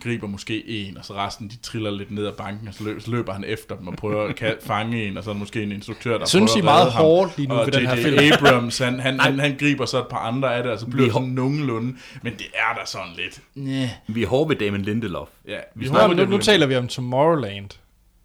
griber 0.00 0.26
måske 0.26 0.68
en, 0.68 0.96
og 0.96 1.04
så 1.04 1.14
resten 1.14 1.48
de 1.48 1.56
triller 1.56 1.90
lidt 1.90 2.10
ned 2.10 2.26
ad 2.26 2.32
banken, 2.32 2.68
og 2.68 2.74
så 2.74 2.84
løber, 2.84 3.00
så 3.00 3.10
løber 3.10 3.32
han 3.32 3.44
efter 3.44 3.76
dem 3.76 3.88
og 3.88 3.94
prøver 3.94 4.28
at 4.28 4.56
fange 4.66 5.06
en, 5.06 5.16
og 5.16 5.24
så 5.24 5.30
er 5.30 5.34
der 5.34 5.38
måske 5.38 5.62
en 5.62 5.72
instruktør, 5.72 6.18
der 6.18 6.26
Synes, 6.26 6.52
prøver 6.52 6.56
I 6.56 6.60
er 6.60 6.64
meget 6.64 6.80
redde 6.80 6.92
ham. 6.92 7.04
hårdt 7.04 7.36
lige 7.36 7.48
nu 7.48 7.54
og 7.54 7.66
ved 7.66 7.72
den 7.72 7.86
her 7.86 7.96
film? 7.96 8.18
Abrams, 8.32 8.78
han, 8.78 9.00
han, 9.00 9.20
han, 9.20 9.38
han 9.38 9.56
griber 9.58 9.84
så 9.86 9.98
et 9.98 10.08
par 10.08 10.18
andre 10.18 10.56
af 10.56 10.62
det, 10.62 10.72
og 10.72 10.78
så 10.78 10.86
bliver 10.86 11.00
Vi 11.00 11.04
det 11.04 11.12
sådan 11.12 11.28
nogenlunde, 11.28 11.96
men 12.22 12.32
det 12.32 12.46
er 12.54 12.78
da 12.80 12.86
sådan 12.86 13.12
lidt, 13.16 13.42
næh. 13.54 13.88
Vi 14.08 14.22
er 14.22 14.26
hårde 14.26 14.48
ved 14.48 14.56
Damon 14.56 14.82
Lindelof. 14.82 15.28
Ja, 15.48 15.58
vi 15.74 15.88
men 15.88 16.18
det 16.18 16.28
nu, 16.28 16.36
nu 16.36 16.38
taler 16.38 16.66
vi 16.66 16.76
om 16.76 16.88
Tomorrowland. 16.88 17.70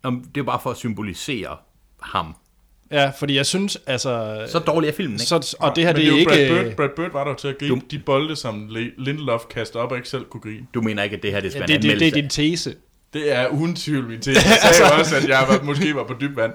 Om, 0.04 0.24
det 0.36 0.42
er 0.42 0.46
bare 0.46 0.60
for 0.64 0.72
at 0.72 0.78
symbolisere 0.78 1.58
ham. 2.02 2.36
Ja, 2.92 3.10
fordi 3.10 3.36
jeg 3.36 3.46
synes, 3.46 3.78
altså... 3.88 4.44
Så 4.48 4.60
dårlig 4.60 4.88
er 4.88 4.92
filmen, 4.94 5.14
ikke? 5.14 5.26
Så, 5.26 5.56
og 5.60 5.76
det 5.76 5.84
her, 5.84 5.94
Men 5.94 6.02
det 6.02 6.08
er 6.08 6.12
jo 6.12 6.16
ikke... 6.16 6.30
Brad 6.30 6.64
Bird, 6.64 6.76
Brad 6.76 6.90
Bird 6.96 7.12
var 7.12 7.24
der 7.24 7.36
til 7.36 7.48
at 7.48 7.58
gribe 7.58 7.76
Du- 7.76 7.82
de 7.92 8.00
bolde, 8.00 8.36
som 8.36 8.70
Lindelof 8.98 9.42
kastede 9.50 9.84
op 9.84 9.92
og 9.92 9.98
ikke 9.98 10.10
selv 10.10 10.26
kunne 10.26 10.42
gribe. 10.42 10.66
Du 10.74 10.82
mener 10.82 11.04
ikke, 11.04 11.16
at 11.16 11.24
det 11.24 11.32
her 11.32 11.40
det 11.40 11.52
skal 11.52 11.66
Ja, 11.70 11.76
det, 11.76 11.84
det, 11.84 12.00
det 12.00 12.08
er 12.08 12.12
din 12.12 12.30
tese. 12.30 12.76
Det 13.14 13.36
er 13.36 13.48
uden 13.48 13.76
tvivl 13.76 14.08
min 14.08 14.22
til. 14.22 14.34
Jeg 14.64 14.74
sagde 14.74 14.92
også, 15.00 15.16
at 15.16 15.28
jeg 15.28 15.46
var, 15.50 15.64
måske 15.64 15.96
var 15.96 16.04
på 16.04 16.16
dyb 16.22 16.36
vand. 16.38 16.54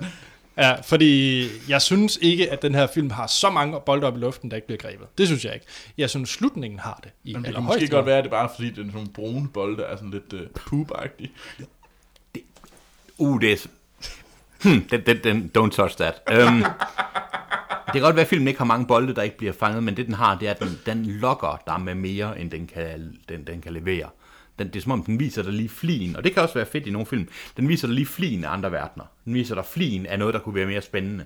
Ja, 0.56 0.74
fordi 0.81 1.47
jeg 1.69 1.82
synes 1.82 2.19
ikke, 2.23 2.51
at 2.51 2.62
den 2.62 2.74
her 2.74 2.86
film 2.86 3.11
har 3.11 3.27
så 3.27 3.51
mange 3.51 3.81
bolde 3.86 4.06
op 4.06 4.16
i 4.16 4.20
luften, 4.20 4.51
der 4.51 4.56
ikke 4.56 4.66
bliver 4.66 4.78
grebet. 4.78 5.06
Det 5.19 5.27
synes 5.27 5.44
jeg 5.44 5.55
ikke. 5.55 5.66
Jeg 5.98 6.11
synes, 6.11 6.31
slutningen 6.31 6.81
har 6.81 7.01
det. 7.05 7.12
I 7.24 7.32
Men 7.32 7.44
det 7.44 7.55
kan 7.55 7.62
måske 7.62 7.89
godt 7.89 8.06
være, 8.06 8.19
at 8.19 8.24
det 8.24 8.31
er 8.31 8.35
bare 8.36 8.48
fordi, 8.55 8.70
det 8.70 8.73
er 8.78 8.82
sådan 8.82 8.93
nogle 8.94 9.09
brune 9.15 9.48
bolde, 9.48 9.77
der 9.77 9.85
er 9.85 9.97
sådan 9.97 10.11
lidt 10.11 10.32
uh, 10.32 10.40
poop-agtige. 10.55 11.31
Uh, 13.19 13.40
det 13.40 13.52
er... 13.52 13.66
Hmm, 14.65 14.81
den, 14.91 15.01
den, 15.07 15.24
den, 15.24 15.51
don't 15.59 15.70
touch 15.70 15.97
that. 15.97 16.23
Um, 16.32 16.65
det 17.86 17.93
kan 17.93 18.01
godt 18.01 18.16
være, 18.16 18.24
at 18.24 18.28
filmen 18.28 18.49
ikke 18.49 18.59
har 18.59 18.65
mange 18.65 18.86
bolde, 18.86 19.15
der 19.15 19.23
ikke 19.23 19.39
bliver 19.39 19.53
fanget, 19.53 19.82
men 19.82 19.97
det 19.97 20.07
den 20.07 20.15
har, 20.15 20.39
det 20.39 20.49
er, 20.49 20.53
at 20.53 20.61
den, 20.61 20.78
den 20.86 21.07
lokker 21.07 21.62
dig 21.66 21.81
med 21.81 21.95
mere, 21.95 22.41
end 22.41 22.51
den 22.51 22.66
kan, 22.66 23.16
den, 23.28 23.47
den 23.47 23.61
kan 23.61 23.73
levere. 23.73 24.09
Den, 24.59 24.66
det 24.66 24.77
er 24.77 24.81
som 24.81 24.93
om, 24.93 25.03
den 25.03 25.20
viser 25.20 25.43
dig 25.43 25.53
lige 25.53 25.69
flien, 25.69 26.16
og 26.16 26.24
det 26.24 26.32
kan 26.32 26.43
også 26.43 26.55
være 26.55 26.66
fedt 26.66 26.86
i 26.86 26.91
nogle 26.91 27.07
film. 27.07 27.28
Den 27.57 27.69
viser 27.69 27.86
dig 27.86 27.95
lige 27.95 28.07
flien 28.07 28.45
af 28.45 28.51
andre 28.51 28.73
verdener. 28.73 29.05
Den 29.24 29.35
viser 29.35 29.55
dig 29.55 29.65
flien 29.65 30.07
af 30.07 30.19
noget, 30.19 30.35
der 30.35 30.41
kunne 30.41 30.55
være 30.55 30.66
mere 30.66 30.82
spændende. 30.82 31.24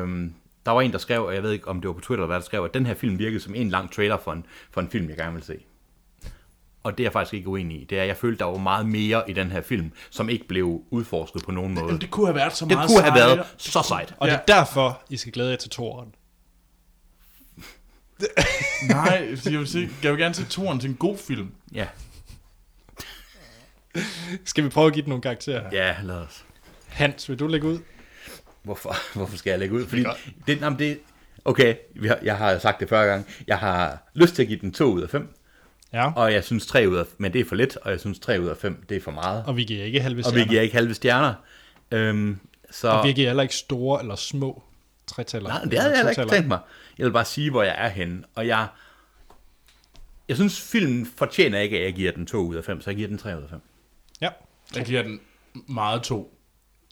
Um, 0.00 0.34
der 0.66 0.72
var 0.72 0.80
en, 0.80 0.92
der 0.92 0.98
skrev, 0.98 1.24
og 1.24 1.34
jeg 1.34 1.42
ved 1.42 1.52
ikke, 1.52 1.68
om 1.68 1.80
det 1.80 1.88
var 1.88 1.94
på 1.94 2.00
Twitter 2.00 2.24
eller 2.24 2.26
hvad, 2.26 2.36
der 2.36 2.44
skrev, 2.44 2.64
at 2.64 2.74
den 2.74 2.86
her 2.86 2.94
film 2.94 3.18
virkede 3.18 3.40
som 3.40 3.54
en 3.54 3.68
lang 3.68 3.92
trailer 3.92 4.16
for 4.16 4.32
en, 4.32 4.46
for 4.70 4.80
en 4.80 4.88
film, 4.88 5.08
jeg 5.08 5.16
gerne 5.16 5.34
vil 5.34 5.42
se. 5.42 5.58
Og 6.84 6.92
det 6.98 7.00
er 7.00 7.04
jeg 7.04 7.12
faktisk 7.12 7.34
ikke 7.34 7.48
uenig 7.48 7.80
i. 7.80 7.84
Det 7.84 7.98
er, 7.98 8.02
at 8.02 8.08
jeg 8.08 8.16
følte, 8.16 8.38
der 8.38 8.44
var 8.44 8.58
meget 8.58 8.86
mere 8.86 9.30
i 9.30 9.32
den 9.32 9.50
her 9.50 9.60
film, 9.62 9.92
som 10.10 10.28
ikke 10.28 10.48
blev 10.48 10.82
udforsket 10.90 11.42
på 11.44 11.52
nogen 11.52 11.74
måde. 11.74 11.84
Jamen, 11.86 12.00
det 12.00 12.10
kunne 12.10 12.26
have 12.26 12.34
været 12.34 12.56
så 12.56 12.64
Det 12.64 12.72
meget 12.76 12.88
kunne 12.90 13.02
have 13.02 13.16
sejere. 13.18 13.36
været 13.36 13.46
så 13.58 13.82
sejt. 13.88 14.14
Og 14.18 14.26
det 14.28 14.32
Ja. 14.34 14.38
er 14.38 14.44
derfor, 14.58 15.02
I 15.10 15.16
skal 15.16 15.32
glæde 15.32 15.50
jer 15.50 15.56
til 15.56 15.70
toren. 15.70 16.14
Nej, 18.88 19.28
jeg 19.44 19.52
vil, 19.58 19.66
sige, 19.68 19.90
jeg 20.02 20.12
vil 20.12 20.20
gerne 20.20 20.34
se 20.34 20.44
toren 20.44 20.80
til 20.80 20.90
en 20.90 20.96
god 20.96 21.18
film. 21.18 21.50
Ja, 21.74 21.86
Skal 24.44 24.64
vi 24.64 24.68
prøve 24.68 24.86
at 24.86 24.92
give 24.92 25.02
den 25.02 25.08
nogle 25.08 25.22
karakterer? 25.22 25.68
ja 25.72 25.94
lad 26.02 26.14
os. 26.16 26.44
Hans, 26.86 27.28
vil 27.28 27.38
du 27.38 27.46
lægge 27.46 27.66
ud? 27.66 27.78
Hvorfor, 28.62 28.94
hvorfor 29.16 29.36
skal 29.36 29.50
jeg 29.50 29.58
lægge 29.58 29.74
ud? 29.74 29.86
Fordi 29.86 30.04
det, 30.46 30.60
jamen 30.60 30.78
det, 30.78 30.98
okay, 31.44 31.74
jeg 32.22 32.36
har 32.36 32.58
sagt 32.58 32.80
det 32.80 32.88
før 32.88 33.06
gang. 33.06 33.26
Jeg 33.46 33.58
har 33.58 34.10
lyst 34.14 34.34
til 34.34 34.42
at 34.42 34.48
give 34.48 34.60
den 34.60 34.72
2 34.72 34.84
ud 34.92 35.02
af 35.02 35.10
5, 35.10 35.34
Ja. 35.94 36.12
og 36.16 36.32
jeg 36.32 36.44
synes 36.44 36.66
3 36.66 36.88
ud 36.88 36.96
af, 36.96 37.04
men 37.18 37.32
det 37.32 37.40
er 37.40 37.44
for 37.44 37.54
lidt, 37.54 37.76
og 37.76 37.90
jeg 37.90 38.00
synes 38.00 38.18
3 38.18 38.40
ud 38.40 38.48
af 38.48 38.56
5, 38.56 38.84
det 38.88 38.96
er 38.96 39.00
for 39.00 39.10
meget. 39.10 39.44
Og 39.46 39.56
vi 39.56 39.64
giver 39.64 39.84
ikke 39.84 40.00
halve 40.00 40.20
Og 40.20 40.24
stjerner. 40.24 40.44
vi 40.44 40.48
giver 40.48 40.62
ikke 40.62 40.74
halve 40.74 40.94
stjerner. 40.94 41.34
Øhm, 41.90 42.38
så, 42.70 42.88
Og 42.88 43.06
vi 43.06 43.12
giver 43.12 43.28
heller 43.28 43.42
ikke 43.42 43.54
store 43.56 44.00
eller 44.00 44.16
små 44.16 44.62
tretaller. 45.06 45.48
nej, 45.48 45.62
det 45.64 45.78
havde 45.78 45.90
jeg 45.92 45.98
heller 45.98 46.22
ikke 46.22 46.34
tænkt 46.34 46.48
mig. 46.48 46.58
Jeg 46.98 47.06
vil 47.06 47.12
bare 47.12 47.24
sige, 47.24 47.50
hvor 47.50 47.62
jeg 47.62 47.74
er 47.78 47.88
henne. 47.88 48.22
Og 48.34 48.46
jeg, 48.46 48.66
jeg 50.28 50.36
synes, 50.36 50.60
filmen 50.60 51.06
fortjener 51.16 51.58
ikke, 51.58 51.78
at 51.78 51.84
jeg 51.84 51.92
giver 51.94 52.12
den 52.12 52.26
2 52.26 52.38
ud 52.38 52.54
af 52.56 52.64
5, 52.64 52.80
så 52.80 52.90
jeg 52.90 52.96
giver 52.96 53.08
den 53.08 53.18
3 53.18 53.36
ud 53.38 53.42
af 53.42 53.50
5. 53.50 53.60
Ja. 54.20 54.28
Jeg 54.76 54.84
giver 54.84 55.02
den 55.02 55.20
meget 55.68 56.02
to. 56.02 56.30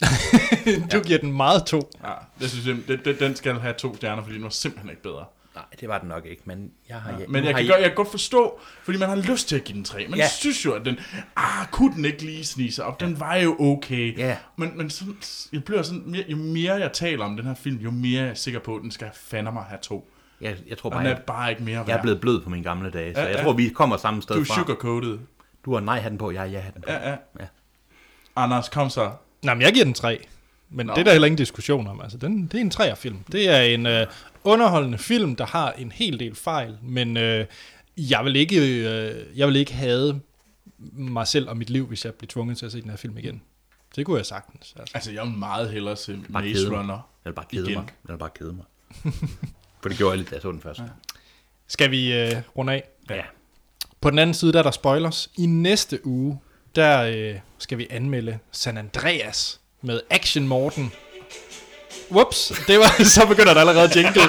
Du 0.93 1.01
giver 1.01 1.19
den 1.19 1.33
meget 1.33 1.66
to. 1.66 1.91
Ja, 2.05 2.12
det 2.41 2.51
synes 2.51 2.66
jeg, 2.66 2.99
det, 3.05 3.20
den 3.20 3.37
skal 3.37 3.55
have 3.61 3.74
to 3.74 3.97
stjerner, 3.97 4.23
fordi 4.23 4.35
den 4.35 4.43
var 4.43 4.49
simpelthen 4.51 4.91
ikke 4.91 5.03
bedre. 5.03 5.24
Nej, 5.55 5.65
det 5.81 5.89
var 5.89 5.99
den 5.99 6.09
nok 6.09 6.27
ikke, 6.27 6.43
men 6.45 6.70
jeg 6.89 6.97
har... 6.97 7.11
Ja, 7.11 7.16
Men 7.29 7.43
nu 7.43 7.49
jeg 7.49 7.55
har 7.57 7.62
kan, 7.62 7.69
godt, 7.70 7.81
jeg 7.81 7.89
kan 7.91 7.97
godt 7.97 8.11
forstå, 8.11 8.61
fordi 8.83 8.99
man 8.99 9.09
har 9.09 9.16
lyst 9.16 9.49
til 9.49 9.57
at 9.57 9.65
give 9.65 9.77
den 9.77 9.85
tre. 9.85 10.07
Man 10.09 10.19
Ja. 10.19 10.24
ja. 10.24 10.29
synes 10.29 10.65
jo, 10.65 10.73
at 10.73 10.85
den, 10.85 10.99
ah, 11.37 11.66
kunne 11.70 11.95
den 11.95 12.05
ikke 12.05 12.23
lige 12.23 12.45
snige 12.45 12.73
sig 12.73 12.85
op? 12.85 13.01
Den 13.01 13.20
var 13.20 13.37
jo 13.37 13.57
okay. 13.61 14.19
Ja. 14.19 14.37
Men, 14.57 14.77
men 14.79 14.91
sådan, 14.91 15.16
jeg 15.53 15.65
bliver 15.65 15.83
sådan, 15.83 16.15
jo 16.29 16.37
mere 16.37 16.74
jeg 16.74 16.93
taler 16.93 17.24
om 17.24 17.37
den 17.37 17.47
her 17.47 17.55
film, 17.55 17.77
jo 17.77 17.91
mere 17.91 18.20
er 18.23 18.27
jeg 18.27 18.37
sikker 18.39 18.61
på, 18.61 18.77
at 18.77 18.83
den 18.83 18.91
skal 18.91 19.09
fandme 19.15 19.53
mig 19.53 19.62
have 19.62 19.79
to. 19.83 20.09
jeg, 20.41 20.57
jeg 20.69 20.79
tror 20.79 20.91
bare, 20.91 20.99
den 21.01 21.07
er 21.07 21.11
jeg, 21.15 21.23
bare 21.27 21.51
ikke 21.51 21.62
mere 21.62 21.77
værd. 21.79 21.89
jeg 21.89 21.97
er 21.99 22.03
blevet 22.03 22.20
blød 22.20 22.41
på 22.41 22.51
mine 22.51 22.65
gamle 22.65 22.91
dage, 22.91 23.15
så 23.15 23.20
Ja, 23.20 23.27
jeg 23.27 23.37
ja. 23.37 23.43
tror, 23.43 23.53
vi 23.53 23.69
kommer 23.69 23.97
samme 23.97 24.23
sted 24.23 24.35
Du 24.37 24.41
er 24.41 24.45
fra. 24.45 24.55
sugarcoated. 24.55 25.19
Du 25.65 25.73
har 25.74 25.81
nej-hatten 25.81 26.19
på, 26.19 26.31
jeg 26.31 26.41
har 26.41 26.49
ja-hatten 26.49 26.83
på. 26.83 26.93
Ja, 26.93 27.09
ja. 27.11 27.16
Ja. 27.41 27.47
Anders, 28.37 28.69
kom 28.69 28.91
så. 28.91 29.11
Nej, 29.43 29.55
men 29.55 29.62
jeg 29.62 29.73
giver 29.73 29.85
den 29.85 29.95
tre. 29.95 30.27
Men 30.70 30.87
Nå. 30.87 30.93
det 30.95 31.01
er 31.01 31.05
der 31.05 31.12
heller 31.12 31.27
ingen 31.27 31.37
diskussion 31.39 31.87
om. 31.87 32.01
Altså, 32.01 32.19
den, 32.19 32.47
det 32.47 32.55
er 32.55 32.61
en 32.61 32.70
træerfilm. 32.70 33.19
Det 33.33 33.49
er 33.49 33.61
en 33.62 33.87
øh, 33.87 34.07
underholdende 34.44 34.98
film, 34.98 35.36
der 35.36 35.47
har 35.47 35.73
en 35.73 35.93
hel 35.93 36.20
del 36.20 36.35
fejl, 36.35 36.78
men 36.82 37.16
øh, 37.16 37.47
jeg 37.97 38.24
vil 38.24 38.36
ikke 38.36 38.56
øh, 38.56 39.39
jeg 39.39 39.48
vil 39.48 39.56
ikke 39.56 39.73
have 39.73 40.20
mig 40.93 41.27
selv 41.27 41.48
og 41.48 41.56
mit 41.56 41.70
liv, 41.70 41.86
hvis 41.86 42.05
jeg 42.05 42.14
blev 42.14 42.28
tvunget 42.28 42.59
til 42.59 42.66
at 42.66 42.73
se 42.73 42.82
den 42.82 42.90
her 42.90 42.97
film 42.97 43.19
igen. 43.19 43.43
Det 43.97 44.06
kunne 44.06 44.16
jeg 44.16 44.27
sagtens. 44.27 44.74
Altså. 44.78 44.93
Altså, 44.94 45.12
jeg 45.12 45.23
vil 45.23 45.32
meget 45.32 45.70
hellere 45.70 45.97
se 45.97 46.19
Bare 46.32 46.43
Maze. 46.43 46.69
Runner. 46.70 47.09
Jeg 47.24 47.31
vil 47.31 47.35
bare 47.35 47.47
kede 47.51 47.70
Igen. 47.70 47.74
mig. 47.74 47.89
Jeg 48.09 48.12
vil 48.12 48.19
bare 48.19 48.31
kede 48.35 48.52
mig. 48.52 48.64
For 49.82 49.89
det 49.89 49.98
gjorde 49.98 50.10
jeg 50.10 50.19
lidt, 50.19 50.31
da 50.31 50.35
jeg 50.35 50.43
så 50.43 50.52
den 50.52 50.60
først. 50.60 50.81
Skal 51.66 51.90
vi 51.90 52.12
øh, 52.12 52.32
runde 52.56 52.73
af? 52.73 52.89
Ja. 53.10 53.23
På 54.01 54.10
den 54.10 54.19
anden 54.19 54.35
side, 54.35 54.52
der 54.52 54.59
er 54.59 54.62
der 54.62 54.70
spoilers. 54.70 55.31
I 55.39 55.47
næste 55.47 56.06
uge, 56.06 56.40
der 56.74 57.02
øh, 57.02 57.39
skal 57.59 57.78
vi 57.78 57.86
anmelde 57.90 58.39
San 58.51 58.78
Andreas 58.78 59.60
med 59.82 60.01
Action 60.10 60.48
Morten. 60.48 60.93
Whoops, 62.10 62.52
det 62.66 62.78
var, 62.78 63.02
så 63.16 63.27
begynder 63.27 63.55
der 63.55 63.60
allerede 63.60 63.82
at 63.90 63.97
jingle. 63.97 64.23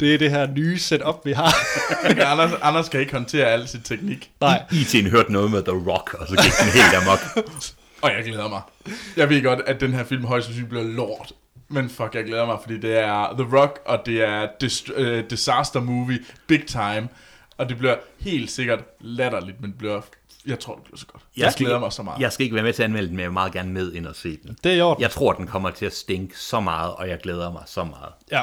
Det 0.00 0.14
er 0.14 0.18
det 0.18 0.30
her 0.30 0.46
nye 0.46 0.78
setup, 0.78 1.20
vi 1.24 1.32
har. 1.32 1.54
Anders, 2.32 2.50
Anders 2.62 2.88
kan 2.88 3.00
ikke 3.00 3.12
håndtere 3.12 3.46
al 3.46 3.68
sin 3.68 3.80
teknik. 3.82 4.30
Nej, 4.40 4.62
IT'en 4.72 5.08
hørte 5.10 5.32
noget 5.32 5.50
med 5.50 5.62
The 5.62 5.72
Rock, 5.90 6.14
og 6.14 6.26
så 6.28 6.34
gik 6.42 6.52
den 6.60 6.68
helt 6.82 6.94
amok. 7.06 7.46
Og 8.02 8.10
jeg 8.10 8.24
glæder 8.24 8.48
mig. 8.48 8.60
Jeg 9.16 9.28
ved 9.28 9.42
godt, 9.42 9.60
at 9.66 9.80
den 9.80 9.92
her 9.92 10.04
film 10.04 10.24
højst 10.24 10.46
sandsynligt 10.46 10.70
bliver 10.70 10.84
lort. 10.84 11.32
Men 11.68 11.90
fuck, 11.90 12.14
jeg 12.14 12.24
glæder 12.24 12.46
mig, 12.46 12.56
fordi 12.62 12.78
det 12.80 12.98
er 12.98 13.34
The 13.38 13.56
Rock, 13.58 13.80
og 13.86 13.98
det 14.06 14.22
er 14.22 14.46
dist- 14.62 15.00
uh, 15.00 15.18
Disaster 15.30 15.80
Movie, 15.80 16.18
Big 16.46 16.66
Time. 16.66 17.08
Og 17.58 17.68
det 17.68 17.78
bliver 17.78 17.94
helt 18.20 18.50
sikkert 18.50 18.78
latterligt, 19.00 19.60
men 19.60 19.70
det 19.70 19.78
bliver, 19.78 20.00
jeg 20.46 20.60
tror, 20.60 20.74
det 20.74 20.84
bliver 20.84 20.96
så 20.98 21.06
godt. 21.06 21.22
Jeg, 21.36 21.44
jeg 21.44 21.52
glæder 21.56 21.74
ikke- 21.74 21.80
mig 21.80 21.92
så 21.92 22.02
meget. 22.02 22.20
Jeg 22.20 22.32
skal 22.32 22.44
ikke 22.44 22.54
være 22.54 22.64
med 22.64 22.72
til 22.72 22.82
at 22.82 22.84
anmelde 22.84 23.08
den, 23.08 23.16
men 23.16 23.20
jeg 23.22 23.28
vil 23.28 23.32
meget 23.32 23.52
gerne 23.52 23.72
med 23.72 23.92
ind 23.92 24.06
og 24.06 24.16
se 24.16 24.36
den. 24.42 24.56
det 24.64 24.72
er 24.72 24.76
i 24.76 24.80
orden. 24.80 25.02
Jeg 25.02 25.10
tror, 25.10 25.32
den 25.32 25.46
kommer 25.46 25.70
til 25.70 25.86
at 25.86 25.94
stinke 25.96 26.38
så 26.38 26.60
meget, 26.60 26.94
og 26.94 27.08
jeg 27.08 27.18
glæder 27.22 27.52
mig 27.52 27.62
så 27.66 27.84
meget. 27.84 28.12
Ja. 28.32 28.42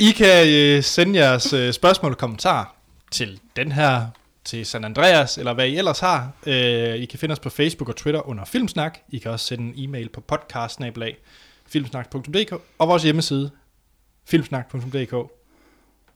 I 0.00 0.10
kan 0.10 0.48
øh, 0.48 0.82
sende 0.82 1.18
jeres 1.18 1.52
øh, 1.52 1.72
spørgsmål 1.72 2.12
og 2.12 2.18
kommentarer 2.18 2.76
til 3.10 3.40
den 3.56 3.72
her, 3.72 4.06
til 4.44 4.66
San 4.66 4.84
Andreas, 4.84 5.38
eller 5.38 5.52
hvad 5.52 5.66
I 5.68 5.76
ellers 5.76 6.00
har. 6.00 6.32
Øh, 6.46 6.94
I 6.94 7.04
kan 7.04 7.18
finde 7.18 7.32
os 7.32 7.38
på 7.40 7.50
Facebook 7.50 7.88
og 7.88 7.96
Twitter 7.96 8.28
under 8.28 8.44
Filmsnak. 8.44 8.98
I 9.08 9.18
kan 9.18 9.30
også 9.30 9.46
sende 9.46 9.64
en 9.78 9.88
e-mail 9.88 10.08
på 10.08 10.20
podcast 10.20 10.80
filmsnak.dk 11.66 12.52
og 12.78 12.88
vores 12.88 13.02
hjemmeside 13.02 13.50
filmsnak.dk 14.24 15.12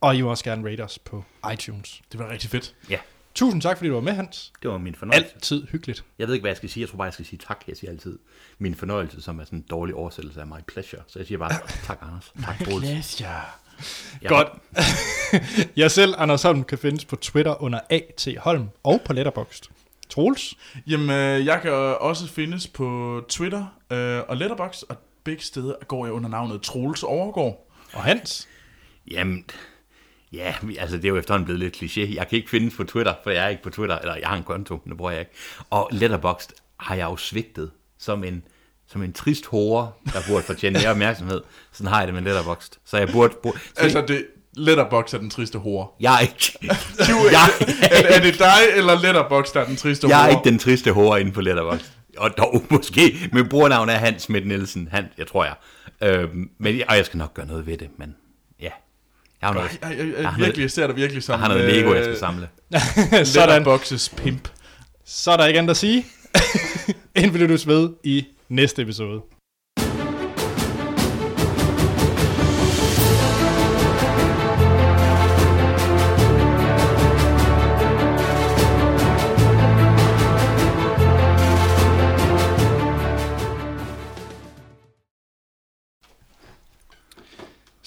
og 0.01 0.17
I 0.17 0.21
må 0.23 0.31
også 0.31 0.45
gerne 0.45 0.71
rate 0.71 0.81
os 0.85 0.99
på 0.99 1.25
iTunes. 1.53 2.01
Det 2.13 2.21
var 2.21 2.31
rigtig 2.31 2.51
fedt. 2.51 2.75
Ja, 2.91 2.99
Tusind 3.35 3.63
tak, 3.63 3.77
fordi 3.77 3.89
du 3.89 3.95
var 3.95 4.01
med, 4.01 4.13
Hans. 4.13 4.53
det 4.63 4.71
var 4.71 4.79
min 4.79 4.95
fornøjelse. 4.95 5.35
Altid 5.35 5.67
hyggeligt. 5.67 6.05
Jeg 6.19 6.27
ved 6.27 6.35
ikke, 6.35 6.43
hvad 6.43 6.51
jeg 6.51 6.57
skal 6.57 6.71
sige. 6.71 6.81
Jeg 6.83 6.89
tror 6.89 6.97
bare, 6.97 7.05
jeg 7.05 7.13
skal 7.13 7.27
sige 7.27 7.41
tak. 7.49 7.65
Jeg 7.69 7.77
siger 7.77 7.91
altid 7.91 8.19
min 8.59 8.75
fornøjelse, 8.75 9.23
som 9.23 9.41
er 9.41 9.45
sådan 9.45 9.59
en 9.59 9.65
dårlig 9.71 9.95
oversættelse 9.95 10.41
af 10.41 10.47
my 10.47 10.61
pleasure. 10.67 11.03
Så 11.07 11.19
jeg 11.19 11.27
siger 11.27 11.39
bare 11.39 11.53
tak, 11.87 11.99
Anders. 12.03 12.33
Tak, 12.45 12.65
Troels. 12.65 13.21
ja. 13.21 13.39
Jeg 14.23 14.29
Godt. 14.29 14.49
jeg 15.77 15.91
selv, 15.91 16.15
Anders 16.19 16.43
Holm, 16.43 16.65
kan 16.65 16.79
findes 16.79 17.05
på 17.05 17.17
Twitter 17.17 17.63
under 17.63 17.81
A.T. 17.91 18.29
Holm 18.39 18.69
og 18.83 19.01
på 19.05 19.13
Letterboxd. 19.13 19.71
Troels? 20.09 20.55
Jamen, 20.87 21.11
øh, 21.11 21.47
jeg 21.47 21.61
kan 21.63 21.73
også 22.01 22.27
findes 22.29 22.67
på 22.69 23.21
Twitter 23.29 23.67
øh, 23.93 24.21
og 24.29 24.37
Letterboxd, 24.37 24.85
og 24.89 24.97
begge 25.25 25.43
steder 25.43 25.75
går 25.89 26.05
jeg 26.05 26.13
under 26.13 26.31
navnet 26.31 26.63
Troels 26.63 27.03
Overgaard. 27.03 27.71
Og 27.93 28.03
Hans? 28.03 28.49
Jamen, 29.11 29.45
ja, 30.33 30.55
altså 30.79 30.97
det 30.97 31.05
er 31.05 31.09
jo 31.09 31.17
efterhånden 31.17 31.45
blevet 31.45 31.61
lidt 31.61 31.77
kliché. 31.77 32.15
Jeg 32.15 32.29
kan 32.29 32.37
ikke 32.37 32.51
findes 32.51 32.75
på 32.75 32.85
Twitter, 32.85 33.15
for 33.23 33.31
jeg 33.31 33.45
er 33.45 33.49
ikke 33.49 33.63
på 33.63 33.71
Twitter, 33.71 33.99
eller 33.99 34.15
jeg 34.17 34.29
har 34.29 34.37
en 34.37 34.43
konto, 34.43 34.83
det 34.89 34.97
bruger 34.97 35.11
jeg 35.11 35.21
ikke. 35.21 35.33
Og 35.71 35.89
Letterboxd 35.93 36.51
har 36.81 36.95
jeg 36.95 37.05
jo 37.05 37.17
svigtet 37.17 37.71
som 37.99 38.25
en, 38.25 38.43
som 38.89 39.03
en 39.03 39.13
trist 39.13 39.47
hore, 39.47 39.91
der 40.13 40.21
burde 40.29 40.43
fortjene 40.43 40.79
mere 40.79 40.91
opmærksomhed. 40.91 41.41
Sådan 41.73 41.93
har 41.93 41.99
jeg 41.99 42.07
det 42.07 42.15
med 42.15 42.23
Letterboxd. 42.23 42.73
Så 42.85 42.97
jeg 42.97 43.09
burde... 43.09 43.35
burde 43.43 43.59
så 43.59 43.83
Altså, 43.83 44.05
det 44.09 44.27
Letterboxd 44.57 45.15
er 45.15 45.19
den 45.19 45.31
triste 45.31 45.59
hore. 45.59 45.87
jeg 46.01 46.15
er 46.15 46.21
ikke... 46.21 46.59
Du, 47.09 47.17
jeg, 47.31 47.49
er, 47.91 48.17
er 48.17 48.21
det 48.21 48.39
dig 48.39 48.77
eller 48.77 49.01
Letterboxd, 49.01 49.55
der 49.55 49.61
er 49.61 49.67
den 49.67 49.77
triste 49.77 50.09
jeg 50.09 50.17
hore? 50.17 50.27
er 50.27 50.31
ikke 50.39 50.51
den 50.51 50.59
triste 50.59 50.93
hore 50.93 51.21
inde 51.21 51.33
på 51.33 51.41
Letterboxd. 51.41 51.93
Og 52.19 52.37
dog 52.39 52.63
måske, 52.71 53.31
min 53.33 53.49
brugernavn 53.49 53.89
er 53.89 53.97
Hans 53.97 54.23
Schmidt 54.23 54.47
Nielsen. 54.47 54.89
Han, 54.91 55.05
jeg 55.19 55.27
tror 55.27 55.45
jeg. 55.45 55.55
Øhm, 56.03 56.51
men, 56.59 56.83
og 56.89 56.97
jeg 56.97 57.07
skal 57.07 57.19
nok 57.19 57.35
gøre 57.35 57.47
noget 57.47 57.67
ved 57.67 57.77
det, 57.79 57.89
men. 57.99 58.15
Jeg 59.41 59.49
har 59.49 59.55
noget, 59.55 59.79
Jeg, 59.83 59.91
jeg, 59.91 59.99
jeg, 59.99 60.07
har 60.07 60.13
jeg, 60.15 60.23
noget- 60.23 60.39
virkelig, 60.39 60.63
jeg 60.63 60.71
ser 60.71 60.87
dig 60.87 60.97
virkelig 60.97 61.23
som... 61.23 61.33
jeg 61.33 61.41
har 61.41 61.49
noget 61.49 61.75
Lego, 61.75 61.95
jeg 61.95 62.05
skal 62.05 62.19
samle. 62.19 62.49
Sådan. 63.25 63.65
Boxes 63.65 64.09
pimp. 64.09 64.49
Så 65.05 65.31
er 65.31 65.37
der 65.37 65.47
ikke 65.47 65.59
andet 65.59 65.71
at 65.71 65.77
sige. 65.77 66.07
Vi 67.33 67.39
lyttes 67.39 67.67
ved 67.67 67.91
i 68.05 68.27
næste 68.49 68.83
episode. 68.83 69.21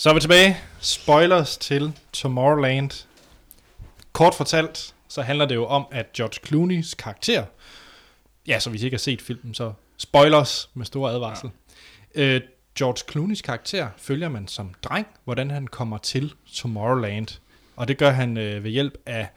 Så 0.04 0.10
er 0.10 0.14
vi 0.14 0.20
tilbage. 0.20 0.58
Spoilers 0.80 1.58
til 1.58 1.94
Tomorrowland. 2.14 3.08
Kort 4.12 4.36
fortalt, 4.36 4.96
så 5.08 5.22
handler 5.22 5.46
det 5.46 5.56
jo 5.56 5.66
om, 5.66 5.86
at 5.92 6.14
George 6.14 6.40
Clooney's 6.48 6.96
karakter, 6.96 7.46
ja, 8.48 8.60
så 8.60 8.70
hvis 8.70 8.82
I 8.82 8.86
ikke 8.86 8.96
har 8.96 9.00
set 9.00 9.22
filmen, 9.22 9.54
så 9.54 9.74
spoilers 9.98 10.70
med 10.74 10.86
stor 10.86 11.10
advarsel. 11.10 11.50
Ja. 12.16 12.22
Øh, 12.22 12.42
George 12.78 13.12
Clooney's 13.12 13.42
karakter 13.42 13.90
følger 13.98 14.30
man 14.30 14.48
som 14.48 14.74
dreng, 14.84 15.08
hvordan 15.24 15.52
han 15.52 15.68
kommer 15.68 15.98
til 15.98 16.34
Tomorrowland. 16.54 17.28
Og 17.76 17.88
det 17.88 17.98
gør 17.98 18.10
han 18.10 18.38
øh, 18.38 18.64
ved 18.64 18.72
hjælp 18.72 18.98
af 19.06 19.30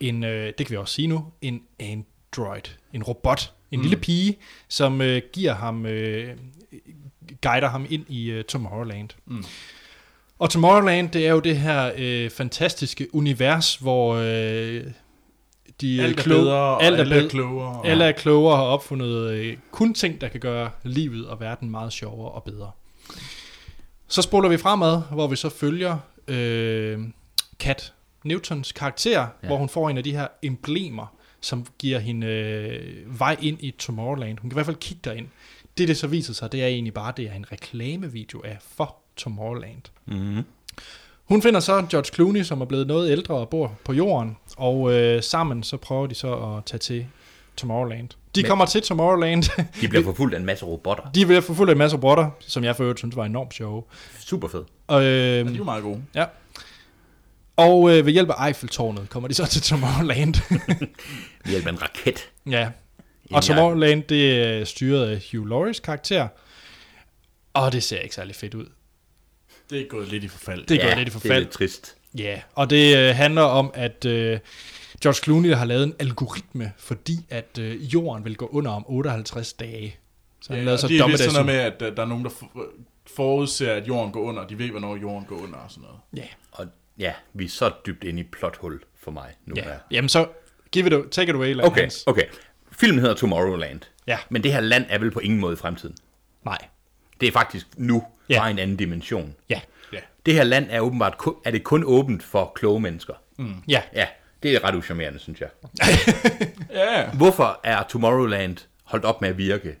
en, 0.00 0.24
øh, 0.24 0.46
det 0.46 0.66
kan 0.66 0.70
vi 0.70 0.76
også 0.76 0.94
sige 0.94 1.08
nu, 1.08 1.32
en 1.40 1.62
android, 1.78 2.62
en 2.92 3.02
robot, 3.02 3.52
en 3.70 3.78
mm. 3.78 3.82
lille 3.82 3.96
pige, 3.96 4.38
som 4.68 5.00
øh, 5.00 5.22
giver 5.32 5.54
ham, 5.54 5.86
øh, 5.86 6.36
guider 7.42 7.68
ham 7.68 7.86
ind 7.90 8.04
i 8.08 8.30
øh, 8.30 8.44
Tomorrowland. 8.44 9.08
Mm. 9.26 9.44
Og 10.40 10.50
Tomorrowland, 10.50 11.10
det 11.10 11.26
er 11.26 11.30
jo 11.32 11.40
det 11.40 11.58
her 11.58 11.92
øh, 11.96 12.30
fantastiske 12.30 13.14
univers, 13.14 13.76
hvor 13.76 14.14
øh, 14.14 14.84
de 15.80 16.02
Alt 16.02 16.18
er 16.18 16.22
kloge- 16.22 16.40
bedre, 16.40 16.54
og 16.56 16.82
alt 16.84 16.94
er, 16.96 17.00
alle 17.00 17.24
er 17.24 17.28
klogere. 17.28 17.68
og- 17.78 17.86
alle 17.88 18.04
er 18.04 18.12
klogere 18.12 18.52
og 18.52 18.58
har 18.58 18.64
opfundet 18.64 19.30
øh, 19.30 19.56
kun 19.70 19.94
ting, 19.94 20.20
der 20.20 20.28
kan 20.28 20.40
gøre 20.40 20.70
livet 20.82 21.26
og 21.28 21.40
verden 21.40 21.70
meget 21.70 21.92
sjovere 21.92 22.30
og 22.30 22.44
bedre. 22.44 22.70
Så 24.08 24.22
spoler 24.22 24.48
vi 24.48 24.56
fremad, 24.56 25.02
hvor 25.12 25.26
vi 25.26 25.36
så 25.36 25.48
følger 25.48 25.98
øh, 26.28 26.98
Kat 27.58 27.92
Newtons 28.24 28.72
karakter, 28.72 29.20
ja. 29.42 29.46
hvor 29.46 29.56
hun 29.56 29.68
får 29.68 29.90
en 29.90 29.98
af 29.98 30.04
de 30.04 30.12
her 30.12 30.26
emblemer, 30.42 31.14
som 31.40 31.66
giver 31.78 31.98
hende 31.98 32.26
øh, 32.26 33.20
vej 33.20 33.36
ind 33.42 33.58
i 33.60 33.70
Tomorrowland. 33.70 34.38
Hun 34.38 34.50
kan 34.50 34.54
i 34.54 34.56
hvert 34.56 34.66
fald 34.66 34.76
kigge 34.76 35.00
derind. 35.04 35.26
Det, 35.78 35.88
det 35.88 35.96
så 35.96 36.06
viser 36.06 36.32
sig, 36.34 36.52
det 36.52 36.62
er 36.62 36.66
egentlig 36.66 36.94
bare, 36.94 37.12
det 37.16 37.24
er 37.24 37.32
en 37.34 37.52
reklamevideo 37.52 38.42
af 38.44 38.58
for 38.76 38.96
Tomorrowland. 39.20 39.82
Mm-hmm. 40.06 40.44
Hun 41.24 41.42
finder 41.42 41.60
så 41.60 41.86
George 41.90 42.10
Clooney, 42.14 42.42
som 42.42 42.60
er 42.60 42.64
blevet 42.64 42.86
noget 42.86 43.10
ældre 43.10 43.34
og 43.34 43.48
bor 43.48 43.78
på 43.84 43.92
jorden, 43.92 44.36
og 44.56 44.92
øh, 44.92 45.22
sammen 45.22 45.62
så 45.62 45.76
prøver 45.76 46.06
de 46.06 46.14
så 46.14 46.34
at 46.34 46.64
tage 46.64 46.78
til 46.78 47.06
Tomorrowland. 47.56 48.08
De 48.34 48.42
Men- 48.42 48.48
kommer 48.48 48.66
til 48.66 48.82
Tomorrowland. 48.82 49.42
De 49.80 49.88
bliver 49.88 50.04
forfulgt 50.10 50.34
af 50.34 50.38
en 50.38 50.46
masse 50.46 50.64
robotter. 50.64 51.10
de 51.10 51.42
få 51.42 51.54
fuld 51.54 51.68
af 51.68 51.72
en 51.72 51.78
masse 51.78 51.96
robotter, 51.96 52.30
som 52.40 52.64
jeg 52.64 52.76
for 52.76 52.82
øvrigt 52.82 52.98
synes 52.98 53.16
var 53.16 53.24
enormt 53.24 53.54
sjove. 53.54 53.82
Super 54.20 54.48
fed. 54.48 54.64
Og, 54.86 55.02
De 55.02 55.06
øh, 55.06 55.46
er 55.46 55.56
jo 55.56 55.64
meget 55.64 55.82
gode. 55.82 56.02
ja. 56.14 56.24
Og 57.56 57.90
øh, 57.98 58.06
ved 58.06 58.12
hjælp 58.12 58.30
af 58.30 58.46
Eiffeltårnet 58.48 59.08
kommer 59.10 59.28
de 59.28 59.34
så 59.34 59.46
til 59.46 59.62
Tomorrowland. 59.62 60.34
Ved 61.44 61.50
hjælp 61.50 61.66
af 61.66 61.70
en 61.72 61.82
raket. 61.82 62.30
ja. 62.50 62.70
Og 63.32 63.42
Tomorrowland, 63.44 64.02
det 64.02 64.42
er 64.46 64.64
styret 64.64 65.06
af 65.10 65.22
Hugh 65.32 65.50
Laurie's 65.50 65.80
karakter. 65.80 66.28
Og 67.54 67.72
det 67.72 67.82
ser 67.82 67.98
ikke 67.98 68.14
særlig 68.14 68.34
fedt 68.36 68.54
ud. 68.54 68.66
Det 69.70 69.80
er 69.80 69.86
gået 69.88 70.08
lidt 70.08 70.24
i 70.24 70.28
forfald. 70.28 70.66
Det 70.66 70.80
går 70.80 70.88
ja, 70.88 70.94
lidt 70.94 71.00
i 71.00 71.04
det 71.04 71.08
er 71.16 71.20
forfald. 71.20 71.38
lidt 71.44 71.50
trist. 71.50 71.96
Ja, 72.18 72.40
og 72.54 72.70
det 72.70 72.96
øh, 72.98 73.14
handler 73.16 73.42
om, 73.42 73.70
at 73.74 74.04
øh, 74.04 74.38
George 75.02 75.14
Clooney 75.24 75.54
har 75.54 75.64
lavet 75.64 75.84
en 75.84 75.94
algoritme, 75.98 76.72
fordi 76.78 77.16
at 77.30 77.58
øh, 77.60 77.94
jorden 77.94 78.24
vil 78.24 78.36
gå 78.36 78.46
under 78.46 78.70
om 78.70 78.84
58 78.88 79.52
dage. 79.52 79.96
Så 80.40 80.48
han 80.52 80.58
Ja, 80.58 80.64
lavede 80.64 80.78
så 80.80 80.88
det 80.88 81.00
er 81.00 81.06
vist 81.06 81.18
sådan 81.22 81.32
noget 81.32 81.46
med, 81.46 81.54
at 81.54 81.90
øh, 81.90 81.96
der 81.96 82.02
er 82.02 82.06
nogen, 82.06 82.24
der 82.24 82.30
for- 82.30 82.66
forudser, 83.14 83.72
at 83.74 83.88
jorden 83.88 84.12
går 84.12 84.20
under. 84.20 84.46
De 84.46 84.58
ved, 84.58 84.70
hvornår 84.70 84.96
jorden 84.96 85.24
går 85.28 85.36
under 85.36 85.56
og 85.58 85.70
sådan 85.70 85.82
noget. 85.82 85.98
Ja, 86.16 86.28
Og 86.52 86.66
ja, 86.98 87.12
vi 87.32 87.44
er 87.44 87.48
så 87.48 87.72
dybt 87.86 88.04
inde 88.04 88.20
i 88.20 88.22
plothul 88.22 88.82
for 89.02 89.10
mig 89.10 89.30
nu 89.46 89.54
ja. 89.56 89.62
her. 89.62 89.78
Jamen 89.90 90.08
så, 90.08 90.26
give 90.72 90.86
it, 90.86 91.10
take 91.10 91.30
it 91.30 91.34
away, 91.36 91.54
Lars. 91.54 91.66
Okay, 91.66 91.90
okay. 92.06 92.24
Filmen 92.72 93.00
hedder 93.00 93.14
Tomorrowland. 93.14 93.80
Ja. 94.06 94.18
Men 94.30 94.42
det 94.42 94.52
her 94.52 94.60
land 94.60 94.84
er 94.88 94.98
vel 94.98 95.10
på 95.10 95.20
ingen 95.20 95.40
måde 95.40 95.52
i 95.52 95.56
fremtiden. 95.56 95.96
Nej. 96.44 96.58
Det 97.20 97.28
er 97.28 97.32
faktisk 97.32 97.66
nu 97.76 98.04
Ja. 98.28 98.40
fra 98.40 98.48
en 98.50 98.58
anden 98.58 98.76
dimension. 98.76 99.34
Ja. 99.48 99.60
Ja. 99.92 99.98
Det 100.26 100.34
her 100.34 100.44
land 100.44 100.66
er 100.70 100.80
åbenbart 100.80 101.18
kun, 101.18 101.34
er 101.44 101.50
det 101.50 101.64
kun 101.64 101.84
åbent 101.84 102.22
for 102.22 102.52
kloge 102.54 102.80
mennesker. 102.80 103.14
Ja. 103.68 103.82
Ja, 103.94 104.06
det 104.42 104.54
er 104.54 104.64
ret 104.64 104.74
uschammerende, 104.74 105.18
synes 105.18 105.40
jeg. 105.40 105.48
Ja, 106.70 107.10
Hvorfor 107.10 107.60
er 107.64 107.82
Tomorrowland 107.82 108.56
holdt 108.84 109.04
op 109.04 109.20
med 109.20 109.28
at 109.28 109.38
virke? 109.38 109.76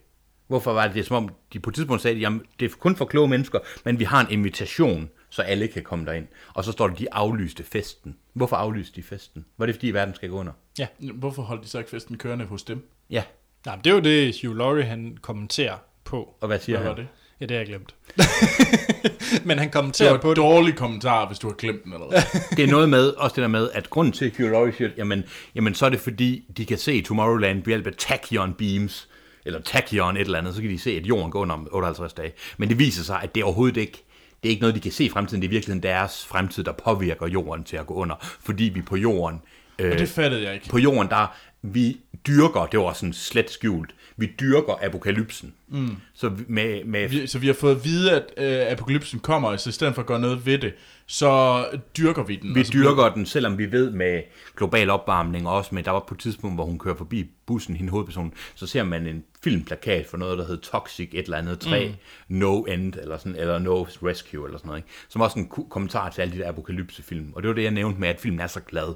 Hvorfor 0.48 0.72
var 0.72 0.86
det, 0.86 0.94
det 0.94 1.00
er, 1.00 1.04
som 1.04 1.16
om, 1.24 1.34
de 1.52 1.60
på 1.60 1.70
et 1.70 1.74
tidspunkt 1.74 2.02
sagde, 2.02 2.26
at 2.26 2.32
det 2.60 2.70
er 2.72 2.76
kun 2.78 2.96
for 2.96 3.04
kloge 3.04 3.28
mennesker, 3.28 3.58
men 3.84 3.98
vi 3.98 4.04
har 4.04 4.20
en 4.20 4.30
invitation, 4.30 5.10
så 5.30 5.42
alle 5.42 5.68
kan 5.68 5.82
komme 5.82 6.06
derind. 6.06 6.26
Og 6.54 6.64
så 6.64 6.72
står 6.72 6.88
der, 6.88 6.94
de 6.94 7.12
aflyste 7.14 7.62
festen. 7.64 8.16
Hvorfor 8.32 8.56
aflyste 8.56 8.96
de 8.96 9.02
festen? 9.02 9.44
Var 9.58 9.66
det, 9.66 9.74
fordi 9.74 9.90
verden 9.90 10.14
skal 10.14 10.28
gå 10.28 10.36
under? 10.36 10.52
Ja. 10.78 10.86
Hvorfor 11.14 11.42
holdt 11.42 11.62
de 11.64 11.68
så 11.68 11.78
ikke 11.78 11.90
festen 11.90 12.18
kørende 12.18 12.44
hos 12.44 12.62
dem? 12.62 12.88
Ja, 13.10 13.22
Nej, 13.66 13.76
men 13.76 13.84
det 13.84 13.90
er 13.90 13.94
jo 13.94 14.00
det, 14.00 14.36
Hugh 14.42 14.56
Laurie 14.58 14.84
han 14.84 15.18
kommenterer 15.22 15.76
på. 16.04 16.34
og 16.40 16.46
hvad 16.46 16.58
siger 16.58 16.78
Hvad 16.78 16.88
var 16.88 16.94
han? 16.96 17.04
det? 17.04 17.10
Ja, 17.40 17.46
det 17.46 17.50
har 17.50 17.58
jeg 17.58 17.66
glemt. 17.66 17.94
men 19.46 19.58
han 19.58 19.66
Det 19.68 19.72
kommenterer 19.74 20.10
var 20.10 20.18
på 20.18 20.30
et 20.30 20.36
det. 20.36 20.42
dårlig 20.42 20.74
kommentar, 20.76 21.26
hvis 21.26 21.38
du 21.38 21.46
har 21.46 21.54
glemt 21.54 21.84
den 21.84 21.92
allerede. 21.92 22.16
Det 22.56 22.64
er 22.64 22.70
noget 22.70 22.88
med, 22.88 23.08
også 23.08 23.34
det 23.36 23.42
der 23.42 23.48
med, 23.48 23.70
at 23.74 23.90
grunden 23.90 24.12
til, 24.12 24.24
at 24.24 24.32
Hugh 24.36 24.50
Laurie 24.50 24.72
siger, 24.76 24.90
jamen, 24.96 25.24
jamen 25.54 25.74
så 25.74 25.86
er 25.86 25.90
det 25.90 26.00
fordi, 26.00 26.44
de 26.56 26.66
kan 26.66 26.78
se 26.78 27.02
Tomorrowland 27.02 27.56
ved 27.58 27.66
hjælp 27.66 27.86
af 27.86 27.92
tachyon 27.98 28.52
beams, 28.54 29.08
eller 29.44 29.60
tachyon 29.60 30.16
et 30.16 30.20
eller 30.20 30.38
andet, 30.38 30.54
så 30.54 30.60
kan 30.60 30.70
de 30.70 30.78
se, 30.78 30.90
at 30.90 31.06
jorden 31.06 31.30
går 31.30 31.40
under 31.40 31.54
om 31.54 31.68
58 31.72 32.12
dage. 32.12 32.32
Men 32.58 32.68
det 32.68 32.78
viser 32.78 33.02
sig, 33.04 33.20
at 33.22 33.34
det 33.34 33.40
er 33.40 33.44
overhovedet 33.44 33.76
ikke, 33.76 34.04
det 34.42 34.48
er 34.48 34.50
ikke 34.50 34.60
noget, 34.60 34.74
de 34.74 34.80
kan 34.80 34.92
se 34.92 35.04
i 35.04 35.08
fremtiden, 35.08 35.42
det 35.42 35.48
er 35.48 35.50
virkelig 35.50 35.82
deres 35.82 36.26
fremtid, 36.26 36.64
der 36.64 36.72
påvirker 36.72 37.26
jorden 37.26 37.64
til 37.64 37.76
at 37.76 37.86
gå 37.86 37.94
under, 37.94 38.14
fordi 38.44 38.64
vi 38.64 38.82
på 38.82 38.96
jorden, 38.96 39.40
øh, 39.78 39.92
Og 39.92 39.98
det 39.98 40.08
fattede 40.08 40.42
jeg 40.44 40.54
ikke. 40.54 40.68
på 40.68 40.78
jorden, 40.78 41.08
der 41.10 41.36
vi 41.62 41.96
dyrker, 42.26 42.66
det 42.66 42.80
var 42.80 42.92
sådan 42.92 43.12
slet 43.12 43.50
skjult, 43.50 43.90
vi 44.20 44.32
dyrker 44.40 44.74
apokalypsen. 44.86 45.54
Mm. 45.68 45.96
Så 46.14 46.28
vi- 46.28 46.44
med, 46.48 46.84
med 46.84 47.08
Vi, 47.08 47.26
så 47.26 47.38
vi 47.38 47.46
har 47.46 47.54
fået 47.54 47.76
at 47.76 47.84
vide, 47.84 48.12
at 48.12 48.24
øh, 48.66 48.72
apokalypsen 48.72 49.20
kommer, 49.20 49.56
så 49.56 49.68
i 49.68 49.72
stedet 49.72 49.94
for 49.94 50.02
at 50.02 50.06
gøre 50.06 50.20
noget 50.20 50.46
ved 50.46 50.58
det, 50.58 50.72
så 51.06 51.64
dyrker 51.98 52.22
vi 52.22 52.36
den. 52.36 52.54
Vi 52.54 52.60
og 52.60 52.66
så 52.66 52.72
dyrker 52.72 53.08
den, 53.14 53.26
selvom 53.26 53.58
vi 53.58 53.72
ved 53.72 53.90
med 53.90 54.22
global 54.56 54.90
opvarmning, 54.90 55.48
og 55.48 55.54
også 55.54 55.74
med, 55.74 55.82
der 55.82 55.90
var 55.90 56.04
på 56.08 56.14
et 56.14 56.18
tidspunkt, 56.20 56.56
hvor 56.56 56.64
hun 56.64 56.78
kører 56.78 56.94
forbi 56.94 57.30
bussen, 57.46 57.76
hende 57.76 57.90
hovedperson, 57.90 58.32
så 58.54 58.66
ser 58.66 58.82
man 58.84 59.06
en 59.06 59.24
filmplakat 59.44 60.06
for 60.06 60.16
noget, 60.16 60.38
der 60.38 60.46
hedder 60.46 60.60
Toxic 60.62 61.10
et 61.12 61.24
eller 61.24 61.36
andet 61.38 61.60
3, 61.60 61.88
mm. 62.28 62.36
No 62.38 62.62
End, 62.62 62.94
eller, 63.02 63.18
sådan, 63.18 63.36
eller 63.36 63.58
No 63.58 63.82
Rescue, 63.82 64.44
eller 64.46 64.58
sådan 64.58 64.68
noget, 64.68 64.78
ikke? 64.78 64.88
som 65.08 65.20
også 65.20 65.38
en 65.38 65.48
kommentar 65.70 66.10
til 66.10 66.22
alle 66.22 66.34
de 66.34 66.38
der 66.38 66.48
apokalypsefilm. 66.48 67.32
Og 67.34 67.42
det 67.42 67.48
var 67.48 67.54
det, 67.54 67.62
jeg 67.62 67.70
nævnte 67.70 68.00
med, 68.00 68.08
at 68.08 68.20
filmen 68.20 68.40
er 68.40 68.46
så 68.46 68.60
glad. 68.60 68.94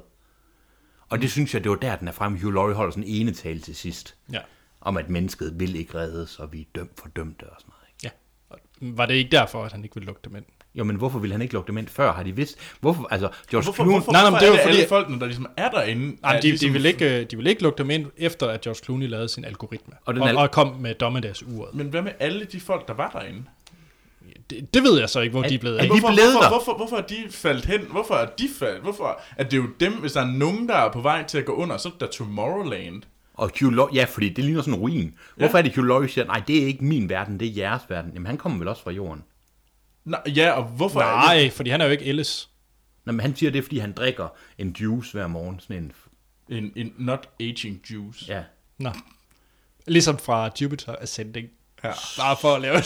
Og 1.09 1.21
det 1.21 1.31
synes 1.31 1.53
jeg, 1.53 1.63
det 1.63 1.69
var 1.71 1.77
der, 1.77 1.95
den 1.95 2.07
er 2.07 2.11
fremme. 2.11 2.39
Hugh 2.41 2.53
Laurie 2.53 2.75
holder 2.75 2.91
sådan 2.91 3.03
en 3.03 3.21
ene 3.21 3.31
tale 3.33 3.59
til 3.59 3.75
sidst, 3.75 4.15
Ja. 4.33 4.39
Om 4.85 4.97
at 4.97 5.09
mennesket 5.09 5.53
vil 5.59 5.75
ikke 5.75 5.97
reddes, 5.97 6.39
og 6.39 6.53
vi 6.53 6.61
er 6.61 6.65
dømt 6.75 6.91
for 6.99 7.07
dømte 7.15 7.43
og 7.43 7.55
sådan 7.59 7.69
noget. 7.71 7.83
Ikke? 7.89 7.99
ja. 8.03 8.09
Og 8.49 8.59
Var 8.97 9.05
det 9.05 9.13
ikke 9.13 9.31
derfor, 9.31 9.63
at 9.63 9.71
han 9.71 9.83
ikke 9.83 9.95
ville 9.95 10.05
lukke 10.05 10.21
dem 10.25 10.35
ind? 10.35 10.45
Jo, 10.75 10.83
men 10.83 10.95
hvorfor 10.95 11.19
ville 11.19 11.33
han 11.33 11.41
ikke 11.41 11.53
lukke 11.53 11.67
dem 11.67 11.77
ind 11.77 11.87
før? 11.87 12.13
Har 12.13 12.23
de 12.23 12.35
vidst? 12.35 12.57
Hvorfor, 12.81 13.07
altså, 13.11 13.29
George 13.51 13.63
Hvorfor, 13.63 13.73
Clooney... 13.73 13.91
hvorfor, 13.91 14.11
Nej, 14.11 14.21
nej, 14.21 14.29
hvorfor 14.29 14.45
men 14.45 14.53
det 14.53 14.59
er 14.59 14.63
det 14.63 14.63
fordi- 14.63 14.77
alle 14.77 14.89
folkene, 14.89 15.19
der 15.19 15.25
ligesom 15.25 15.47
er 15.57 15.69
derinde? 15.69 16.17
Nej, 16.21 16.35
er 16.35 16.41
de, 16.41 16.47
ligesom, 16.47 16.67
de, 16.67 16.73
vil 16.73 16.85
ikke, 16.85 17.19
øh, 17.21 17.25
de 17.31 17.37
vil 17.37 17.47
ikke 17.47 17.63
lukke 17.63 17.77
dem 17.77 17.89
ind, 17.89 18.05
efter 18.17 18.47
at 18.47 18.61
George 18.61 18.79
Clooney 18.83 19.07
lavede 19.07 19.29
sin 19.29 19.45
algoritme. 19.45 19.93
Og 19.93 20.01
Og, 20.05 20.13
den 20.13 20.21
og, 20.23 20.29
al- 20.29 20.37
og 20.37 20.51
kom 20.51 20.75
med 20.79 20.95
dommedagsuret. 20.95 21.75
Men 21.75 21.87
hvad 21.87 22.01
med 22.01 22.11
alle 22.19 22.45
de 22.45 22.59
folk, 22.59 22.87
der 22.87 22.93
var 22.93 23.09
derinde? 23.09 23.43
Det, 24.49 24.73
det 24.73 24.83
ved 24.83 24.99
jeg 24.99 25.09
så 25.09 25.19
ikke, 25.21 25.31
hvor 25.31 25.43
Er- 25.43 25.47
de 25.47 25.55
er 25.55 25.59
blevet 25.59 25.75
er 25.77 25.81
af. 25.81 25.83
de 25.83 25.89
Hvorfor, 25.99 26.07
blevet 26.15 26.31
hvorfor, 26.31 26.41
der? 26.41 26.49
hvorfor, 26.49 26.77
hvorfor 26.77 26.97
er 26.97 27.01
de 27.01 27.15
faldt 27.29 27.65
hen? 27.65 27.81
Hvorfor 27.91 28.13
er 28.15 28.25
de 28.25 28.47
faldt? 28.59 28.81
Hvorfor 28.81 29.21
er 29.37 29.43
det 29.43 29.57
jo 29.57 29.65
dem, 29.79 29.93
hvis 29.93 30.11
der 30.13 30.21
er 30.21 30.31
nogen, 30.31 30.69
der 30.69 30.75
er 30.75 30.91
på 30.91 31.01
vej 31.01 31.23
til 31.23 31.37
at 31.37 31.45
gå 31.45 31.53
under, 31.53 31.77
så 31.77 31.87
er 31.87 31.91
det 31.91 32.01
der 32.01 32.07
Tomorrowland. 32.07 33.01
Og 33.37 33.51
Hugh 33.61 33.75
Laurie, 33.75 33.95
ja, 33.95 34.03
fordi 34.05 34.29
det 34.29 34.43
ligner 34.43 34.61
sådan 34.61 34.73
en 34.73 34.79
ruin. 34.79 35.15
Hvorfor 35.35 35.57
er 35.57 35.61
det, 35.61 35.75
Hugh 35.75 35.87
Laurie 35.87 36.09
siger, 36.09 36.25
nej, 36.25 36.41
det 36.47 36.63
er 36.63 36.67
ikke 36.67 36.85
min 36.85 37.09
verden, 37.09 37.39
det 37.39 37.47
er 37.47 37.51
jeres 37.53 37.81
verden. 37.89 38.11
Jamen, 38.13 38.25
han 38.25 38.37
kommer 38.37 38.57
vel 38.57 38.67
også 38.67 38.83
fra 38.83 38.91
jorden. 38.91 39.23
Nå, 40.05 40.17
ja, 40.35 40.51
og 40.51 40.63
hvorfor 40.63 40.99
er 41.01 41.15
det? 41.15 41.25
Nej, 41.27 41.49
fordi 41.49 41.69
han 41.69 41.81
er 41.81 41.85
jo 41.85 41.91
ikke 41.91 42.05
Ellis. 42.05 42.49
Nå, 43.05 43.11
men 43.11 43.19
han 43.19 43.35
siger 43.35 43.51
det, 43.51 43.59
er, 43.59 43.63
fordi 43.63 43.77
han 43.77 43.91
drikker 43.91 44.27
en 44.57 44.75
juice 44.81 45.11
hver 45.11 45.27
morgen. 45.27 45.59
Sådan 45.59 45.83
en, 45.83 45.91
En, 46.57 46.71
en 46.75 46.93
not 46.97 47.29
aging 47.39 47.81
juice. 47.91 48.25
ja. 48.27 48.43
Nå. 48.79 48.89
Ligesom 49.87 50.17
fra 50.17 50.49
Jupiter 50.61 50.95
Ascending. 51.01 51.47
Ja. 51.83 51.91
Bare 52.17 52.37
for 52.41 52.55
at 52.55 52.61
lave 52.61 52.75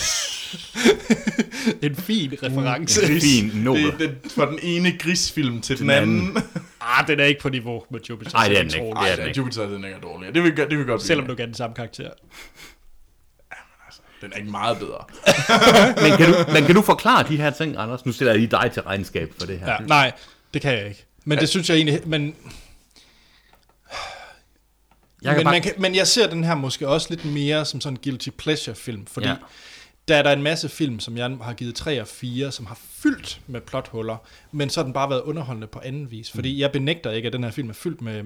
en 1.90 1.96
fin 1.96 2.34
reference. 2.44 3.14
En 3.14 3.22
fin 3.22 3.62
nobel. 3.64 3.84
Det, 4.00 4.00
det, 4.24 4.32
fra 4.32 4.50
den 4.52 4.60
ene 4.64 4.98
grisfilm 4.98 5.62
til 5.62 5.78
den, 5.78 5.84
den 5.90 5.96
anden. 5.96 6.20
anden. 6.28 6.44
Ah, 6.82 7.08
den 7.08 7.20
er 7.20 7.24
ikke 7.26 7.42
på 7.42 7.50
niveau 7.50 7.84
med 7.90 8.00
Jupiter 8.10 8.38
Ej, 8.38 8.48
det 8.48 8.58
er 8.58 8.62
den 8.62 8.74
ikke. 8.74 8.88
er 8.88 8.94
den 8.94 8.98
Ej, 9.22 9.28
ikke. 9.28 9.38
Jupiter 9.38 9.68
den 9.70 9.84
er 9.86 10.00
dårlig. 10.00 10.36
Det 10.36 10.44
vil, 10.44 10.58
det 10.58 10.78
vil 10.78 10.86
godt 10.86 11.02
Selvom 11.02 11.28
du 11.28 11.36
kan 11.36 11.46
den 11.48 11.54
samme 11.56 11.76
karakter. 11.76 12.10
Den 14.22 14.32
er 14.34 14.38
ikke 14.38 14.52
meget 14.52 14.78
bedre. 14.80 15.06
Men 16.10 16.18
kan, 16.18 16.34
du, 16.34 16.52
men 16.54 16.64
kan 16.64 16.76
du 16.76 16.82
forklare 16.82 17.28
de 17.28 17.38
her 17.38 17.50
ting, 17.50 17.78
Anders? 17.78 18.06
Nu 18.06 18.12
stiller 18.12 18.32
jeg 18.32 18.40
lige 18.40 18.52
dig 18.52 18.70
til 18.74 18.82
regnskab 18.82 19.34
for 19.40 19.46
det 19.48 19.60
her. 19.60 19.72
Ja, 19.72 19.78
nej, 19.80 20.12
det 20.54 20.62
kan 20.62 20.74
jeg 20.78 20.88
ikke. 20.88 21.06
Men 21.26 21.38
det 21.38 21.50
synes 21.50 21.70
jeg 21.70 21.76
egentlig... 21.76 22.02
Men, 22.08 22.36
Jeg 25.22 25.30
kan 25.30 25.36
men, 25.38 25.44
bare- 25.44 25.54
man 25.54 25.62
kan, 25.62 25.74
men 25.78 25.96
jeg 25.96 26.08
ser 26.08 26.30
den 26.30 26.44
her 26.44 26.56
måske 26.56 26.88
også 26.88 27.08
lidt 27.10 27.26
mere 27.26 27.66
som 27.66 27.82
sådan 27.82 27.98
en 27.98 28.00
guilty 28.04 28.30
pleasure 28.38 28.76
film, 28.76 29.06
fordi 29.06 29.28
Ja. 29.28 29.36
Der 30.10 30.16
er 30.16 30.24
der 30.24 30.32
en 30.34 30.44
masse 30.44 30.70
film, 30.70 31.00
som 31.00 31.18
jeg 31.18 31.38
har 31.42 31.54
givet 31.54 31.76
3 31.76 32.02
og 32.02 32.08
4, 32.08 32.52
som 32.52 32.66
har 32.66 32.76
fyldt 32.76 33.42
med 33.48 33.62
plothuller, 33.62 34.18
men 34.52 34.70
så 34.70 34.80
har 34.80 34.84
den 34.84 34.94
bare 34.94 35.10
været 35.10 35.22
underholdende 35.22 35.68
på 35.68 35.80
anden 35.84 36.12
vis. 36.12 36.32
Fordi 36.32 36.54
Mm. 36.54 36.60
jeg 36.60 36.72
benægter 36.72 37.12
ikke, 37.12 37.28
at 37.28 37.34
den 37.34 37.44
her 37.44 37.52
film 37.52 37.70
er 37.70 37.74
fyldt 37.74 38.02
med 38.02 38.24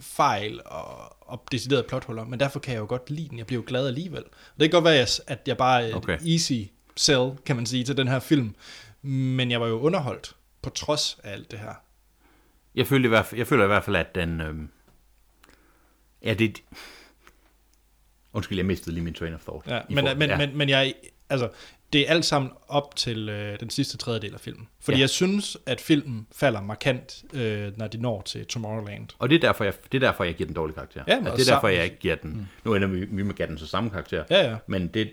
fejl 0.00 0.60
og, 0.66 1.16
og 1.28 1.42
deciderede 1.52 1.86
plothuller, 1.88 2.24
men 2.24 2.40
derfor 2.40 2.58
kan 2.60 2.74
jeg 2.74 2.80
jo 2.80 2.86
godt 2.88 3.10
lide 3.10 3.28
den. 3.28 3.38
Jeg 3.38 3.46
bliver 3.46 3.60
jo 3.62 3.64
glad 3.66 3.86
alligevel. 3.86 4.22
Og 4.24 4.60
det 4.60 4.70
kan 4.70 4.70
godt 4.70 4.84
være, 4.84 5.06
at 5.26 5.40
jeg- 5.46 5.56
bare 5.56 5.82
er 5.82 5.86
et 5.88 5.94
Okay. 5.94 6.18
easy 6.32 6.52
sell, 6.96 7.30
kan 7.46 7.56
man 7.56 7.66
sige, 7.66 7.84
til 7.84 7.96
den 7.96 8.08
her 8.08 8.18
film. 8.20 8.54
Men 9.02 9.50
jeg 9.50 9.60
var 9.60 9.66
jo 9.66 9.80
underholdt 9.80 10.36
på 10.62 10.70
trods 10.70 11.18
af 11.24 11.32
alt 11.32 11.50
det 11.50 11.58
her. 11.58 11.74
Jeg 12.74 12.86
føler 12.86 13.04
i 13.04 13.08
hvert 13.08 13.26
fald, 13.26 13.38
jeg 13.38 13.46
føler 13.46 13.64
i 13.64 13.66
hvert 13.66 13.84
fald 13.84 13.96
at 13.96 14.14
den... 14.14 14.40
Øhm, 14.40 14.68
ja, 16.24 16.34
det... 16.34 16.62
Undskyld, 18.32 18.58
jeg 18.58 18.66
mistede 18.66 18.94
lige 18.94 19.04
min 19.04 19.14
train 19.14 19.34
of 19.34 19.40
thought. 19.40 19.66
Ja, 19.66 19.80
men, 19.88 19.98
forhold- 19.98 20.16
men, 20.18 20.30
ja. 20.30 20.36
men, 20.38 20.56
men 20.58 20.68
jeg, 20.68 20.94
altså, 21.30 21.48
det 21.92 22.00
er 22.00 22.10
alt 22.14 22.24
sammen 22.24 22.50
op 22.68 22.96
til 22.96 23.28
øh, 23.28 23.60
den 23.60 23.70
sidste 23.70 23.96
tredjedel 23.96 24.34
af 24.34 24.40
filmen. 24.40 24.68
Fordi 24.80 24.96
Ja. 24.96 25.00
jeg 25.00 25.10
synes, 25.10 25.56
at 25.66 25.80
filmen 25.80 26.26
falder 26.36 26.60
markant, 26.60 27.22
øh, 27.32 27.78
når 27.78 27.86
de 27.86 27.98
når 27.98 28.22
til 28.22 28.46
Tomorrowland. 28.46 29.08
Og 29.18 29.28
det 29.30 29.36
er, 29.36 29.40
derfor, 29.40 29.64
jeg, 29.64 29.72
det 29.92 30.02
er 30.02 30.06
derfor, 30.08 30.24
jeg 30.24 30.34
giver 30.34 30.46
den 30.46 30.56
dårlig 30.56 30.74
karakter. 30.74 31.02
Ja, 31.08 31.14
altså, 31.14 31.36
det 31.36 31.48
er 31.48 31.54
derfor, 31.54 31.68
jeg 31.68 31.84
ikke 31.84 31.98
giver 31.98 32.14
den... 32.14 32.30
Mm. 32.30 32.46
Nu 32.64 32.74
ender 32.74 32.88
vi, 32.88 33.00
vi 33.00 33.22
med 33.22 33.28
at 33.30 33.36
give 33.36 33.48
den 33.48 33.58
så 33.58 33.66
samme 33.66 33.90
karakter. 33.90 34.24
Ja, 34.30 34.50
ja. 34.50 34.56
Men 34.66 34.86
det... 34.88 35.10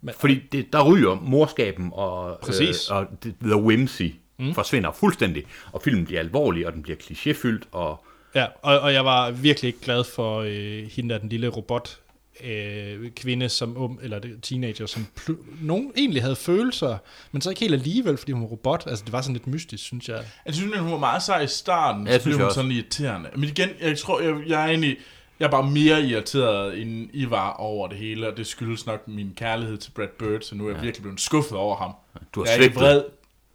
Men- 0.00 0.14
fordi 0.20 0.34
det, 0.52 0.72
der 0.72 0.92
ryger 0.92 1.14
morskaben 1.14 1.90
og, 1.92 2.38
Præcis. 2.42 2.90
Øh, 2.90 2.96
og 2.96 3.06
det, 3.24 3.34
the 3.42 3.56
whimsy 3.56 4.02
mm. 4.38 4.54
forsvinder 4.54 4.92
fuldstændig. 4.92 5.44
Og 5.72 5.82
filmen 5.82 6.04
bliver 6.04 6.20
alvorlig, 6.20 6.66
og 6.66 6.72
den 6.72 6.82
bliver 6.82 6.96
klichéfyldt, 6.98 7.62
og 7.72 8.04
Ja, 8.34 8.46
og, 8.62 8.80
og 8.80 8.92
jeg 8.92 9.04
var 9.04 9.30
virkelig 9.30 9.68
ikke 9.68 9.80
glad 9.80 10.04
for 10.04 10.40
øh, 10.46 10.90
hende 10.92 11.14
der, 11.14 11.18
den 11.20 11.28
lille 11.28 11.48
robot 11.48 11.99
øh, 12.44 13.10
kvinde, 13.10 13.48
som 13.48 13.76
um, 13.76 13.98
eller 14.02 14.18
det- 14.18 14.38
teenager, 14.42 14.86
som 14.86 15.06
pl- 15.20 15.64
nogen 15.64 15.92
egentlig 15.96 16.22
havde 16.22 16.36
følelser, 16.36 16.98
men 17.32 17.42
så 17.42 17.50
ikke 17.50 17.60
helt 17.60 17.74
alligevel, 17.74 18.16
fordi 18.16 18.32
hun 18.32 18.42
var 18.42 18.48
robot. 18.48 18.84
Altså, 18.86 19.04
det 19.04 19.12
var 19.12 19.22
sådan 19.22 19.32
lidt 19.32 19.46
mystisk, 19.46 19.84
synes 19.84 20.08
jeg. 20.08 20.24
Jeg 20.46 20.54
synes, 20.54 20.74
at 20.74 20.80
hun 20.80 20.92
var 20.92 20.98
meget 20.98 21.22
sej 21.22 21.40
i 21.40 21.46
starten, 21.46 22.06
Ja, 22.06 22.12
jeg 22.12 22.20
så 22.20 22.24
blev 22.24 22.34
jeg 22.34 22.38
hun 22.38 22.46
også. 22.46 22.54
sådan 22.54 22.70
irriterende. 22.70 23.30
Men 23.34 23.44
igen, 23.44 23.68
jeg 23.80 23.98
tror, 23.98 24.20
jeg, 24.20 24.34
jeg 24.46 24.62
er 24.62 24.66
egentlig, 24.68 24.96
jeg 25.40 25.46
er 25.46 25.50
bare 25.50 25.70
mere 25.70 26.02
irriteret, 26.02 26.80
end 26.82 27.10
I 27.12 27.30
var 27.30 27.50
over 27.52 27.88
det 27.88 27.98
hele, 27.98 28.28
og 28.28 28.36
det 28.36 28.46
skyldes 28.46 28.86
nok 28.86 29.08
min 29.08 29.32
kærlighed 29.36 29.76
til 29.78 29.90
Brad 29.90 30.08
Bird, 30.18 30.40
så 30.42 30.54
nu 30.54 30.64
er 30.64 30.68
jeg 30.68 30.76
ja. 30.76 30.82
virkelig 30.82 31.02
blevet 31.02 31.20
skuffet 31.20 31.58
over 31.58 31.76
ham. 31.76 31.92
du 32.34 32.40
har 32.40 32.46
jeg 32.50 32.58
er 32.58 32.62
ikke 32.64 32.74
vred. 32.76 33.02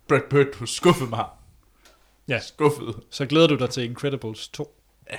Brad 0.07 0.21
Bird, 0.29 0.45
du 0.45 0.59
har 0.59 0.65
skuffet 0.65 1.09
mig. 1.09 1.25
Ja, 2.27 2.39
Skuffet. 2.39 2.95
så 3.09 3.25
glæder 3.25 3.47
du 3.47 3.55
dig 3.55 3.69
til 3.69 3.83
Incredibles 3.83 4.47
2. 4.47 4.81
Ja. 5.11 5.17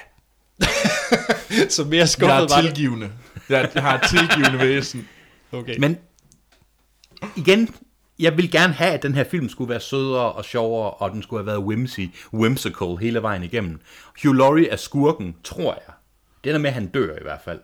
så 1.69 1.85
mere 1.85 1.99
Jeg 1.99 2.09
skuffet 2.09 2.35
er 2.35 2.39
var 2.41 2.47
det. 2.47 2.65
tilgivende. 2.65 3.11
Jeg, 3.49 3.71
jeg 3.75 3.83
har 3.83 3.95
et 3.99 4.03
tilgivende 4.11 4.59
væsen. 4.59 5.09
Okay. 5.53 5.75
Men 5.79 5.99
igen, 7.37 7.75
jeg 8.19 8.37
vil 8.37 8.51
gerne 8.51 8.73
have, 8.73 8.91
at 8.91 9.03
den 9.03 9.15
her 9.15 9.25
film 9.31 9.49
skulle 9.49 9.71
være 9.71 9.81
sødere 9.81 10.33
og 10.33 10.45
sjovere, 10.45 10.91
og 10.91 11.11
den 11.11 11.23
skulle 11.23 11.41
have 11.41 11.47
været 11.47 11.59
whimsy, 11.59 12.01
whimsical 12.33 12.97
hele 13.01 13.23
vejen 13.23 13.43
igennem. 13.43 13.81
Hugh 14.23 14.37
Laurie 14.37 14.69
er 14.69 14.77
skurken, 14.77 15.37
tror 15.45 15.75
jeg. 15.87 15.95
Det 16.45 16.55
er 16.55 16.59
med, 16.59 16.69
at 16.71 16.75
han 16.75 16.87
dør 16.87 17.15
i 17.17 17.23
hvert 17.23 17.41
fald. 17.45 17.61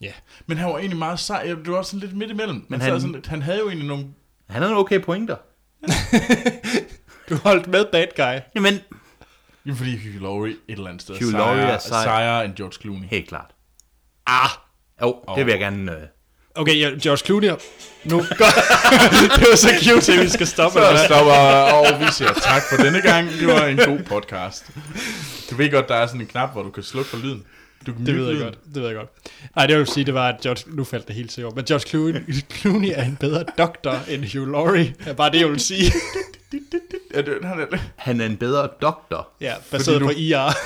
Ja. 0.00 0.12
Men 0.46 0.56
han 0.58 0.68
var 0.68 0.78
egentlig 0.78 0.98
meget 0.98 1.18
sej. 1.20 1.54
Du 1.66 1.72
var 1.72 1.82
sådan 1.82 2.00
lidt 2.00 2.16
midt 2.16 2.30
imellem. 2.30 2.66
Men 2.68 2.80
han, 2.80 3.00
sådan, 3.00 3.14
lidt- 3.14 3.26
han 3.26 3.42
havde 3.42 3.58
jo 3.58 3.66
egentlig 3.66 3.88
nogle... 3.88 4.06
Han 4.48 4.62
har 4.62 4.68
nogle 4.68 4.80
okay 4.80 5.00
pointer. 5.02 5.36
Du 7.30 7.34
holdt 7.36 7.66
med 7.68 7.84
bad 7.92 8.06
guy. 8.16 8.40
Jamen, 8.54 8.80
Jamen, 9.66 9.76
fordi 9.76 9.96
Hugh 9.96 10.22
Laurie 10.22 10.52
et 10.52 10.58
eller 10.68 10.86
andet 10.86 11.02
sted 11.02 11.14
Hugh 11.22 11.32
Laurie 11.32 11.60
er 11.62 11.78
sejere, 11.78 11.80
sej. 11.80 12.04
sejere 12.04 12.44
end 12.44 12.54
George 12.54 12.72
Clooney. 12.80 13.04
helt 13.06 13.28
klart. 13.28 13.50
Ah! 14.26 14.48
Jo, 15.02 15.16
det 15.36 15.46
vil 15.46 15.52
jeg 15.52 15.60
gerne... 15.60 15.92
Øh. 15.92 15.98
Okay, 16.54 16.78
ja, 16.80 16.90
George 17.02 17.16
Clooney. 17.16 17.48
Nu, 18.04 18.16
godt. 18.42 18.54
det 19.38 19.46
var 19.50 19.56
så 19.56 19.68
cute, 19.84 20.12
at 20.12 20.20
vi 20.24 20.28
skal 20.28 20.46
stoppe. 20.46 20.78
eller 20.78 20.90
Så 20.90 20.96
hvad? 20.96 21.06
stopper, 21.06 21.32
og 21.94 22.00
vi 22.00 22.06
siger 22.12 22.32
tak 22.32 22.62
for 22.70 22.76
denne 22.82 23.00
gang. 23.00 23.28
Det 23.40 23.46
var 23.46 23.64
en 23.66 23.76
god 23.76 23.98
podcast. 23.98 24.66
Du 25.50 25.54
ved 25.56 25.70
godt, 25.70 25.88
der 25.88 25.94
er 25.94 26.06
sådan 26.06 26.20
en 26.20 26.26
knap, 26.26 26.52
hvor 26.52 26.62
du 26.62 26.70
kan 26.70 26.82
slukke 26.82 27.10
for 27.10 27.16
lyden. 27.16 27.44
Du 27.86 27.92
kan 27.92 28.06
Det 28.06 28.14
mute 28.14 28.18
ved 28.20 28.26
jeg 28.26 28.34
lyden. 28.34 28.46
godt. 28.46 28.58
Det 28.74 28.82
ved 28.82 28.86
jeg 28.88 28.96
godt. 28.96 29.08
Nej, 29.56 29.66
det 29.66 29.72
jeg 29.72 29.78
vil 29.78 29.86
sige, 29.86 30.04
det 30.04 30.14
var, 30.14 30.28
at 30.28 30.40
George, 30.40 30.62
nu 30.76 30.84
faldt 30.84 31.06
det 31.08 31.16
helt 31.16 31.30
til 31.30 31.40
jord, 31.40 31.54
men 31.54 31.64
George 31.64 31.88
Clooney, 31.88 32.20
Clooney 32.52 32.92
er 32.94 33.04
en 33.04 33.16
bedre 33.20 33.44
doktor 33.58 33.98
end 34.08 34.24
Hugh 34.38 34.52
Laurie. 34.52 34.94
Det 34.98 35.06
er 35.06 35.12
bare 35.12 35.30
det, 35.32 35.40
jeg 35.40 35.48
vil 35.50 35.60
sige. 35.60 35.92
Ja, 37.14 37.22
det, 37.26 37.34
han 37.44 37.60
er, 37.60 37.66
Han 37.96 38.20
er 38.20 38.26
en 38.26 38.36
bedre 38.36 38.68
doktor, 38.82 39.28
Ja, 39.40 39.54
baseret 39.70 40.00
du- 40.00 40.06
på 40.06 40.12
IR. 40.16 40.56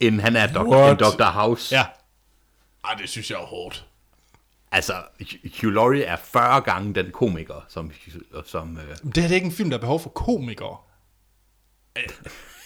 end 0.00 0.20
han 0.20 0.36
er 0.36 0.46
dok- 0.46 0.68
What? 0.68 0.90
end 0.90 0.98
Dr. 0.98 1.24
House. 1.24 1.74
ja. 1.76 1.84
Ej, 2.84 2.94
det 2.94 3.08
synes 3.08 3.30
jeg 3.30 3.36
er 3.36 3.46
hårdt. 3.46 3.86
Altså, 4.72 4.92
Hugh 5.62 5.74
Laurie 5.74 6.04
er 6.04 6.16
40 6.16 6.60
gange 6.60 6.94
den 6.94 7.10
komiker, 7.10 7.64
som... 7.68 7.90
som 8.46 8.78
øh, 8.78 8.84
Men 9.02 9.12
Det 9.12 9.22
her 9.22 9.28
det 9.28 9.30
er 9.30 9.34
ikke 9.34 9.44
en 9.44 9.52
film, 9.52 9.70
der 9.70 9.76
er 9.76 9.80
behov 9.80 10.00
for 10.00 10.08
komikere. 10.10 10.76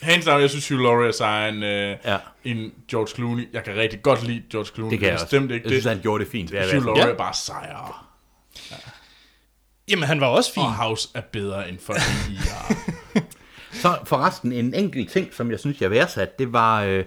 Hands 0.03 0.25
down, 0.25 0.41
jeg 0.41 0.51
synes 0.51 0.69
Hugh 0.69 0.81
Laurie 0.83 1.09
er 1.09 1.13
sejere 1.13 1.49
end, 1.49 1.65
øh, 1.65 1.97
Ja. 2.05 2.19
end 2.45 2.73
George 2.91 3.07
Clooney. 3.15 3.49
Jeg 3.53 3.65
kan 3.65 3.77
rigtig 3.77 4.03
godt 4.03 4.23
lide 4.27 4.43
George 4.51 4.67
Clooney. 4.75 4.91
det 4.91 4.99
kan 4.99 5.07
jeg 5.07 5.15
også. 5.15 5.25
Bestemt 5.27 5.51
ikke 5.51 5.65
jeg 5.65 5.71
synes, 5.71 5.83
det. 5.85 5.93
han 5.93 6.03
gjorde 6.03 6.25
det 6.25 6.31
fint. 6.33 6.53
være 6.53 6.75
Hugh 6.75 6.85
Laurie 6.87 7.07
Ja. 7.07 7.13
er 7.13 7.17
bare 7.17 7.35
sejere. 7.35 7.93
Jamen, 9.89 10.05
han 10.05 10.21
var 10.21 10.27
også 10.27 10.53
fin. 10.55 10.63
Og 10.63 10.75
House 10.75 11.09
er 11.15 11.21
bedre 11.21 11.69
end 11.69 11.79
fucking 11.79 12.31
IR. 12.37 12.75
Så 13.73 13.99
forresten, 14.05 14.53
en 14.53 14.75
enkelt 14.75 15.11
ting, 15.11 15.35
som 15.35 15.51
jeg 15.51 15.61
synes, 15.61 15.81
jeg 15.81 15.91
værdsat, 15.91 16.39
det 16.39 16.53
var, 16.53 16.83
øh, 16.83 17.05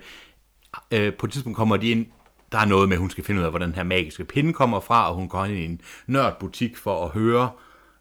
øh, 0.92 1.14
på 1.14 1.26
et 1.26 1.32
tidspunkt 1.32 1.56
kommer 1.56 1.78
de 1.78 1.90
ind, 1.90 2.06
der 2.52 2.58
er 2.58 2.66
noget 2.66 2.90
med, 2.90 2.96
at 2.96 3.02
hun 3.02 3.10
skal 3.10 3.24
finde 3.24 3.40
ud 3.42 3.46
af, 3.46 3.52
hvor 3.52 3.60
den 3.60 3.76
her 3.76 3.84
magiske 3.84 4.26
pinde 4.26 4.54
kommer 4.54 4.80
fra, 4.80 5.10
og 5.10 5.16
hun 5.16 5.30
går 5.30 5.46
ind 5.46 5.58
i 5.58 5.66
en 5.66 5.82
nørdbutik 6.08 6.78
for 6.78 7.06
at 7.06 7.12
høre, 7.12 7.50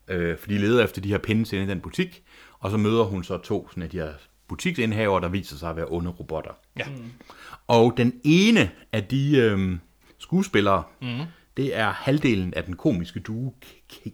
øh, 0.08 0.38
for 0.38 0.48
de 0.48 0.58
leder 0.58 0.84
efter 0.84 1.00
de 1.00 1.08
her 1.08 1.18
pinde 1.18 1.56
inde 1.56 1.66
i 1.66 1.68
den 1.70 1.80
butik, 1.80 2.22
og 2.58 2.70
så 2.70 2.76
møder 2.76 3.04
hun 3.04 3.24
så 3.24 3.38
to 3.38 3.68
sådan 3.68 3.82
af 3.82 3.90
de 3.90 3.98
her 3.98 4.12
butiksindhaver, 4.48 5.20
der 5.20 5.28
viser 5.28 5.56
sig 5.56 5.70
at 5.70 5.76
være 5.76 5.86
onde 5.88 6.10
robotter. 6.10 6.50
Ja. 6.78 6.84
Og 7.66 7.94
den 7.96 8.12
ene 8.24 8.70
af 8.92 9.04
de 9.04 9.36
øh, 9.36 9.78
skuespillere, 10.18 10.82
mm. 11.02 11.20
det 11.56 11.76
er 11.76 11.90
halvdelen 11.90 12.54
af 12.54 12.64
den 12.64 12.76
komiske 12.76 13.20
duo 13.20 13.54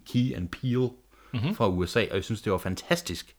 Key 0.06 0.36
and 0.36 0.48
Peele 0.48 0.88
mm-hmm. 1.32 1.54
fra 1.54 1.68
USA, 1.68 2.04
og 2.10 2.16
jeg 2.16 2.24
synes, 2.24 2.42
det 2.42 2.52
var 2.52 2.58
fantastisk, 2.58 3.36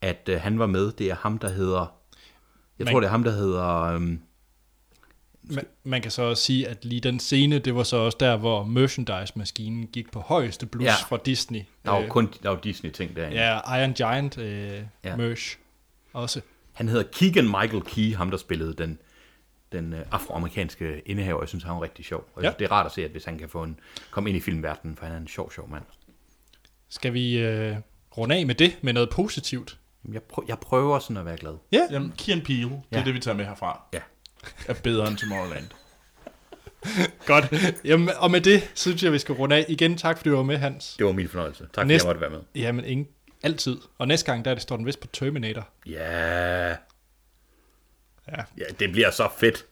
at 0.00 0.28
øh, 0.32 0.40
han 0.40 0.58
var 0.58 0.66
med. 0.66 0.92
Det 0.92 1.10
er 1.10 1.14
ham, 1.14 1.38
der 1.38 1.48
hedder... 1.48 1.92
Jeg 2.78 2.84
Man- 2.84 2.92
tror, 2.92 3.00
det 3.00 3.06
er 3.06 3.10
ham, 3.10 3.24
der 3.24 3.30
hedder... 3.30 3.82
Øh, 3.82 4.00
Man, 5.50 5.64
man 5.84 6.02
kan 6.02 6.10
så 6.10 6.22
også 6.22 6.42
sige, 6.42 6.68
at 6.68 6.84
lige 6.84 7.00
den 7.00 7.20
scene, 7.20 7.58
det 7.58 7.74
var 7.74 7.82
så 7.82 7.96
også 7.96 8.16
der, 8.20 8.36
hvor 8.36 8.64
merchandise-maskinen 8.64 9.86
gik 9.86 10.10
på 10.12 10.20
højeste 10.20 10.66
blus 10.66 10.84
Ja. 10.84 10.92
fra 11.08 11.18
Disney. 11.24 11.60
der 11.84 11.90
var 11.90 12.00
Øh, 12.00 12.08
kun 12.08 12.32
der 12.42 12.48
var 12.48 12.60
Disney-ting 12.60 13.16
derinde. 13.16 13.36
Ja, 13.36 13.76
Iron 13.80 13.92
Giant 13.92 14.38
øh, 14.38 14.82
Ja. 15.04 15.16
merch 15.16 15.58
også. 16.12 16.40
Han 16.72 16.88
hedder 16.88 17.04
Keegan 17.12 17.44
Michael 17.44 17.82
Key, 17.82 18.14
ham 18.14 18.30
der 18.30 18.36
spillede 18.38 18.74
den, 18.74 18.98
den 19.72 19.92
øh, 19.92 20.00
afroamerikanske 20.10 21.02
indehaver. 21.06 21.40
Jeg 21.42 21.48
synes, 21.48 21.64
han 21.64 21.74
var 21.74 21.82
rigtig 21.82 22.04
sjov. 22.04 22.28
Og 22.34 22.42
Ja. 22.42 22.52
det 22.58 22.64
er 22.64 22.72
rart 22.72 22.86
at 22.86 22.92
se, 22.92 23.04
at 23.04 23.10
hvis 23.10 23.24
han 23.24 23.38
kan 23.38 23.48
få 23.48 23.62
en, 23.62 23.78
komme 24.10 24.30
ind 24.30 24.36
i 24.36 24.40
filmverdenen, 24.40 24.96
for 24.96 25.04
han 25.06 25.14
er 25.14 25.18
en 25.20 25.28
sjov, 25.28 25.52
sjov 25.52 25.70
mand. 25.70 25.84
Skal 26.88 27.12
vi 27.12 27.38
øh, 27.38 27.76
runde 28.18 28.34
af 28.34 28.46
med 28.46 28.54
det, 28.54 28.76
med 28.82 28.92
noget 28.92 29.10
positivt? 29.10 29.78
Jeg, 30.12 30.22
prø- 30.32 30.44
jeg 30.48 30.58
prøver 30.58 30.98
sådan 30.98 31.16
at 31.16 31.24
være 31.24 31.36
glad. 31.36 31.54
Ja. 31.72 31.80
Jamen, 31.90 32.12
Kian 32.18 32.40
Peele, 32.40 32.62
det 32.62 32.80
er 32.92 32.98
Ja. 32.98 33.04
det, 33.04 33.14
vi 33.14 33.20
tager 33.20 33.36
med 33.36 33.44
herfra. 33.44 33.82
Ja. 33.92 34.00
Er 34.68 34.74
bedre 34.74 35.08
end 35.08 35.16
Tomorrowland. 35.16 35.64
Godt. 37.26 37.44
Jamen, 37.84 38.10
og 38.16 38.30
med 38.30 38.40
det, 38.40 38.70
synes 38.74 39.02
jeg, 39.02 39.12
vi 39.12 39.18
skal 39.18 39.34
runde 39.34 39.56
af. 39.56 39.64
Igen, 39.68 39.96
tak 39.98 40.16
fordi 40.16 40.30
du 40.30 40.36
var 40.36 40.42
med, 40.42 40.56
Hans. 40.56 40.94
Det 40.98 41.06
var 41.06 41.12
min 41.12 41.28
fornøjelse. 41.28 41.62
Tak, 41.74 41.82
fordi 41.82 41.92
jeg 41.94 42.00
måtte 42.04 42.20
være 42.20 42.30
med. 42.30 42.40
Jamen, 42.54 42.84
ingen, 42.84 43.06
altid. 43.42 43.76
Og 43.98 44.08
næste 44.08 44.26
gang, 44.32 44.44
der 44.44 44.54
det 44.54 44.62
står 44.62 44.76
den 44.76 44.86
vist 44.86 45.00
på 45.00 45.06
Terminator. 45.12 45.68
Ja. 45.86 46.68
Ja. 46.68 48.42
ja, 48.58 48.64
det 48.80 48.92
bliver 48.92 49.10
så 49.10 49.28
fedt. 49.40 49.64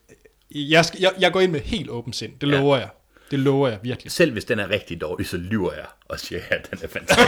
Jeg, 0.51 0.85
skal, 0.85 0.99
jeg, 1.01 1.11
jeg 1.19 1.31
går 1.31 1.39
ind 1.39 1.51
med 1.51 1.59
helt 1.61 1.89
åben 1.89 2.13
sind. 2.13 2.31
Det 2.41 2.47
Ja. 2.51 2.57
lover 2.57 2.77
jeg. 2.77 2.89
Det 3.31 3.39
lover 3.39 3.67
jeg 3.67 3.79
virkelig. 3.83 4.11
Selv 4.11 4.31
hvis 4.31 4.45
den 4.45 4.59
er 4.59 4.69
rigtig 4.69 5.01
dårlig, 5.01 5.27
så 5.27 5.37
lyver 5.37 5.73
jeg 5.73 5.85
og 6.05 6.19
siger, 6.19 6.41
at 6.49 6.67
den 6.71 6.79
er 6.83 6.87
fantastisk. 6.87 7.27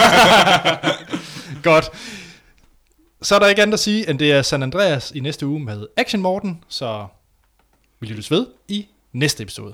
Godt. 1.63 1.89
Så 3.21 3.35
er 3.35 3.39
der 3.39 3.47
ikke 3.47 3.61
andet 3.61 3.73
at 3.73 3.79
sige, 3.79 4.09
end 4.09 4.19
det 4.19 4.31
er 4.31 4.41
San 4.41 4.63
Andreas 4.63 5.11
i 5.15 5.19
næste 5.19 5.47
uge 5.47 5.59
med 5.59 5.87
Action 5.97 6.21
Morten, 6.21 6.63
så 6.67 7.07
vi 7.99 8.07
lyttes 8.07 8.31
ved 8.31 8.47
i 8.67 8.87
næste 9.13 9.43
episode. 9.43 9.73